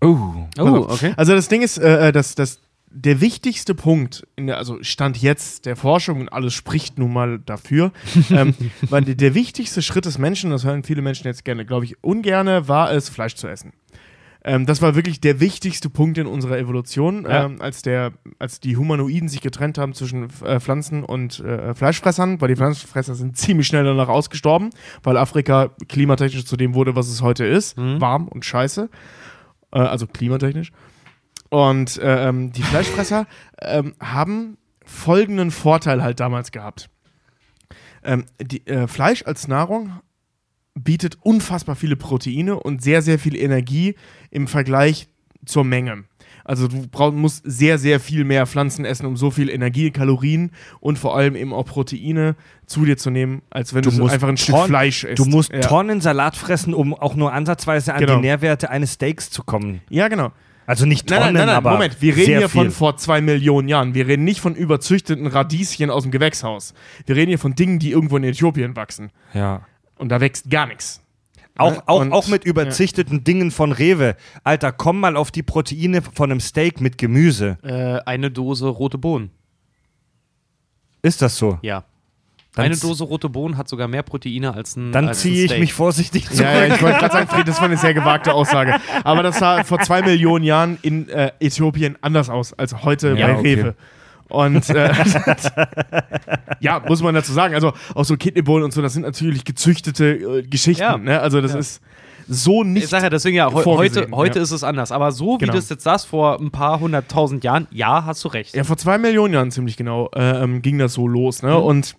[0.00, 0.48] Oh.
[0.58, 1.12] Oh, okay.
[1.16, 2.60] Also das Ding ist, äh, dass, dass
[2.94, 7.38] der wichtigste Punkt, in der, also Stand jetzt der Forschung und alles spricht nun mal
[7.38, 7.92] dafür,
[8.30, 11.84] ähm, weil der, der wichtigste Schritt des Menschen, das hören viele Menschen jetzt gerne, glaube
[11.84, 13.72] ich, ungerne, war es, Fleisch zu essen.
[14.44, 17.44] Ähm, das war wirklich der wichtigste Punkt in unserer Evolution, Ja.
[17.44, 22.40] ähm, als, der, als die Humanoiden sich getrennt haben zwischen äh, Pflanzen und äh, Fleischfressern,
[22.40, 24.70] weil die Pflanzenfresser sind ziemlich schnell danach ausgestorben,
[25.02, 27.76] weil Afrika klimatechnisch zu dem wurde, was es heute ist.
[27.76, 28.90] Warm und scheiße.
[29.72, 30.72] Äh, also klimatechnisch.
[31.48, 33.26] Und äh, ähm, die Fleischfresser
[33.60, 36.88] ähm, haben folgenden Vorteil halt damals gehabt.
[38.02, 40.00] Ähm, die, äh, Fleisch als Nahrung
[40.74, 43.94] bietet unfassbar viele Proteine und sehr, sehr viel Energie
[44.30, 45.08] im Vergleich
[45.44, 46.04] zur Menge.
[46.44, 50.50] Also du brauch, musst sehr, sehr viel mehr Pflanzen essen, um so viel Energie, Kalorien
[50.80, 52.34] und vor allem eben auch Proteine
[52.66, 55.18] zu dir zu nehmen, als wenn du, so einfach ein Stück Fleisch isst.
[55.18, 55.60] Du musst ja.
[55.60, 58.16] Tonnen Salat fressen, um auch nur ansatzweise an Genau.
[58.16, 59.82] die Nährwerte eines Steaks zu kommen.
[59.88, 60.32] Ja, genau.
[60.66, 62.00] Also nicht Tonnen, nein, nein, nein, aber Moment.
[62.00, 62.70] Wir reden hier von viel.
[62.70, 63.94] vor zwei Millionen Jahren.
[63.94, 66.74] Wir reden nicht von überzüchteten Radieschen aus dem Gewächshaus.
[67.06, 69.10] Wir reden hier von Dingen, die irgendwo in Äthiopien wachsen.
[69.34, 69.62] Ja.
[70.02, 71.00] Und da wächst gar nichts.
[71.56, 71.82] Auch, Ne?
[71.86, 74.16] auch, Und- auch mit überzüchteten Dingen von Rewe.
[74.42, 77.56] Alter, komm mal auf die Proteine von einem Steak mit Gemüse.
[77.62, 79.30] Äh, eine Dose rote Bohnen.
[81.02, 81.58] Ist das so?
[81.62, 81.84] Ja.
[82.54, 85.72] Dann eine Dose rote Bohnen hat sogar mehr Proteine als ein Dann ziehe ich mich
[85.72, 86.40] vorsichtig zurück.
[86.40, 88.74] Ja, ja, ich wollte gerade sagen, Fried, das war eine sehr gewagte Aussage.
[89.04, 93.28] Aber das sah vor zwei Millionen Jahren in äh, Äthiopien anders aus als heute Ja,
[93.28, 93.54] bei okay.
[93.54, 93.74] Rewe.
[94.32, 94.92] Und äh,
[96.60, 97.54] ja, muss man dazu sagen.
[97.54, 100.06] Also auch so Kidneybohnen und so, das sind natürlich gezüchtete
[100.38, 100.82] äh, Geschichten.
[100.82, 100.96] Ja.
[100.96, 101.20] Ne?
[101.20, 101.58] Also das Ja.
[101.58, 101.82] ist
[102.28, 102.84] so nicht.
[102.84, 104.42] Ich sage ja deswegen ja, vorgesehen, heute, heute ja.
[104.42, 104.90] ist es anders.
[104.92, 105.52] Aber so wie Genau.
[105.52, 108.54] du es jetzt sagst, vor ein paar hunderttausend Jahren, ja, hast du recht.
[108.54, 111.42] Ja, vor zwei Millionen Jahren ziemlich genau äh, ähm, ging das so los.
[111.42, 111.50] Ne?
[111.50, 111.56] Mhm.
[111.62, 111.96] Und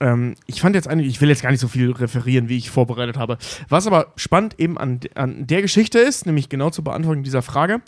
[0.00, 2.70] ähm, ich fand jetzt eigentlich, ich will jetzt gar nicht so viel referieren, wie ich
[2.70, 3.38] vorbereitet habe.
[3.68, 7.80] Was aber spannend eben an, an der Geschichte ist, nämlich genau zur Beantwortung dieser Frage,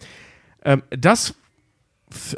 [0.64, 1.34] ähm, dass,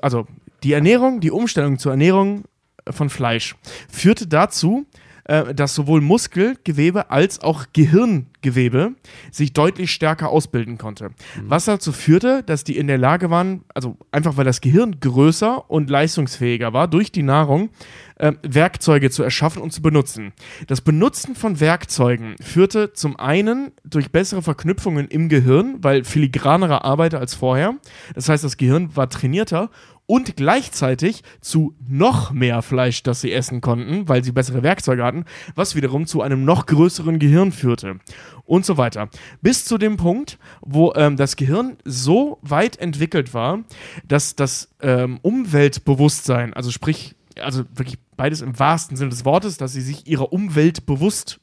[0.02, 0.26] also
[0.62, 2.44] die Ernährung, die Umstellung zur Ernährung
[2.90, 3.54] von Fleisch
[3.88, 4.86] führte dazu,
[5.24, 8.94] äh, dass sowohl Muskelgewebe als auch Gehirngewebe
[9.30, 11.10] sich deutlich stärker ausbilden konnte.
[11.44, 15.70] Was dazu führte, dass die in der Lage waren, also einfach weil das Gehirn größer
[15.70, 17.70] und leistungsfähiger war durch die Nahrung,
[18.16, 20.32] äh, Werkzeuge zu erschaffen und zu benutzen.
[20.66, 27.18] Das Benutzen von Werkzeugen führte zum einen durch bessere Verknüpfungen im Gehirn, weil filigranerer arbeite
[27.20, 27.76] als vorher.
[28.14, 29.70] Das heißt, das Gehirn war trainierter
[30.06, 35.24] und gleichzeitig zu noch mehr Fleisch, das sie essen konnten, weil sie bessere Werkzeuge hatten,
[35.54, 38.00] was wiederum zu einem noch größeren Gehirn führte
[38.44, 39.08] und so weiter.
[39.40, 43.60] Bis zu dem Punkt, wo ähm, das Gehirn so weit entwickelt war,
[44.06, 49.72] dass das ähm, Umweltbewusstsein, also sprich, also wirklich beides im wahrsten Sinne des Wortes, dass
[49.72, 51.38] sie sich ihrer Umwelt bewusster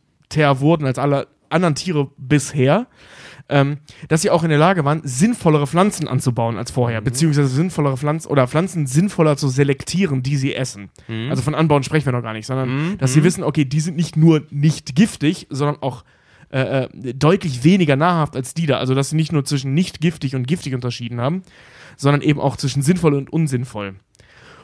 [0.60, 2.88] wurden als alle anderen Tiere bisher,
[3.49, 3.77] ähm,
[4.07, 8.30] dass sie auch in der Lage waren, sinnvollere Pflanzen anzubauen als vorher, beziehungsweise sinnvollere Pflanzen
[8.30, 10.89] oder Pflanzen sinnvoller zu selektieren, die sie essen.
[11.30, 13.97] Also von Anbauen sprechen wir noch gar nicht, sondern dass sie wissen, okay, die sind
[13.97, 16.03] nicht nur nicht giftig, sondern auch
[16.51, 18.77] äh, äh, deutlich weniger nahrhaft als die da.
[18.77, 21.43] Also dass sie nicht nur zwischen nicht giftig und giftig unterschieden haben,
[21.95, 23.95] sondern eben auch zwischen sinnvoll und unsinnvoll.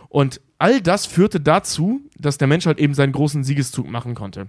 [0.10, 4.48] Und all das führte dazu, dass der Mensch halt eben seinen großen Siegeszug machen konnte.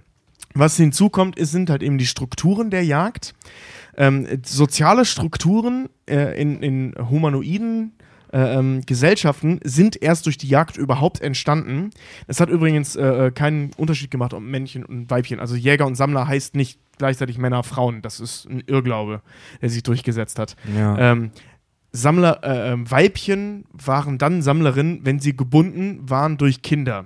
[0.53, 3.35] Was hinzukommt, ist, sind halt eben die Strukturen der Jagd.
[3.97, 7.93] Ähm, soziale Strukturen äh, in, in humanoiden
[8.31, 11.91] äh, ähm, Gesellschaften sind erst durch die Jagd überhaupt entstanden.
[12.27, 15.39] Es hat übrigens äh, äh, keinen Unterschied gemacht, ob Männchen und Weibchen.
[15.39, 18.01] Also Jäger und Sammler heißt nicht gleichzeitig Männer, Frauen.
[18.01, 19.21] Das ist ein Irrglaube,
[19.61, 20.55] der sich durchgesetzt hat.
[20.75, 20.97] Ja.
[20.97, 21.31] Ähm,
[21.93, 27.05] Sammler, äh, ähm, Weibchen waren dann Sammlerinnen, wenn sie gebunden waren durch Kinder.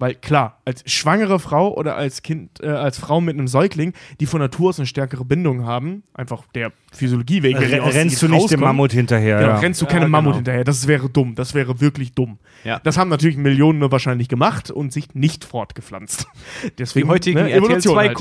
[0.00, 4.26] Weil klar, als schwangere Frau oder als Kind, äh, als Frau mit einem Säugling, die
[4.26, 8.28] von Natur aus eine stärkere Bindung haben, einfach der Physiologie wegen, die aus Rennst du
[8.28, 9.38] nicht dem Mammut hinterher?
[9.38, 9.58] Genau, ja.
[9.58, 10.36] rennst du Ja, keine Mammut genau.
[10.36, 10.64] hinterher.
[10.64, 11.34] Das wäre dumm.
[11.34, 12.38] Das wäre wirklich dumm.
[12.64, 12.80] Ja.
[12.82, 16.26] Das haben natürlich Millionen nur wahrscheinlich gemacht und sich nicht fortgepflanzt.
[16.64, 18.18] Die Deswegen, heutigen ne, RTL Evolution 2 halt.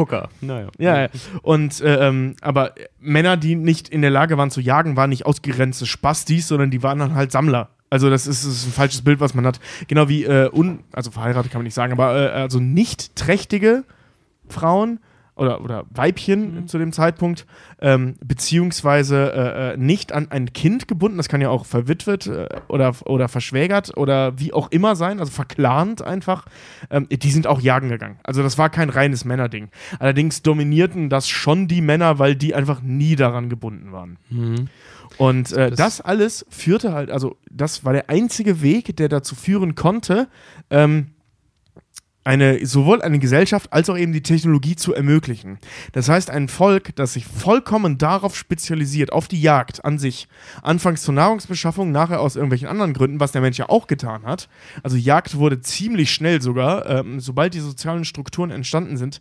[0.77, 1.09] Ja, ja.
[1.41, 5.25] und äh, ähm, aber Männer, die nicht in der Lage waren zu jagen, waren nicht
[5.25, 7.69] ausgegrenzte Spastis, sondern die waren dann halt Sammler.
[7.89, 9.59] Also das ist, ist ein falsches Bild, was man hat.
[9.87, 13.83] Genau wie äh, un, also verheiratet kann man nicht sagen, aber äh, also nicht trächtige
[14.47, 14.99] Frauen
[15.39, 17.45] oder, oder Weibchen zu dem Zeitpunkt,
[17.81, 22.49] ähm, beziehungsweise äh, äh, nicht an ein Kind gebunden, das kann ja auch verwitwet äh,
[22.67, 26.45] oder, oder verschwägert oder wie auch immer sein, also verklant einfach,
[26.89, 28.19] ähm, die sind auch jagen gegangen.
[28.23, 29.69] Also das war kein reines Männerding.
[29.99, 34.17] Allerdings dominierten das schon die Männer, weil die einfach nie daran gebunden waren.
[35.19, 39.35] Und äh, Das- das alles führte halt, also das war der einzige Weg, der dazu
[39.35, 40.27] führen konnte,
[40.69, 41.07] ähm,
[42.23, 45.57] eine, sowohl eine Gesellschaft als auch eben die Technologie zu ermöglichen.
[45.93, 50.27] Das heißt, ein Volk, das sich vollkommen darauf spezialisiert, auf die Jagd an sich,
[50.61, 54.47] anfangs zur Nahrungsbeschaffung, nachher aus irgendwelchen anderen Gründen, was der Mensch ja auch getan hat.
[54.83, 59.19] Also Jagd wurde ziemlich schnell sogar, ähm, sobald die sozialen Strukturen entstanden sind,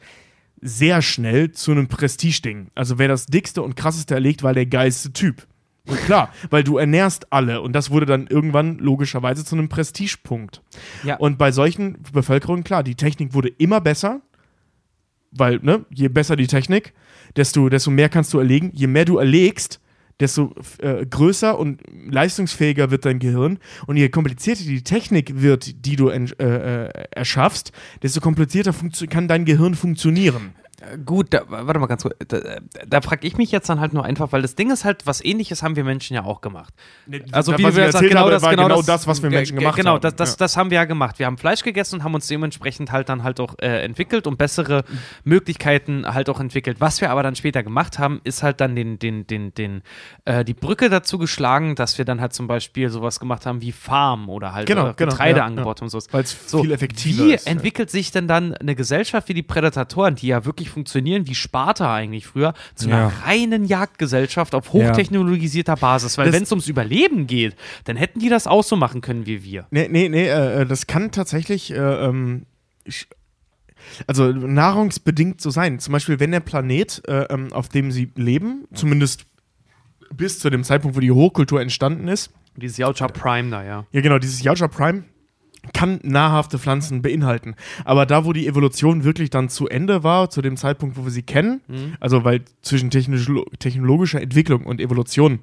[0.61, 2.69] sehr schnell zu einem Prestigeding.
[2.75, 5.47] Also wer das dickste und krasseste erlegt, war der geilste Typ.
[6.07, 10.63] Klar, weil du ernährst alle und das wurde dann irgendwann logischerweise zu einem Prestigepunkt.
[11.05, 11.17] Ja.
[11.17, 14.21] Und bei solchen Bevölkerungen, klar, die Technik wurde immer besser,
[15.31, 16.95] weil, ne, je besser die Technik,
[17.37, 18.71] desto, desto mehr kannst du erlegen.
[18.75, 19.81] Je mehr du erlegst,
[20.21, 23.59] desto äh, größer und leistungsfähiger wird dein Gehirn.
[23.87, 28.75] Und je komplizierter die Technik wird, die du äh, äh, erschaffst, desto komplizierter
[29.09, 30.55] kann dein Gehirn funktionieren.
[31.05, 32.15] Gut, da, warte mal ganz kurz.
[32.29, 32.39] Da,
[32.87, 35.25] da frage ich mich jetzt dann halt nur einfach, weil das Ding ist halt, was
[35.25, 36.73] ähnliches haben wir Menschen ja auch gemacht.
[37.33, 39.57] Also Das, wie wir jetzt erzählt genau das, war genau, genau das, was wir Menschen
[39.57, 40.01] ge- gemacht genau, haben.
[40.03, 40.37] das, das, Ja.
[40.39, 41.19] das haben wir ja gemacht.
[41.19, 44.39] Wir haben Fleisch gegessen und haben uns dementsprechend halt dann halt auch äh, entwickelt und
[44.39, 44.85] bessere
[45.25, 46.81] Möglichkeiten halt auch entwickelt.
[46.81, 49.83] Was wir aber dann später gemacht haben, ist halt dann den, den, den, den,
[50.25, 53.73] äh, die Brücke dazu geschlagen, dass wir dann halt zum Beispiel sowas gemacht haben wie
[53.73, 55.99] Farm oder halt Genau, äh, genau, Getreide ja, angebaut und so.
[56.13, 57.47] Weil es So, viel effektiver wie ist.
[57.47, 61.95] entwickelt sich denn dann eine Gesellschaft wie die Prädatatoren, die ja wirklich funktionieren wie Sparta
[61.95, 63.13] eigentlich früher, zu einer Ja.
[63.25, 66.19] reinen Jagdgesellschaft auf hochtechnologisierter Basis?
[66.19, 69.43] Weil wenn es ums Überleben geht, dann hätten die das auch so machen können wie
[69.45, 69.67] wir.
[69.71, 72.47] Nee, nee, nee, äh, äh, das kann tatsächlich, äh, ähm,
[74.07, 75.79] also nahrungsbedingt so sein.
[75.79, 79.25] Zum Beispiel, wenn der Planet, äh, ähm, auf dem sie leben, zumindest
[80.15, 83.87] bis zu dem Zeitpunkt, wo die Hochkultur entstanden ist, Dieses Yautja Prime da, ja.
[83.93, 85.05] ja genau, dieses Yautja Prime,
[85.73, 87.55] kann nahrhafte Pflanzen beinhalten.
[87.85, 91.11] Aber da, wo die Evolution wirklich dann zu Ende war, zu dem Zeitpunkt, wo wir
[91.11, 91.61] sie kennen,
[92.01, 95.41] also weil zwischen technologischer Entwicklung und Evolution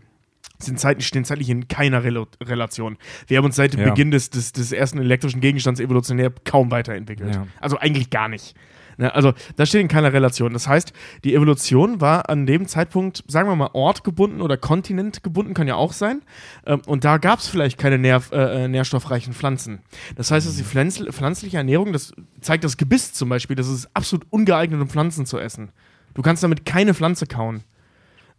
[0.60, 2.98] sind Zeiten, stehen zeitlich in keiner Relo Relation.
[3.28, 3.90] Wir haben uns seit dem Ja.
[3.90, 7.36] Beginn des, des, des ersten elektrischen Gegenstands evolutionär kaum weiterentwickelt.
[7.36, 7.48] Ja.
[7.60, 8.56] Also eigentlich gar nicht.
[8.98, 10.54] Ne, also das steht in keiner Relation.
[10.54, 10.94] Das heißt,
[11.24, 15.94] die Evolution war an dem Zeitpunkt, sagen wir mal, ortgebunden oder kontinentgebunden, kann ja auch
[15.94, 16.22] sein.
[16.66, 19.80] Ähm, und da gab es vielleicht keine nähr, äh, nährstoffreichen Pflanzen.
[20.16, 23.90] Das heißt, dass die Pflanz pflanzliche Ernährung, das zeigt das Gebiss zum Beispiel, das ist
[23.94, 25.70] absolut ungeeignet, um Pflanzen zu essen.
[26.14, 27.64] Du kannst damit keine Pflanze kauen.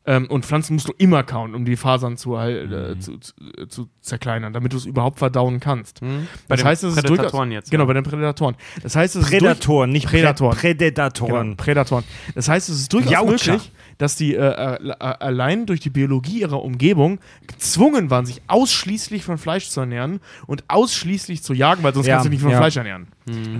[0.08, 3.66] Ähm, und Pflanzen musst du immer kauen, um die Fasern zu, äh, zu, zu, äh,
[3.66, 6.00] zu zerkleinern, damit du es überhaupt verdauen kannst.
[6.00, 6.06] Bei
[6.48, 7.86] Das den heißt, es ist Prädatoren durchaus, jetzt, Genau, ja.
[7.88, 8.54] bei den Prädatoren.
[8.82, 10.56] Das heißt, es ist durch, Prädatoren, nicht Prädatoren.
[10.56, 11.42] Prä Prädatoren.
[11.42, 12.04] Genau, Prädatoren.
[12.34, 13.30] Das heißt, es ist durchaus Jaucher.
[13.52, 18.42] möglich, dass die äh, äh, äh, allein durch die Biologie ihrer Umgebung gezwungen waren, sich
[18.46, 22.36] ausschließlich von Fleisch zu ernähren und ausschließlich zu jagen, weil sonst Ja, kannst du dich
[22.38, 22.58] nicht von ja.
[22.58, 23.08] Fleisch ernähren.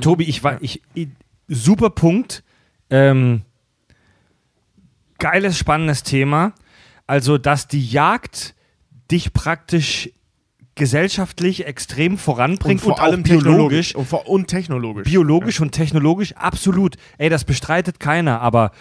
[0.00, 1.08] Tobi, ich war, ich, ich
[1.48, 2.44] super Punkt.
[2.88, 3.42] Ähm,
[5.18, 6.52] geiles, spannendes Thema.
[7.06, 8.54] Also, dass die Jagd
[9.10, 10.10] dich praktisch
[10.74, 13.94] gesellschaftlich extrem voranbringt und, auch biologisch.
[13.94, 15.04] Und, vor- und technologisch.
[15.04, 16.96] Biologisch und technologisch, absolut.
[17.18, 18.72] Ey, das bestreitet keiner, aber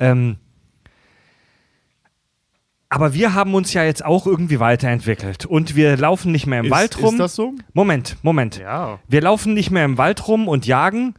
[0.00, 0.36] ähm,
[2.94, 6.66] aber wir haben uns ja jetzt auch irgendwie weiterentwickelt und wir laufen nicht mehr im
[6.66, 7.14] ist, Wald rum.
[7.14, 7.52] Ist das so?
[7.72, 8.58] Moment, Moment.
[8.58, 9.00] Ja.
[9.08, 11.14] Wir laufen nicht mehr im Wald rum und jagen,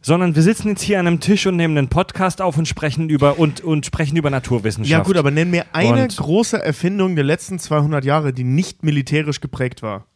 [0.00, 3.08] sondern wir sitzen jetzt hier an einem Tisch und nehmen einen Podcast auf und sprechen
[3.08, 4.90] über und, und sprechen über Naturwissenschaft.
[4.90, 8.82] Ja gut, aber nenn mir eine Und- große Erfindung der letzten 200 Jahre, die nicht
[8.84, 10.06] militärisch geprägt war.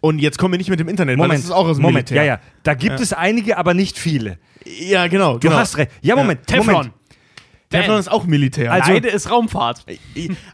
[0.00, 2.10] Und jetzt kommen wir nicht mit dem Internet, Moment, das ist auch aus dem Moment,
[2.10, 2.24] Militär.
[2.24, 2.40] ja, ja.
[2.62, 4.38] Da gibt es einige, aber nicht viele.
[4.66, 5.34] Ja, genau.
[5.34, 5.56] Du genau.
[5.56, 5.90] hast recht.
[6.02, 6.74] Ja, Moment, Teflon.
[6.74, 6.92] Moment.
[7.80, 8.72] Teflon ist auch Militär.
[8.72, 9.84] Also- Leide ist Raumfahrt.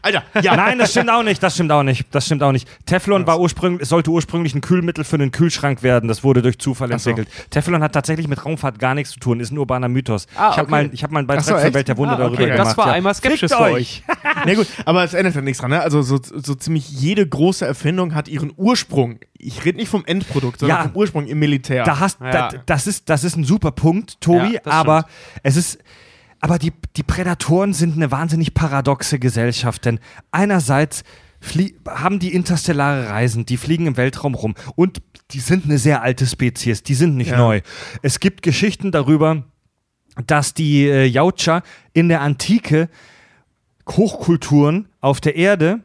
[0.01, 0.55] Alter, ja.
[0.55, 1.41] Nein, das stimmt auch nicht.
[1.43, 2.05] Das stimmt auch nicht.
[2.11, 2.67] Das stimmt auch nicht.
[2.85, 6.07] Teflon war ursprünglich, sollte ursprünglich ein Kühlmittel für einen Kühlschrank werden.
[6.07, 7.09] Das wurde durch Zufall Ach so.
[7.09, 7.33] entwickelt.
[7.49, 9.39] Teflon hat tatsächlich mit Raumfahrt gar nichts zu tun.
[9.39, 10.27] Ist ein urbaner Mythos.
[10.35, 10.71] Ah, ich habe okay.
[10.71, 11.73] mal, ich hab mal einen Beitrag so, echt?
[11.73, 12.59] Welt der Wunder Ah, darüber okay, gemacht.
[12.67, 12.93] das war ja.
[12.93, 14.03] einmal Skepsis für euch.
[14.45, 15.71] Na gut, aber es ändert ja nichts dran.
[15.71, 15.81] Ne?
[15.81, 19.19] Also so, so ziemlich jede große Erfindung hat ihren Ursprung.
[19.37, 20.83] Ich rede nicht vom Endprodukt, sondern Ja.
[20.83, 21.83] vom Ursprung im Militär.
[21.83, 22.31] Da hast, Ja.
[22.31, 25.05] da, das, ist, das ist ein super Punkt, Tobi, aber
[25.43, 25.79] es ist.
[26.41, 29.99] Aber die, die Prädatoren sind eine wahnsinnig paradoxe Gesellschaft, denn
[30.31, 31.03] einerseits
[31.87, 35.01] haben die interstellare Reisen, die fliegen im Weltraum rum und
[35.31, 37.37] die sind eine sehr alte Spezies, die sind nicht Ja.
[37.37, 37.61] neu.
[38.01, 39.43] Es gibt Geschichten darüber,
[40.27, 41.61] dass die äh, Yautja
[41.93, 42.89] in der Antike
[43.89, 45.81] Hochkulturen auf der Erde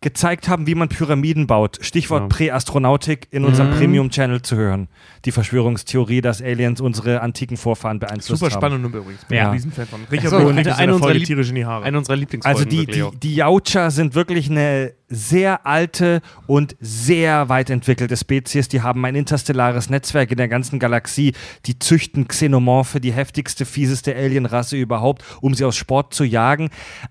[0.00, 1.78] gezeigt haben, wie man Pyramiden baut.
[1.80, 2.28] Stichwort Ja.
[2.28, 4.88] Präastronautik in unserem Premium-Channel zu hören.
[5.24, 8.60] Die Verschwörungstheorie, dass Aliens unsere antiken Vorfahren beeinflusst Super haben.
[8.60, 9.24] spannend und übrigens.
[9.24, 9.46] Bin Ja.
[9.46, 10.00] ein Riesenfan von.
[10.10, 11.84] Richard so, eine- eine unserer Folge Lieb- tierisch in die Haare.
[11.84, 12.58] Eine unserer Lieblingsfolgen.
[12.60, 18.68] Also die, die, die Yautja sind wirklich eine sehr alte und sehr weit entwickelte Spezies.
[18.68, 21.32] Die haben ein interstellares Netzwerk in der ganzen Galaxie.
[21.66, 26.68] Die züchten Xenomorphe, die heftigste, fieseste Alienrasse überhaupt, um sie aus Sport zu jagen.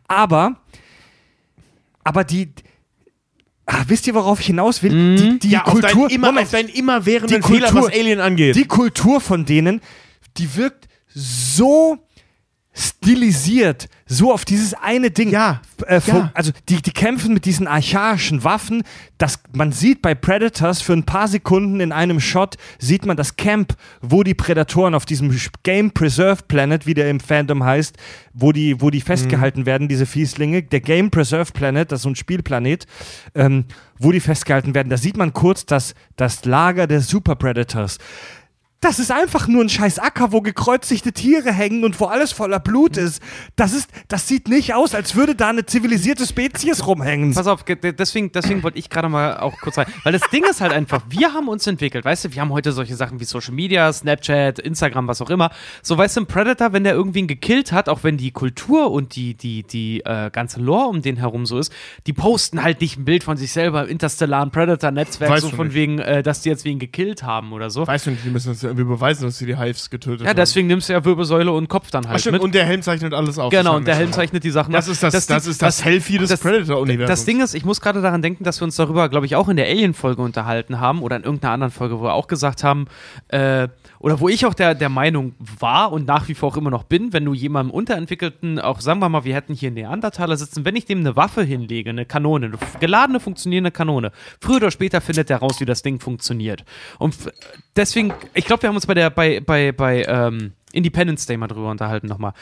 [0.08, 0.58] Aber,
[2.04, 2.50] aber die,
[3.68, 5.16] ah, wisst ihr, worauf ich hinaus will?
[5.16, 8.20] Die, die ja, auf Kultur, deinen immer, Moment, auf deinen immerwährenden Die Fehler, was Alien
[8.20, 8.56] angeht.
[8.56, 9.82] die Kultur von denen,
[10.38, 11.98] die wirkt so
[12.78, 15.32] stilisiert, so auf dieses eine Ding.
[15.32, 16.32] Ja, Äh, ja.
[16.34, 18.84] Also die, die kämpfen mit diesen archaischen Waffen.
[19.18, 23.36] Das, man sieht bei Predators für ein paar Sekunden in einem Shot, sieht man das
[23.36, 27.98] Camp, wo die Prädatoren auf diesem Game Preserve Planet, wie der im Fandom heißt,
[28.34, 30.62] wo die, wo die festgehalten werden, diese Fieslinge.
[30.64, 32.86] Der Game Preserve Planet, das ist so ein Spielplanet,
[33.34, 33.66] ähm,
[33.98, 34.90] wo die festgehalten werden.
[34.90, 37.98] Da sieht man kurz das, das Lager der Super Predators.
[38.80, 42.60] Das ist einfach nur ein scheiß Acker, wo gekreuzigte Tiere hängen und wo alles voller
[42.60, 43.24] Blut ist.
[43.56, 47.34] Das ist, das sieht nicht aus, als würde da eine zivilisierte Spezies rumhängen.
[47.34, 49.88] Pass auf, ge- de- deswegen, deswegen wollte ich gerade mal auch kurz rein.
[50.04, 52.72] Weil das Ding ist halt einfach, wir haben uns entwickelt, weißt du, wir haben heute
[52.72, 55.50] solche Sachen wie Social Media, Snapchat, Instagram, was auch immer.
[55.82, 59.16] So, weißt du, ein Predator, wenn der irgendwen gekillt hat, auch wenn die Kultur und
[59.16, 61.74] die, die, die äh, ganze Lore um den herum so ist,
[62.06, 65.74] die posten halt nicht ein Bild von sich selber im interstellaren Predator-Netzwerk, so von nicht.
[65.76, 67.88] wegen, äh, dass die jetzt wen gekillt haben oder so.
[67.88, 70.36] Weißt du nicht, die müssen das irgendwie beweisen, dass sie die Hives getötet Ja, haben.
[70.36, 72.42] deswegen nimmst du ja Wirbelsäule und Kopf dann Ach, halt stimmt, mit.
[72.44, 73.52] und der Helm zeichnet alles auf.
[73.52, 74.92] Das Genau, und der Helm zeichnet die Sachen Das ab.
[74.94, 77.08] ist das, das, Ding- ist das Selfie des das- Predator-Universums.
[77.20, 79.50] Das Ding ist, ich muss gerade daran denken, dass wir uns darüber, glaube ich, auch
[79.50, 82.86] in der Alien-Folge unterhalten haben oder in irgendeiner anderen Folge, wo wir auch gesagt haben,
[83.30, 83.68] äh,
[84.00, 86.84] oder wo ich auch der, der Meinung war und nach wie vor auch immer noch
[86.84, 90.76] bin, wenn du jemandem Unterentwickelten, auch sagen wir mal, wir hätten hier Neandertaler sitzen, wenn
[90.76, 94.12] ich dem eine Waffe hinlege, eine Kanone, eine geladene, funktionierende Kanone,
[94.42, 96.64] früher oder später findet der raus, wie das Ding funktioniert.
[97.00, 97.16] Und
[97.76, 101.48] deswegen, ich glaube, wir haben uns bei der, bei, bei, bei, ähm, Independence Day mal
[101.48, 102.34] drüber unterhalten nochmal.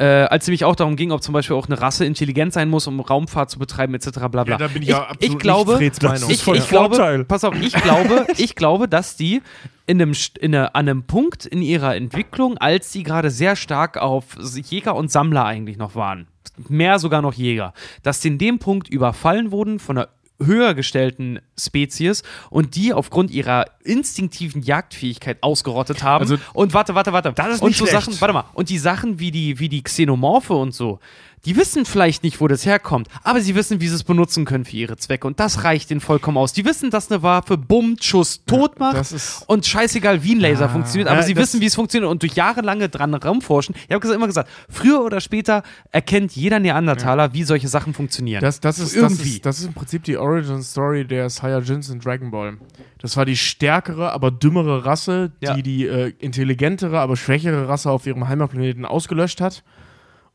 [0.00, 2.86] Äh, als nämlich auch darum ging, ob zum Beispiel auch eine Rasse intelligent sein muss,
[2.86, 4.10] um Raumfahrt zu betreiben, etc.
[4.30, 4.44] bla bla.
[4.44, 6.30] Ja, da bin ich ja absolut ich glaube, nicht Freds Meinung.
[6.30, 9.42] ich, ich glaube, pass auf, ich glaube, ich glaube, dass die
[9.86, 13.96] in einem, in einer, an einem Punkt in ihrer Entwicklung, als sie gerade sehr stark
[13.96, 16.28] auf Jäger und Sammler eigentlich noch waren,
[16.68, 17.72] mehr sogar noch Jäger,
[18.04, 20.08] dass sie in dem Punkt überfallen wurden von einer
[20.40, 26.22] höher gestellten Spezies und die aufgrund ihrer instinktiven Jagdfähigkeit ausgerottet haben.
[26.22, 27.32] Also- und warte, warte, warte.
[27.32, 28.04] Das ist und nicht so schlecht.
[28.04, 31.00] Sachen, warte mal, und die Sachen wie die, wie die Xenomorphe und so,
[31.48, 34.66] die wissen vielleicht nicht, wo das herkommt, aber sie wissen, wie sie es benutzen können
[34.66, 35.26] für ihre Zwecke.
[35.26, 36.52] Und das reicht ihnen vollkommen aus.
[36.52, 40.68] Die wissen, dass eine Waffe bummt, Schuss tot macht das und scheißegal, wie ein Laser
[40.68, 43.74] funktioniert, aber Ja, sie das- wissen, wie es funktioniert und durch jahrelange dran rumforschen.
[43.88, 48.42] Ich habe immer gesagt, früher oder später erkennt jeder Neandertaler, wie solche Sachen funktionieren.
[48.42, 49.36] Das, das, ist, das, Irgendwie.
[49.36, 52.58] ist, das ist im Prinzip die Origin Story der Saiyajins in Dragon Ball.
[53.00, 55.54] Das war die stärkere, aber dümmere Rasse, die Ja.
[55.54, 59.62] die äh, intelligentere, aber schwächere Rasse auf ihrem Heimatplaneten ausgelöscht hat,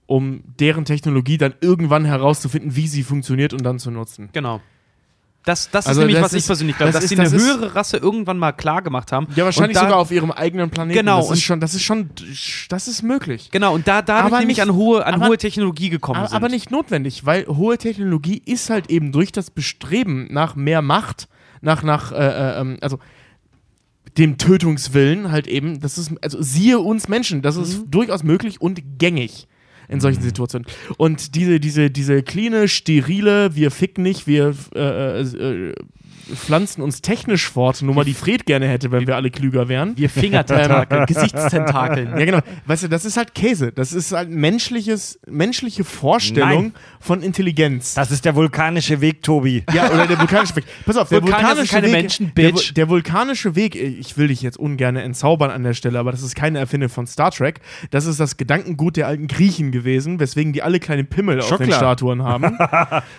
[0.05, 4.29] um deren Technologie dann irgendwann herauszufinden, wie sie funktioniert und dann zu nutzen.
[4.33, 4.61] Genau.
[5.45, 7.29] Das, das Also ist nämlich, das was ich ist- persönlich glaube, das dass sie eine
[7.29, 9.27] das höhere Rasse irgendwann mal klar gemacht haben.
[9.35, 10.97] Ja, wahrscheinlich da- sogar auf ihrem eigenen Planeten.
[10.97, 12.09] Genau, Das und- ist schon, das ist schon,
[12.69, 13.49] das ist möglich.
[13.51, 16.29] Genau, und da dadurch Aber nämlich nicht- an hohe, an aber- hohe Technologie gekommen Aber,
[16.29, 16.37] sind.
[16.37, 21.27] aber nicht notwendig, weil hohe Technologie ist halt eben durch das Bestreben nach mehr Macht,
[21.59, 22.99] nach, nach, äh, äh, ähm, also
[24.17, 27.91] dem Tötungswillen halt eben, das ist, also siehe uns Menschen, das ist Mhm.
[27.91, 29.47] durchaus möglich und gängig
[29.87, 30.67] in solchen Situationen.
[30.97, 35.75] Und diese, diese, diese cleane, sterile, wir ficken nicht, wir äh, äh, äh,
[36.33, 39.97] pflanzen uns technisch fort, nur mal die Fred gerne hätte, wenn wir alle klüger wären.
[39.97, 42.09] wir Fingertentakel, Gesichtstentakeln.
[42.17, 42.39] Ja, genau.
[42.65, 43.71] Weißt du, das ist halt Käse.
[43.71, 46.73] Das ist halt menschliches, menschliche Vorstellung Nein.
[46.99, 47.93] von Intelligenz.
[47.95, 49.63] Das ist der vulkanische Weg, Tobi.
[49.73, 50.65] ja, oder der vulkanische Weg.
[50.85, 51.93] Pass auf, der vulkanische keine Weg.
[51.93, 52.69] Menschen, der, Bitch.
[52.69, 56.21] Vu- der vulkanische Weg, ich will dich jetzt ungern entzaubern an der Stelle, aber das
[56.21, 57.59] ist keine Erfindung von Star Trek.
[57.91, 61.71] Das ist das Gedankengut der alten Griechen gewesen, weswegen die alle kleine Pimmel auf den.
[61.71, 62.57] Statuen haben.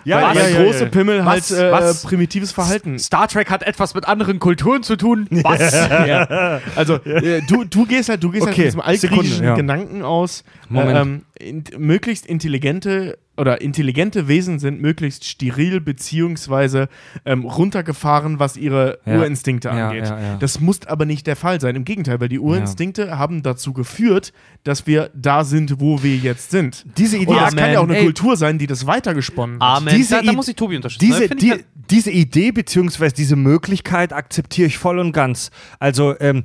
[0.04, 0.86] Ja, weil, ja, ja, große.
[0.86, 1.50] Pimmel Was?
[1.50, 2.02] halt äh, Was?
[2.02, 2.93] primitives Verhalten.
[2.98, 5.26] Star Trek hat etwas mit anderen Kulturen zu tun.
[5.30, 5.72] Was?
[6.06, 6.60] ja.
[6.76, 9.54] Also äh, du, du gehst halt, du gehst Okay, halt von diesem Sekunde, altgriechischen ja.
[9.54, 10.96] Gedanken aus, Moment.
[10.96, 16.88] äh, ähm, in, möglichst intelligente oder intelligente Wesen sind möglichst steril beziehungsweise
[17.24, 19.16] ähm, runtergefahren, was ihre Ja.
[19.18, 20.04] Urinstinkte angeht.
[20.06, 20.36] ja, ja.
[20.36, 21.74] Das muss aber nicht der Fall sein.
[21.74, 24.32] Im Gegenteil, weil die Urinstinkte haben dazu geführt,
[24.62, 26.84] dass wir da sind, wo wir jetzt sind.
[26.96, 28.04] Diese Idee, das kann ja auch eine Ey.
[28.04, 29.78] Kultur sein, die das weitergesponnen hat.
[29.78, 29.96] Amen.
[29.96, 31.10] Diese da, da muss ich Tobi unterstützen.
[31.10, 35.50] diese, ich die, halt- diese Idee beziehungsweise diese Möglichkeit akzeptiere ich voll und ganz.
[35.80, 36.44] Also ähm,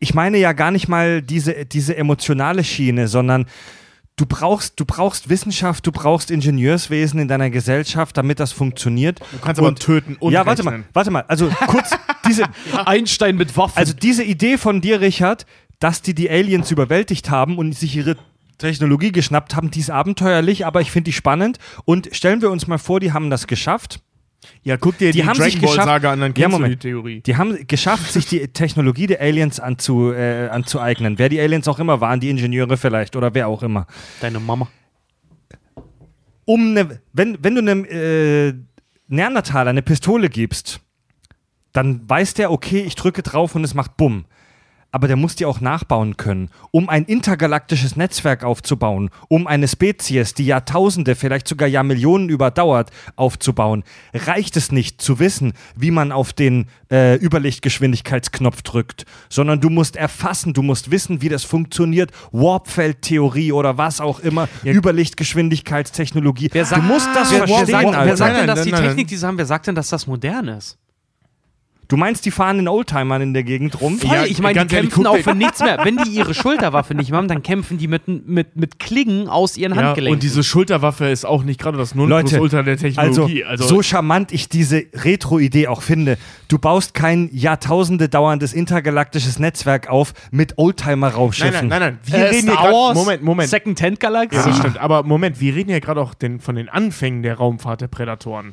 [0.00, 3.46] ich meine ja gar nicht mal diese, diese emotionale Schiene, sondern
[4.18, 9.20] du brauchst, du brauchst Wissenschaft, du brauchst Ingenieurswesen in deiner Gesellschaft, damit das funktioniert.
[9.32, 10.88] Du kannst aber töten und ja, warte mal, rechnen.
[10.92, 11.24] warte mal.
[11.28, 11.90] Also kurz
[12.28, 12.44] diese,
[12.84, 13.78] Einstein mit Waffen.
[13.78, 15.46] also diese Idee von dir, Richard,
[15.78, 18.16] dass die die Aliens überwältigt haben und sich ihre
[18.58, 21.58] Technologie geschnappt haben, die ist abenteuerlich, aber ich finde die spannend.
[21.84, 24.00] Und stellen wir uns mal vor, die haben das geschafft.
[24.62, 26.46] Ja, guck dir die, Die haben Dragon sich Ball geschafft- Saga an, dann Ja, kennst
[26.46, 26.80] du die Moment.
[26.80, 27.20] Theorie.
[27.22, 31.18] Die haben geschafft, sich die Technologie der Aliens anzu, äh, anzueignen.
[31.18, 33.86] Wer die Aliens auch immer waren, die Ingenieure vielleicht oder wer auch immer.
[34.20, 34.68] Deine Mama.
[36.44, 38.54] Um ne, wenn, wenn du einem äh,
[39.08, 40.80] Neandertaler eine Pistole gibst,
[41.72, 44.24] dann weiß der, okay, ich drücke drauf und es macht Bumm.
[44.90, 46.50] Aber der muss die auch nachbauen können.
[46.70, 53.84] Um ein intergalaktisches Netzwerk aufzubauen, um eine Spezies, die Jahrtausende, vielleicht sogar Jahrmillionen überdauert, aufzubauen,
[54.14, 59.96] reicht es nicht zu wissen, wie man auf den äh, Überlichtgeschwindigkeitsknopf drückt, sondern du musst
[59.96, 66.48] erfassen, du musst wissen, wie das funktioniert, Warpfeldtheorie oder was auch immer, Überlichtgeschwindigkeitstechnologie.
[66.52, 68.70] Wer sagt- du musst das wer, wer verstehen, sagt, wer sagt denn, dass die.
[68.70, 70.78] Technik, die sie haben, wer sagt denn, dass das modern ist?
[71.88, 73.98] Du meinst, die fahren in Oldtimern in der Gegend rum?
[73.98, 75.78] Voll, Ja, ich meine, die kämpfen auch für nichts mehr.
[75.82, 79.56] Wenn die ihre Schulterwaffe nicht mehr haben, dann kämpfen die mit, mit, mit Klingen aus
[79.56, 80.12] ihren Ja, Handgelenken.
[80.12, 83.44] und diese Schulterwaffe ist auch nicht gerade das Nonplusultra der also, Technologie.
[83.44, 86.18] Also, so charmant ich diese Retro-Idee auch finde,
[86.48, 91.68] du baust kein Jahrtausende dauerndes intergalaktisches Netzwerk auf mit nein, Oldtimer-Raumschiffen.
[91.68, 91.98] nein, nein, nein.
[92.04, 92.74] Wir äh, reden hier Star gerade.
[92.74, 93.48] Wars, Moment, Moment.
[93.48, 94.36] Second Tent Galaxy.
[94.36, 94.78] Ja, das stimmt.
[94.78, 98.52] Aber Moment, wir reden ja gerade auch den, von den Anfängen der Raumfahrt der Prädatoren.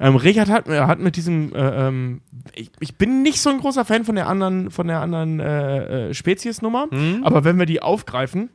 [0.00, 2.20] Ähm, Richard hat, äh, hat mit diesem, äh, ähm,
[2.64, 6.08] ich, ich bin nicht so ein großer Fan von der anderen, von der anderen äh,
[6.08, 6.88] äh, Speziesnummer,
[7.22, 8.50] aber wenn wir die aufgreifen,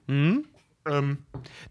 [0.88, 1.20] ähm,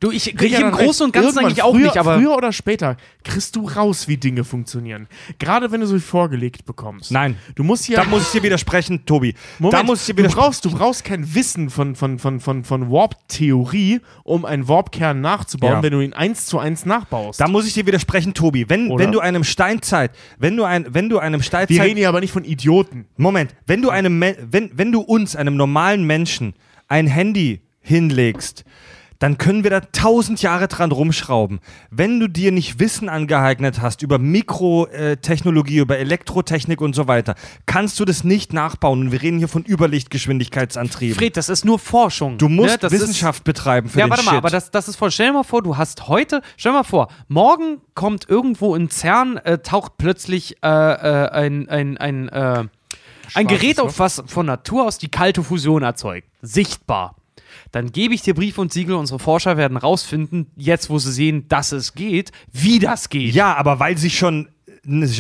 [0.01, 0.71] Du, ich, ich Richard im.
[0.71, 4.17] Großen und Ganzen eigentlich auch früher, nicht, aber früher oder später kriegst du raus, wie
[4.17, 5.09] Dinge funktionieren.
[5.39, 7.11] Gerade wenn du sie vorgelegt bekommst.
[7.11, 7.37] Nein.
[7.55, 9.35] Du musst hier Da muss ich dir widersprechen, Tobi.
[9.59, 10.45] Moment, da muss ich dir du, widersprechen.
[10.47, 15.73] brauchst, du brauchst kein Wissen von, von, von, von, von Warp-Theorie, um einen Warp-Kern nachzubauen,
[15.75, 15.83] Ja.
[15.83, 17.41] wenn du ihn eins zu eins nachbaust.
[17.41, 18.69] Da muss ich dir widersprechen, Tobi.
[18.69, 19.05] Wenn, Oder?
[19.05, 22.21] wenn du einem Steinzeit, wenn du ein, wenn du einem Wir Steinzeit, reden hier aber
[22.21, 23.07] nicht von Idioten.
[23.17, 26.55] Moment, wenn du einem, wenn, wenn du uns, einem normalen Menschen,
[26.89, 28.65] ein Handy hinlegst,
[29.21, 31.59] dann können wir da tausend Jahre dran rumschrauben.
[31.91, 37.35] Wenn du dir nicht Wissen angeeignet hast über Mikrotechnologie, über Elektrotechnik und so weiter,
[37.67, 39.01] kannst du das nicht nachbauen.
[39.01, 41.17] Und wir reden hier von Überlichtgeschwindigkeitsantrieben.
[41.17, 42.39] Fred, das ist nur Forschung.
[42.39, 42.79] du musst ne?
[42.79, 44.33] das ist- Wissenschaft betreiben für Ja, den warte Shit.
[44.33, 45.11] mal, aber das, das ist voll.
[45.11, 48.89] Stell dir mal vor, du hast heute, stell dir mal vor, morgen kommt irgendwo in
[48.91, 52.65] CERN, äh, taucht plötzlich äh, äh, ein, ein, ein, äh,
[53.35, 56.29] ein Gerät auf, was von Natur aus die kalte Fusion erzeugt.
[56.41, 57.17] Sichtbar.
[57.73, 61.47] Dann gebe ich dir Brief und Siegel, unsere Forscher werden rausfinden, jetzt wo sie sehen,
[61.49, 63.35] dass es geht, wie das geht.
[63.35, 64.49] Ja, aber weil sie schon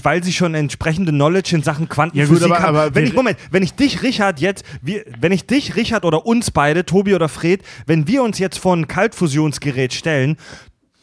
[0.02, 2.76] weil sie schon entsprechende Knowledge in Sachen Quantenphysik Ja, gut, aber- haben.
[2.76, 6.24] aber wenn ich, Moment, wenn ich dich, Richard, jetzt, wir, wenn ich dich, Richard oder
[6.24, 10.36] uns beide, Tobi oder Fred, wenn wir uns jetzt vor ein Kaltfusionsgerät stellen,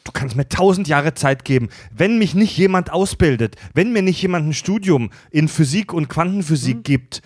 [0.04, 1.70] du kannst mir tausend Jahre Zeit geben.
[1.96, 6.84] Wenn mich nicht jemand ausbildet, wenn mir nicht jemand ein Studium in Physik und Quantenphysik
[6.84, 7.22] gibt,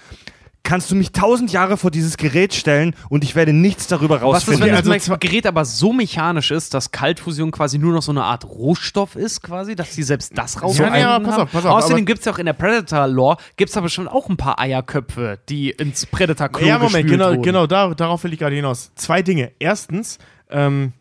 [0.64, 4.20] kannst du mich tausend Jahre vor dieses Gerät stellen und ich werde nichts darüber Was
[4.20, 4.68] ist, rausfinden.
[4.68, 8.24] wenn also das Gerät aber so mechanisch ist, dass Kaltfusion quasi nur noch so eine
[8.24, 11.42] Art Rohstoff ist, quasi, dass sie selbst das rausfinden ja, pass haben?
[11.44, 14.08] auf, pass auf, Außerdem gibt es ja auch in der Predator-Lore, gibt es aber schon
[14.08, 17.42] auch ein paar Eierköpfe, die ins Predator-Klo Ja, Moment, gespült genau, wurden.
[17.42, 18.92] genau da, darauf will ich gerade hinaus.
[18.96, 19.52] Zwei Dinge.
[19.60, 20.94] Erstens, ähm,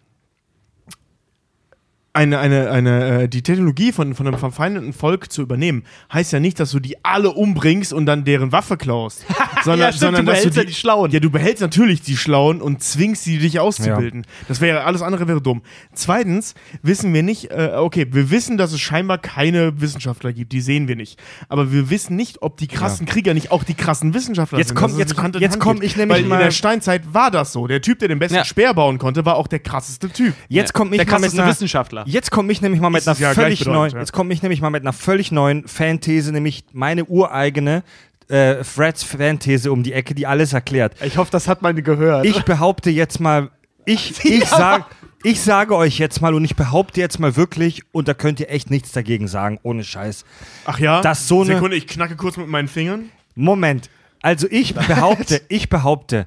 [2.19, 6.41] eine, eine, eine, äh, die Technologie von, von einem verfeindeten Volk zu übernehmen, heißt ja
[6.41, 9.25] nicht, dass du die alle umbringst und dann deren Waffe klaust.
[9.65, 11.11] sondern, Ja, stimmt, sondern du dass behältst du ja die Schlauen.
[11.11, 14.27] Ja, du behältst natürlich die Schlauen und zwingst sie, dich auszubilden.
[14.49, 15.63] Das wäre alles andere wäre dumm.
[15.95, 20.61] Zweitens wissen wir nicht, äh, okay, wir wissen, dass es scheinbar keine Wissenschaftler gibt, die
[20.61, 21.19] sehen wir nicht.
[21.49, 24.77] Aber wir wissen nicht, ob die krassen Krieger nicht auch die krassen Wissenschaftler Jetzt sind.
[24.77, 25.91] komm- dass es jetzt nicht komm- Hand in jetzt Hand komm geht.
[25.91, 27.67] ich nämlich Weil in mal- der Steinzeit war das so.
[27.67, 28.45] Der Typ, der den besten Ja.
[28.45, 30.35] Speer bauen konnte, war auch der krasseste Typ.
[30.49, 32.05] Jetzt komme ich der krasseste Wissenschaftler.
[32.09, 33.93] Jetzt komme ich nämlich mal mit einer ja völlig neuen.
[33.93, 33.99] ja.
[33.99, 37.83] Jetzt komme ich nämlich mal mit einer völlig neuen Fanthese, nämlich meine ureigene
[38.29, 40.95] äh, Freds Fanthese um die Ecke, die alles erklärt.
[41.03, 42.25] Ich hoffe, das hat man gehört.
[42.25, 43.51] Ich behaupte jetzt mal,
[43.85, 44.87] ich, ich, sag,
[45.23, 48.51] ich sage euch jetzt mal und ich behaupte jetzt mal wirklich, und da könnt ihr
[48.51, 50.25] echt nichts dagegen sagen, ohne Scheiß.
[50.65, 51.03] Ach ja?
[51.03, 53.11] Das so eine- Sekunde, ich knacke kurz mit meinen Fingern.
[53.35, 53.91] Moment.
[54.23, 56.27] Also ich behaupte, ich behaupte,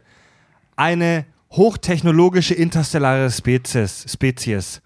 [0.75, 4.81] eine hochtechnologische interstellare Spezies, Spezies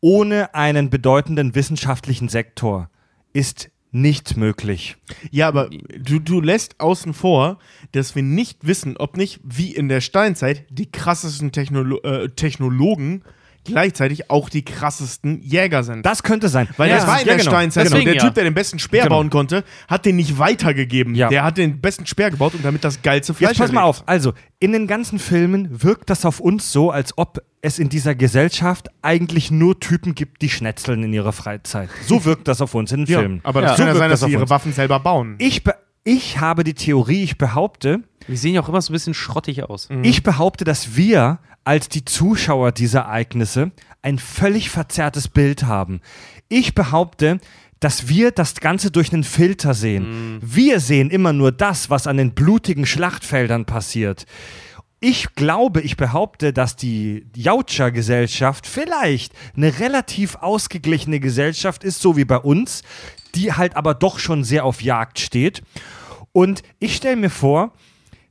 [0.00, 2.88] ohne einen bedeutenden wissenschaftlichen Sektor
[3.32, 4.96] ist nicht möglich.
[5.30, 7.58] Ja, aber du, du lässt außen vor,
[7.92, 13.22] dass wir nicht wissen, ob nicht, wie in der Steinzeit, die krassesten Technolo äh, Technologen
[13.64, 16.06] gleichzeitig auch die krassesten Jäger sind.
[16.06, 16.68] Das könnte sein.
[16.76, 17.50] Weil Ja, das war in ja, der genau.
[17.50, 17.94] Steinzeit so.
[17.94, 18.22] Deswegen Der ja.
[18.24, 19.16] Typ, der den besten Speer Genau.
[19.16, 21.14] bauen konnte, hat den nicht weitergegeben.
[21.14, 21.28] Ja.
[21.28, 24.02] Der hat den besten Speer gebaut und damit das geilste Fleisch Jetzt pass mal auf.
[24.06, 28.14] Also, in den ganzen Filmen wirkt das auf uns so, als ob es in dieser
[28.14, 31.90] Gesellschaft eigentlich nur Typen gibt, die schnetzeln in ihrer Freizeit.
[32.06, 33.40] So wirkt das auf uns in den Ja, Filmen.
[33.42, 33.76] aber das Ja.
[33.76, 34.50] kann ja So sein, wirkt dass das sie ihre uns.
[34.50, 35.34] Waffen selber bauen.
[35.38, 38.94] Ich, be ich habe die Theorie, ich behaupte, Wir sehen ja auch immer so ein
[38.94, 39.88] bisschen schrottig aus.
[40.02, 43.72] Ich behaupte, dass wir als die Zuschauer dieser Ereignisse
[44.02, 46.00] ein völlig verzerrtes Bild haben.
[46.48, 47.38] Ich behaupte,
[47.80, 50.38] dass wir das Ganze durch einen Filter sehen.
[50.42, 54.26] Wir sehen immer nur das, was an den blutigen Schlachtfeldern passiert.
[55.02, 62.26] Ich glaube, ich behaupte, dass die Jautscher-Gesellschaft vielleicht eine relativ ausgeglichene Gesellschaft ist, so wie
[62.26, 62.82] bei uns,
[63.34, 65.62] die halt aber doch schon sehr auf Jagd steht.
[66.32, 67.72] Und ich stelle mir vor,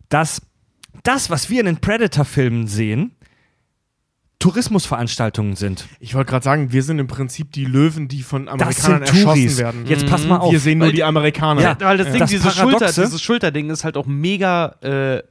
[0.10, 0.42] dass
[1.04, 3.16] das, was wir in den Predator-Filmen sehen,
[4.40, 5.86] Tourismusveranstaltungen sind.
[6.00, 9.58] Ich wollte gerade sagen, wir sind im Prinzip die Löwen, die von Amerikanern erschossen Touris.
[9.58, 9.86] werden.
[9.86, 10.52] Jetzt pass mal auf.
[10.54, 11.62] wir sehen nur die Amerikaner.
[11.62, 15.24] Ja, Weil das Ding, Das dieses, Paradoxe- Schulter, dieses Schulterding ist halt auch mega äh,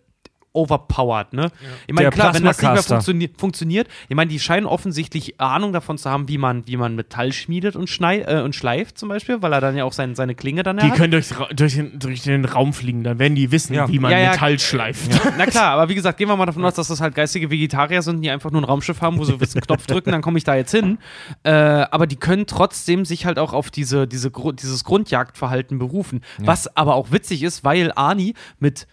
[0.59, 1.51] overpowered, ne?
[1.87, 3.15] Ich meine, klar, wenn das nicht mehr Plasmacaster.
[3.39, 7.33] funktioniert, ich meine, die scheinen offensichtlich Ahnung davon zu haben, wie man, wie man Metall
[7.33, 10.35] schmiedet und, schnei äh, und schleift zum Beispiel, weil er dann ja auch sein, seine
[10.35, 10.95] Klinge dann Die hat.
[10.97, 13.89] können durch, durch, den, durch den Raum fliegen, dann werden die wissen, Ja.
[13.89, 14.31] wie man Ja, ja.
[14.33, 15.11] Metall schleift.
[15.37, 18.03] Na klar, aber wie gesagt, gehen wir mal davon aus, dass das halt geistige Vegetarier
[18.03, 20.45] sind, die einfach nur ein Raumschiff haben, wo sie einen Knopf drücken, dann komme ich
[20.45, 20.99] da jetzt hin.
[21.45, 26.23] Äh, aber die können trotzdem sich halt auch auf diese, diese, Gru- dieses Grundjagdverhalten berufen.
[26.39, 28.87] Was aber auch witzig ist, weil Ani mit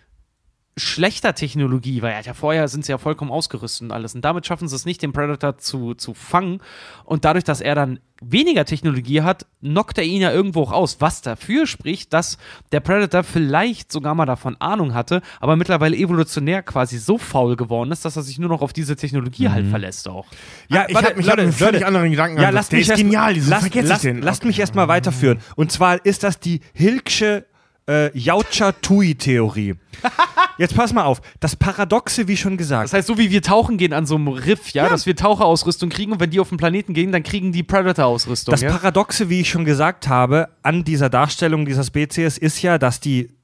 [0.78, 4.14] schlechter Technologie, weil ja vorher sind sie ja vollkommen ausgerüstet und alles.
[4.14, 6.60] Und damit schaffen sie es nicht, den Predator zu, zu fangen.
[7.06, 10.98] Und dadurch, dass er dann weniger Technologie hat, knockt er ihn ja irgendwo auch aus.
[11.00, 12.38] Was dafür spricht, dass
[12.74, 17.92] der Predator vielleicht sogar mal davon Ahnung hatte, aber mittlerweile evolutionär quasi so faul geworden
[17.92, 20.28] ist, dass er sich nur noch auf diese Technologie halt verlässt auch.
[20.68, 22.42] Ja, ich habe mich einen völlig anderen Gedanken.
[22.42, 23.36] Ja, lasst mich ist erst, genial.
[23.36, 25.40] Wieso lasst, lasst, lasst mich erstmal weiterführen.
[25.56, 27.46] Und zwar ist das die Hilksche
[27.88, 29.76] äh, Yaucha-Tui-Theorie.
[30.58, 31.22] Jetzt pass mal auf.
[31.40, 32.86] Das Paradoxe, wie schon gesagt.
[32.86, 35.90] Das heißt, so wie wir tauchen gehen an so einem Riff, ja, dass wir Taucherausrüstung
[35.90, 38.52] kriegen und wenn die auf den Planeten gehen, dann kriegen die Predator-Ausrüstung.
[38.52, 38.72] Das ja?
[38.72, 43.35] Paradoxe, wie ich schon gesagt habe, an dieser Darstellung dieser Spezies ist ja, dass die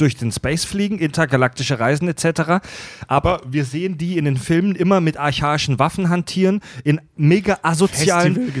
[0.00, 2.60] durch den Space fliegen, intergalaktische Reisen etc.
[3.06, 8.52] Aber wir sehen die in den Filmen immer mit archaischen Waffen hantieren, in mega asozialen,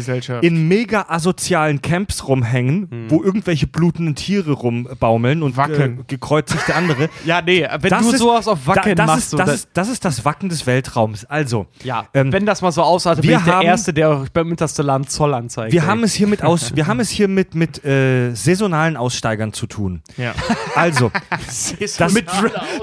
[0.42, 6.00] in mega asozialen Camps rumhängen, wo irgendwelche blutenden Tiere rumbaumeln und Wackeln.
[6.00, 7.08] Äh, gekreuzigte andere.
[7.24, 9.68] ja, nee, wenn Das du ist- sowas auf Wacken da, das machst, ist, das, ist,
[9.74, 11.24] das ist das Wacken des Weltraums.
[11.24, 14.50] Also, ja, ähm, wenn das mal so wir bin ich der Erste, der euch beim
[14.50, 15.72] Interstellaren Zoll anzeigt.
[15.72, 15.86] wir ey.
[15.86, 19.66] haben es hier mit aus, wir haben es hier mit, mit äh, saisonalen Aussteigern zu
[19.66, 20.02] tun.
[20.16, 20.34] ja.
[20.74, 22.26] Also, das, mit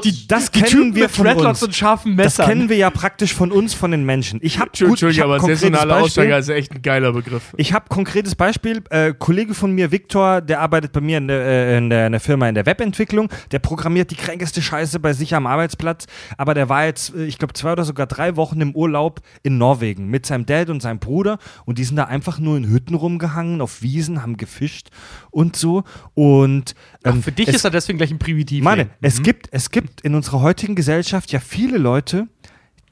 [0.03, 1.64] die, das die kennen Typen wir mit von Dreadlocks uns.
[1.64, 2.48] und scharfen Das Messern.
[2.48, 4.40] kennen wir ja praktisch von uns, von den Menschen.
[4.42, 6.06] Ich habe Entschuldigung, aber konkretes saisonale Beispiel.
[6.06, 7.53] Aussteiger ist echt ein geiler Begriff.
[7.58, 8.84] Ich habe konkretes Beispiel.
[8.90, 12.11] Äh, Kollege von mir, Viktor, der arbeitet bei mir in der, äh, in, der, in
[12.14, 13.30] der Firma in der Webentwicklung.
[13.51, 16.06] Der programmiert die kränkeste Scheiße bei sich am Arbeitsplatz.
[16.38, 19.58] Aber der war jetzt, äh, ich glaube, zwei oder sogar drei Wochen im Urlaub in
[19.58, 21.38] Norwegen mit seinem Dad und seinem Bruder.
[21.66, 24.90] Und die sind da einfach nur in Hütten rumgehangen, auf Wiesen, haben gefischt
[25.38, 25.84] und so.
[26.16, 28.64] Und ähm, Für dich es ist er deswegen gleich ein Primitiv.
[28.64, 28.88] Mann, ey.
[29.02, 32.28] es, gibt, es gibt in unserer heutigen Gesellschaft ja viele Leute,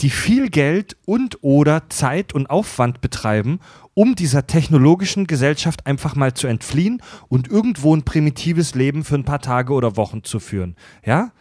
[0.02, 3.62] die viel Geld und oder Zeit und Aufwand betreiben,
[3.96, 9.26] um dieser technologischen Gesellschaft einfach mal zu entfliehen und irgendwo ein primitives Leben für ein
[9.26, 10.76] paar Tage oder Wochen zu führen.
[11.04, 11.32] Ja?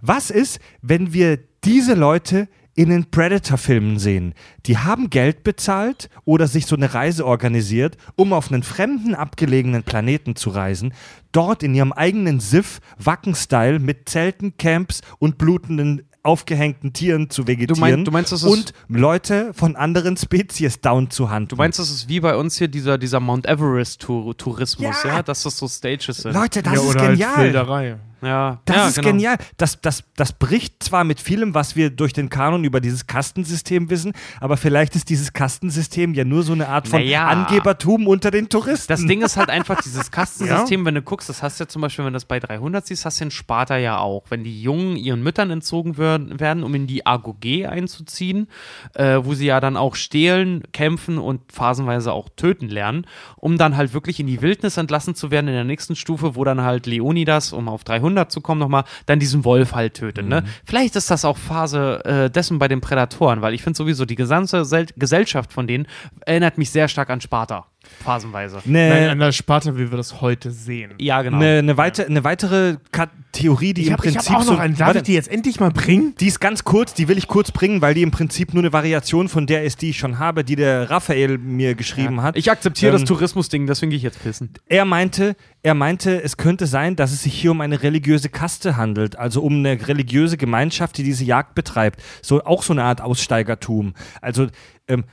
[0.00, 4.34] Was ist, wenn wir diese Leute in den Predator-Filmen sehen?
[4.66, 9.82] Die haben Geld bezahlt oder sich so eine Reise organisiert, um auf einen fremden, abgelegenen
[9.82, 10.92] Planeten zu reisen,
[11.32, 17.80] dort in ihrem eigenen Siff, Wacken-Style, mit Zelten, Camps und blutenden, aufgehängten Tieren zu vegetieren
[17.80, 21.48] meinst- du meinst, das ist- und Leute von anderen Spezies down zu handeln.
[21.50, 25.16] Du meinst, das ist wie bei uns hier dieser, dieser Mount Everest-Tourismus, Ja.
[25.16, 25.22] ja.
[25.22, 26.32] Dass das so Stages sind.
[26.32, 27.44] Leute, das ja, ist oder halt genial.
[27.44, 27.96] Wilderei.
[28.22, 29.08] Ja, Das ja, ist genau.
[29.08, 29.36] genial.
[29.56, 33.90] Das, das, das bricht zwar mit vielem, was wir durch den Kanon über dieses Kastensystem
[33.90, 37.26] wissen, aber vielleicht ist dieses Kastensystem ja nur so eine Art von Naja.
[37.28, 38.88] Angebertum unter den Touristen.
[38.88, 41.82] Das Ding ist halt einfach dieses Kastensystem, wenn du guckst, das hast du ja zum
[41.82, 44.24] Beispiel, wenn du das bei 300 siehst, hast du in Sparta ja auch.
[44.30, 48.48] Wenn die Jungen ihren Müttern entzogen werden, werden um in die Agoge einzuziehen,
[48.94, 53.76] äh, wo sie ja dann auch stehlen, kämpfen und phasenweise auch töten lernen, um dann
[53.76, 56.86] halt wirklich in die Wildnis entlassen zu werden in der nächsten Stufe, wo dann halt
[56.86, 60.26] Leonidas, um auf 300 zu kommen nochmal, dann diesen Wolf halt tötet.
[60.26, 60.44] Ne?
[60.64, 64.14] Vielleicht ist das auch Phase äh, dessen bei den Prädatoren, weil ich finde sowieso die
[64.14, 65.86] gesamte Sel Gesellschaft von denen
[66.26, 67.66] erinnert mich sehr stark an Sparta,
[68.02, 68.60] phasenweise.
[68.64, 70.92] Nein, eine, an der Sparte, wie wir das heute sehen.
[70.98, 71.36] Ja, genau.
[71.36, 74.56] eine, eine, weite, eine weitere Ka Theorie, die Ich im Prinzip hab auch noch so,
[74.56, 74.76] einen.
[74.76, 76.14] Darf Warte, ich die jetzt endlich mal bringen?
[76.20, 78.72] die ist ganz kurz, die will ich kurz bringen, weil die im Prinzip nur eine
[78.72, 82.36] Variation von der ist, die ich schon habe, die der Raphael mir geschrieben hat.
[82.36, 84.50] Ich akzeptiere das Ähm, Tourismusding, deswegen gehe ich jetzt pissen.
[84.66, 88.76] Er meinte, er meinte, es könnte sein, dass es sich hier um eine religiöse Kaste
[88.76, 92.00] handelt, also um eine religiöse Gemeinschaft, die diese Jagd betreibt.
[92.22, 93.94] So auch so eine Art Aussteigertum.
[94.20, 94.46] Also
[94.86, 95.04] ähm,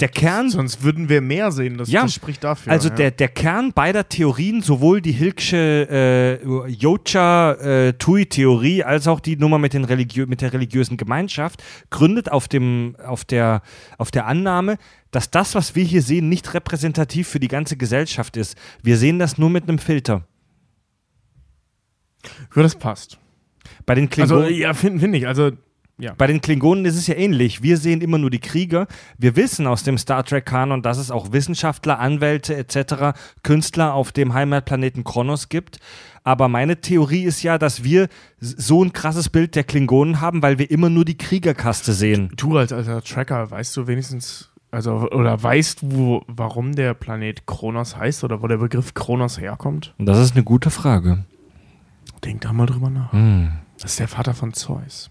[0.00, 1.78] der Kern Sonst würden wir mehr sehen.
[1.78, 2.02] Das, Ja.
[2.02, 2.72] das spricht dafür.
[2.72, 2.94] also ja.
[2.94, 9.74] der, der Kern beider Theorien, sowohl die Hilksche äh, Yocha-Tui-Theorie als auch die Nummer mit,
[9.74, 13.62] den religiö mit der religiösen Gemeinschaft, gründet auf, dem, auf, der,
[13.98, 14.76] auf der Annahme,
[15.10, 18.56] dass das, was wir hier sehen, nicht repräsentativ für die ganze Gesellschaft ist.
[18.82, 20.24] Wir sehen das nur mit einem Filter.
[22.54, 23.18] Ja, das passt.
[23.86, 24.44] Bei den Klingonen.
[24.44, 25.26] Also, ja, finde find ich.
[25.26, 25.52] Also,
[26.00, 26.14] Ja.
[26.16, 27.62] Bei den Klingonen ist es ja ähnlich.
[27.62, 28.86] Wir sehen immer nur die Krieger.
[29.18, 34.32] Wir wissen aus dem Star Trek-Kanon, dass es auch Wissenschaftler, Anwälte etc., Künstler auf dem
[34.34, 35.78] Heimatplaneten Kronos gibt.
[36.24, 40.58] Aber meine Theorie ist ja, dass wir so ein krasses Bild der Klingonen haben, weil
[40.58, 42.30] wir immer nur die Kriegerkaste sehen.
[42.36, 47.96] Du als alter Tracker, weißt du wenigstens, also, oder weißt du, warum der Planet Kronos
[47.96, 49.94] heißt oder wo der Begriff Kronos herkommt?
[49.98, 51.24] Das ist eine gute Frage.
[52.24, 53.12] Denk da mal drüber nach.
[53.12, 53.52] Hm.
[53.80, 55.10] Das ist der Vater von Zeus.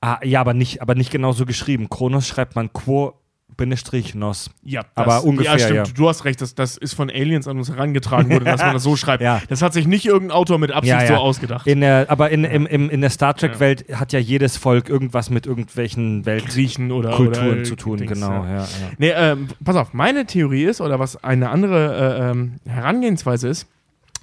[0.00, 1.88] Ah, ja, aber nicht, aber nicht genau so geschrieben.
[1.88, 3.14] Kronos schreibt man Quo
[3.56, 4.50] Bindestrich Nos.
[4.62, 5.74] Ja, Aber ungefähr, Ja, stimmt.
[5.88, 5.94] ja.
[5.94, 8.82] Du hast recht, das, das ist von Aliens an uns herangetragen worden, dass man das
[8.82, 9.22] so schreibt.
[9.22, 9.40] Ja.
[9.48, 11.66] Das hat sich nicht irgendein Autor mit Absicht Ja, so ausgedacht.
[11.66, 15.30] In der, aber in, im, im, in der Star Trek-Welt hat ja jedes Volk irgendwas
[15.30, 17.96] mit irgendwelchen Griechen oder Weltkulturen oder, zu tun.
[17.98, 18.44] Dings, genau.
[18.44, 18.68] Ja,
[18.98, 23.68] Nee, ähm, pass auf, meine Theorie ist, oder was eine andere äh, ähm, Herangehensweise ist,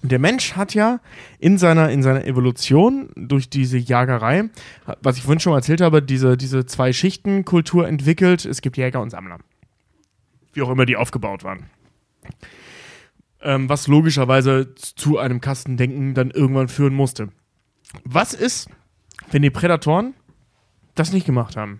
[0.03, 0.99] der Mensch hat ja
[1.40, 4.49] in seiner, in seiner Evolution durch diese Jagerei,
[5.01, 8.45] was ich vorhin schon mal erzählt habe, diese, diese zwei Schichten Kultur entwickelt.
[8.45, 9.40] Es gibt Jäger und Sammler.
[10.51, 11.67] Wie auch immer die aufgebaut waren.
[13.41, 17.30] Ähm, was logischerweise zu einem Kastendenken dann irgendwann führen musste.
[18.03, 18.69] Was ist,
[19.32, 20.14] wenn die Prädatoren
[20.95, 21.80] das nicht gemacht haben?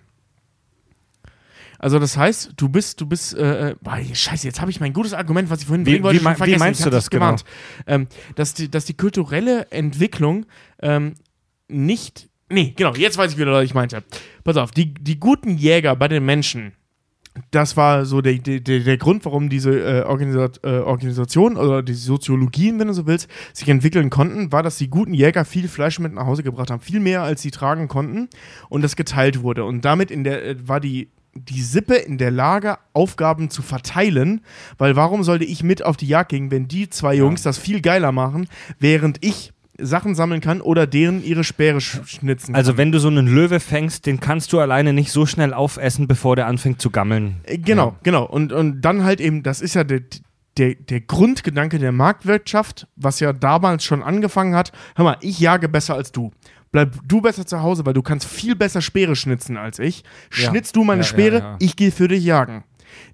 [1.84, 4.94] Also das heißt, du bist, du bist, äh, äh, boah, scheiße, jetzt habe ich mein
[4.94, 6.60] gutes Argument, was ich vorhin bringen wollte, wie schon mei- wie vergessen.
[6.60, 7.44] meinst Ich du das gewarnt.
[7.86, 10.46] Ähm, dass, die, dass die kulturelle Entwicklung
[10.82, 11.16] ähm,
[11.68, 14.02] nicht, nee, genau, jetzt weiß ich wieder, was ich meinte.
[14.46, 16.72] Pass auf, die, die guten Jäger bei den Menschen,
[17.52, 21.82] das war so der, der, der der Grund, warum diese äh, Organisat, äh, Organisation oder
[21.84, 25.68] die Soziologien, wenn du so willst, sich entwickeln konnten, war, dass die guten Jäger viel
[25.68, 28.30] Fleisch mit nach Hause gebracht haben, viel mehr als sie tragen konnten
[28.70, 29.66] und das geteilt wurde.
[29.66, 34.42] Und damit in der, äh, war die, die Sippe in der Lage, Aufgaben zu verteilen,
[34.78, 37.82] weil warum sollte ich mit auf die Jagd gehen, wenn die zwei Jungs das viel
[37.82, 38.48] geiler machen,
[38.80, 42.78] während ich Sachen sammeln kann oder deren ihre Speere sch schnitzen Also kann.
[42.78, 46.36] wenn du so einen Löwe fängst, den kannst du alleine nicht so schnell aufessen, bevor
[46.36, 47.38] der anfängt zu gammeln.
[47.46, 48.24] Äh, Genau, genau.
[48.26, 50.02] Und, und dann halt eben, das ist ja der,
[50.58, 54.72] der, der Grundgedanke der Marktwirtschaft, was ja damals schon angefangen hat.
[54.96, 56.32] Hör mal, ich jage besser als du.
[56.74, 60.04] Bleib du besser zu Hause, weil du kannst viel besser Speere schnitzen als ich.
[60.36, 60.50] Ja.
[60.50, 61.56] Schnitzt du meine Ja, Speere, ja.
[61.60, 62.66] ich gehe für dich jagen.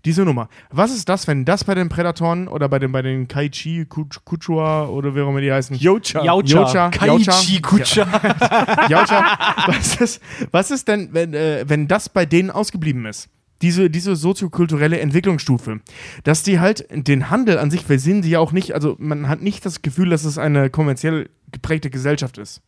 [0.03, 0.49] Diese Nummer.
[0.71, 4.23] Was ist das, wenn das bei den Prädatoren oder bei den, bei den Kaichi, Kuch-
[4.25, 5.75] Kuchua oder wie auch immer die heißen?
[5.77, 6.23] Yocha.
[6.23, 6.89] Yocha.
[6.89, 8.07] Kaichi Kutscher.
[8.89, 10.21] Jaucha, was ist,
[10.51, 13.29] was ist denn, wenn, äh, wenn das bei denen ausgeblieben ist?
[13.61, 15.81] Diese, diese soziokulturelle Entwicklungsstufe.
[16.23, 19.27] Dass die halt den Handel an sich, wir sehen sie ja auch nicht, also man
[19.27, 22.61] hat nicht das Gefühl, dass es eine kommerziell geprägte Gesellschaft ist.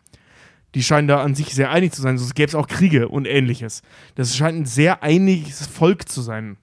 [0.76, 3.26] Die scheinen da an sich sehr einig zu sein, sonst gäbe es auch Kriege und
[3.26, 3.82] ähnliches.
[4.16, 6.58] Das scheint ein sehr einiges Volk zu sein.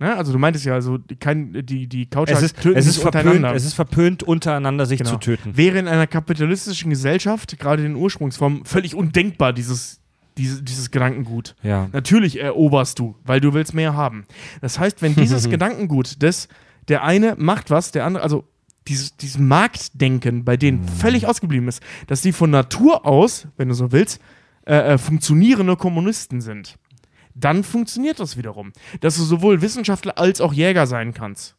[0.00, 0.16] Ne?
[0.16, 3.02] Also du meintest ja, also kein, die, die Couchers Es ist, töten es, ist sich
[3.02, 5.10] verpönt, es ist verpönt, untereinander sich Genau.
[5.12, 5.56] zu töten.
[5.56, 10.00] Wäre in einer kapitalistischen Gesellschaft, gerade in Ursprungsform, völlig undenkbar, dieses,
[10.36, 11.54] dieses, dieses Gedankengut.
[11.62, 11.88] Ja.
[11.92, 14.26] Natürlich eroberst du, weil du willst mehr haben.
[14.60, 16.48] Das heißt, wenn dieses Gedankengut, das
[16.88, 18.44] der eine macht was, der andere, also
[18.88, 23.74] dieses, dieses Marktdenken bei denen völlig ausgeblieben ist, dass die von Natur aus, wenn du
[23.74, 24.20] so willst,
[24.66, 26.78] äh, äh, funktionierende Kommunisten sind,
[27.34, 28.72] dann funktioniert das wiederum.
[29.00, 31.56] Dass du sowohl Wissenschaftler als auch Jäger sein kannst.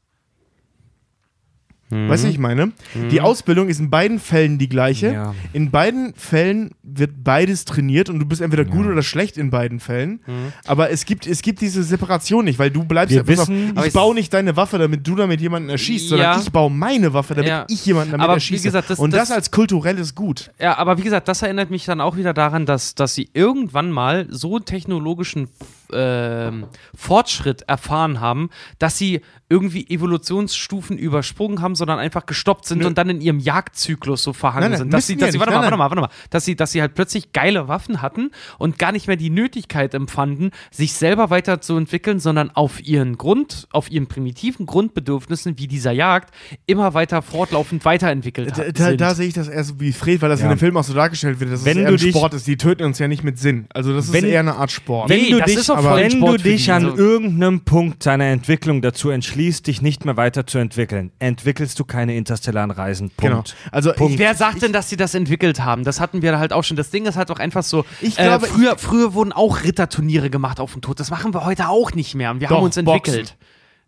[1.91, 2.72] Weißt du, was ich meine?
[3.11, 5.14] Die Ausbildung ist in beiden Fällen die gleiche.
[5.14, 5.35] Ja.
[5.53, 9.80] In beiden Fällen wird beides trainiert und du bist entweder gut oder schlecht in beiden
[9.80, 10.19] Fällen.
[10.65, 13.72] Aber es gibt, es gibt diese Separation nicht, weil du bleibst Wir ja auf, wissen-
[13.75, 16.41] Aber ich ich- baue nicht deine Waffe, damit du damit jemanden erschießt, sondern Ja.
[16.41, 17.65] ich baue meine Waffe, damit Ja.
[17.69, 18.64] ich jemanden damit Aber wie erschieße.
[18.64, 20.49] gesagt, das- und das, das- als kulturelles Gut.
[20.59, 23.91] Ja, aber wie gesagt, das erinnert mich dann auch wieder daran, dass, dass sie irgendwann
[23.91, 25.49] mal so einen technologischen
[25.93, 26.65] ähm,
[26.95, 28.49] Fortschritt erfahren haben,
[28.80, 32.88] dass sie irgendwie Evolutionsstufen übersprungen haben, sondern einfach gestoppt sind Nö.
[32.88, 34.93] und dann in ihrem Jagdzyklus so verhangen Nein, nein, sind.
[34.93, 36.01] Dass sie, dass sie, warte mal, Nein, warte nein.
[36.01, 39.07] mal, warte mal, dass sie, dass sie halt plötzlich geile Waffen hatten und gar nicht
[39.07, 45.59] mehr die Nötigkeit empfanden, sich selber weiterzuentwickeln, sondern auf ihren Grund, auf ihren primitiven Grundbedürfnissen
[45.59, 46.33] wie dieser Jagd
[46.65, 49.01] immer weiter fortlaufend weiterentwickelt Da, ha- da, sind.
[49.01, 50.47] da sehe ich das eher so wie Fred, weil das Ja.
[50.47, 52.47] in dem Film auch so dargestellt wird, dass Wenn es eher du ein Sport ist.
[52.47, 53.67] Die töten uns ja nicht mit Sinn.
[53.73, 55.09] Also das ist Wenn- eher eine Art Sport.
[55.09, 56.95] Wenn Nee, du das dich, ist aber wenn du dich an So.
[56.95, 63.11] irgendeinem Punkt deiner Entwicklung dazu entschließt, dich nicht mehr weiterzuentwickeln, entwickelst du keine interstellaren Reisen.
[63.17, 63.35] Genau.
[63.35, 63.55] Punkt.
[63.71, 64.17] Also Punkt.
[64.19, 65.83] Wer sagt denn, dass sie das entwickelt haben?
[65.83, 66.77] Das hatten wir halt auch schon.
[66.77, 67.85] Das Ding ist halt auch einfach so.
[68.01, 70.99] Ich äh, glaube, früher, früher wurden auch Ritterturniere gemacht auf den Tod.
[70.99, 72.31] Das machen wir heute auch nicht mehr.
[72.31, 72.93] Und wir Doch, haben uns Boxen.
[73.15, 73.37] entwickelt.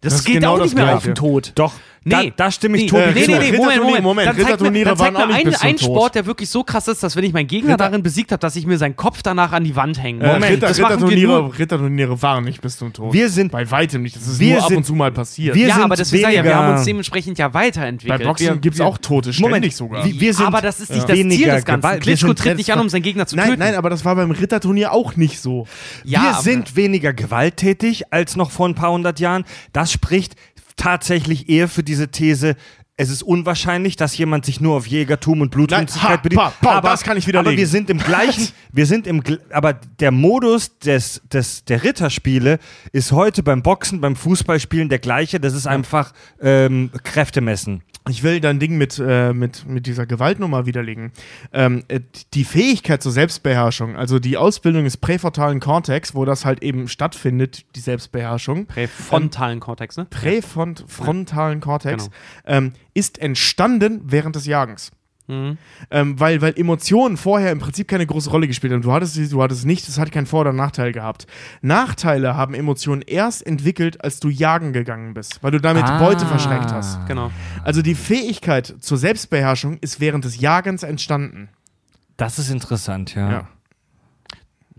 [0.01, 0.97] Das, Das ist geht genau auch das nicht mehr Gleiche.
[0.97, 1.51] auf den Tod.
[1.55, 2.31] Doch, Nee.
[2.35, 3.31] da stimme ich nee, Tobi nee, nee, zu.
[3.31, 4.03] nee, Moment, Moment.
[4.03, 5.79] Moment, Dann zeig mir, Ritterturniere dann zeig waren mir einen Tod.
[5.81, 8.39] Sport, der wirklich so krass ist, dass wenn ich meinen Gegner Ritter- darin besiegt habe,
[8.39, 10.47] dass ich mir seinen Kopf danach an die Wand hängen Äh, muss.
[10.47, 13.11] Ritter, das Ritterturniere, Ritterturniere waren nicht bis zum Tod.
[13.13, 14.15] Wir sind- bei weitem nicht.
[14.15, 15.55] Das ist wir nur ab sind- und zu mal passiert.
[15.55, 18.19] wir ja, sind aber sage ich ja, wir haben uns dementsprechend ja weiterentwickelt.
[18.19, 20.05] bei Boxen gibt es auch Tote, ständig Moment, sogar.
[20.05, 21.99] wir, wir sind aber das ist nicht das Ziel des Ganzen.
[21.99, 23.59] Klitschko tritt nicht an, um seinen Gegner zu nein, töten.
[23.59, 25.67] nein, aber das war beim Ritterturnier auch nicht so.
[26.03, 29.43] ja, wir sind weniger gewalttätig als noch vor ein paar hundert Jahren.
[29.73, 30.35] Das spricht
[30.77, 32.55] tatsächlich eher für diese These.
[32.99, 36.41] Es ist unwahrscheinlich, dass jemand sich nur auf Jägertum und Blutrünstigkeit bedient.
[36.41, 37.51] pa, pa, das kann ich widerlegen.
[37.51, 42.57] Aber wir sind im gleichen, wir sind im, aber der Modus des, des, der Ritterspiele
[42.91, 45.39] ist heute beim Boxen, beim Fußballspielen der gleiche.
[45.39, 47.83] Das ist einfach ähm, Kräftemessen.
[48.09, 51.11] Ich will dein Ding mit, äh, mit, mit dieser Gewaltnummer widerlegen.
[51.53, 51.99] Ähm, äh,
[52.33, 57.65] die Fähigkeit zur Selbstbeherrschung, also die Ausbildung des präfrontalen Kortex, wo das halt eben stattfindet,
[57.75, 60.05] die Selbstbeherrschung, Präfrontalen Kortex, ne?
[60.05, 62.15] präfrontalen Kortex, Genau.
[62.45, 64.91] ähm, ist entstanden während des Jagens.
[65.27, 65.57] Mhm.
[65.91, 68.81] Ähm, weil, weil Emotionen vorher im Prinzip keine große Rolle gespielt haben.
[68.81, 71.27] Du hattest sie, du hattest nicht, es hat keinen Vor- oder Nachteil gehabt.
[71.61, 75.99] Nachteile haben Emotionen erst entwickelt, als du jagen gegangen bist, weil du damit Ah.
[75.99, 77.05] Beute verschreckt hast.
[77.07, 77.31] Genau.
[77.63, 81.49] Also die Fähigkeit zur Selbstbeherrschung ist während des Jagens entstanden.
[82.15, 83.29] Das ist interessant, ja.
[83.31, 83.47] Ja.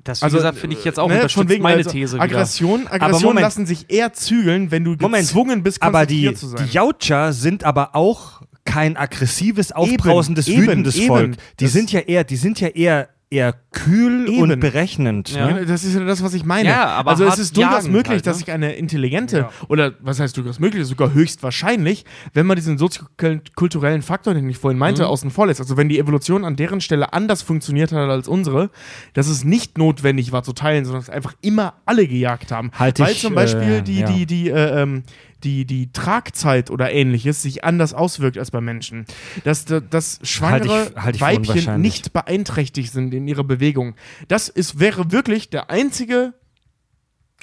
[0.04, 2.14] Das, wie Also, gesagt, finde ich jetzt auch Ne, unterstützt von wegen meine also These
[2.14, 2.24] wieder.
[2.24, 3.42] Aggression, Aggression Moment.
[3.44, 6.66] lassen sich eher zügeln, wenn du Moment, gezwungen bist, aber die, konzentriert zu sein.
[6.66, 11.06] die Yautja sind aber auch kein aggressives, aufbrausendes, eben, wütendes eben.
[11.06, 11.36] Volk.
[11.58, 14.40] Die Das- sind ja eher, die sind ja eher, eher kühl Eben.
[14.52, 15.28] und berechnend.
[15.34, 15.50] Ja.
[15.50, 15.58] Ne?
[15.60, 16.70] Ja, das ist ja das, was ich meine.
[16.70, 18.30] Ja, aber also es ist durchaus jagen möglich, halt, ne?
[18.30, 24.00] dass sich eine intelligente, oder was heißt durchaus möglich, sogar höchstwahrscheinlich, wenn man diesen soziokulturellen
[24.00, 25.08] Faktor, den ich vorhin meinte, Mhm.
[25.08, 28.70] außen vor lässt, also wenn die Evolution an deren Stelle anders funktioniert hat als unsere,
[29.12, 32.70] dass es nicht notwendig war zu teilen, sondern dass einfach immer alle gejagt haben.
[32.78, 34.06] Halte Weil ich, zum Beispiel äh, die, ja.
[34.10, 35.02] die, die, äh, ähm,
[35.44, 39.06] die, die Tragzeit oder ähnliches sich anders auswirkt als bei Menschen.
[39.44, 41.20] Dass, dass schwangere Halte ich- halte ich
[41.56, 43.94] Weibchen nicht beeinträchtigt sind in ihrer Bewegung.
[44.28, 46.34] Das ist, wäre wirklich der einzige,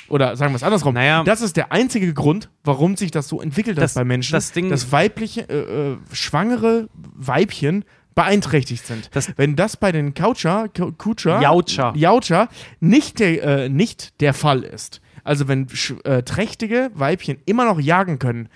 [0.09, 1.23] oder sagen wir es andersrum, Naja.
[1.23, 4.51] das ist der einzige Grund, warum sich das so entwickelt Das- hat bei Menschen, das
[4.51, 9.09] Ding- dass weibliche, äh, äh, schwangere Weibchen beeinträchtigt sind.
[9.13, 11.93] Das- Wenn das bei den Coucher, Kutscher, Yaucher.
[11.95, 12.49] Yaucher
[12.79, 15.67] nicht der, äh, nicht der Fall ist, also wenn
[16.05, 18.47] äh, trächtige Weibchen immer noch jagen können,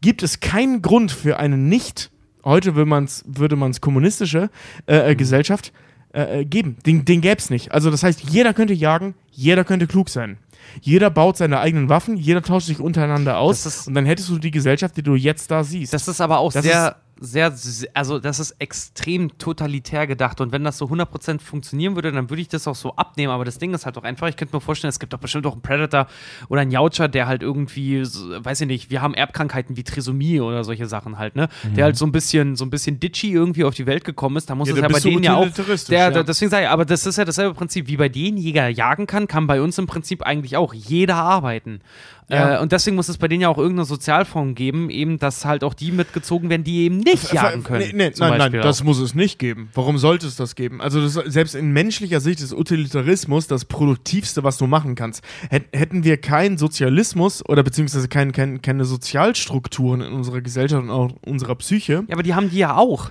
[0.00, 2.10] gibt es keinen Grund für eine nicht,
[2.44, 4.48] heute will man's, würde man es kommunistische
[4.86, 5.10] äh, Mhm.
[5.10, 5.72] äh, Gesellschaft
[6.14, 6.76] äh, äh, geben.
[6.86, 7.72] Den, den gäbe es nicht.
[7.72, 10.38] Also das heißt, jeder könnte jagen, jeder könnte klug sein.
[10.80, 14.38] Jeder baut seine eigenen Waffen, jeder tauscht sich untereinander aus ist- und dann hättest du
[14.38, 15.92] die Gesellschaft, die du jetzt da siehst.
[15.92, 17.52] Das ist aber auch Das sehr, sehr,
[17.94, 20.40] also das ist extrem totalitär gedacht.
[20.40, 23.32] Und wenn das so 100% funktionieren würde, dann würde ich das auch so abnehmen.
[23.32, 25.46] Aber das Ding ist halt doch einfach, ich könnte mir vorstellen, es gibt doch bestimmt
[25.46, 26.08] auch einen Predator
[26.48, 30.64] oder einen Yautja, der halt irgendwie, weiß ich nicht, wir haben Erbkrankheiten wie Trisomie oder
[30.64, 31.48] solche Sachen halt, ne?
[31.76, 34.50] Der halt so ein bisschen, so ein bisschen ditchy irgendwie auf die Welt gekommen ist.
[34.50, 35.48] Da muss Ja, es ja bei denen ja auch.
[35.88, 36.22] Der, ja.
[36.22, 37.86] deswegen sage ich, aber das ist ja dasselbe Prinzip.
[37.86, 41.80] Wie bei denen Jäger jagen kann, kann bei uns im Prinzip eigentlich auch jeder arbeiten.
[42.28, 42.56] Ja.
[42.56, 45.64] Äh, und deswegen muss es bei denen ja auch irgendeine Sozialform geben, eben, dass halt
[45.64, 47.80] auch die mitgezogen werden, die eben nicht jagen können.
[47.80, 48.84] Nee, nee, nein, Beispiel nein, das auch.
[48.84, 49.68] muss es nicht geben.
[49.74, 50.80] Warum sollte es das geben?
[50.80, 55.22] Also das, selbst in menschlicher Sicht ist Utilitarismus das Produktivste, was du machen kannst.
[55.50, 60.90] Hät, hätten wir keinen Sozialismus oder beziehungsweise kein, kein, keine Sozialstrukturen in unserer Gesellschaft und
[60.90, 62.04] auch unserer Psyche.
[62.06, 63.10] Ja, aber die haben die ja auch.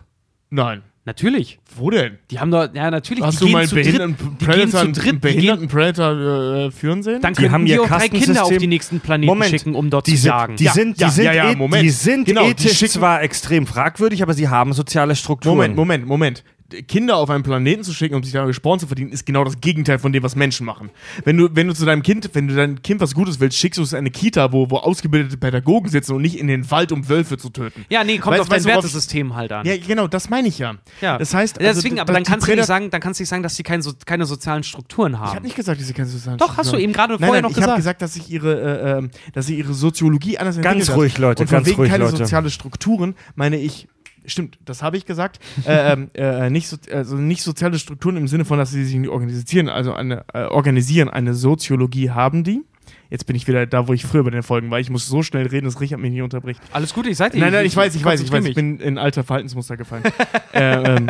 [0.49, 0.81] Nein.
[1.03, 1.57] Natürlich.
[1.75, 2.19] Wo denn?
[2.29, 3.23] Die haben doch, ja, natürlich.
[3.23, 7.21] Hast die du mal einen behinderten die Predator, dritt, die behinderten Predator äh, führen sehen?
[7.21, 10.05] Dann Die haben ihr auch drei Kinder auf die nächsten Planeten Moment, schicken, um dort
[10.05, 10.55] die zu sind, jagen.
[10.57, 11.83] Die Ja, sind, die ja, sind, ja, ja, eth- Moment.
[11.83, 15.55] Die sind Genau, die ethisch schicken- zwar extrem fragwürdig, aber sie haben soziale Strukturen.
[15.55, 16.43] Moment, Moment, Moment.
[16.87, 19.59] Kinder auf einen Planeten zu schicken, um sich da Sporn zu verdienen, ist genau das
[19.61, 20.89] Gegenteil von dem, was Menschen machen.
[21.23, 23.77] Wenn du, wenn du zu deinem Kind, wenn du deinem Kind was Gutes willst, schickst
[23.77, 26.91] du es in eine Kita, wo, wo ausgebildete Pädagogen sitzen und nicht in den Wald,
[26.91, 27.85] um Wölfe zu töten.
[27.89, 29.65] ja, nee, kommt Weißt- auf dein weißt Wertesystem halt an.
[29.65, 30.75] Ja, genau, das meine ich ja.
[31.01, 31.17] Ja.
[31.17, 33.43] Das heißt, also, deswegen, aber dann kannst, du nicht sagen, dann kannst du nicht sagen,
[33.43, 35.29] dass sie keine, so, keine sozialen Strukturen haben.
[35.29, 37.33] Ich habe nicht gesagt, dass sie keine sozialen Doch, hast du Strukturen eben gerade vorher
[37.33, 37.77] nein, noch ich habe gesagt.
[37.77, 40.95] gesagt, dass sich ihre, äh, ähm, dass sie ihre Soziologie anders entwickelt hat.
[40.97, 42.17] ruhig, Leute, Und von ganz wegen ruhig, keine Leute.
[42.17, 43.87] soziale Strukturen meine ich,
[44.25, 48.27] stimmt, das habe ich gesagt, äh, ähm, äh, nicht, so, also nicht soziale Strukturen im
[48.27, 52.63] Sinne von, dass sie sich nicht organisieren, also eine, äh, organisieren, eine Soziologie haben die.
[53.11, 54.79] Jetzt bin ich wieder da, wo ich früher bei den Folgen war.
[54.79, 56.61] Ich muss so schnell reden, dass Richard mich nicht unterbricht.
[56.71, 58.97] Alles gut, ich seid Nein, nein, ich weiß, ich weiß, ich weiß, ich bin in
[58.97, 60.03] alter Verhaltensmuster gefallen.
[60.53, 61.07] äh, ähm,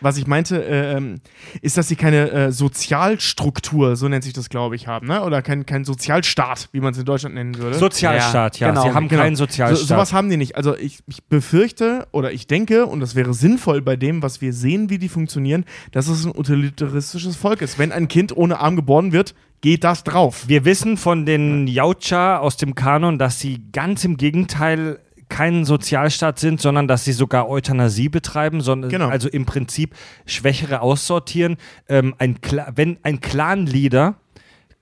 [0.00, 1.20] was ich meinte, äh, ähm,
[1.60, 5.22] ist, dass sie keine äh, Sozialstruktur, so nennt sich das, glaube ich, haben, ne?
[5.22, 7.76] Oder kein, kein Sozialstaat, wie man es in Deutschland nennen würde.
[7.76, 8.68] Sozialstaat, ja.
[8.68, 9.22] Ja, genau, sie haben Genau.
[9.22, 9.86] keinen So, Sozialstaat.
[9.86, 10.56] sowas haben die nicht.
[10.56, 14.54] Also ich, ich befürchte oder ich denke, und das wäre sinnvoll bei dem, was wir
[14.54, 17.78] sehen, wie die funktionieren, dass es ein utilitaristisches Volk ist.
[17.78, 20.48] Wenn ein Kind ohne Arm geboren wird, geht das drauf.
[20.48, 26.38] Wir wissen von den Yautja aus dem Kanon, dass sie ganz im Gegenteil kein Sozialstaat
[26.38, 29.08] sind, sondern dass sie sogar Euthanasie betreiben, sondern Genau.
[29.08, 29.94] also im Prinzip
[30.26, 31.56] Schwächere aussortieren.
[31.88, 34.14] Ähm, ein Cla wenn ein Clanleader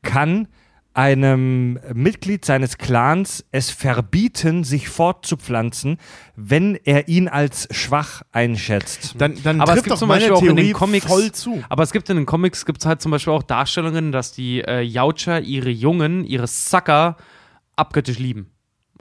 [0.02, 0.46] kann
[0.97, 5.99] einem Mitglied seines Clans es verbieten, sich fortzupflanzen,
[6.36, 9.15] wenn er ihn als schwach einschätzt.
[9.18, 11.07] Dann, dann Aber es trifft gibt doch zum meine Beispiel auch in Theorie den Comics
[11.07, 11.62] voll zu.
[11.68, 14.81] Aber es gibt in den Comics gibt's halt zum Beispiel auch Darstellungen, dass die äh,
[14.81, 17.18] Yautja ihre Jungen, ihre Sucker
[17.76, 18.56] abgöttisch lieben.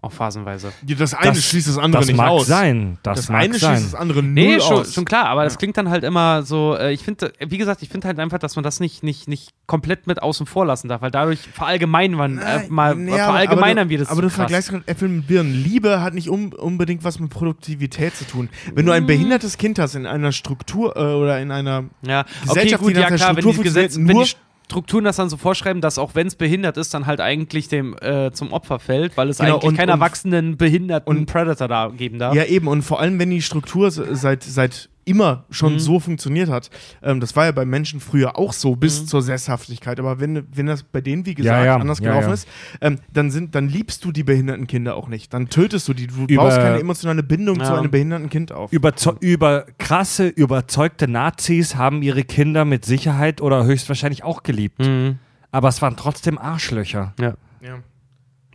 [0.05, 0.71] Auch phasenweise.
[0.85, 2.45] Ja, Das eine schließt das andere das nicht mag aus.
[2.47, 2.97] sein.
[3.03, 3.75] Das, Das, mag eine sein.
[3.77, 4.93] schließt das andere null Nee, schon, aus.
[4.93, 7.89] schon klar, aber das klingt dann halt immer so, äh, ich finde, wie gesagt, ich
[7.89, 11.01] finde halt einfach, dass man das nicht, nicht, nicht komplett mit außen vor lassen darf,
[11.01, 14.35] weil dadurch verallgemeinern, äh, mal, aber- verallgemeinern wir das Aber du krass.
[14.37, 15.53] vergleichst gerade Äpfel mit Birnen.
[15.53, 18.49] Liebe hat nicht um, unbedingt was mit Produktivität zu tun.
[18.73, 22.29] Wenn du ein behindertes Kind hast in einer Struktur äh, oder in einer Ja, okay,
[22.47, 24.29] Gesellschaft, gut, die nach ja der klar, wenn Struktur die, Gesetz, funktioniert, wenn nur- die
[24.65, 27.95] Strukturen das dann so vorschreiben, dass auch wenn es behindert ist, dann halt eigentlich dem
[28.01, 31.89] äh, zum Opfer fällt, weil es Genau, eigentlich und- keinen erwachsenen, behinderten und- Predator da
[31.95, 32.33] geben darf.
[32.33, 32.67] Ja, eben.
[32.67, 35.79] Und vor allem, wenn die Struktur seit, seit immer schon Mhm.
[35.79, 36.69] so funktioniert hat.
[37.03, 39.07] Ähm, das war ja bei Menschen früher auch so, bis Mhm.
[39.07, 39.99] zur Sesshaftigkeit.
[39.99, 42.33] Aber wenn, wenn das bei denen, wie gesagt, ja, anders ja, gelaufen ja.
[42.33, 42.47] ist,
[42.81, 45.33] ähm, dann, sind, dann liebst du die behinderten Kinder auch nicht.
[45.33, 46.07] Dann tötest du die.
[46.07, 48.73] Du Über- baust keine emotionale Bindung zu einem behinderten Kind auf.
[48.73, 54.79] Überzeu über krasse, überzeugte Nazis haben ihre Kinder mit Sicherheit oder höchstwahrscheinlich auch geliebt.
[54.79, 55.19] Mhm.
[55.51, 57.13] Aber es waren trotzdem Arschlöcher.
[57.19, 57.35] Ja.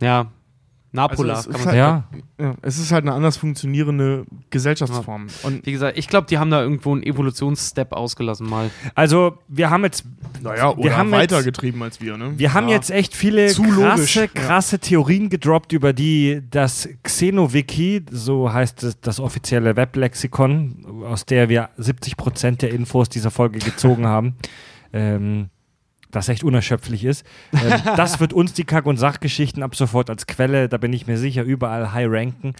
[0.01, 0.31] Ja.
[0.93, 1.01] Ja.
[1.01, 1.35] Napola.
[1.35, 2.23] Also es kann ist man halt- sagen.
[2.39, 2.45] Ja.
[2.45, 5.27] Ja, es ist halt eine anders funktionierende Gesellschaftsform.
[5.43, 8.71] Und Wie gesagt, ich glaube, die haben da irgendwo einen Evolutionsstep ausgelassen mal.
[8.95, 10.05] Also, wir haben jetzt,
[10.41, 12.33] naja, wir oder haben weitergetrieben als wir, ne?
[12.37, 12.75] wir haben Ja.
[12.75, 14.27] jetzt echt viele Zu krasse, logisch, ja.
[14.27, 21.47] krasse Theorien gedroppt, über die das Xenowiki, so heißt es, das offizielle Weblexikon, aus der
[21.49, 24.35] wir 70 Prozent der Infos dieser Folge gezogen haben,
[24.93, 25.49] ähm,
[26.11, 27.25] das echt unerschöpflich ist.
[27.53, 31.07] Ähm, das wird uns die Kack- und Sachgeschichten ab sofort als Quelle, da bin ich
[31.07, 32.53] mir sicher, überall high ranken.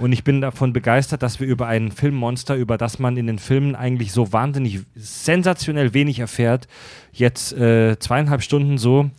[0.00, 3.38] Und ich bin davon begeistert, dass wir über ein Filmmonster, über das man in den
[3.38, 6.68] Filmen eigentlich so wahnsinnig sensationell wenig erfährt,
[7.12, 9.10] jetzt äh, zweieinhalb Stunden so,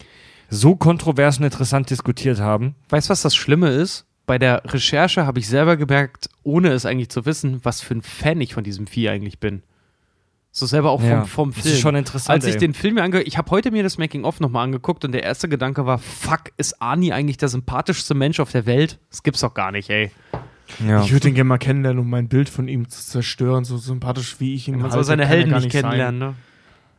[0.50, 2.76] so kontrovers und interessant diskutiert haben.
[2.90, 4.06] Weißt du, was das Schlimme ist?
[4.26, 8.04] Bei der Recherche habe ich selber gemerkt, ohne es eigentlich zu wissen, was für ein
[8.04, 9.64] Fan ich von diesem Vieh eigentlich bin.
[10.52, 11.76] So selber auch Ja, vom, vom das Film.
[11.76, 12.60] ist schon interessant, Als ich ey.
[12.60, 15.48] den Film mir angehört, ich habe heute mir das Making-of nochmal angeguckt und der erste
[15.48, 18.98] Gedanke war, fuck, ist Arnie eigentlich der sympathischste Mensch auf der Welt?
[19.12, 20.12] Das gibt's doch gar nicht, ey.
[20.88, 21.02] Ja.
[21.04, 24.40] Ich würde ihn gerne mal kennenlernen, um mein Bild von ihm zu zerstören, so sympathisch
[24.40, 25.82] wie ich ihn Man halte, soll seine Helden nicht sein.
[25.84, 26.34] kennenlernen, ne?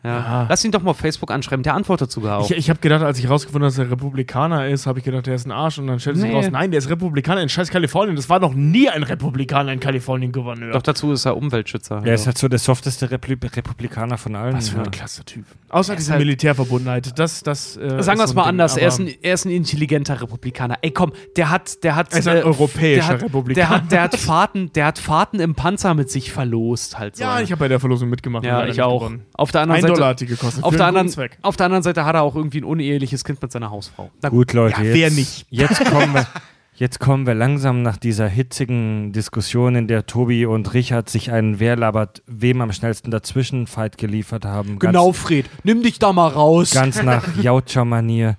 [0.02, 0.10] Ja.
[0.18, 0.46] Ja.
[0.48, 2.50] Lass ihn doch mal auf Facebook anschreiben, der antwortet sogar auch.
[2.50, 5.26] Ich, ich habe gedacht, als ich rausgefunden habe, dass er Republikaner ist, habe ich gedacht,
[5.26, 5.78] der ist ein Arsch.
[5.78, 6.34] Und dann stellt sich Nee.
[6.34, 8.16] raus, nein, der ist Republikaner in scheiß Kalifornien.
[8.16, 10.72] Das war noch nie ein Republikaner in Kalifornien Gouverneur.
[10.72, 12.00] doch dazu ist er Umweltschützer.
[12.04, 14.54] Er ist halt so der softeste Repli Republikaner von allen.
[14.56, 14.84] Was für ja.
[14.84, 15.44] ein klasse Typ.
[15.68, 17.18] Außer Er ist diese halt- Militärverbundenheit.
[17.18, 19.44] Das, das, äh, Sagen wir es so mal Ding, anders, er ist, ein, er ist
[19.44, 20.78] ein intelligenter Republikaner.
[20.82, 23.68] Ey, komm, der hat, der hat, Er ist ein europäischer der hat, Republikaner.
[23.68, 27.22] Der hat, der hat Fahrten, der hat Fahrten im Panzer mit sich verlost, halt so.
[27.24, 28.44] Ja, ich habe bei der Verlosung mitgemacht.
[28.44, 29.00] ja, ich auch.
[29.00, 29.22] gewonnen.
[29.34, 30.62] Auf der anderen Seite, Dollar hat die gekostet.
[30.64, 31.38] auf für der anderen, Zweck.
[31.42, 34.10] auf der anderen Seite hat er auch irgendwie ein uneheliches Kind mit seiner Hausfrau.
[34.22, 35.46] Na Gut, Leute, Ja, jetzt, wer nicht?
[35.50, 36.26] Jetzt kommen, wir,
[36.74, 41.60] jetzt kommen wir langsam nach dieser hitzigen Diskussion, in der Tobi und Richard sich einen
[41.60, 44.78] Wer labert, wem am schnellsten dazwischen Fight geliefert haben.
[44.78, 46.70] Genau, Fred, nimm dich da mal raus.
[46.72, 48.36] Ganz, ganz nach Jautscher-Manier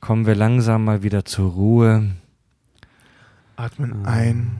[0.00, 2.10] kommen wir langsam mal wieder zur Ruhe.
[3.56, 4.50] Atmen ein.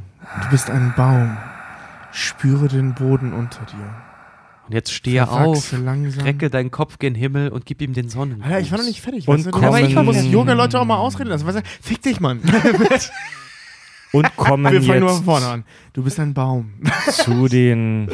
[0.44, 1.36] Du bist ein Baum.
[2.12, 3.94] Spüre den Boden unter dir.
[4.72, 6.24] Und jetzt stehe auf, langsam.
[6.24, 8.40] recke deinen Kopf gen Himmel und gib ihm den Sonnen.
[8.40, 9.28] Alter, ich war noch nicht fertig.
[9.28, 11.46] Und weißt du, aber ich muss Yoga-Leute auch mal ausreden lassen.
[11.46, 12.40] Weißt du, fick dich, Mann.
[14.12, 15.64] Und kommen Wir fangen nur von jetzt vorne an.
[15.92, 16.72] Du bist ein Baum.
[17.10, 18.10] zu den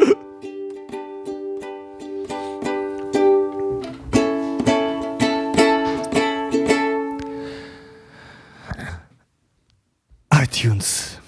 [10.33, 11.20] iTunes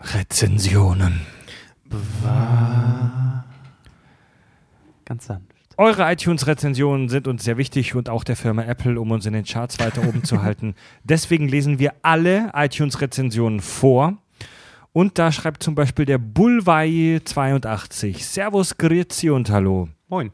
[0.00, 1.20] Rezensionen.
[5.10, 5.52] Ganz sanft.
[5.76, 9.44] Eure iTunes-Rezensionen sind uns sehr wichtig und auch der Firma Apple, um uns in den
[9.44, 10.76] Charts weiter oben zu halten.
[11.02, 14.18] Deswegen lesen wir alle iTunes-Rezensionen vor.
[14.92, 18.22] Und da schreibt zum Beispiel der Bullwei82.
[18.22, 19.88] Servus, Grüezi und Hallo.
[20.06, 20.30] Moin.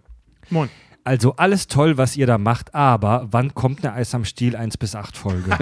[0.50, 0.68] Moin.
[1.04, 4.76] Also alles toll, was ihr da macht, aber wann kommt eine Eis am Stiel 1
[4.76, 5.52] bis 8 Folge?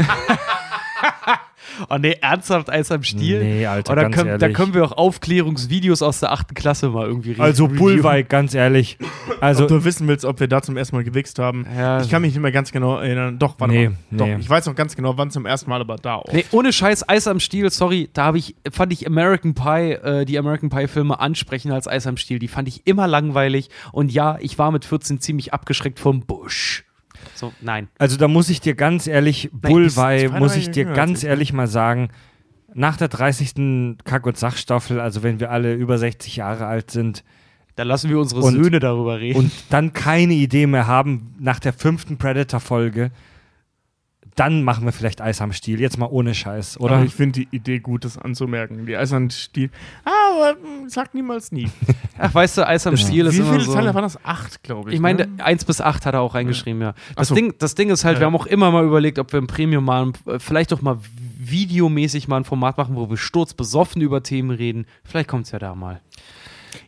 [1.90, 3.42] Oh nee, ernsthaft Eis am Stiel?
[3.42, 4.56] Nee, Alter, Oder ganz können, da ehrlich.
[4.56, 7.78] können wir auch Aufklärungsvideos aus der achten Klasse mal irgendwie re- Also reviewen.
[7.78, 8.98] Bullwei, ganz ehrlich.
[9.40, 11.66] Also ob du wissen willst, ob wir da zum ersten Mal gewichst haben.
[11.76, 12.00] Ja.
[12.00, 13.38] Ich kann mich nicht mehr ganz genau erinnern.
[13.38, 13.96] Doch, warte Nee, mal.
[14.10, 14.36] Doch, nee.
[14.38, 16.32] ich weiß noch ganz genau, wann zum ersten Mal, aber da auch.
[16.32, 20.24] Nee, ohne Scheiß, Eis am Stiel, sorry, da habe ich, fand ich American Pie, äh,
[20.24, 22.38] die American Pie-Filme ansprechen als Eis am Stiel.
[22.38, 23.68] Die fand ich immer langweilig.
[23.92, 26.84] Und ja, ich war mit 14 ziemlich abgeschreckt vom Busch.
[27.44, 27.88] So, nein.
[27.98, 31.28] Also da muss ich dir ganz ehrlich, Bullwei, muss ich dir ganz ich.
[31.28, 32.08] ehrlich mal sagen,
[32.72, 33.96] nach der 30.
[34.04, 37.22] Kack- und Sachstaffel, also wenn wir alle über 60 Jahre alt sind
[37.76, 39.36] Dann lassen wir unsere Und- Söhne darüber reden.
[39.38, 43.10] und dann keine Idee mehr haben nach der fünften Predator-Folge,
[44.34, 45.80] dann machen wir vielleicht Eis am Stiel.
[45.80, 46.96] Jetzt mal ohne Scheiß, oder?
[46.96, 48.86] Aber ich finde die Idee gut, das anzumerken.
[48.86, 49.70] Die Eisernen Stiel.
[50.04, 51.70] Ah, aber mm, sag niemals nie.
[52.18, 53.74] Ach, weißt du, Eis am Stiel ist Wie immer viele so.
[53.74, 54.18] Teile waren das?
[54.24, 54.96] Acht, glaube ich.
[54.96, 55.44] Ich meine, ne?
[55.44, 56.94] 1 bis 8 hat er auch reingeschrieben, ja.
[57.16, 57.34] Das, so.
[57.34, 58.22] Ding, das Ding ist halt, Ja.
[58.22, 60.98] wir haben auch immer mal überlegt, ob wir im Premium mal, äh, vielleicht auch mal
[61.38, 64.86] videomäßig mal ein Format machen, wo wir sturzbesoffen über Themen reden.
[65.04, 66.00] Vielleicht kommt es ja da mal.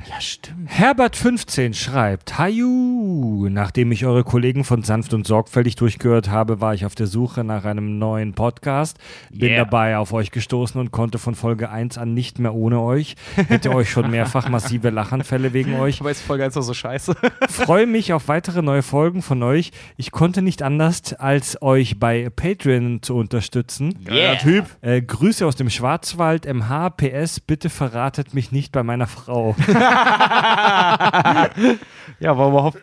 [0.09, 0.71] Ja, stimmt.
[0.71, 6.87] Herbert15 schreibt, Haju, nachdem ich eure Kollegen von Sanft und Sorgfältig durchgehört habe, war ich
[6.87, 8.99] auf der Suche nach einem neuen Podcast,
[9.31, 9.65] bin Yeah.
[9.65, 13.17] dabei auf euch gestoßen und konnte von Folge 1 an nicht mehr ohne euch.
[13.49, 16.01] Hätte euch schon mehrfach massive Lachanfälle wegen euch.
[16.01, 17.17] Aber ist Folge 1 doch so scheiße.
[17.49, 19.73] Freue mich auf weitere neue Folgen von euch.
[19.97, 24.05] Ich konnte nicht anders, als euch bei Patreon zu unterstützen.
[24.05, 24.67] Geiler Typ.
[24.83, 29.57] Äh, Grüße aus dem Schwarzwald, MH, PS, bitte verratet mich nicht bei meiner Frau.
[32.21, 32.79] ja, war überhaupt.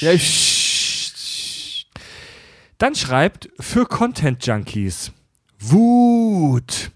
[0.00, 0.12] Ja,
[2.78, 5.12] Dann schreibt für Content Junkies.
[5.58, 6.90] Wut.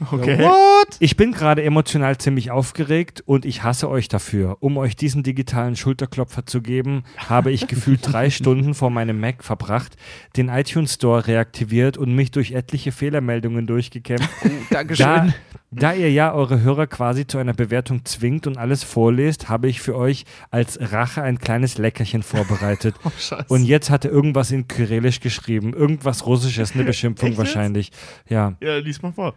[0.12, 0.38] Okay.
[0.38, 0.96] What?
[0.98, 4.56] Ich bin gerade emotional ziemlich aufgeregt und ich hasse euch dafür.
[4.60, 9.44] Um euch diesen digitalen Schulterklopfer zu geben, habe ich gefühlt drei Stunden vor meinem Mac
[9.44, 9.96] verbracht,
[10.36, 14.30] den iTunes Store reaktiviert und mich durch etliche Fehlermeldungen durchgekämpft.
[14.70, 15.06] Dankeschön.
[15.06, 15.34] Da,
[15.70, 19.80] da ihr ja eure Hörer quasi zu einer Bewertung zwingt und alles vorlest, habe ich
[19.80, 22.94] für euch als Rache ein kleines Leckerchen vorbereitet.
[23.04, 23.46] Oh, Scheiße.
[23.48, 25.72] Und jetzt hat er irgendwas in Kyrillisch geschrieben.
[25.72, 27.46] Irgendwas Russisches, eine Beschimpfung Echt jetzt?
[27.46, 27.92] wahrscheinlich.
[28.28, 29.34] Ja, ja, lies mal vor.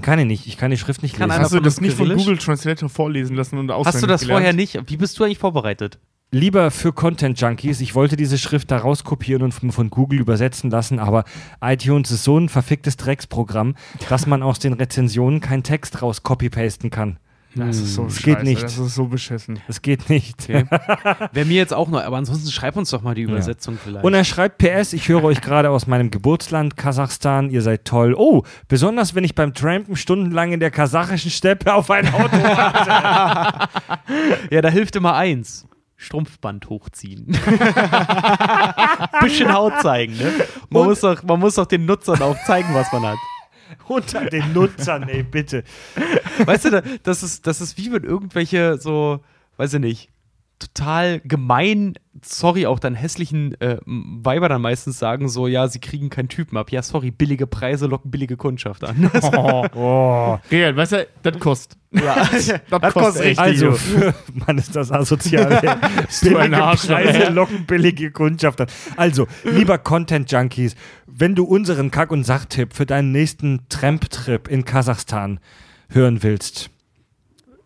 [0.00, 0.46] Kann ich nicht.
[0.46, 1.42] Ich kann die Schrift nicht Kann lesen.
[1.42, 2.24] Hast du von das nicht von Kyrillisch?
[2.24, 4.40] Google Translator vorlesen lassen und auswendig Hast du das gelernt?
[4.40, 4.80] vorher nicht?
[4.90, 5.98] Wie bist du eigentlich vorbereitet?
[6.34, 10.70] Lieber für Content Junkies, ich wollte diese Schrift da rauskopieren und von, von Google übersetzen
[10.70, 11.24] lassen, aber
[11.60, 13.74] iTunes ist so ein verficktes Drecksprogramm,
[14.08, 17.18] dass man aus den Rezensionen keinen Text raus copy-pasten kann.
[17.54, 18.24] Das ist so Das scheiße.
[18.36, 18.62] geht nicht.
[18.62, 19.60] Das ist so beschissen.
[19.66, 20.42] Das geht nicht.
[20.44, 20.64] Okay.
[21.32, 24.04] Wäre mir jetzt auch noch, aber ansonsten schreib uns doch mal die Übersetzung vielleicht.
[24.04, 28.14] Und er schreibt PS, ich höre euch gerade aus meinem Geburtsland Kasachstan, ihr seid toll.
[28.16, 33.68] Oh, besonders wenn ich beim Trampen stundenlang in der kasachischen Steppe auf ein Auto warte.
[34.50, 35.66] ja, da hilft immer eins.
[35.98, 37.26] Strumpfband hochziehen.
[39.20, 40.32] Bisschen Haut zeigen, ne?
[40.70, 43.18] Man Und- muss, doch, man muss doch den Nutzern auch zeigen, was man hat.
[43.88, 45.64] Unter den Nutzern, ey, bitte.
[46.44, 49.20] Weißt du, da- das ist, das ist wie wenn irgendwelche so,
[49.56, 50.10] weiß ich nicht,
[50.68, 56.10] total gemein, sorry, auch dann hässlichen äh, Weiber dann meistens sagen so, ja, sie kriegen
[56.10, 56.70] keinen Typen ab.
[56.70, 59.10] Ja, sorry, billige Preise locken billige Kundschaft an.
[59.74, 60.38] Oh.
[60.50, 61.78] Real, weißt du, das kostet.
[61.92, 62.28] ja,
[62.70, 63.38] Das, kostet echt.
[63.38, 65.60] Also, für, Mann, ist das asozial.
[66.22, 68.66] billige Arschloch, Preise locken billige Kundschaft an.
[68.96, 70.74] Also, lieber Content-Junkies,
[71.06, 75.40] wenn du unseren Kack- und Sachtipp für deinen nächsten Tramp-Trip in Kasachstan
[75.88, 76.70] hören willst,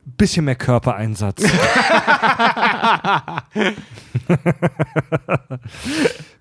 [0.06, 1.42] bisschen mehr Körpereinsatz.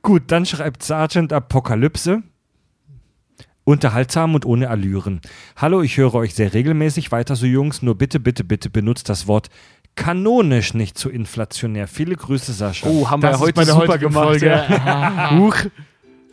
[0.02, 2.22] Gut, dann schreibt Sergeant Apokalypse.
[3.64, 5.22] Unterhaltsam und ohne Allüren.
[5.56, 7.12] Hallo, ich höre euch sehr regelmäßig.
[7.12, 7.82] Weiter so, Jungs.
[7.82, 9.50] Nur bitte, bitte, bitte benutzt das Wort
[9.96, 11.88] kanonisch nicht zu inflationär.
[11.88, 12.88] Viele Grüße, Sascha.
[12.88, 14.26] oh, haben Das wir heute super heutigen gemacht.
[14.26, 14.46] Folge.
[14.46, 15.32] Ja.
[15.40, 15.56] Huch.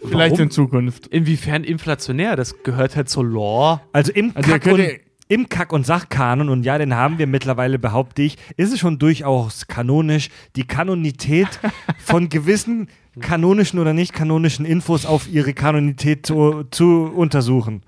[0.05, 0.41] Vielleicht Warum?
[0.41, 1.07] in Zukunft.
[1.07, 2.37] Inwiefern inflationär?
[2.37, 3.81] Das gehört halt zur Lore.
[3.93, 5.01] Also im Also Kack, könnt und, ihr-
[5.33, 8.99] im Kack- und Sachkanon, und ja, den haben wir mittlerweile, behaupte ich, ist es schon
[8.99, 11.49] durchaus kanonisch, die Kanonität
[11.99, 12.89] von gewissen
[13.19, 17.83] kanonischen oder nicht kanonischen Infos auf ihre Kanonität zu, zu untersuchen.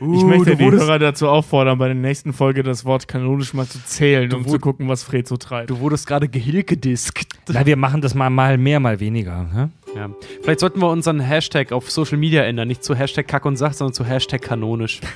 [0.00, 3.84] Ich möchte die Hörer dazu auffordern, bei der nächsten Folge das Wort kanonisch mal zu
[3.84, 5.70] zählen, um zu gucken, was Fred so treibt.
[5.70, 7.26] Du wurdest gerade gehilkediskt.
[7.48, 9.44] Na, wir machen das mal, mal mehr, mal weniger.
[9.44, 9.70] Ne?
[9.94, 10.10] Ja.
[10.42, 12.68] Vielleicht sollten wir unseren Hashtag auf Social Media ändern.
[12.68, 15.00] Nicht zu Hashtag Kack und Sach, sondern zu Hashtag kanonisch.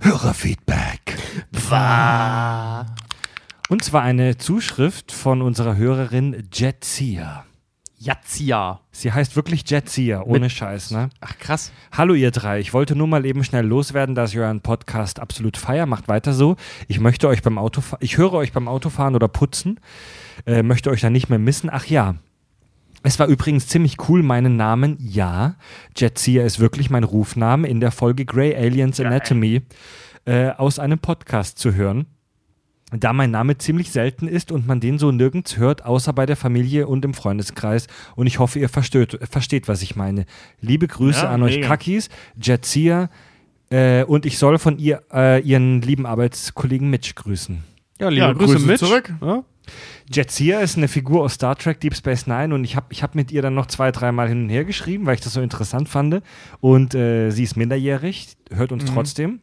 [0.00, 1.16] Hörerfeedback.
[3.68, 7.44] Und zwar eine Zuschrift von unserer Hörerin Jetsia.
[8.08, 8.80] Jatzia.
[8.90, 11.10] Sie heißt wirklich Jetsia, ohne Mit- Scheiß, ne?
[11.20, 11.72] Ach krass.
[11.92, 15.58] Hallo ihr drei, ich wollte nur mal eben schnell loswerden, dass ihr euren Podcast absolut
[15.58, 16.56] feier, macht weiter so.
[16.86, 19.78] Ich möchte euch beim Autofahren, ich höre euch beim Autofahren oder Putzen,
[20.46, 21.68] äh, möchte euch da nicht mehr missen.
[21.70, 22.14] Ach ja,
[23.02, 25.56] es war übrigens ziemlich cool, meinen Namen, ja,
[25.94, 29.60] Jetsia ist wirklich mein Rufname, in der Folge Grey Aliens Anatomy
[30.24, 32.06] äh, aus einem Podcast zu hören.
[32.90, 36.36] Da mein Name ziemlich selten ist und man den so nirgends hört, außer bei der
[36.36, 37.86] Familie und im Freundeskreis.
[38.16, 40.24] Und ich hoffe, ihr versteht, versteht was ich meine.
[40.62, 41.68] Liebe Grüße Ja, an euch mega.
[41.68, 42.08] Kakis,
[42.40, 43.10] Jetsia
[43.70, 47.62] äh, und ich soll von ihr äh, ihren lieben Arbeitskollegen Mitch grüßen.
[48.00, 48.78] Ja, Ja, Grüße Mitch.
[48.86, 49.12] zurück.
[49.20, 49.44] Ja?
[50.10, 53.14] Jetsia ist eine Figur aus Star Trek Deep Space Nine und ich habe ich hab
[53.14, 55.90] mit ihr dann noch zwei, dreimal hin und her geschrieben, weil ich das so interessant
[55.90, 56.22] fand.
[56.60, 59.40] Und äh, sie ist minderjährig, hört uns trotzdem.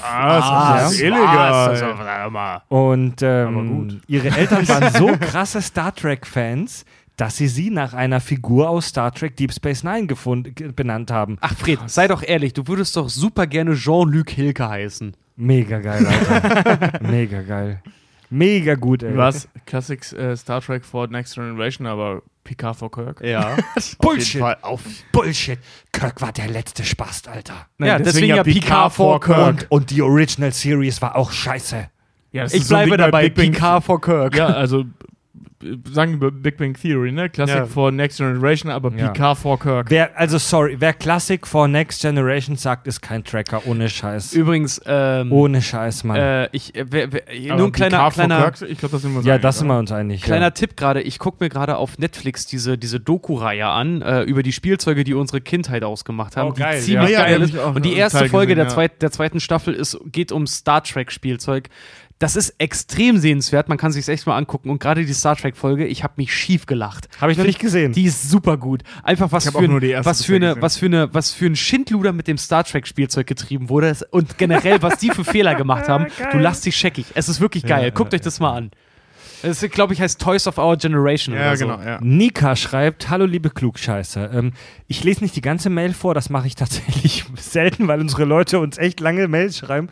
[0.00, 1.06] Ah, das ist ja.
[1.08, 2.60] illegal.
[2.68, 6.84] Und Aber ähm, ihre Eltern waren so krasse Star Trek-Fans,
[7.16, 11.10] dass sie sie nach einer Figur aus Star Trek Deep Space Nine gefund, ge- benannt
[11.10, 11.36] haben.
[11.40, 15.14] Ach, Fred, sei doch ehrlich, du würdest doch super gerne Jean-Luc Hilke heißen.
[15.36, 17.00] Mega geil, Alter.
[17.10, 17.82] Mega geil.
[18.32, 19.14] Mega gut, ey.
[19.14, 19.46] Was?
[19.66, 23.20] Classic äh, Star Trek for Next Generation, aber Picard for Kirk.
[23.20, 23.56] Ja.
[23.98, 24.40] Bullshit.
[24.40, 24.80] Fall auf.
[25.12, 25.58] Bullshit.
[25.92, 27.66] Kirk war der letzte Spast, Alter.
[27.78, 31.90] Ja, deswegen ja Picard for Und, und die Original Series war auch scheiße.
[32.30, 34.34] Ja, Ich so bleibe bei dabei, Picard for Kirk.
[34.34, 34.86] Ja, also
[35.92, 37.28] sagen wir Big Bang Theory, ne?
[37.30, 37.66] Classic Ja.
[37.66, 39.08] for Next Generation, aber Ja.
[39.08, 39.90] Picard for Kirk.
[39.90, 43.62] Wer, also sorry, wer Classic for Next Generation sagt, ist kein Tracker.
[43.66, 44.32] Ohne Scheiß.
[44.32, 46.16] Übrigens, ähm, Ohne Scheiß, Mann.
[46.16, 47.22] äh, ich, äh, wer, wer,
[47.56, 49.58] nur ein kleiner, for kleiner, Kirk, ich glaube, das sind wir uns ja, einig, das
[49.58, 50.22] sind wir uns einig.
[50.22, 50.50] Kleiner ja.
[50.50, 54.52] Tipp gerade, ich gucke mir gerade auf Netflix diese, diese Doku-Reihe an, äh, über die
[54.52, 57.22] Spielzeuge, die unsere Kindheit ausgemacht haben, Oh, geil, die ziemlich ja.
[57.22, 57.56] Ja, ja, geil ist.
[57.56, 58.70] Und die erste Folge gesehen, der, ja.
[58.70, 61.68] zweit, der zweiten Staffel ist, geht um Star Trek-Spielzeug.
[62.22, 64.70] Das ist extrem sehenswert, man kann sich echt mal angucken.
[64.70, 67.08] Und gerade die Star Trek-Folge, ich habe mich schief gelacht.
[67.20, 67.90] Habe ich noch nicht gesehen.
[67.90, 68.84] Die ist super gut.
[69.02, 72.28] Einfach was für, ein, was, für eine, was, für eine, was für ein Schindluder mit
[72.28, 76.06] dem Star Trek-Spielzeug getrieben wurde und generell, was die für Fehler gemacht haben.
[76.30, 77.06] Du lachst dich scheckig.
[77.14, 77.90] Es ist wirklich geil.
[77.90, 78.70] Guckt euch das mal an.
[79.42, 81.34] Es, glaube ich, heißt Toys of Our Generation.
[81.34, 81.66] Ja, oder so.
[81.66, 81.98] genau, ja.
[82.00, 84.32] Nika schreibt, hallo liebe Klugscheißer.
[84.32, 84.52] Ähm,
[84.86, 88.60] ich lese nicht die ganze Mail vor, das mache ich tatsächlich selten, weil unsere Leute
[88.60, 89.88] uns echt lange Mails schreiben.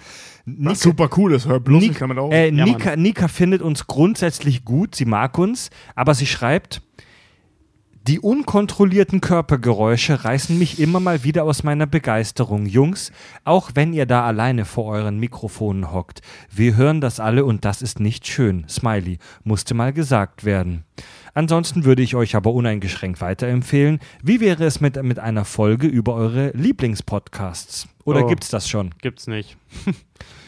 [0.58, 2.32] Nika, Was super cool ist, hör bloß Nik- nicht damit auf.
[2.32, 6.82] äh, Ja, Nika, Nika findet uns grundsätzlich gut, sie mag uns, aber sie schreibt,
[8.08, 12.64] die unkontrollierten Körpergeräusche reißen mich immer mal wieder aus meiner Begeisterung.
[12.64, 13.12] Jungs,
[13.44, 17.82] auch wenn ihr da alleine vor euren Mikrofonen hockt, wir hören das alle und das
[17.82, 18.64] ist nicht schön.
[18.68, 20.84] Smiley, musste mal gesagt werden.
[21.34, 24.00] Ansonsten würde ich euch aber uneingeschränkt weiterempfehlen.
[24.22, 27.86] Wie wäre es mit, mit einer Folge über eure Lieblingspodcasts?
[28.04, 28.28] Oder Oh.
[28.28, 28.94] gibt's das schon?
[29.02, 29.58] Gibt's nicht.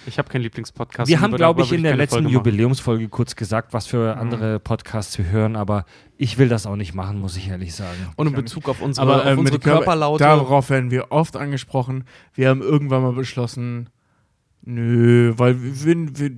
[0.06, 1.08] ich habe keinen Lieblingspodcast.
[1.08, 2.28] Wir haben, glaube ich, in will der letzten.
[2.28, 5.84] Jubiläumsfolge kurz gesagt, was für andere Podcasts wir hören, aber
[6.16, 7.96] ich will das auch nicht machen, muss ich ehrlich sagen.
[8.16, 10.24] Und in Bezug auf unsere, aber auf äh, mit unsere Körperlaute.
[10.24, 12.04] Darauf werden wir oft angesprochen.
[12.34, 13.88] Wir haben irgendwann mal beschlossen,
[14.62, 16.30] nö, weil wir, wir,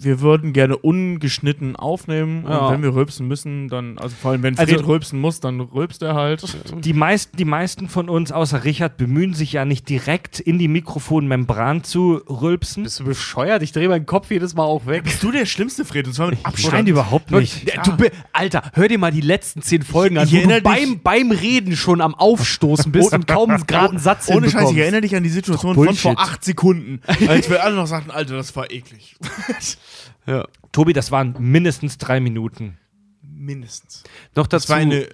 [0.00, 2.58] wir würden gerne ungeschnitten aufnehmen Ja.
[2.66, 5.60] und wenn wir rülpsen müssen, dann, also vor allem wenn Also- Fred rülpsen muss, dann
[5.60, 6.42] rülpst er halt.
[6.84, 10.68] Die meisten, die meisten von uns, außer Richard, bemühen sich ja nicht direkt in die
[10.68, 12.84] Mikrofonmembran zu rülpsen.
[12.84, 13.62] Bist du bescheuert?
[13.62, 15.04] Ich drehe meinen Kopf jedes Mal auch weg.
[15.04, 16.74] Bist du der schlimmste Fred und zwar mit Abstand.
[16.74, 17.74] Nein, überhaupt nicht.
[17.74, 17.92] Ja, du,
[18.32, 20.90] Alter, hör dir mal die letzten zehn Folgen Ich- an, ich wo du erinnere beim,
[20.94, 24.76] dich- beim Reden schon am Aufstoßen bist und kaum einen geraden Satz Ohne Scheiß, ich
[24.78, 28.36] erinnere dich an die Situation von vor acht Sekunden, als wir alle noch sagten, Alter,
[28.36, 29.16] das war eklig.
[30.28, 30.44] Ja.
[30.72, 32.76] Tobi, das waren mindestens drei Minuten.
[33.22, 34.04] Mindestens.
[34.34, 34.68] Das dazu.
[34.68, 35.08] war eine.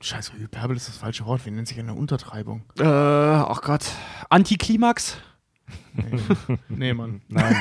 [0.00, 1.44] Scheiße, Hyperbel ist das falsche Wort.
[1.44, 2.62] Wie nennt sich eine Untertreibung?
[2.78, 3.84] äh, oh Gott.
[4.30, 5.18] Antiklimax?
[6.68, 7.20] Nee, Mann.
[7.28, 7.56] Nein,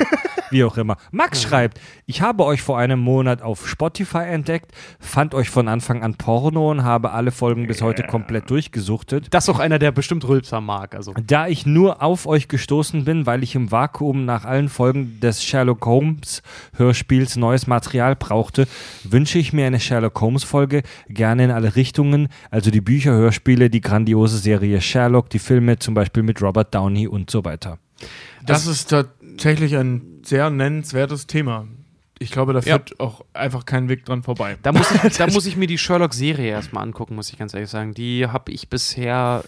[0.51, 0.97] wie auch immer.
[1.11, 6.03] Max schreibt, ich habe euch vor einem Monat auf Spotify entdeckt, fand euch von Anfang
[6.03, 9.27] an Porno und habe alle Folgen bis heute komplett durchgesuchtet.
[9.31, 10.95] Das ist auch einer, der bestimmt Rülpser mag.
[10.95, 11.13] Also.
[11.25, 15.43] Da ich nur auf euch gestoßen bin, weil ich im Vakuum nach allen Folgen des
[15.43, 16.41] Sherlock Holmes
[16.75, 18.67] Hörspiels neues Material brauchte,
[19.03, 23.69] wünsche ich mir eine Sherlock Holmes Folge gerne in alle Richtungen, also die Bücher, Hörspiele,
[23.69, 27.77] die grandiose Serie Sherlock, die Filme zum Beispiel mit Robert Downey und so weiter.
[28.49, 31.67] Das ist tatsächlich ein sehr nennenswertes Thema.
[32.19, 32.75] Ich glaube, da Ja.
[32.77, 34.57] führt auch einfach kein Weg dran vorbei.
[34.61, 37.69] Da muss, ich, da muss ich mir die Sherlock-Serie erstmal angucken, muss ich ganz ehrlich
[37.69, 37.93] sagen.
[37.93, 39.43] Die habe ich bisher.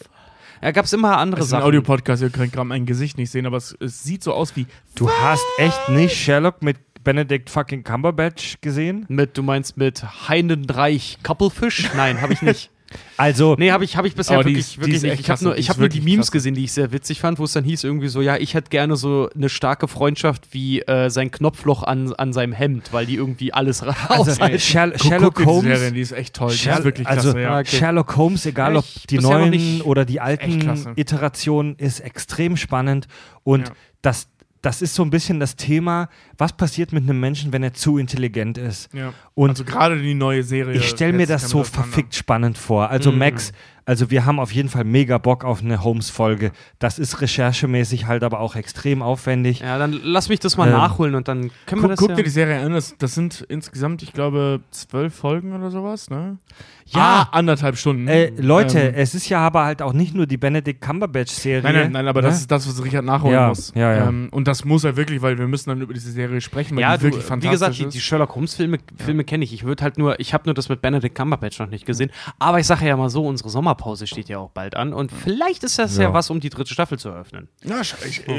[0.62, 1.68] Ja, gab es immer andere Das ist ein Sachen.
[1.68, 4.68] Audiopodcast, ihr könnt gerade mein Gesicht nicht sehen, aber es, es sieht so aus wie.
[4.96, 9.06] Du hast echt nicht Sherlock mit Benedict fucking Cumberbatch gesehen?
[9.10, 11.90] Mit, du meinst mit Heinenreich Couplefish?
[11.96, 12.70] Nein, habe ich nicht.
[13.18, 15.12] Also, Nee, habe ich, hab ich bisher wirklich, ist- wirklich nicht.
[15.12, 16.32] echt Ich habe nur, Die ich nur die Memes klasse.
[16.32, 18.70] gesehen, die ich sehr witzig fand, wo es dann hieß irgendwie so, ja, ich hätte
[18.70, 23.16] gerne so eine starke Freundschaft wie äh, sein Knopfloch an, an seinem Hemd, weil die
[23.16, 24.40] irgendwie alles raus.
[24.40, 25.80] also Sherlock guck dir die Holmes.
[25.80, 26.52] Serie, die ist echt toll.
[26.52, 27.60] Die Sher ist wirklich also klasse, ja.
[27.60, 27.76] okay.
[27.78, 30.94] Sherlock Holmes, egal ob ich die neuen nicht- oder die alten.
[30.96, 33.08] Iterationen, ist extrem spannend.
[33.44, 33.74] Und Ja.
[34.02, 34.28] das,
[34.62, 36.08] das ist so ein bisschen das Thema,
[36.38, 38.94] was passiert mit einem Menschen, wenn er zu intelligent ist.
[38.94, 39.14] ja.
[39.34, 40.76] Und also gerade die neue Serie.
[40.76, 42.90] ich stelle mir das so verfickt spannend vor.
[42.90, 43.18] Also Mhm.
[43.18, 43.52] Max,
[43.86, 46.52] Also wir haben auf jeden Fall mega Bock auf eine Holmes-Folge.
[46.80, 49.60] Das ist recherchemäßig halt aber auch extrem aufwendig.
[49.62, 52.10] Ja, dann lass mich das mal Ähm, nachholen und dann können wir Guck, das guck
[52.12, 56.10] ja dir die Serie an, das, das sind insgesamt, ich glaube, zwölf Folgen oder sowas,
[56.10, 56.38] ne?
[56.86, 57.28] Ja.
[57.32, 58.08] Ah, anderthalb Stunden.
[58.08, 61.64] Äh, Leute, Ähm, es ist ja aber halt auch nicht nur die Benedict Cumberbatch-Serie.
[61.64, 62.28] Nein, nein, nein, aber ne?
[62.28, 63.72] das ist das, was Richard nachholen Ja, muss.
[63.76, 64.08] ja, ja.
[64.10, 66.82] Ähm, und das muss er wirklich, weil wir müssen dann über diese Serie sprechen, weil
[66.82, 67.94] ja, die du, wirklich wie fantastisch gesagt, die, ist.
[67.94, 69.54] die Sherlock Holmes Filme, Filme kenne ich.
[69.54, 72.12] Ich würde halt nur, ich habe nur das mit Benedict Cumberbatch noch nicht gesehen.
[72.40, 75.64] Aber ich sage ja mal so, unsere Sommerpause steht ja auch bald an und vielleicht
[75.64, 76.14] ist das ja, Ja.
[76.14, 77.48] was, um die dritte Staffel zu eröffnen.
[77.64, 78.36] Ja, sch- ich, ja,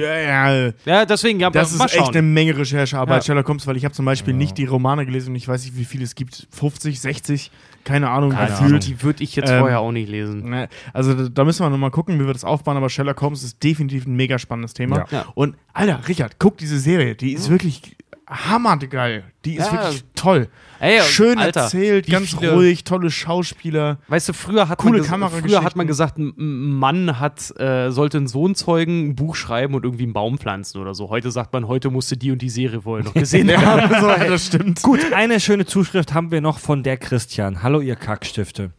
[0.57, 0.73] ja.
[0.85, 2.15] Ja, deswegen, ja, Das mal ist echt schauen.
[2.15, 3.27] eine Menge Recherchearbeit, Ja.
[3.27, 5.77] Sherlock Holmes, weil ich habe zum Beispiel nicht die Romane gelesen und ich weiß nicht,
[5.77, 6.47] wie viele es gibt.
[6.51, 7.51] 50, 60,
[7.85, 8.87] keine Ahnung, Keine gefühlt.
[8.87, 10.49] die würde ich jetzt Ähm, vorher auch nicht lesen.
[10.51, 13.63] Ne, Also da- müssen wir nochmal gucken, wie wir das aufbauen, aber Sherlock Holmes ist
[13.63, 14.99] definitiv ein mega spannendes Thema.
[14.99, 15.07] Ja.
[15.11, 15.25] Ja.
[15.35, 17.97] Und Alter, Richard, guck diese Serie, die ist wirklich
[18.33, 19.25] hammergeil.
[19.45, 19.73] Die ist Ja.
[19.73, 20.49] wirklich toll.
[20.81, 23.99] Ey, Schön Alter, erzählt, ganz viele- ruhig, tolle Schauspieler.
[24.09, 28.19] Weißt du, früher hat, Coole man, früher hat man gesagt, ein Mann hat, äh, sollte
[28.19, 31.09] einen Sohn zeugen, ein Buch schreiben und irgendwie einen Baum pflanzen oder so.
[31.09, 33.49] Heute sagt man, heute musste die und die Serie wohl noch gesehen.
[33.53, 34.83] Ja, so, das stimmt.
[34.83, 37.63] Gut, eine schöne Zuschrift haben wir noch von der Christian.
[37.63, 38.71] Hallo, ihr Kackstifte.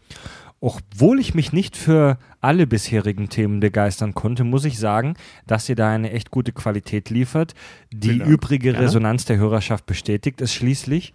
[0.66, 5.76] Obwohl ich mich nicht für alle bisherigen Themen begeistern konnte, muss ich sagen, dass ihr
[5.76, 7.54] da eine echt gute Qualität liefert.
[7.92, 8.32] Die Dank.
[8.32, 11.14] übrige Resonanz der Hörerschaft bestätigt es schließlich.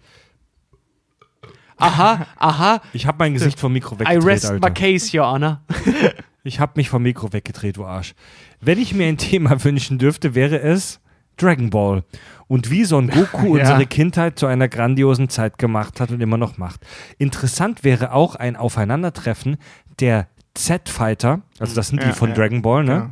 [1.77, 4.69] aha, aha, Ich habe mein Gesicht vom Mikro I weggedreht, rest my Alter.
[4.69, 5.63] case, Your Honor.
[6.43, 8.13] Ich habe mich vom Mikro weggedreht, du Arsch.
[8.61, 10.99] Wenn ich mir ein Thema wünschen dürfte, wäre es
[11.41, 12.03] Dragon Ball.
[12.47, 13.61] Und wie Son Goku Ja.
[13.61, 16.81] unsere Kindheit zu einer grandiosen Zeit gemacht hat und immer noch macht.
[17.17, 19.57] Interessant wäre auch ein Aufeinandertreffen
[19.99, 22.35] der Z-Fighter, also das sind die Ja, von ja.
[22.35, 22.91] Dragon Ball, ne?
[22.91, 23.09] Ja.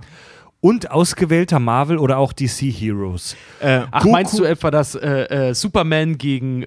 [0.60, 3.36] Und ausgewählter Marvel oder auch DC Heroes.
[3.60, 6.64] Äh, Ach, Goku- meinst du etwa, dass äh, äh, Superman gegen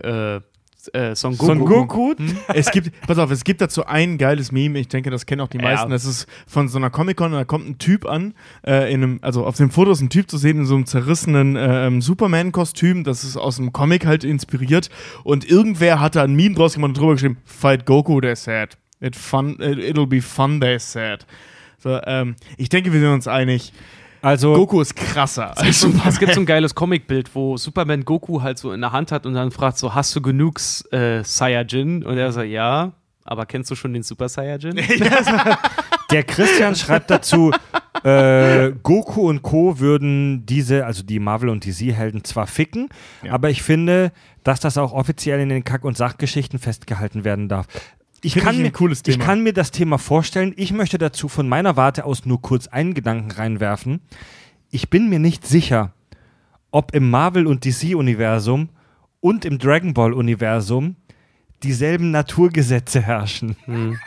[0.89, 1.47] äh, Son Goku?
[1.47, 2.15] Son Goku?
[2.55, 5.49] es gibt, pass auf, es gibt dazu ein geiles Meme, ich denke, das kennen auch
[5.49, 5.65] die Ja.
[5.65, 5.91] meisten.
[5.91, 8.35] Das ist von so einer Comic-Con, da kommt ein Typ an,
[8.67, 10.87] äh, in einem, also auf dem Foto ist ein Typ zu sehen in so einem
[10.87, 14.91] zerrissenen äh, Superman-Kostüm, das ist aus einem Comic halt inspiriert.
[15.25, 18.77] Und irgendwer hat da ein Meme draus gemacht und drüber geschrieben: Fight Goku, they're sad.
[19.01, 21.27] It fun, it, it'll be fun, they're sad.
[21.79, 23.73] So, ähm, ich denke, wir sind uns einig.
[24.23, 25.53] Also, Goku ist krasser.
[25.57, 28.81] Es gibt, so, es gibt so ein geiles Comicbild, wo Superman Goku halt so in
[28.81, 30.61] der Hand hat und dann fragt so, hast du genug
[30.93, 32.05] äh, Saiyajin?
[32.05, 32.93] Und er sagt, ja,
[33.25, 34.77] aber kennst du schon den Super Saiyajin?
[36.11, 37.53] Der Christian schreibt dazu,
[38.03, 39.79] äh, Goku und Co.
[39.79, 42.89] würden diese, also die Marvel- und DC-Helden zwar ficken,
[43.23, 43.33] Ja.
[43.33, 44.11] aber ich finde,
[44.43, 47.67] dass das auch offiziell in den Kack- und Sachgeschichten festgehalten werden darf.
[48.23, 49.25] Ich Finde kann, ich ein mir, cooles ich Thema.
[49.25, 50.53] kann mir das Thema vorstellen.
[50.57, 54.01] Ich möchte dazu von meiner Warte aus nur kurz einen Gedanken reinwerfen.
[54.71, 55.93] Ich bin mir nicht sicher,
[56.71, 58.69] ob im Marvel- und DC-Universum
[59.21, 60.97] und im Dragon Ball-Universum
[61.63, 63.57] dieselben Naturgesetze herrschen.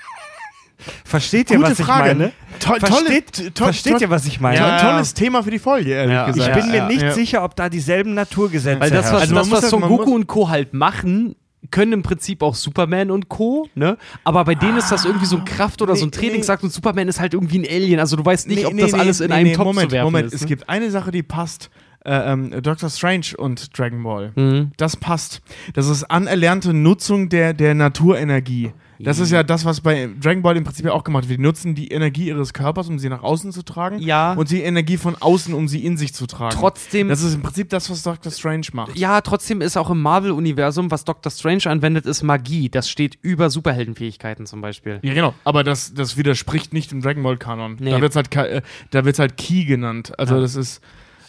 [1.06, 2.16] Versteht ihr, Gute was ich Frage.
[2.16, 2.32] meine?
[2.60, 4.58] Toll, Versteht, tolle, to- versteht to- ihr, was ich meine?
[4.58, 4.80] To- Ja.
[4.92, 6.28] Tolles Thema für die Folge, ehrlich Ja.
[6.28, 6.56] Ich gesagt.
[6.56, 7.12] bin mir Ja, nicht ja.
[7.14, 9.22] sicher, ob da dieselben Naturgesetze Weil das, was, herrschen.
[9.22, 10.50] Also das, muss was Son Goku und Co.
[10.50, 11.36] halt machen,
[11.74, 13.98] können im Prinzip auch Superman und Co., ne?
[14.24, 16.28] Aber bei denen ist das irgendwie so ein Kraft- oder so ein Nee, nee.
[16.28, 18.00] Trainingsakt und Superman ist halt irgendwie ein Alien.
[18.00, 19.66] Also du weißt nicht, Nee, ob nee, das nee, alles in nee, einem nee, Topf
[19.66, 20.28] Moment, zu werfen Moment.
[20.28, 20.36] ist.
[20.36, 20.48] Es ne?
[20.48, 21.72] gibt eine Sache, die passt.
[22.06, 24.32] Äh, ähm, Doctor Strange und Dragon Ball.
[24.36, 24.72] Mhm.
[24.78, 25.42] Das passt.
[25.74, 28.72] Das ist anerlernte Nutzung der, der Naturenergie.
[29.00, 31.38] Das ist ja das, was bei Dragon Ball im Prinzip ja auch gemacht wird.
[31.38, 34.00] Die nutzen die Energie ihres Körpers, um sie nach außen zu tragen.
[34.00, 34.32] Ja.
[34.34, 36.56] Und die Energie von außen, um sie in sich zu tragen.
[36.58, 38.98] Trotzdem, Das ist im Prinzip das, was Doctor Strange macht.
[38.98, 42.70] ja, trotzdem ist auch im Marvel-Universum, was Doctor Strange anwendet, ist Magie.
[42.70, 45.00] Das steht über Superheldenfähigkeiten zum Beispiel.
[45.02, 45.34] Ja, genau.
[45.44, 47.76] Aber das, das widerspricht nicht dem Dragon Ball Kanon.
[47.80, 47.92] Nee.
[47.92, 50.18] Da wird es halt, äh, da wird's halt Ki genannt.
[50.18, 50.42] Also Ja.
[50.42, 50.82] das ist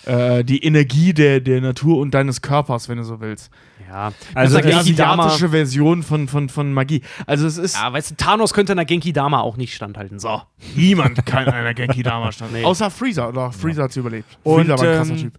[0.07, 3.51] äh, die Energie der, der Natur und deines Körpers, wenn du so willst.
[3.89, 7.03] Ja, Also die asiatische Version von, von, von Magie.
[7.27, 10.19] Also es ist Ja, weißt du, Thanos könnte einer Genki Dama auch nicht standhalten.
[10.19, 10.43] So.
[10.75, 12.53] niemand kann einer Genki Dama stand.
[12.53, 12.65] Nee.
[12.65, 13.29] Außer Freezer.
[13.29, 14.39] Oder Freezer hat sie überlebt.
[14.43, 15.39] Und, Freezer war ein krasser ähm, Typ.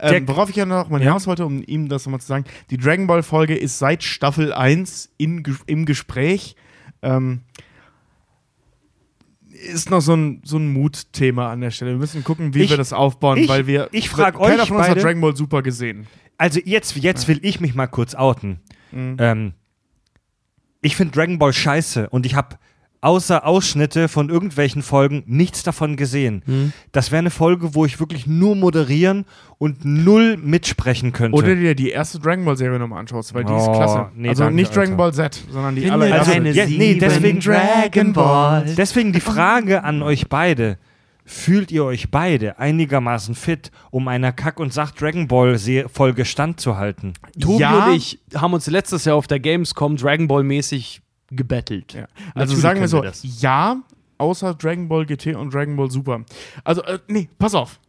[0.00, 1.08] Ähm, worauf ich ja noch mal Ja.
[1.08, 4.52] hinaus wollte, um ihm das nochmal zu sagen, die Dragon Ball Folge ist seit Staffel
[4.52, 6.56] 1 in, im Gespräch.
[7.02, 7.42] Ähm,
[9.62, 11.92] ist noch so ein, so ein Mutthema an der Stelle.
[11.92, 13.88] Wir müssen gucken, wie Ich- wir das aufbauen, ich- weil wir.
[13.92, 16.06] ich frag Keiner euch von uns hat beide- Dragon Ball Super gesehen.
[16.38, 18.60] Also jetzt, jetzt will ich mich mal kurz outen.
[18.90, 19.16] Mhm.
[19.18, 19.52] Ähm,
[20.80, 22.56] ich finde Dragon Ball scheiße und ich habe
[23.02, 26.42] außer Ausschnitte von irgendwelchen Folgen nichts davon gesehen.
[26.46, 26.72] Mhm.
[26.92, 29.26] Das wäre eine Folge, wo ich wirklich nur moderieren
[29.58, 31.36] und null mitsprechen könnte.
[31.36, 34.08] Oder dir die erste Dragon Ball Serie nochmal anschaust, weil die ist Oh, klasse.
[34.14, 34.96] nee, also danke, nicht Dragon Alter.
[34.96, 36.32] Ball Z, sondern die allererste.
[36.32, 38.74] eine ja, nee, deswegen Dragon Balls.
[38.76, 40.78] Deswegen die Frage an euch beide.
[41.24, 47.12] Fühlt ihr euch beide einigermaßen fit, um einer Kack- und Sach-Dragon Ball-Folge standzuhalten?
[47.40, 47.86] Tobi Ja.
[47.86, 51.00] und ich haben uns letztes Jahr auf der Gamescom Dragon Ball mäßig
[51.36, 51.94] gebettelt.
[51.94, 52.06] Ja.
[52.34, 53.76] Also sagen wir so, wir ja,
[54.18, 56.24] außer Dragon Ball GT und Dragon Ball Super.
[56.64, 57.80] Also, äh, nee, pass auf.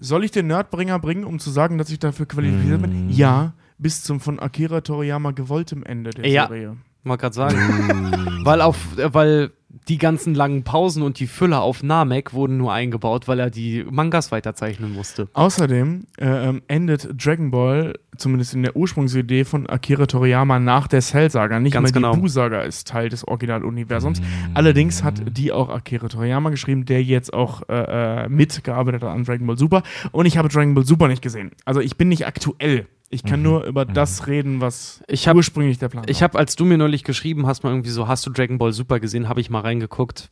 [0.00, 3.10] Soll ich den Nerdbringer bringen, um zu sagen, dass ich dafür qualifiziert bin?
[3.10, 6.46] Ja, bis zum von Akira Toriyama gewolltem Ende der Ja.
[6.48, 6.76] Serie.
[7.02, 7.56] Mal gerade sagen.
[8.44, 9.52] weil auf, äh, weil
[9.88, 13.84] die ganzen langen Pausen und die Füller auf Namek wurden nur eingebaut, weil er die
[13.90, 15.28] Mangas weiterzeichnen musste.
[15.32, 21.00] Außerdem äh, ähm, endet Dragon Ball, zumindest in der Ursprungsidee von Akira Toriyama, nach der
[21.00, 21.60] Cell-Saga.
[21.60, 22.14] Nicht Ganz mehr genau.
[22.14, 24.20] die Buu-Saga ist Teil des Originaluniversums.
[24.54, 29.24] Allerdings hat die auch Akira Toriyama geschrieben, der jetzt auch äh, äh, mitgearbeitet hat an
[29.24, 29.82] Dragon Ball Super.
[30.12, 31.50] Und ich habe Dragon Ball Super nicht gesehen.
[31.64, 32.86] Also ich bin nicht aktuell.
[33.14, 36.28] Ich kann nur über das reden, was Ich hab- ursprünglich der Plan Ich war.
[36.28, 38.98] habe, als du mir neulich geschrieben hast, mal irgendwie so, hast du Dragon Ball Super
[39.00, 40.30] gesehen, habe ich mal reingeguckt.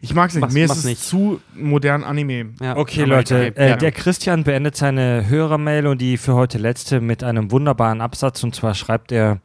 [0.00, 0.40] Ich mag es nicht.
[0.42, 1.00] Mach's- Mir ist es nicht.
[1.02, 2.54] zu modern Anime.
[2.60, 2.76] Ja.
[2.76, 7.22] Okay, Aber Leute, äh, der Christian beendet seine Hörermail und die für heute letzte mit
[7.22, 8.42] einem wunderbaren Absatz.
[8.42, 9.40] Und zwar schreibt er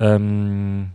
[0.00, 0.90] ähm,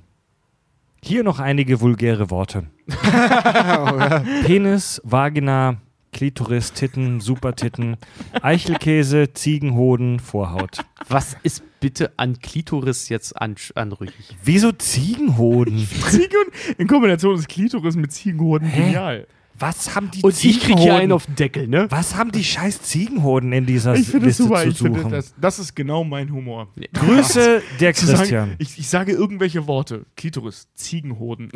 [1.03, 2.63] hier noch einige vulgäre Worte.
[4.45, 5.77] Penis, Vagina,
[6.11, 7.97] Klitoris, Titten, Supertitten,
[8.41, 10.79] Eichelkäse, Ziegenhoden, Vorhaut.
[11.07, 14.35] Was ist bitte an Klitoris jetzt an, anrüchig?
[14.43, 15.87] Wieso Ziegenhoden?
[16.09, 16.45] Ziegen
[16.77, 18.81] in Kombination des Klitoris mit Ziegenhoden Hä?
[18.85, 19.27] genial.
[19.61, 21.11] Was haben die Und ich krieg hier einen Ziegenhoden?
[21.11, 21.87] auf den Deckel, ne?
[21.89, 24.61] Was haben die scheiß Ziegenhoden in dieser Ich finde das Liste super.
[24.61, 25.11] zu Ich finde, suchen?
[25.11, 26.69] das, das ist genau mein Humor.
[26.93, 28.55] Grüße, der Christian.
[28.57, 30.05] ich, ich sage irgendwelche Worte.
[30.15, 31.51] Klitoris, Ziegenhoden.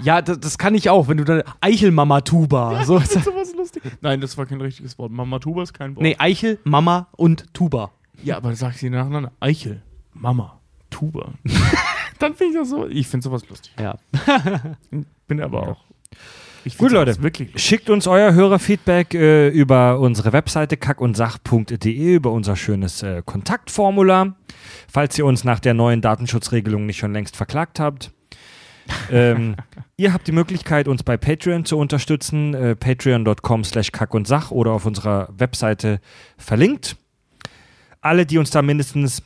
[0.00, 2.84] Ja, das, das kann ich auch, wenn du dann Eichelmama Tuba.
[2.84, 3.52] So, sowas.
[4.00, 5.12] Nein, das war kein richtiges Wort.
[5.12, 6.02] Mama Tuba ist kein Wort.
[6.02, 7.92] nee, Eichel, Mama und Tuba.
[8.22, 9.32] Ja, aber sag sie nacheinander.
[9.40, 9.82] Eichel,
[10.12, 11.32] Mama, Tuba.
[12.18, 12.86] Dann finde ich das so.
[12.88, 13.72] Ich finde sowas lustig.
[13.80, 13.96] Ja.
[15.28, 15.84] Bin aber auch.
[16.64, 17.12] Ich Gut, Leute.
[17.12, 17.58] auch.
[17.58, 24.34] Schickt uns euer Hörerfeedback äh, über unsere Webseite kackundsach.de, über unser schönes äh, Kontaktformular,
[24.88, 28.12] falls ihr uns nach der neuen Datenschutzregelung nicht schon längst verklagt habt.
[29.10, 29.56] Ähm,
[29.96, 34.86] ihr habt die Möglichkeit, uns bei Patreon zu unterstützen, äh, patreon.com slash kackundsach oder auf
[34.86, 36.00] unserer Webseite
[36.36, 36.96] verlinkt.
[38.00, 39.22] Alle, die uns da mindestens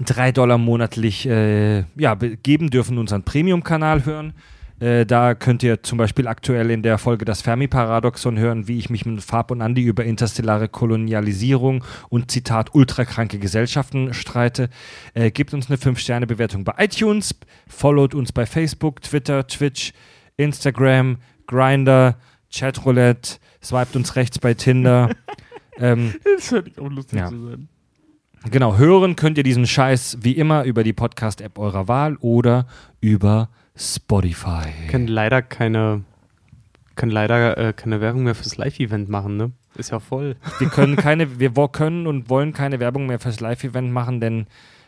[0.00, 4.34] drei Dollar monatlich äh, ja, be- geben, dürfen unseren Premium-Kanal hören.
[4.78, 8.90] Äh, da könnt ihr zum Beispiel aktuell in der Folge das Fermi-Paradoxon hören, wie ich
[8.90, 14.68] mich mit Fab und Andi über interstellare Kolonialisierung und Zitat ultrakranke Gesellschaften streite.
[15.14, 17.34] Äh, gebt uns eine 5-Sterne-Bewertung bei iTunes,
[17.66, 19.92] followt uns bei Facebook, Twitter, Twitch,
[20.36, 22.18] Instagram, Grinder,
[22.52, 25.10] Chatroulette, swiped uns rechts bei Tinder.
[25.78, 27.28] ähm, Das hört auch lustig Ja.
[27.28, 27.68] zu sein.
[28.50, 32.66] Genau, hören könnt ihr diesen Scheiß wie immer über die Podcast-App eurer Wahl oder
[33.00, 34.68] über Spotify.
[34.90, 36.02] Können leider keine,
[36.94, 39.52] können leider äh, keine Werbung mehr fürs Live-Event machen, ne?
[39.76, 40.36] Ist ja voll.
[40.58, 44.46] Wir können keine, wir können und wollen keine Werbung mehr fürs Live-Event machen, denn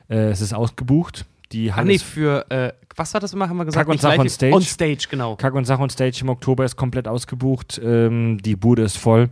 [0.09, 1.27] äh, es ist ausgebucht.
[1.53, 3.87] Die Ah, Halle nee, für, äh, was hat das immer, haben wir gesagt?
[3.87, 4.55] Kack und Sach on Stage.
[4.55, 5.37] On Stage, genau.
[5.37, 7.81] Kack und Sach und Stage im Oktober ist komplett ausgebucht.
[7.83, 9.29] Ähm, die Bude ist voll.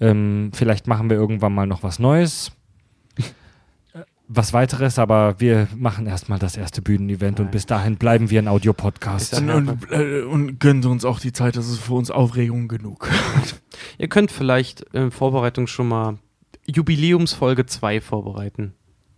[0.00, 2.52] Ähm, vielleicht machen wir irgendwann mal noch was Neues.
[4.32, 8.40] Äh, Was weiteres, aber wir machen erstmal das erste Bühnenevent und bis dahin bleiben wir
[8.40, 9.34] ein Audiopodcast.
[9.38, 12.68] Und, und, äh, und gönnen Sie uns auch die Zeit, das ist für uns Aufregung
[12.68, 13.08] genug.
[13.98, 16.18] Ihr könnt vielleicht in Vorbereitung schon mal
[16.66, 18.74] Jubiläumsfolge 2 vorbereiten.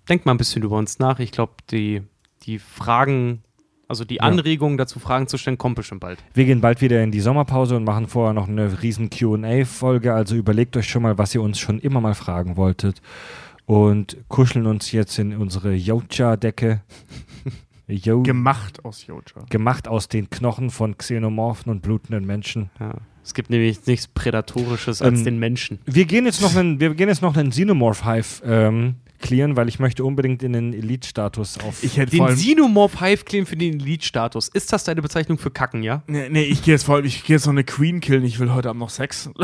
[0.09, 1.19] Denkt mal ein bisschen über uns nach.
[1.19, 2.03] Ich glaube, die,
[2.43, 3.43] die Fragen,
[3.89, 4.23] also die Ja.
[4.23, 6.23] Anregungen dazu, Fragen zu stellen, kommt bestimmt bald.
[6.35, 10.13] Wir gehen bald wieder in die Sommerpause und machen vorher noch eine riesen QA-Folge.
[10.13, 13.01] Also überlegt euch schon mal, was ihr uns schon immer mal fragen wolltet.
[13.67, 16.83] Und kuscheln uns jetzt in unsere Yocha-Decke.
[17.87, 19.45] Yo Gemacht aus Yocha.
[19.51, 22.71] gemacht aus den Knochen von Xenomorphen und blutenden Menschen.
[22.81, 22.95] Ja.
[23.23, 25.79] Es gibt nämlich nichts Prädatorisches als Ähm, den Menschen.
[25.85, 29.69] Wir gehen jetzt noch einen, wir gehen jetzt noch einen Xenomorph Hive ähm, clearen, weil
[29.69, 31.83] ich möchte unbedingt in den Elite-Status auf.
[31.83, 32.27] Ich hätte Den.
[32.27, 34.49] Xenomorph Hive claim für den Elite-Status.
[34.49, 36.03] Ist das deine Bezeichnung für Kacken, ja?
[36.07, 38.39] Nee, nee, ich gehe jetzt vor allem, ich gehe jetzt noch eine Queen killen, ich
[38.39, 39.31] will heute Abend noch Sex.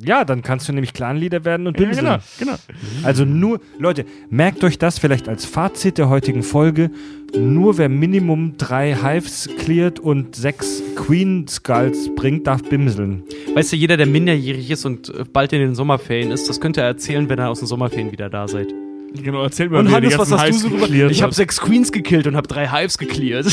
[0.00, 2.06] ja, dann kannst du nämlich Clan-Leader werden und bimseln.
[2.06, 2.54] genau, genau.
[3.02, 6.90] Also nur, Leute, merkt euch das vielleicht als Fazit der heutigen Folge.
[7.36, 13.24] Nur wer Minimum drei Hives cleart und sechs Queen Skulls bringt, darf bimseln.
[13.54, 16.84] Weißt du, jeder, der minderjährig ist und bald in den Sommerferien ist, das könnt ihr
[16.84, 18.68] erzählen, wenn ihr aus den Sommerferien wieder da seid.
[19.14, 20.90] Genau, erzähl mir, Und Hannes, was hast du Hives so gemacht?
[20.90, 23.46] Ich habe sechs Queens gekillt und habe drei Hives geklärt.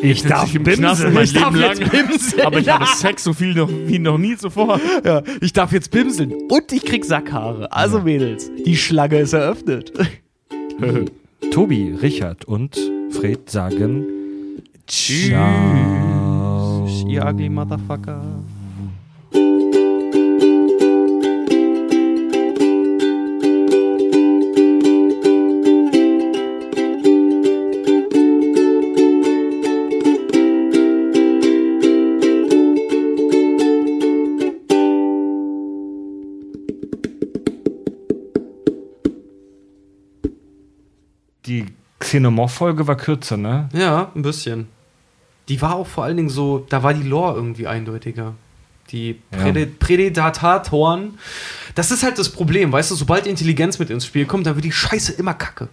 [0.00, 1.90] Ich darf im Knast mein Ich darf Leben jetzt lang.
[2.08, 2.46] bimseln.
[2.46, 4.80] Aber ich habe Sex so viel noch, wie noch nie zuvor.
[5.04, 6.32] ja, ich darf jetzt bimseln.
[6.48, 7.70] Und ich krieg Sackhaare.
[7.72, 9.92] Also Mädels, die Schlange ist eröffnet.
[11.50, 12.78] Tobi, Richard und
[13.10, 14.06] Fred sagen
[14.86, 16.88] Ciao.
[17.08, 18.22] Ihr ugly Motherfucker.
[41.46, 41.66] Die
[41.98, 43.68] Xenomorph-Folge war kürzer, ne?
[43.72, 44.68] Ja, ein bisschen.
[45.48, 48.34] Die war auch vor allen Dingen so, da war die Lore irgendwie eindeutiger.
[48.90, 51.18] Die Präde Prädatoren.
[51.74, 54.64] Das ist halt das Problem, weißt du, sobald Intelligenz mit ins Spiel kommt, dann wird
[54.64, 55.68] die Scheiße immer kacke.